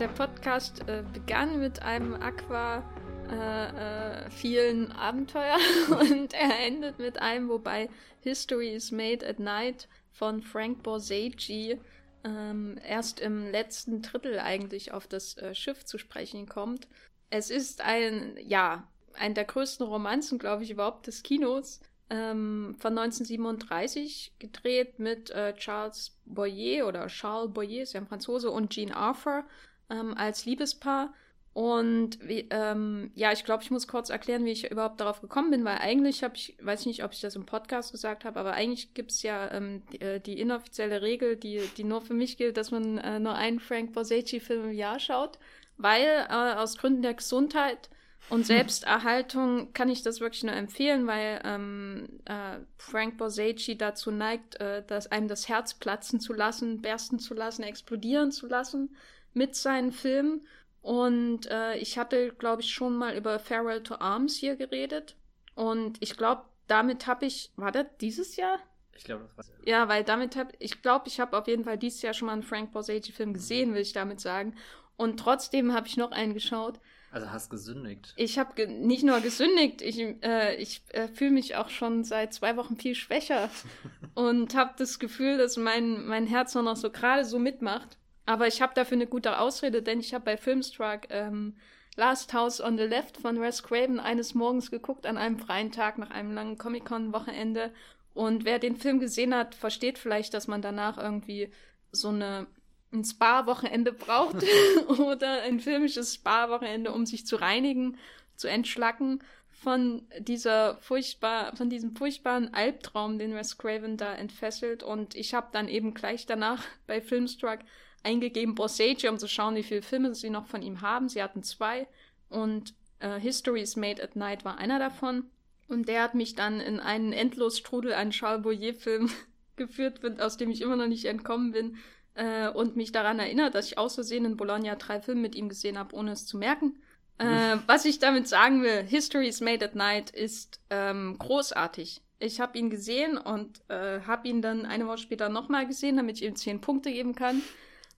Der 0.00 0.08
Podcast 0.08 0.88
äh, 0.88 1.04
begann 1.12 1.60
mit 1.60 1.82
einem 1.82 2.14
Aqua 2.14 2.82
äh, 3.30 4.24
äh, 4.24 4.30
vielen 4.30 4.92
Abenteuer 4.92 5.58
und 5.90 6.32
er 6.32 6.66
endet 6.66 6.98
mit 6.98 7.20
einem, 7.20 7.50
wobei 7.50 7.90
History 8.20 8.70
is 8.70 8.90
Made 8.92 9.28
at 9.28 9.38
Night 9.38 9.88
von 10.16 10.42
Frank 10.42 10.82
Borsegi 10.82 11.78
ähm, 12.24 12.78
erst 12.82 13.20
im 13.20 13.50
letzten 13.50 14.02
Drittel 14.02 14.38
eigentlich 14.38 14.92
auf 14.92 15.06
das 15.06 15.36
äh, 15.36 15.54
Schiff 15.54 15.84
zu 15.84 15.98
sprechen 15.98 16.48
kommt. 16.48 16.88
Es 17.30 17.50
ist 17.50 17.82
ein, 17.82 18.36
ja, 18.40 18.88
ein 19.14 19.34
der 19.34 19.44
größten 19.44 19.86
Romanzen, 19.86 20.38
glaube 20.38 20.64
ich, 20.64 20.70
überhaupt 20.70 21.06
des 21.06 21.22
Kinos. 21.22 21.80
Ähm, 22.08 22.76
von 22.78 22.96
1937 22.96 24.34
gedreht 24.38 25.00
mit 25.00 25.30
äh, 25.30 25.54
Charles 25.54 26.16
Boyer 26.24 26.86
oder 26.86 27.08
Charles 27.08 27.52
Boyer, 27.52 27.82
ist 27.82 27.94
ja 27.94 28.00
ein 28.00 28.06
Franzose, 28.06 28.50
und 28.50 28.70
Jean 28.70 28.92
Arthur 28.92 29.44
ähm, 29.90 30.14
als 30.16 30.46
Liebespaar. 30.46 31.12
Und 31.56 32.18
wie, 32.20 32.46
ähm, 32.50 33.10
ja, 33.14 33.32
ich 33.32 33.42
glaube, 33.42 33.62
ich 33.62 33.70
muss 33.70 33.88
kurz 33.88 34.10
erklären, 34.10 34.44
wie 34.44 34.52
ich 34.52 34.70
überhaupt 34.70 35.00
darauf 35.00 35.22
gekommen 35.22 35.50
bin, 35.50 35.64
weil 35.64 35.78
eigentlich 35.78 36.22
habe 36.22 36.36
ich, 36.36 36.54
weiß 36.60 36.84
nicht, 36.84 37.02
ob 37.02 37.14
ich 37.14 37.22
das 37.22 37.34
im 37.34 37.46
Podcast 37.46 37.92
gesagt 37.92 38.26
habe, 38.26 38.38
aber 38.38 38.52
eigentlich 38.52 38.92
gibt 38.92 39.10
es 39.10 39.22
ja 39.22 39.50
ähm, 39.52 39.82
die, 39.90 40.00
äh, 40.02 40.20
die, 40.20 40.38
inoffizielle 40.38 41.00
Regel, 41.00 41.34
die, 41.34 41.62
die 41.78 41.84
nur 41.84 42.02
für 42.02 42.12
mich 42.12 42.36
gilt, 42.36 42.58
dass 42.58 42.72
man 42.72 42.98
äh, 42.98 43.18
nur 43.20 43.36
einen 43.36 43.58
Frank 43.58 43.94
Borsecchi-Film 43.94 44.64
im 44.66 44.72
Jahr 44.74 45.00
schaut, 45.00 45.38
weil 45.78 46.26
äh, 46.28 46.34
aus 46.34 46.76
Gründen 46.76 47.00
der 47.00 47.14
Gesundheit 47.14 47.88
und 48.28 48.44
Selbsterhaltung 48.46 49.72
kann 49.72 49.88
ich 49.88 50.02
das 50.02 50.20
wirklich 50.20 50.44
nur 50.44 50.54
empfehlen, 50.54 51.06
weil 51.06 51.40
ähm, 51.42 52.20
äh, 52.26 52.58
Frank 52.76 53.16
Borsecchi 53.16 53.78
dazu 53.78 54.10
neigt, 54.10 54.60
äh, 54.60 54.84
dass 54.86 55.10
einem 55.10 55.26
das 55.26 55.48
Herz 55.48 55.72
platzen 55.72 56.20
zu 56.20 56.34
lassen, 56.34 56.82
bersten 56.82 57.18
zu 57.18 57.32
lassen, 57.32 57.62
explodieren 57.62 58.30
zu 58.30 58.46
lassen 58.46 58.94
mit 59.32 59.56
seinen 59.56 59.92
Filmen. 59.92 60.46
Und 60.86 61.46
äh, 61.50 61.76
ich 61.78 61.98
hatte, 61.98 62.28
glaube 62.38 62.62
ich, 62.62 62.72
schon 62.72 62.96
mal 62.96 63.16
über 63.16 63.40
Farewell 63.40 63.82
to 63.82 63.96
Arms 63.96 64.36
hier 64.36 64.54
geredet. 64.54 65.16
Und 65.56 66.00
ich 66.00 66.16
glaube, 66.16 66.44
damit 66.68 67.08
habe 67.08 67.26
ich, 67.26 67.50
war 67.56 67.72
das 67.72 67.86
dieses 68.00 68.36
Jahr? 68.36 68.60
Ich 68.96 69.02
glaube, 69.02 69.24
das 69.24 69.48
war 69.48 69.56
ja. 69.64 69.80
Ja, 69.80 69.88
weil 69.88 70.04
damit 70.04 70.36
habe 70.36 70.52
ich 70.60 70.82
glaube, 70.82 71.08
ich 71.08 71.18
habe 71.18 71.36
auf 71.36 71.48
jeden 71.48 71.64
Fall 71.64 71.76
dieses 71.76 72.02
Jahr 72.02 72.14
schon 72.14 72.26
mal 72.26 72.34
einen 72.34 72.44
Frank 72.44 72.70
Borsage-Film 72.70 73.34
gesehen, 73.34 73.74
will 73.74 73.82
ich 73.82 73.94
damit 73.94 74.20
sagen. 74.20 74.54
Und 74.96 75.18
trotzdem 75.18 75.72
habe 75.72 75.88
ich 75.88 75.96
noch 75.96 76.12
einen 76.12 76.34
geschaut. 76.34 76.78
Also 77.10 77.32
hast 77.32 77.50
gesündigt. 77.50 78.14
Ich 78.14 78.38
habe 78.38 78.54
ge 78.54 78.68
nicht 78.68 79.02
nur 79.02 79.18
gesündigt, 79.20 79.82
ich, 79.82 79.98
äh, 80.22 80.54
ich 80.54 80.82
äh, 80.92 81.08
fühle 81.08 81.32
mich 81.32 81.56
auch 81.56 81.68
schon 81.68 82.04
seit 82.04 82.32
zwei 82.32 82.56
Wochen 82.56 82.76
viel 82.76 82.94
schwächer 82.94 83.50
und 84.14 84.54
habe 84.54 84.74
das 84.78 85.00
Gefühl, 85.00 85.36
dass 85.36 85.56
mein, 85.56 86.06
mein 86.06 86.28
Herz 86.28 86.54
nur 86.54 86.62
noch 86.62 86.76
so 86.76 86.90
gerade 86.90 87.24
so 87.24 87.40
mitmacht. 87.40 87.98
Aber 88.26 88.46
ich 88.46 88.60
habe 88.60 88.74
dafür 88.74 88.96
eine 88.96 89.06
gute 89.06 89.38
Ausrede, 89.38 89.82
denn 89.82 90.00
ich 90.00 90.12
habe 90.12 90.24
bei 90.24 90.36
Filmstruck 90.36 91.02
ähm, 91.10 91.56
Last 91.96 92.34
House 92.34 92.60
on 92.60 92.76
the 92.76 92.84
Left 92.84 93.16
von 93.16 93.40
Wes 93.40 93.62
Craven 93.62 94.00
eines 94.00 94.34
Morgens 94.34 94.70
geguckt 94.70 95.06
an 95.06 95.16
einem 95.16 95.38
freien 95.38 95.72
Tag 95.72 95.96
nach 95.96 96.10
einem 96.10 96.32
langen 96.32 96.58
Comic-Con-Wochenende. 96.58 97.72
Und 98.12 98.44
wer 98.44 98.58
den 98.58 98.76
Film 98.76 99.00
gesehen 99.00 99.34
hat, 99.34 99.54
versteht 99.54 99.98
vielleicht, 99.98 100.34
dass 100.34 100.46
man 100.46 100.60
danach 100.60 100.98
irgendwie 100.98 101.50
so 101.92 102.08
eine 102.08 102.46
ein 102.92 103.04
Spa-Wochenende 103.04 103.92
braucht 103.92 104.36
oder 104.98 105.42
ein 105.42 105.60
filmisches 105.60 106.14
Spa-Wochenende, 106.14 106.92
um 106.92 107.06
sich 107.06 107.26
zu 107.26 107.36
reinigen, 107.36 107.98
zu 108.36 108.48
entschlacken 108.48 109.22
von 109.48 110.06
dieser 110.18 110.76
furchtbar, 110.76 111.56
von 111.56 111.70
diesem 111.70 111.96
furchtbaren 111.96 112.52
Albtraum, 112.52 113.18
den 113.18 113.34
Wes 113.34 113.58
Craven 113.58 113.96
da 113.96 114.14
entfesselt. 114.14 114.82
Und 114.82 115.14
ich 115.14 115.34
habe 115.34 115.48
dann 115.52 115.68
eben 115.68 115.94
gleich 115.94 116.26
danach 116.26 116.62
bei 116.86 117.00
Filmstruck 117.00 117.60
eingegeben 118.06 118.54
Borsage, 118.54 119.10
um 119.10 119.18
zu 119.18 119.28
schauen, 119.28 119.56
wie 119.56 119.64
viele 119.64 119.82
Filme 119.82 120.14
sie 120.14 120.30
noch 120.30 120.46
von 120.46 120.62
ihm 120.62 120.80
haben. 120.80 121.08
Sie 121.08 121.22
hatten 121.22 121.42
zwei 121.42 121.88
und 122.28 122.72
äh, 123.00 123.18
History 123.18 123.60
is 123.60 123.76
Made 123.76 124.02
at 124.02 124.16
Night 124.16 124.44
war 124.44 124.58
einer 124.58 124.78
davon. 124.78 125.24
Und 125.68 125.88
der 125.88 126.02
hat 126.04 126.14
mich 126.14 126.36
dann 126.36 126.60
in 126.60 126.78
einen 126.78 127.12
Endlosstrudel 127.12 127.92
an 127.92 128.10
Charles 128.10 128.42
Boyer-Film 128.42 129.10
geführt, 129.56 130.00
aus 130.20 130.36
dem 130.36 130.50
ich 130.50 130.62
immer 130.62 130.76
noch 130.76 130.86
nicht 130.86 131.06
entkommen 131.06 131.50
bin. 131.50 131.76
Äh, 132.14 132.48
und 132.48 132.76
mich 132.76 132.92
daran 132.92 133.18
erinnert, 133.18 133.54
dass 133.54 133.66
ich 133.66 133.76
aus 133.76 133.96
Versehen 133.96 134.24
in 134.24 134.36
Bologna 134.36 134.76
drei 134.76 135.00
Filme 135.00 135.22
mit 135.22 135.34
ihm 135.34 135.48
gesehen 135.48 135.76
habe, 135.76 135.94
ohne 135.94 136.12
es 136.12 136.26
zu 136.26 136.38
merken. 136.38 136.76
Äh, 137.18 137.56
was 137.66 137.84
ich 137.86 137.98
damit 137.98 138.28
sagen 138.28 138.62
will, 138.62 138.84
History 138.84 139.26
is 139.26 139.40
Made 139.40 139.64
at 139.64 139.74
Night 139.74 140.10
ist 140.10 140.60
ähm, 140.70 141.16
großartig. 141.18 142.02
Ich 142.18 142.40
habe 142.40 142.58
ihn 142.58 142.70
gesehen 142.70 143.18
und 143.18 143.60
äh, 143.68 144.00
habe 144.02 144.28
ihn 144.28 144.42
dann 144.42 144.66
eine 144.66 144.86
Woche 144.86 144.98
später 144.98 145.28
nochmal 145.28 145.66
gesehen, 145.66 145.96
damit 145.96 146.16
ich 146.16 146.24
ihm 146.24 146.36
zehn 146.36 146.60
Punkte 146.60 146.92
geben 146.92 147.14
kann 147.14 147.42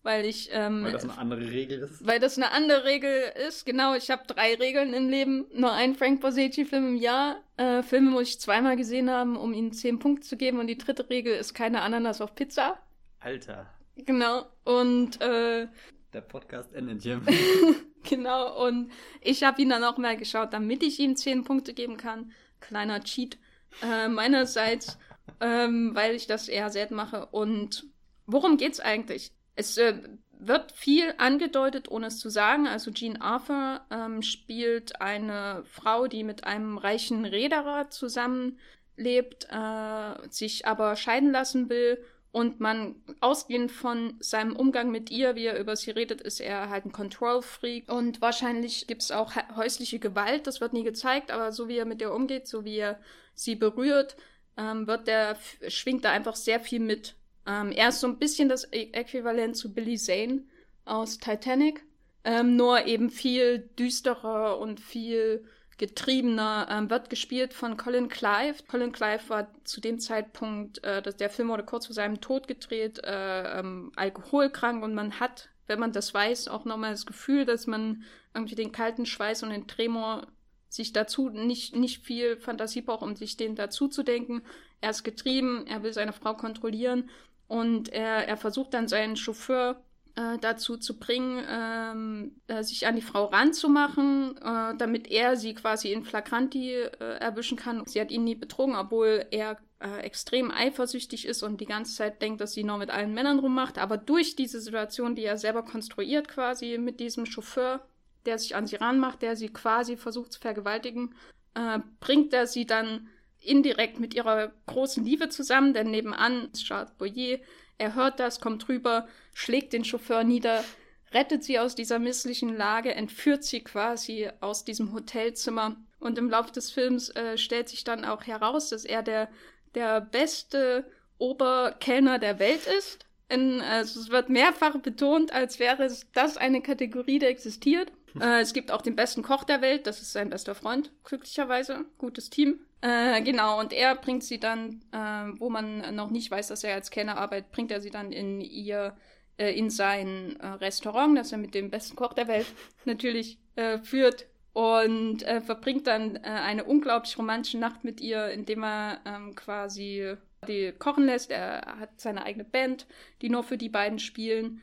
weil 0.08 0.24
ich. 0.24 0.48
Ähm, 0.52 0.84
weil 0.84 0.92
das 0.92 1.04
eine 1.04 1.18
andere 1.18 1.50
Regel 1.50 1.80
ist. 1.80 2.06
Weil 2.06 2.18
das 2.18 2.38
eine 2.38 2.50
andere 2.52 2.84
Regel 2.84 3.24
ist, 3.46 3.66
genau. 3.66 3.94
Ich 3.94 4.10
habe 4.10 4.22
drei 4.26 4.54
Regeln 4.54 4.94
im 4.94 5.10
Leben. 5.10 5.44
Nur 5.52 5.70
einen 5.72 5.94
Frank 5.94 6.22
Borsecchi-Film 6.22 6.88
im 6.88 6.96
Jahr. 6.96 7.42
Äh, 7.58 7.82
Filme 7.82 8.10
muss 8.10 8.30
ich 8.30 8.40
zweimal 8.40 8.76
gesehen 8.76 9.10
haben, 9.10 9.36
um 9.36 9.52
ihnen 9.52 9.72
zehn 9.72 9.98
Punkte 9.98 10.26
zu 10.26 10.38
geben. 10.38 10.60
Und 10.60 10.66
die 10.66 10.78
dritte 10.78 11.10
Regel 11.10 11.34
ist 11.34 11.52
keine 11.52 11.82
Ananas 11.82 12.22
auf 12.22 12.34
Pizza. 12.34 12.78
Alter. 13.20 13.66
Genau. 13.96 14.46
Und. 14.64 15.20
Äh, 15.20 15.68
Der 16.14 16.22
Podcast 16.22 16.72
endet 16.72 17.02
hier. 17.02 17.20
genau. 18.08 18.66
Und 18.66 18.90
ich 19.20 19.42
habe 19.42 19.60
ihn 19.60 19.68
dann 19.68 19.84
auch 19.84 19.98
mal 19.98 20.16
geschaut, 20.16 20.54
damit 20.54 20.82
ich 20.82 20.98
ihm 21.00 21.16
zehn 21.16 21.44
Punkte 21.44 21.74
geben 21.74 21.98
kann. 21.98 22.32
Kleiner 22.60 23.04
Cheat 23.04 23.36
äh, 23.82 24.08
meinerseits, 24.08 24.98
ähm, 25.40 25.90
weil 25.94 26.14
ich 26.14 26.26
das 26.26 26.48
eher 26.48 26.70
selten 26.70 26.94
mache. 26.94 27.26
Und 27.26 27.84
worum 28.24 28.56
geht's 28.56 28.80
eigentlich? 28.80 29.32
Es 29.58 29.76
äh, 29.76 29.94
wird 30.38 30.70
viel 30.70 31.14
angedeutet, 31.18 31.90
ohne 31.90 32.06
es 32.06 32.20
zu 32.20 32.30
sagen. 32.30 32.68
Also 32.68 32.92
Jean 32.92 33.20
Arthur 33.20 33.80
ähm, 33.90 34.22
spielt 34.22 35.00
eine 35.00 35.64
Frau, 35.64 36.06
die 36.06 36.22
mit 36.22 36.44
einem 36.44 36.78
reichen 36.78 37.24
Reederer 37.24 37.90
zusammenlebt, 37.90 39.48
äh, 39.50 40.28
sich 40.30 40.64
aber 40.64 40.94
scheiden 40.94 41.32
lassen 41.32 41.68
will. 41.68 41.98
Und 42.30 42.60
man, 42.60 43.02
ausgehend 43.20 43.72
von 43.72 44.16
seinem 44.20 44.54
Umgang 44.54 44.92
mit 44.92 45.10
ihr, 45.10 45.34
wie 45.34 45.46
er 45.46 45.58
über 45.58 45.74
sie 45.74 45.90
redet, 45.90 46.20
ist 46.20 46.40
er 46.40 46.70
halt 46.70 46.84
ein 46.84 46.92
Control-Freak. 46.92 47.90
Und 47.90 48.20
wahrscheinlich 48.20 48.86
gibt 48.86 49.02
es 49.02 49.10
auch 49.10 49.32
häusliche 49.56 49.98
Gewalt, 49.98 50.46
das 50.46 50.60
wird 50.60 50.72
nie 50.72 50.84
gezeigt, 50.84 51.32
aber 51.32 51.50
so 51.50 51.66
wie 51.66 51.78
er 51.78 51.84
mit 51.84 52.00
ihr 52.00 52.12
umgeht, 52.12 52.46
so 52.46 52.64
wie 52.64 52.76
er 52.76 53.00
sie 53.34 53.56
berührt, 53.56 54.14
ähm, 54.56 54.86
wird 54.86 55.08
der, 55.08 55.36
schwingt 55.66 56.04
da 56.04 56.12
einfach 56.12 56.36
sehr 56.36 56.60
viel 56.60 56.78
mit. 56.78 57.17
Ähm, 57.48 57.72
er 57.72 57.88
ist 57.88 58.00
so 58.00 58.06
ein 58.06 58.18
bisschen 58.18 58.48
das 58.48 58.64
Äquivalent 58.64 59.56
zu 59.56 59.72
Billy 59.72 59.96
Zane 59.96 60.42
aus 60.84 61.18
Titanic, 61.18 61.82
ähm, 62.24 62.56
nur 62.56 62.86
eben 62.86 63.08
viel 63.08 63.70
düsterer 63.78 64.58
und 64.58 64.80
viel 64.80 65.44
getriebener, 65.78 66.66
ähm, 66.70 66.90
wird 66.90 67.08
gespielt 67.08 67.54
von 67.54 67.76
Colin 67.76 68.08
Clive. 68.08 68.64
Colin 68.68 68.92
Clive 68.92 69.28
war 69.28 69.48
zu 69.64 69.80
dem 69.80 69.98
Zeitpunkt, 69.98 70.84
äh, 70.84 71.00
dass 71.00 71.16
der 71.16 71.30
Film 71.30 71.48
wurde 71.48 71.64
kurz 71.64 71.86
vor 71.86 71.94
seinem 71.94 72.20
Tod 72.20 72.48
gedreht, 72.48 73.00
äh, 73.04 73.60
ähm, 73.60 73.92
alkoholkrank 73.96 74.82
und 74.82 74.94
man 74.94 75.18
hat, 75.20 75.48
wenn 75.68 75.78
man 75.78 75.92
das 75.92 76.12
weiß, 76.12 76.48
auch 76.48 76.64
nochmal 76.64 76.90
das 76.90 77.06
Gefühl, 77.06 77.46
dass 77.46 77.66
man 77.66 78.02
irgendwie 78.34 78.56
den 78.56 78.72
kalten 78.72 79.06
Schweiß 79.06 79.42
und 79.42 79.50
den 79.50 79.68
Tremor 79.68 80.26
sich 80.68 80.92
dazu 80.92 81.30
nicht, 81.30 81.74
nicht 81.74 82.04
viel 82.04 82.36
Fantasie 82.36 82.82
braucht, 82.82 83.02
um 83.02 83.16
sich 83.16 83.36
den 83.38 83.54
dazu 83.54 83.88
zu 83.88 84.02
denken. 84.02 84.42
Er 84.80 84.90
ist 84.90 85.02
getrieben, 85.02 85.66
er 85.66 85.82
will 85.82 85.92
seine 85.92 86.12
Frau 86.12 86.34
kontrollieren 86.34 87.08
und 87.48 87.88
er, 87.88 88.28
er 88.28 88.36
versucht 88.36 88.74
dann 88.74 88.88
seinen 88.88 89.16
Chauffeur 89.16 89.82
äh, 90.14 90.38
dazu 90.38 90.76
zu 90.76 90.98
bringen, 90.98 91.44
ähm, 91.48 92.32
äh, 92.46 92.62
sich 92.62 92.86
an 92.86 92.96
die 92.96 93.02
Frau 93.02 93.26
ranzumachen, 93.26 94.36
äh, 94.36 94.76
damit 94.76 95.10
er 95.10 95.36
sie 95.36 95.54
quasi 95.54 95.92
in 95.92 96.04
Flagranti 96.04 96.72
äh, 96.74 96.88
erwischen 96.98 97.56
kann. 97.56 97.84
Sie 97.86 98.00
hat 98.00 98.10
ihn 98.10 98.24
nie 98.24 98.34
betrogen, 98.34 98.76
obwohl 98.76 99.26
er 99.30 99.58
äh, 99.80 100.00
extrem 100.00 100.50
eifersüchtig 100.50 101.26
ist 101.26 101.42
und 101.42 101.60
die 101.60 101.66
ganze 101.66 101.94
Zeit 101.94 102.20
denkt, 102.20 102.40
dass 102.40 102.52
sie 102.52 102.64
noch 102.64 102.78
mit 102.78 102.90
allen 102.90 103.14
Männern 103.14 103.38
rummacht. 103.38 103.78
Aber 103.78 103.96
durch 103.96 104.34
diese 104.34 104.60
Situation, 104.60 105.14
die 105.14 105.24
er 105.24 105.38
selber 105.38 105.62
konstruiert, 105.62 106.28
quasi 106.28 106.78
mit 106.78 107.00
diesem 107.00 107.24
Chauffeur, 107.24 107.80
der 108.26 108.38
sich 108.38 108.56
an 108.56 108.66
sie 108.66 108.76
ranmacht, 108.76 109.22
der 109.22 109.36
sie 109.36 109.48
quasi 109.48 109.96
versucht 109.96 110.32
zu 110.32 110.40
vergewaltigen, 110.40 111.14
äh, 111.54 111.78
bringt 112.00 112.34
er 112.34 112.46
sie 112.46 112.66
dann 112.66 113.08
indirekt 113.48 113.98
mit 113.98 114.14
ihrer 114.14 114.52
großen 114.66 115.04
Liebe 115.04 115.28
zusammen, 115.28 115.74
denn 115.74 115.90
nebenan 115.90 116.50
ist 116.52 116.64
Charles 116.64 116.92
Boyer, 116.92 117.38
er 117.78 117.94
hört 117.94 118.20
das, 118.20 118.40
kommt 118.40 118.68
rüber, 118.68 119.08
schlägt 119.34 119.72
den 119.72 119.84
Chauffeur 119.84 120.24
nieder, 120.24 120.64
rettet 121.12 121.44
sie 121.44 121.58
aus 121.58 121.74
dieser 121.74 121.98
misslichen 121.98 122.56
Lage, 122.56 122.94
entführt 122.94 123.44
sie 123.44 123.62
quasi 123.62 124.28
aus 124.40 124.64
diesem 124.64 124.92
Hotelzimmer. 124.92 125.76
Und 126.00 126.18
im 126.18 126.28
Laufe 126.28 126.52
des 126.52 126.70
Films 126.70 127.10
äh, 127.10 127.38
stellt 127.38 127.68
sich 127.68 127.84
dann 127.84 128.04
auch 128.04 128.24
heraus, 128.24 128.68
dass 128.70 128.84
er 128.84 129.02
der, 129.02 129.28
der 129.74 130.00
beste 130.00 130.90
Oberkellner 131.18 132.18
der 132.18 132.38
Welt 132.38 132.66
ist. 132.66 133.06
In, 133.28 133.60
also 133.60 134.00
es 134.00 134.10
wird 134.10 134.28
mehrfach 134.28 134.78
betont, 134.78 135.32
als 135.32 135.58
wäre 135.58 135.90
das 136.14 136.36
eine 136.36 136.62
Kategorie, 136.62 137.18
die 137.18 137.26
existiert. 137.26 137.92
Äh, 138.20 138.40
es 138.40 138.52
gibt 138.52 138.70
auch 138.70 138.82
den 138.82 138.96
besten 138.96 139.22
Koch 139.22 139.44
der 139.44 139.60
Welt, 139.60 139.86
das 139.86 140.00
ist 140.00 140.12
sein 140.12 140.30
bester 140.30 140.54
Freund, 140.54 140.90
glücklicherweise. 141.04 141.84
Gutes 141.98 142.30
Team. 142.30 142.60
Äh, 142.80 143.22
genau, 143.22 143.58
und 143.58 143.72
er 143.72 143.96
bringt 143.96 144.22
sie 144.22 144.38
dann, 144.38 144.80
äh, 144.92 145.38
wo 145.38 145.50
man 145.50 145.94
noch 145.94 146.10
nicht 146.10 146.30
weiß, 146.30 146.48
dass 146.48 146.64
er 146.64 146.74
als 146.74 146.90
Kellner 146.90 147.18
arbeitet, 147.18 147.50
bringt 147.50 147.72
er 147.72 147.80
sie 147.80 147.90
dann 147.90 148.12
in 148.12 148.40
ihr, 148.40 148.96
äh, 149.36 149.52
in 149.52 149.68
sein 149.70 150.38
äh, 150.40 150.46
Restaurant, 150.46 151.18
das 151.18 151.32
er 151.32 151.38
mit 151.38 151.54
dem 151.54 151.70
besten 151.70 151.96
Koch 151.96 152.12
der 152.12 152.28
Welt 152.28 152.46
natürlich 152.84 153.38
äh, 153.56 153.78
führt. 153.78 154.26
Und 154.54 155.22
verbringt 155.22 155.86
dann 155.86 156.16
eine 156.16 156.64
unglaublich 156.64 157.16
romantische 157.16 157.58
Nacht 157.58 157.84
mit 157.84 158.00
ihr, 158.00 158.28
indem 158.30 158.64
er 158.64 159.00
ähm, 159.04 159.36
quasi 159.36 160.16
die 160.48 160.72
kochen 160.76 161.06
lässt. 161.06 161.30
Er 161.30 161.76
hat 161.78 162.00
seine 162.00 162.24
eigene 162.24 162.44
Band, 162.44 162.88
die 163.22 163.28
nur 163.28 163.44
für 163.44 163.56
die 163.56 163.68
beiden 163.68 164.00
spielen. 164.00 164.60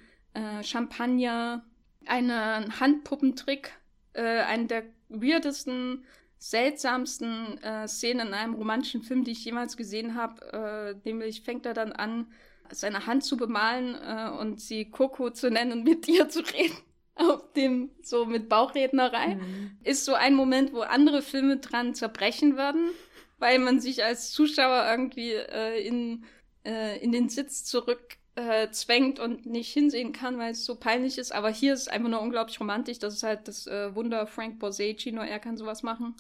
Champagner, 0.64 1.64
einen 2.08 2.80
Handpuppentrick, 2.80 3.72
äh, 4.14 4.22
einen 4.22 4.68
der 4.68 4.84
weirdesten, 5.10 6.06
seltsamsten 6.38 7.62
äh, 7.64 7.88
Szenen 7.88 8.28
in 8.28 8.34
einem 8.34 8.54
romantischen 8.56 9.02
Film, 9.02 9.24
die 9.24 9.32
ich 9.32 9.46
jemals 9.46 9.78
gesehen 9.78 10.16
habe. 10.16 10.96
Äh, 11.04 11.08
nämlich 11.08 11.42
fängt 11.42 11.66
er 11.66 11.74
dann 11.74 11.92
an, 11.92 12.28
seine 12.72 13.06
Hand 13.06 13.24
zu 13.24 13.38
bemalen 13.38 13.96
äh, 13.96 14.30
und 14.40 14.60
sie 14.60 14.90
Coco 14.90 15.30
zu 15.30 15.50
nennen 15.50 15.72
und 15.72 15.84
mit 15.84 16.08
ihr 16.08 16.30
zu 16.30 16.40
reden. 16.40 16.78
Auf 17.16 17.54
dem, 17.54 17.92
so 18.04 18.26
mit 18.26 18.50
Bauchrednerei. 18.50 19.36
Mhm. 19.36 19.78
Ist 19.84 20.04
so 20.04 20.16
ein 20.16 20.36
Moment, 20.36 20.74
wo 20.74 20.82
andere 20.82 21.22
Filme 21.22 21.58
dran 21.58 21.96
zerbrechen 21.96 22.58
würden, 22.58 22.90
weil 23.38 23.58
man 23.60 23.80
sich 23.80 24.04
als 24.04 24.32
Zuschauer 24.32 24.86
irgendwie 24.90 25.32
äh, 25.32 25.88
in, 25.88 26.26
äh, 26.66 27.00
in 27.00 27.14
den 27.14 27.30
Sitz 27.30 27.64
zurück 27.64 28.18
äh, 28.36 28.70
zwängt 28.72 29.20
und 29.20 29.46
nicht 29.46 29.72
hinsehen 29.72 30.12
kann, 30.12 30.38
weil 30.38 30.52
es 30.52 30.66
so 30.66 30.76
peinlich 30.76 31.18
ist. 31.18 31.32
Aber 31.32 31.50
hier 31.50 31.74
ist 31.74 31.82
es 31.82 31.88
einfach 31.88 32.10
nur 32.10 32.22
unglaublich 32.22 32.60
romantisch. 32.60 33.00
Das 33.00 33.14
ist 33.14 33.24
halt 33.24 33.48
das 33.48 33.68
äh, 33.68 33.96
Wunder 33.96 34.28
Frank 34.28 34.60
Borseggi, 34.60 35.12
nur 35.12 35.26
er 35.26 35.40
kann 35.40 35.58
sowas 35.58 35.84
machen. 35.84 36.16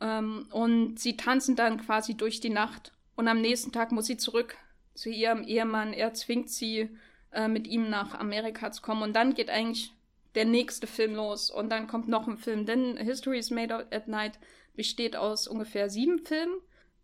Ähm, 0.00 0.46
und 0.50 0.98
sie 0.98 1.16
tanzen 1.16 1.56
dann 1.56 1.78
quasi 1.78 2.14
durch 2.14 2.40
die 2.40 2.50
Nacht. 2.50 2.92
Und 3.16 3.28
am 3.28 3.40
nächsten 3.40 3.72
Tag 3.72 3.92
muss 3.92 4.06
sie 4.06 4.16
zurück 4.16 4.56
zu 4.94 5.10
ihrem 5.10 5.42
Ehemann. 5.42 5.92
Er 5.92 6.14
zwingt 6.14 6.50
sie, 6.50 6.88
äh, 7.32 7.48
mit 7.48 7.66
ihm 7.66 7.90
nach 7.90 8.14
Amerika 8.14 8.72
zu 8.72 8.80
kommen. 8.80 9.02
Und 9.02 9.14
dann 9.14 9.34
geht 9.34 9.50
eigentlich 9.50 9.92
der 10.34 10.44
nächste 10.44 10.86
Film 10.86 11.14
los. 11.14 11.50
Und 11.50 11.70
dann 11.70 11.86
kommt 11.86 12.08
noch 12.08 12.26
ein 12.26 12.38
Film. 12.38 12.64
Denn 12.64 12.96
History 12.96 13.38
is 13.38 13.50
Made 13.50 13.86
at 13.90 14.08
Night 14.08 14.38
besteht 14.74 15.16
aus 15.16 15.46
ungefähr 15.48 15.90
sieben 15.90 16.24
Filmen. 16.24 16.54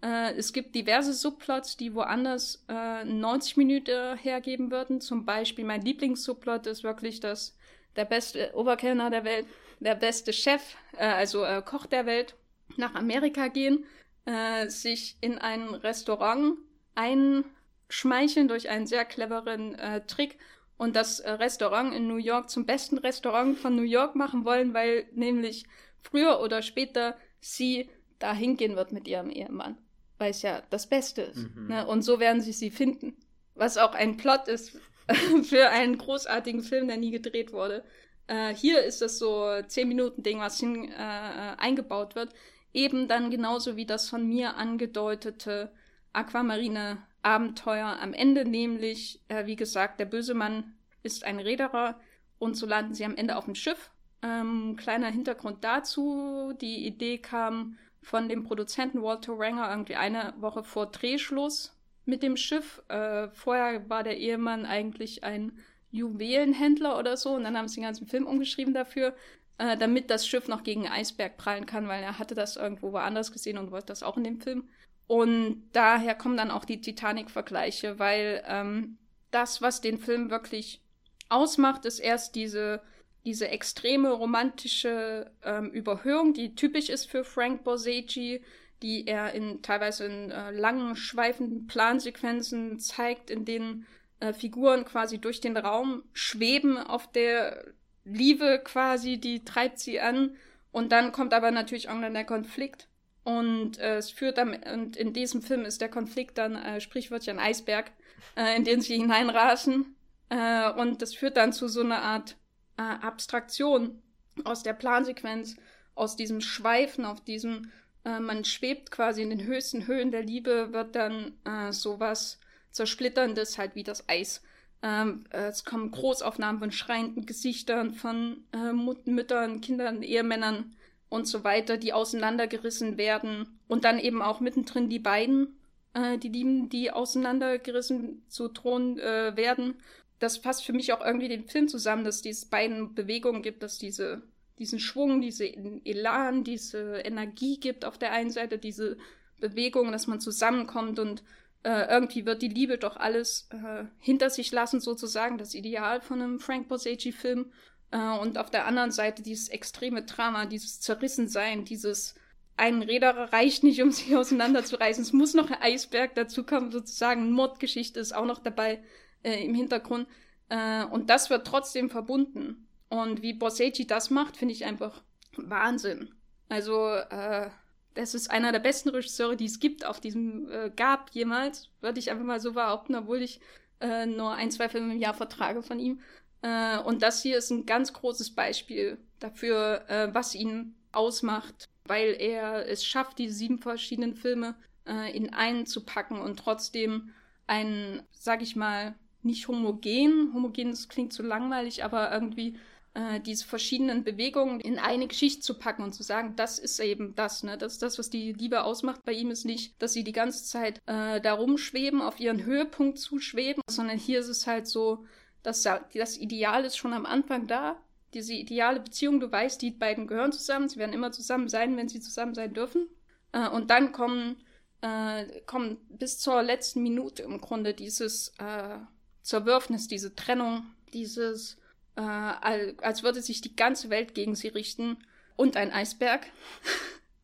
Äh, 0.05 0.35
es 0.37 0.53
gibt 0.53 0.75
diverse 0.75 1.15
Subplots, 1.15 1.79
die 1.79 1.95
woanders 1.95 2.63
äh, 2.69 3.05
90 3.05 3.57
Minuten 3.57 4.17
hergeben 4.19 4.71
würden. 4.71 5.01
Zum 5.01 5.25
Beispiel 5.25 5.65
mein 5.65 5.81
Lieblingssubplot 5.83 6.67
ist 6.67 6.85
wirklich, 6.85 7.21
dass 7.21 7.57
der 7.97 8.05
beste 8.05 8.53
Oberkellner 8.55 9.09
der 9.09 9.25
Welt, 9.25 9.47
der 9.81 9.95
beste 9.95 10.33
Chef, 10.35 10.63
äh, 10.99 11.07
also 11.07 11.45
äh, 11.45 11.63
Koch 11.65 11.87
der 11.87 12.05
Welt, 12.05 12.35
nach 12.77 12.95
Amerika 12.95 13.49
gehen, 13.49 13.87
äh, 14.27 14.69
sich 14.69 15.17
in 15.23 15.39
ein 15.39 15.69
Restaurant 15.69 16.59
einschmeicheln 16.95 18.49
durch 18.49 18.69
einen 18.69 18.87
sehr 18.87 19.07
cleveren 19.07 19.75
äh, 19.77 20.05
Trick 20.07 20.39
und 20.77 20.97
das 20.97 21.23
Restaurant 21.25 21.95
in 21.95 22.09
New 22.09 22.17
York 22.17 22.51
zum 22.51 22.67
besten 22.67 22.99
Restaurant 22.99 23.57
von 23.57 23.77
New 23.77 23.83
York 23.83 24.17
machen 24.17 24.45
wollen, 24.45 24.75
weil 24.75 25.07
nämlich 25.13 25.67
früher 26.03 26.41
oder 26.41 26.63
später 26.63 27.17
sie 27.41 27.89
dahin 28.19 28.57
gehen 28.57 28.77
wird 28.77 28.91
mit 28.91 29.07
ihrem 29.07 29.31
Ehemann 29.31 29.79
weil 30.19 30.31
es 30.31 30.43
ja 30.43 30.63
das 30.71 30.89
Beste 30.89 31.23
ist. 31.23 31.55
Mhm. 31.55 31.69
Ne? 31.69 31.87
Und 31.87 32.03
so 32.03 32.21
werden 32.21 32.41
sie 32.41 32.53
sie 32.53 32.71
finden. 32.71 33.17
Was 33.55 33.79
auch 33.79 33.95
ein 33.95 34.17
Plot 34.17 34.49
ist 34.49 34.79
für 35.45 35.69
einen 35.71 35.99
großartigen 35.99 36.63
Film, 36.63 36.89
der 36.89 36.97
nie 36.97 37.11
gedreht 37.11 37.53
wurde. 37.53 37.85
Äh, 38.27 38.55
hier 38.55 38.83
ist 38.83 39.03
das 39.03 39.19
so 39.19 39.47
10 39.67 39.89
Minuten 39.89 40.23
Ding, 40.23 40.41
was 40.41 40.59
hin, 40.59 40.91
äh, 40.91 41.57
eingebaut 41.59 42.15
wird. 42.15 42.33
Eben 42.73 43.07
dann 43.07 43.31
genauso 43.31 43.77
wie 43.77 43.87
das 43.87 44.09
von 44.09 44.27
mir 44.27 44.57
angedeutete 44.57 45.73
Aquamarine 46.13 46.99
Abenteuer 47.23 47.99
am 48.01 48.13
Ende, 48.13 48.45
nämlich, 48.45 49.21
äh, 49.29 49.47
wie 49.47 49.57
gesagt, 49.57 49.99
der 49.99 50.05
böse 50.05 50.35
Mann 50.35 50.75
ist 51.03 51.25
ein 51.25 51.39
Reederer 51.39 51.99
und 52.39 52.55
so 52.57 52.67
landen 52.67 52.95
sie 52.95 53.05
am 53.05 53.17
Ende 53.17 53.37
auf 53.37 53.47
dem 53.47 53.55
Schiff. 53.55 53.91
Ähm, 54.23 54.77
kleiner 54.77 55.09
Hintergrund 55.11 55.65
dazu, 55.65 56.53
die 56.61 56.87
Idee 56.87 57.19
kam 57.19 57.79
von 58.05 58.29
dem 58.29 58.45
Produzenten 58.45 59.03
Walter 59.03 59.33
Ranger 59.37 59.71
irgendwie 59.71 59.97
eine 59.97 60.35
Woche 60.39 60.63
vor 60.63 60.87
Drehschluss 60.87 61.75
mit 62.05 62.23
dem 62.23 62.37
Schiff. 62.37 62.83
Äh, 62.89 63.29
vorher 63.29 63.89
war 63.89 64.03
der 64.03 64.19
Ehemann 64.19 64.67
eigentlich 64.67 65.25
ein 65.25 65.59
Juwelenhändler 65.91 66.99
oder 66.99 67.17
so 67.17 67.35
und 67.35 67.45
dann 67.45 67.57
haben 67.57 67.69
sie 67.69 67.77
den 67.77 67.85
ganzen 67.85 68.07
Film 68.07 68.27
umgeschrieben 68.27 68.75
dafür, 68.75 69.15
äh, 69.59 69.77
damit 69.77 70.11
das 70.11 70.27
Schiff 70.27 70.49
noch 70.49 70.65
gegen 70.65 70.89
Eisberg 70.89 71.37
prallen 71.37 71.67
kann, 71.67 71.89
weil 71.89 72.03
er 72.03 72.19
hatte 72.19 72.35
das 72.35 72.57
irgendwo 72.57 72.93
woanders 72.93 73.33
gesehen 73.33 73.59
und 73.59 73.71
wollte 73.71 73.87
das 73.87 74.03
auch 74.03 74.17
in 74.17 74.25
dem 74.25 74.41
Film. 74.41 74.69
Und 75.07 75.69
daher 75.73 76.15
kommen 76.15 76.37
dann 76.37 76.51
auch 76.51 76.65
die 76.65 76.81
Titanic-Vergleiche, 76.81 77.99
weil 77.99 78.43
ähm, 78.47 78.99
das, 79.31 79.63
was 79.63 79.81
den 79.81 79.99
Film 79.99 80.31
wirklich 80.31 80.81
ausmacht, 81.29 81.85
ist 81.85 82.01
erst 82.01 82.35
diese 82.35 82.83
diese 83.25 83.49
extreme 83.49 84.11
romantische 84.11 85.31
ähm, 85.43 85.71
Überhöhung, 85.71 86.35
die 86.35 86.55
typisch 86.55 86.89
ist 86.89 87.11
für 87.11 87.25
Frank 87.25 87.65
Borseggi, 87.65 88.43
die 88.83 89.07
er 89.07 89.33
in 89.33 89.63
teilweise 89.63 90.05
in 90.05 90.31
äh, 90.31 90.51
langen, 90.51 90.95
schweifenden 90.95 91.67
Plansequenzen 91.67 92.79
zeigt, 92.81 93.31
in 93.31 93.45
denen 93.45 93.87
äh, 94.21 94.33
Figuren 94.33 94.85
quasi 94.85 95.19
durch 95.19 95.41
den 95.41 95.57
Raum 95.57 96.03
schweben 96.13 96.77
auf 96.77 97.11
der 97.11 97.65
Liebe 98.05 98.61
quasi, 98.63 99.19
die 99.19 99.45
treibt 99.45 99.79
sie 99.79 100.01
an. 100.01 100.37
Und 100.71 100.93
dann 100.93 101.13
kommt 101.13 101.33
aber 101.33 101.51
natürlich 101.51 101.87
irgendwann 101.87 102.15
der 102.15 102.25
Konflikt. 102.25 102.89
Und 103.23 103.79
äh, 103.79 103.97
es 103.97 104.11
führt 104.11 104.37
dann, 104.37 104.55
und 104.55 104.97
in 104.97 105.15
diesem 105.15 105.41
Film 105.41 105.65
ist 105.65 105.81
der 105.81 105.89
Konflikt 105.89 106.37
dann 106.37 106.57
äh, 106.57 106.81
sprichwörtlich 106.81 107.31
ein 107.31 107.39
Eisberg, 107.39 107.91
äh, 108.37 108.55
in 108.55 108.65
den 108.65 108.83
sie 108.83 108.97
hineinrasen. 108.99 109.97
Äh, 110.29 110.71
und 110.73 111.01
das 111.01 111.15
führt 111.15 111.39
dann 111.39 111.55
zu 111.55 111.69
so 111.69 111.81
einer 111.81 112.03
Art 112.03 112.37
äh, 112.77 112.83
Abstraktion 112.83 114.03
aus 114.45 114.63
der 114.63 114.73
Plansequenz, 114.73 115.57
aus 115.95 116.17
diesem 116.17 116.41
Schweifen, 116.41 117.05
auf 117.05 117.21
diesem, 117.23 117.71
äh, 118.05 118.19
man 118.19 118.45
schwebt 118.45 118.91
quasi 118.91 119.23
in 119.23 119.31
den 119.31 119.45
höchsten 119.45 119.87
Höhen 119.87 120.11
der 120.11 120.23
Liebe, 120.23 120.73
wird 120.73 120.97
dann 120.97 121.33
äh, 121.45 121.73
sowas 121.73 122.39
Zersplitterndes, 122.71 123.59
halt 123.59 123.77
wie 123.77 123.85
das 123.85 124.09
Eis. 124.09 124.43
Ähm, 124.83 125.25
es 125.31 125.65
kommen 125.65 125.93
Großaufnahmen 125.93 126.59
von 126.59 126.73
schreienden 126.73 127.25
Gesichtern, 127.25 127.95
von 127.95 128.45
äh, 128.53 128.73
Müttern, 128.73 129.61
Kindern, 129.61 130.03
Ehemännern 130.03 130.75
und 131.09 131.27
so 131.27 131.45
weiter, 131.45 131.77
die 131.77 131.93
auseinandergerissen 131.93 132.99
werden. 132.99 133.59
Und 133.69 133.85
dann 133.85 133.99
eben 133.99 134.21
auch 134.21 134.41
mittendrin 134.41 134.91
die 134.91 134.99
beiden, 134.99 135.57
äh, 135.95 136.19
die 136.19 136.29
Lieben, 136.29 136.69
die 136.69 136.91
auseinandergerissen 136.91 138.25
zu 138.29 138.49
Thron 138.49 138.99
äh, 138.99 139.37
werden 139.37 139.77
das 140.19 140.39
fasst 140.39 140.65
für 140.65 140.73
mich 140.73 140.93
auch 140.93 141.05
irgendwie 141.05 141.29
den 141.29 141.47
Film 141.47 141.69
zusammen, 141.69 142.05
dass 142.05 142.17
es 142.17 142.23
diese 142.23 142.49
beiden 142.49 142.95
Bewegungen 142.95 143.43
gibt, 143.43 143.63
dass 143.63 143.79
diese 143.79 144.23
diesen 144.59 144.79
Schwung, 144.79 145.21
diesen 145.21 145.85
Elan, 145.85 146.45
diese 146.45 146.99
Energie 146.99 147.59
gibt 147.59 147.85
auf 147.85 147.99
der 147.99 148.13
einen 148.13 148.31
Seite, 148.31 148.59
diese 148.59 148.97
Bewegung, 149.41 149.93
dass 149.93 150.07
man 150.07 150.21
zusammenkommt 150.21 150.99
und 150.99 151.23
äh, 151.65 151.91
irgendwie 151.91 152.27
wird 152.27 152.43
die 152.43 152.49
Liebe 152.49 152.79
doch 152.79 152.97
alles 152.97 153.49
äh, 153.51 153.85
hinter 153.99 154.31
sich 154.31 154.53
lassen, 154.53 154.81
sozusagen, 154.81 155.39
das 155.39 155.55
Ideal 155.55 156.01
von 156.01 156.21
einem 156.21 156.39
Frank 156.39 156.69
Borseggi-Film. 156.69 157.51
Äh, 157.91 158.19
und 158.19 158.39
auf 158.39 158.51
der 158.51 158.67
anderen 158.67 158.91
Seite 158.91 159.23
dieses 159.23 159.49
extreme 159.49 160.03
Drama, 160.05 160.47
dieses 160.47 160.81
Zerrissensein, 160.81 161.65
dieses 161.65 162.15
ein 162.57 162.83
Räder 162.83 163.33
reicht 163.33 163.65
nicht, 163.65 163.83
um 163.83 163.91
sie 163.91 164.15
auseinanderzureißen. 164.17 165.03
Es 165.03 165.13
muss 165.13 165.35
noch 165.35 165.51
ein 165.51 165.61
Eisberg 165.61 166.15
dazu 166.15 166.45
kommen, 166.45 166.71
sozusagen. 166.71 167.33
Mordgeschichte 167.33 167.99
ist 167.99 168.15
auch 168.15 168.27
noch 168.27 168.39
dabei 168.39 168.83
äh, 169.25 169.45
im 169.45 169.55
Hintergrund. 169.55 170.07
Äh, 170.49 170.85
und 170.85 171.11
das 171.11 171.31
wird 171.31 171.47
trotzdem 171.47 171.91
verbunden. 171.91 172.69
Und 172.89 173.23
wie 173.23 173.33
Borseggi 173.33 173.87
das 173.87 174.11
macht, 174.11 174.37
finde 174.37 174.55
ich 174.55 174.65
einfach 174.65 175.03
Wahnsinn. 175.37 176.15
Also, 176.49 176.89
äh, 176.89 177.51
das 177.95 178.15
ist 178.15 178.31
einer 178.31 178.53
der 178.53 178.59
besten 178.59 178.91
Regisseure, 178.91 179.37
die 179.37 179.47
es 179.47 179.61
gibt, 179.61 179.85
auf 179.85 180.01
diesem 180.01 180.51
äh, 180.51 180.71
gab 180.75 181.11
jemals, 181.11 181.71
würde 181.81 181.99
ich 181.99 182.11
einfach 182.11 182.25
mal 182.25 182.41
so 182.41 182.53
behaupten, 182.53 182.95
obwohl 182.95 183.23
ich 183.23 183.41
äh, 183.81 184.07
nur 184.07 184.33
ein, 184.35 184.51
zwei 184.51 184.69
Filme 184.69 184.93
im 184.93 185.01
Jahr 185.01 185.15
vertrage 185.15 185.63
von 185.63 185.79
ihm. 185.79 186.01
Äh, 186.43 186.79
und 186.79 187.03
das 187.03 187.23
hier 187.23 187.39
ist 187.39 187.51
ein 187.51 187.67
ganz 187.67 187.93
großes 187.93 188.35
Beispiel 188.35 188.99
dafür, 189.21 189.89
äh, 189.89 190.13
was 190.13 190.35
ihn 190.35 190.75
ausmacht, 190.93 191.69
weil 191.87 192.17
er 192.19 192.69
es 192.69 192.85
schafft, 192.85 193.19
diese 193.19 193.35
sieben 193.35 193.59
verschiedenen 193.59 194.15
Filme 194.15 194.55
äh, 194.87 195.17
in 195.17 195.33
einen 195.33 195.67
zu 195.67 195.85
packen 195.85 196.21
und 196.21 196.39
trotzdem 196.39 197.13
einen, 197.47 198.03
sag 198.13 198.43
ich 198.43 198.57
mal, 198.57 198.95
nicht 199.25 199.49
homogen, 199.49 200.33
homogen 200.35 200.71
das 200.71 200.89
klingt 200.89 201.13
zu 201.13 201.23
langweilig, 201.23 201.85
aber 201.85 202.13
irgendwie 202.13 202.57
äh, 202.95 203.21
diese 203.21 203.45
verschiedenen 203.45 204.05
Bewegungen 204.05 204.61
in 204.61 204.79
eine 204.79 205.09
Geschichte 205.09 205.41
zu 205.41 205.59
packen 205.59 205.83
und 205.83 205.93
zu 205.93 206.03
sagen, 206.03 206.35
das 206.37 206.59
ist 206.59 206.79
eben 206.79 207.15
das, 207.17 207.43
ne? 207.43 207.59
Das 207.59 207.75
ist 207.75 207.83
das, 207.83 207.99
was 207.99 208.09
die 208.09 208.33
Liebe 208.33 208.63
ausmacht. 208.63 209.05
Bei 209.05 209.13
ihm 209.13 209.31
ist 209.31 209.45
nicht, 209.45 209.81
dass 209.83 209.93
sie 209.93 210.05
die 210.05 210.13
ganze 210.13 210.45
Zeit 210.45 210.81
äh, 210.87 211.21
da 211.21 211.35
rumschweben, 211.35 212.01
auf 212.01 212.21
ihren 212.21 212.45
Höhepunkt 212.45 212.99
zuschweben, 212.99 213.63
sondern 213.69 213.99
hier 213.99 214.21
ist 214.21 214.29
es 214.29 214.47
halt 214.47 214.67
so, 214.69 215.05
dass 215.43 215.63
das 215.63 216.17
Ideal 216.17 216.65
ist 216.65 216.77
schon 216.77 216.93
am 216.93 217.05
Anfang 217.05 217.47
da. 217.47 217.77
Diese 218.15 218.33
ideale 218.33 218.81
Beziehung, 218.81 219.19
du 219.21 219.31
weißt, 219.31 219.61
die 219.61 219.73
beiden 219.73 220.07
gehören 220.07 220.33
zusammen, 220.33 220.69
sie 220.69 220.79
werden 220.79 220.95
immer 220.95 221.11
zusammen 221.13 221.49
sein, 221.49 221.77
wenn 221.77 221.89
sie 221.89 222.01
zusammen 222.01 222.35
sein 222.35 222.55
dürfen. 222.55 222.89
Äh, 223.33 223.49
und 223.49 223.71
dann 223.71 223.91
kommen, 223.93 224.37
äh, 224.83 225.41
kommen 225.47 225.79
bis 225.89 226.19
zur 226.19 226.43
letzten 226.43 226.83
Minute 226.83 227.25
im 227.25 227.41
Grunde 227.41 227.75
dieses 227.75 228.29
äh, 228.39 228.79
Zerwürfnis, 229.25 229.89
diese 229.89 230.15
Trennung, 230.15 230.65
dieses 230.93 231.59
äh, 231.97 232.01
als 232.01 233.03
würde 233.03 233.23
sich 233.23 233.41
die 233.41 233.57
ganze 233.57 233.91
Welt 233.91 234.15
gegen 234.15 234.35
sie 234.35 234.49
richten 234.49 234.99
und 235.37 235.57
ein 235.57 235.73
Eisberg. 235.73 236.27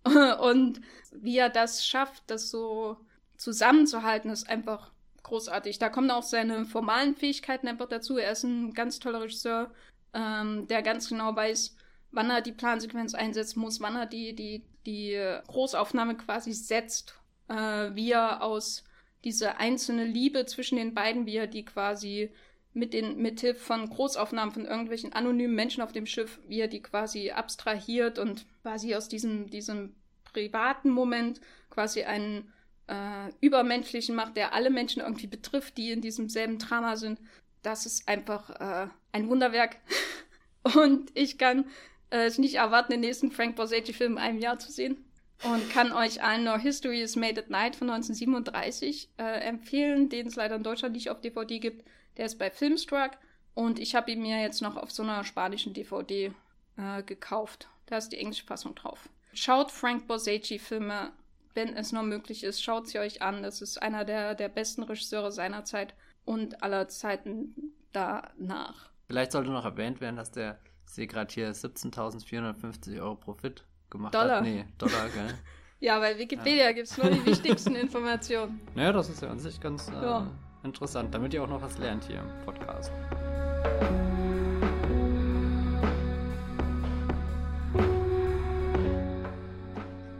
und 0.40 0.80
wie 1.12 1.36
er 1.36 1.50
das 1.50 1.86
schafft, 1.86 2.24
das 2.26 2.50
so 2.50 2.96
zusammenzuhalten, 3.36 4.30
ist 4.30 4.48
einfach 4.48 4.90
großartig. 5.22 5.78
Da 5.78 5.88
kommen 5.88 6.10
auch 6.10 6.22
seine 6.22 6.64
formalen 6.64 7.14
Fähigkeiten 7.16 7.68
einfach 7.68 7.88
dazu. 7.88 8.16
Er 8.16 8.32
ist 8.32 8.44
ein 8.44 8.74
ganz 8.74 8.98
toller 8.98 9.22
Regisseur, 9.22 9.70
ähm, 10.14 10.66
der 10.68 10.82
ganz 10.82 11.08
genau 11.08 11.34
weiß, 11.34 11.76
wann 12.12 12.30
er 12.30 12.40
die 12.40 12.52
Plansequenz 12.52 13.14
einsetzen 13.14 13.60
muss, 13.60 13.80
wann 13.80 13.96
er 13.96 14.06
die, 14.06 14.34
die, 14.34 14.64
die 14.86 15.40
Großaufnahme 15.46 16.16
quasi 16.16 16.52
setzt, 16.52 17.14
äh, 17.48 17.54
wie 17.94 18.12
er 18.12 18.42
aus 18.42 18.84
diese 19.24 19.58
einzelne 19.58 20.04
Liebe 20.04 20.46
zwischen 20.46 20.76
den 20.76 20.94
beiden, 20.94 21.26
wie 21.26 21.36
er 21.36 21.46
die 21.46 21.64
quasi 21.64 22.30
mit 22.72 22.94
den 22.94 23.20
mithilfe 23.20 23.60
von 23.60 23.88
Großaufnahmen 23.88 24.54
von 24.54 24.64
irgendwelchen 24.64 25.12
anonymen 25.12 25.54
Menschen 25.54 25.82
auf 25.82 25.92
dem 25.92 26.06
Schiff, 26.06 26.38
wie 26.46 26.60
er 26.60 26.68
die 26.68 26.82
quasi 26.82 27.30
abstrahiert 27.30 28.18
und 28.18 28.46
quasi 28.62 28.94
aus 28.94 29.08
diesem, 29.08 29.50
diesem 29.50 29.94
privaten 30.24 30.90
Moment 30.90 31.40
quasi 31.68 32.04
einen 32.04 32.52
äh, 32.86 33.32
übermenschlichen 33.40 34.14
macht, 34.14 34.36
der 34.36 34.54
alle 34.54 34.70
Menschen 34.70 35.02
irgendwie 35.02 35.26
betrifft, 35.26 35.76
die 35.78 35.90
in 35.90 36.00
diesem 36.00 36.28
selben 36.28 36.58
Drama 36.58 36.96
sind. 36.96 37.20
Das 37.62 37.86
ist 37.86 38.08
einfach 38.08 38.50
äh, 38.50 38.88
ein 39.12 39.28
Wunderwerk. 39.28 39.76
und 40.76 41.10
ich 41.14 41.38
kann 41.38 41.66
äh, 42.10 42.26
es 42.26 42.38
nicht 42.38 42.54
erwarten, 42.54 42.92
den 42.92 43.00
nächsten 43.00 43.32
Frank 43.32 43.56
Borseggi-Film 43.56 44.12
in 44.12 44.18
einem 44.18 44.38
Jahr 44.38 44.58
zu 44.58 44.70
sehen. 44.70 45.04
Und 45.42 45.70
kann 45.70 45.92
euch 45.92 46.22
allen 46.22 46.44
noch 46.44 46.58
History 46.58 47.00
is 47.00 47.16
Made 47.16 47.40
at 47.40 47.48
Night 47.48 47.74
von 47.74 47.88
1937 47.88 49.08
äh, 49.16 49.22
empfehlen, 49.40 50.08
den 50.08 50.26
es 50.26 50.36
leider 50.36 50.56
in 50.56 50.62
Deutschland 50.62 50.94
nicht 50.94 51.10
auf 51.10 51.20
DVD 51.20 51.58
gibt. 51.58 51.86
Der 52.16 52.26
ist 52.26 52.38
bei 52.38 52.50
Filmstruck 52.50 53.12
und 53.54 53.78
ich 53.78 53.94
habe 53.94 54.10
ihn 54.10 54.20
mir 54.20 54.40
jetzt 54.40 54.60
noch 54.60 54.76
auf 54.76 54.90
so 54.90 55.02
einer 55.02 55.24
spanischen 55.24 55.72
DVD 55.72 56.32
äh, 56.76 57.02
gekauft. 57.02 57.68
Da 57.86 57.96
ist 57.96 58.10
die 58.10 58.18
englische 58.18 58.44
Fassung 58.44 58.74
drauf. 58.74 59.08
Schaut 59.32 59.70
Frank 59.70 60.06
Borseggi-Filme, 60.06 61.12
wenn 61.54 61.76
es 61.76 61.92
nur 61.92 62.02
möglich 62.02 62.44
ist. 62.44 62.62
Schaut 62.62 62.88
sie 62.88 62.98
euch 62.98 63.22
an. 63.22 63.42
Das 63.42 63.62
ist 63.62 63.80
einer 63.80 64.04
der, 64.04 64.34
der 64.34 64.48
besten 64.48 64.82
Regisseure 64.82 65.32
seiner 65.32 65.64
Zeit 65.64 65.94
und 66.24 66.62
aller 66.62 66.88
Zeiten 66.88 67.54
danach. 67.92 68.90
Vielleicht 69.06 69.32
sollte 69.32 69.50
noch 69.50 69.64
erwähnt 69.64 70.00
werden, 70.00 70.16
dass 70.16 70.30
der, 70.30 70.60
ich 70.86 70.92
sehe 70.92 71.06
gerade 71.06 71.32
hier, 71.32 71.52
17.450 71.52 73.00
Euro 73.00 73.16
Profit 73.16 73.64
gemacht 73.90 74.14
Dollar. 74.14 74.36
hat. 74.36 74.44
Nee, 74.44 74.64
Dollar, 74.78 75.08
gell? 75.08 75.34
ja, 75.80 75.98
bei 75.98 76.18
Wikipedia 76.18 76.64
ja. 76.64 76.72
gibt 76.72 76.88
es 76.88 76.96
nur 76.96 77.10
die 77.10 77.24
wichtigsten 77.26 77.74
Informationen. 77.74 78.60
Naja, 78.74 78.92
das 78.92 79.08
ist 79.08 79.22
ja 79.22 79.30
an 79.30 79.38
sich 79.38 79.60
ganz. 79.60 79.88
Äh, 79.88 79.92
ja 79.92 80.26
Interessant, 80.62 81.14
damit 81.14 81.32
ihr 81.32 81.42
auch 81.42 81.48
noch 81.48 81.62
was 81.62 81.78
lernt 81.78 82.04
hier 82.04 82.20
im 82.20 82.44
Podcast. 82.44 82.92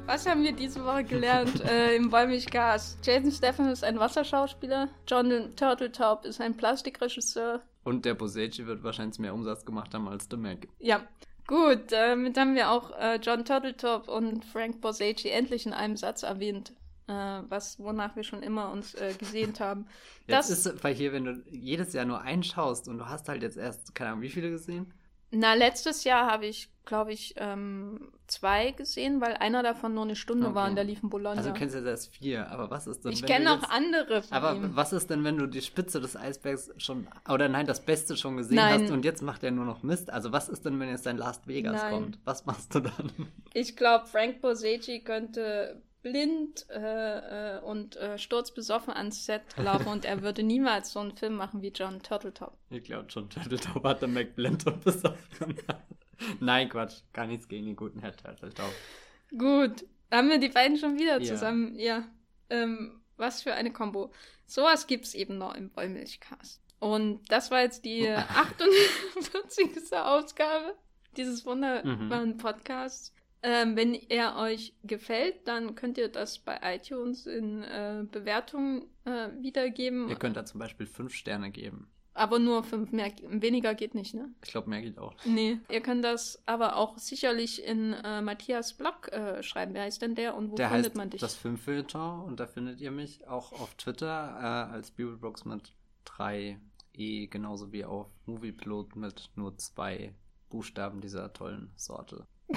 Was 0.06 0.26
haben 0.26 0.42
wir 0.42 0.52
diese 0.52 0.84
Woche 0.84 1.04
gelernt 1.04 1.60
äh, 1.64 1.94
im 1.94 2.10
Wollmilchgas? 2.10 2.98
Jason 3.02 3.30
Stephan 3.30 3.68
ist 3.68 3.84
ein 3.84 3.98
Wasserschauspieler, 3.98 4.88
John 5.06 5.54
Turteltaub 5.56 6.24
ist 6.24 6.40
ein 6.40 6.56
Plastikregisseur. 6.56 7.62
Und 7.84 8.04
der 8.04 8.14
Bosechi 8.14 8.66
wird 8.66 8.82
wahrscheinlich 8.82 9.18
mehr 9.18 9.34
Umsatz 9.34 9.64
gemacht 9.64 9.94
haben 9.94 10.08
als 10.08 10.26
der 10.28 10.38
Mac. 10.38 10.66
Ja, 10.78 11.02
gut, 11.50 11.92
damit 11.92 12.38
haben 12.38 12.54
wir 12.54 12.70
auch 12.70 12.90
äh, 12.98 13.16
John 13.16 13.44
Turteltaub 13.44 14.08
und 14.08 14.44
Frank 14.44 14.80
Bosechi 14.80 15.28
endlich 15.28 15.66
in 15.66 15.74
einem 15.74 15.96
Satz 15.96 16.22
erwähnt 16.22 16.72
äh, 17.10 17.42
was, 17.48 17.78
wonach 17.80 18.14
wir 18.14 18.22
schon 18.22 18.42
immer 18.42 18.70
uns 18.70 18.94
äh, 18.94 19.12
gesehnt 19.18 19.60
haben. 19.60 19.86
Das 20.28 20.48
jetzt 20.48 20.66
ist, 20.66 20.84
weil 20.84 20.94
hier, 20.94 21.12
wenn 21.12 21.24
du 21.24 21.42
jedes 21.50 21.92
Jahr 21.92 22.04
nur 22.04 22.20
einschaust 22.20 22.88
und 22.88 22.98
du 22.98 23.08
hast 23.08 23.28
halt 23.28 23.42
jetzt 23.42 23.56
erst, 23.56 23.94
keine 23.94 24.10
Ahnung, 24.10 24.22
wie 24.22 24.28
viele 24.28 24.50
gesehen? 24.50 24.94
Na, 25.32 25.54
letztes 25.54 26.04
Jahr 26.04 26.30
habe 26.30 26.46
ich, 26.46 26.70
glaube 26.84 27.12
ich, 27.12 27.34
ähm, 27.36 28.10
zwei 28.26 28.72
gesehen, 28.72 29.20
weil 29.20 29.34
einer 29.34 29.62
davon 29.62 29.94
nur 29.94 30.04
eine 30.04 30.16
Stunde 30.16 30.46
okay. 30.46 30.54
war 30.54 30.68
und 30.68 30.76
der 30.76 30.84
lief 30.84 31.02
in 31.02 31.10
Bologna. 31.10 31.36
Also 31.36 31.50
du 31.50 31.56
kennst 31.56 31.74
jetzt 31.74 31.86
erst 31.86 32.14
vier, 32.14 32.50
aber 32.50 32.70
was 32.70 32.86
ist 32.86 33.04
denn, 33.04 33.12
Ich 33.12 33.24
kenne 33.24 33.44
noch 33.44 33.68
andere 33.70 34.22
von 34.22 34.36
Aber 34.36 34.56
ihm. 34.56 34.74
was 34.74 34.92
ist 34.92 35.10
denn, 35.10 35.22
wenn 35.24 35.36
du 35.36 35.46
die 35.46 35.62
Spitze 35.62 36.00
des 36.00 36.16
Eisbergs 36.16 36.70
schon, 36.78 37.06
oder 37.28 37.48
nein, 37.48 37.66
das 37.66 37.84
Beste 37.84 38.16
schon 38.16 38.36
gesehen 38.36 38.56
nein. 38.56 38.82
hast 38.82 38.90
und 38.90 39.04
jetzt 39.04 39.22
macht 39.22 39.42
er 39.44 39.50
nur 39.50 39.64
noch 39.64 39.82
Mist? 39.82 40.10
Also 40.10 40.32
was 40.32 40.48
ist 40.48 40.64
denn, 40.64 40.78
wenn 40.80 40.88
jetzt 40.88 41.06
dein 41.06 41.16
Last 41.16 41.46
Vegas 41.46 41.82
nein. 41.82 41.92
kommt? 41.92 42.18
Was 42.24 42.46
machst 42.46 42.74
du 42.74 42.80
dann? 42.80 43.12
Ich 43.54 43.76
glaube, 43.76 44.06
Frank 44.06 44.40
Bosegi 44.40 45.00
könnte 45.00 45.82
blind 46.02 46.66
äh, 46.70 47.56
äh, 47.56 47.60
und 47.60 47.96
äh, 47.96 48.18
sturzbesoffen 48.18 48.92
ans 48.92 49.26
Set 49.26 49.42
laufen 49.56 49.88
und 49.88 50.04
er 50.04 50.22
würde 50.22 50.42
niemals 50.42 50.92
so 50.92 51.00
einen 51.00 51.16
Film 51.16 51.34
machen 51.34 51.62
wie 51.62 51.68
John 51.68 52.02
Turtletop. 52.02 52.56
Ich 52.70 52.84
glaube, 52.84 53.06
John 53.08 53.28
Turtletop 53.28 53.84
hat 53.84 54.02
den 54.02 54.14
Mac 54.14 54.34
blind 54.36 54.66
und 54.66 54.82
besoffen 54.84 55.56
Nein, 56.40 56.68
Quatsch. 56.68 57.00
Gar 57.12 57.26
nichts 57.26 57.48
gegen 57.48 57.66
den 57.66 57.76
guten 57.76 58.00
Herr 58.00 58.16
Turtletop. 58.16 58.72
Gut. 59.36 59.84
Haben 60.10 60.28
wir 60.28 60.38
die 60.38 60.48
beiden 60.48 60.76
schon 60.76 60.98
wieder 60.98 61.20
ja. 61.20 61.24
zusammen? 61.24 61.78
Ja. 61.78 62.04
Ähm, 62.50 63.00
was 63.16 63.42
für 63.42 63.54
eine 63.54 63.72
Kombo. 63.72 64.12
Sowas 64.46 64.86
gibt's 64.86 65.14
eben 65.14 65.38
noch 65.38 65.54
im 65.54 65.74
Wollmilchcast. 65.76 66.60
Und 66.80 67.20
das 67.30 67.50
war 67.50 67.60
jetzt 67.60 67.84
die 67.84 68.08
48. 68.10 69.92
Ausgabe 69.92 70.74
dieses 71.16 71.44
wunderbaren 71.44 72.30
mhm. 72.30 72.36
Podcasts. 72.38 73.14
Ähm, 73.42 73.74
wenn 73.74 73.94
er 73.94 74.36
euch 74.36 74.74
gefällt, 74.84 75.48
dann 75.48 75.74
könnt 75.74 75.96
ihr 75.96 76.08
das 76.08 76.38
bei 76.38 76.58
iTunes 76.62 77.26
in 77.26 77.62
äh, 77.62 78.04
Bewertungen 78.10 78.86
äh, 79.04 79.28
wiedergeben. 79.40 80.08
Ihr 80.08 80.16
könnt 80.16 80.36
da 80.36 80.44
zum 80.44 80.60
Beispiel 80.60 80.86
fünf 80.86 81.14
Sterne 81.14 81.50
geben. 81.50 81.90
Aber 82.12 82.38
nur 82.38 82.64
fünf, 82.64 82.92
mehr, 82.92 83.12
weniger 83.28 83.74
geht 83.74 83.94
nicht, 83.94 84.14
ne? 84.14 84.28
Ich 84.44 84.50
glaube, 84.50 84.68
mehr 84.68 84.82
geht 84.82 84.98
auch. 84.98 85.14
Nee. 85.24 85.58
Ihr 85.70 85.80
könnt 85.80 86.04
das 86.04 86.42
aber 86.44 86.76
auch 86.76 86.98
sicherlich 86.98 87.64
in 87.64 87.94
äh, 87.94 88.20
Matthias 88.20 88.74
Blog 88.74 89.10
äh, 89.12 89.42
schreiben. 89.42 89.74
Wer 89.74 89.84
heißt 89.84 90.02
denn 90.02 90.16
der 90.16 90.34
und 90.34 90.50
wo 90.50 90.56
der 90.56 90.70
findet 90.70 90.96
man 90.96 91.08
dich? 91.08 91.20
Das 91.20 91.36
Filmfilter 91.36 92.24
und 92.24 92.40
da 92.40 92.46
findet 92.46 92.80
ihr 92.80 92.90
mich 92.90 93.26
auch 93.26 93.52
auf 93.52 93.74
Twitter 93.76 94.36
äh, 94.38 94.72
als 94.72 94.90
Bibelbrooks 94.90 95.44
mit 95.44 95.72
3 96.04 96.60
E, 96.92 97.28
genauso 97.28 97.72
wie 97.72 97.84
auf 97.84 98.08
Moviepilot 98.26 98.96
mit 98.96 99.30
nur 99.36 99.56
zwei 99.56 100.12
Buchstaben 100.50 101.00
dieser 101.00 101.32
tollen 101.32 101.72
Sorte. 101.76 102.26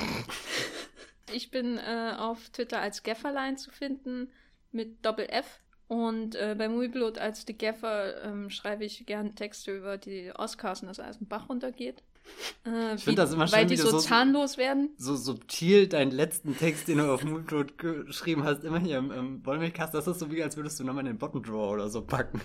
Ich 1.34 1.52
bin 1.52 1.78
äh, 1.78 2.14
auf 2.18 2.50
Twitter 2.50 2.80
als 2.80 3.04
Gefferlein 3.04 3.58
zu 3.58 3.72
finden 3.72 4.30
mit 4.72 5.06
Doppel 5.06 5.28
F. 5.30 5.60
Und 5.88 6.36
äh, 6.36 6.56
bei 6.58 6.70
Moviepilot 6.70 7.18
als 7.18 7.44
The 7.46 7.58
Gaffer 7.58 8.24
ähm, 8.24 8.50
schreibe 8.50 8.86
ich 8.86 9.06
gerne 9.06 9.36
Texte 9.36 9.76
über 9.76 9.98
die 9.98 10.32
Oscars 10.34 10.82
und 10.82 10.88
dass 10.88 11.00
alles 11.00 11.18
einen 11.18 11.28
Bach 11.28 11.50
runtergeht. 11.50 12.02
Äh, 12.66 12.96
ich 12.96 13.04
finde 13.04 13.22
das 13.22 13.34
immer 13.34 13.48
schön, 13.48 13.60
weil 13.60 13.66
die 13.66 13.76
so, 13.76 13.90
so, 13.90 14.00
zahnlos 14.00 14.58
werden. 14.58 14.92
So 14.98 15.16
subtil 15.16 15.88
deinen 15.88 16.12
letzten 16.12 16.58
Text, 16.58 16.88
den 16.88 17.00
du 17.00 17.14
auf 17.14 17.24
Moodroad 17.24 17.78
geschrieben 17.78 18.44
hast, 18.44 18.64
immer 18.64 18.80
hier 18.80 18.98
im, 18.98 19.12
im 19.12 19.46
Wollmilchcast, 19.46 19.94
das 19.94 20.08
ist 20.08 20.20
so 20.20 20.32
wie, 20.32 20.42
als 20.42 20.56
würdest 20.56 20.80
du 20.80 20.84
nochmal 20.84 21.06
in 21.06 21.14
den 21.14 21.18
Bottom 21.18 21.44
Drawer 21.44 21.72
oder 21.72 21.90
so 21.90 22.02
packen. 22.02 22.42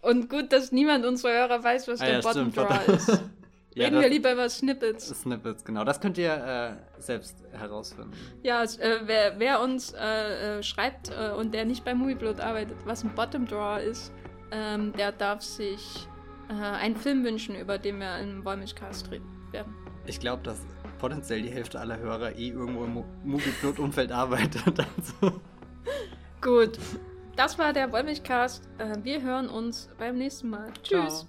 Und 0.00 0.30
gut, 0.30 0.52
dass 0.52 0.70
niemand 0.70 1.04
unserer 1.04 1.32
Hörer 1.32 1.64
weiß, 1.64 1.88
was 1.88 2.00
ah, 2.00 2.06
der 2.06 2.14
ja, 2.14 2.20
Bottom 2.20 2.52
Drawer 2.52 2.86
ist. 2.86 3.20
ja, 3.76 3.88
Reden 3.88 4.00
wir 4.00 4.08
lieber 4.08 4.32
über 4.32 4.48
Snippets. 4.48 5.08
Snippets, 5.08 5.62
genau. 5.62 5.84
Das 5.84 6.00
könnt 6.00 6.16
ihr 6.16 6.32
äh, 6.32 7.00
selbst 7.00 7.36
herausfinden. 7.52 8.10
Ja, 8.42 8.64
äh, 8.64 9.00
wer, 9.04 9.38
wer, 9.38 9.60
uns 9.60 9.92
äh, 9.92 10.58
äh 10.58 10.62
schreibt 10.62 11.10
äh, 11.10 11.32
und 11.32 11.52
der 11.52 11.66
nicht 11.66 11.84
bei 11.84 11.94
Movieblood 11.94 12.40
arbeitet, 12.40 12.78
was 12.86 13.04
ein 13.04 13.14
Bottom 13.14 13.46
Drawer 13.46 13.80
ist, 13.80 14.14
ähm, 14.50 14.94
der 14.94 15.12
darf 15.12 15.42
sich 15.42 16.08
äh, 16.48 16.54
einen 16.54 16.96
Film 16.96 17.22
wünschen, 17.22 17.54
über 17.54 17.76
den 17.76 17.98
wir 17.98 18.18
im 18.18 18.46
Wollmilchcast 18.46 19.10
reden 19.10 19.28
werden. 19.52 19.74
Ich 20.06 20.20
glaube, 20.20 20.42
dass 20.42 20.64
potenziell 20.98 21.42
die 21.42 21.50
Hälfte 21.50 21.78
aller 21.78 21.98
Hörer 21.98 22.34
eh 22.34 22.48
irgendwo 22.48 22.84
im 22.84 23.04
Movieplot-Umfeld 23.24 24.10
arbeitet. 24.12 24.62
Also. 24.78 25.38
Gut. 26.40 26.78
Das 27.36 27.58
war 27.58 27.74
der 27.74 27.92
Wollmilchcast. 27.92 28.66
Wir 29.02 29.20
hören 29.20 29.50
uns 29.50 29.90
beim 29.98 30.16
nächsten 30.16 30.48
Mal. 30.48 30.72
Tschüss. 30.82 31.28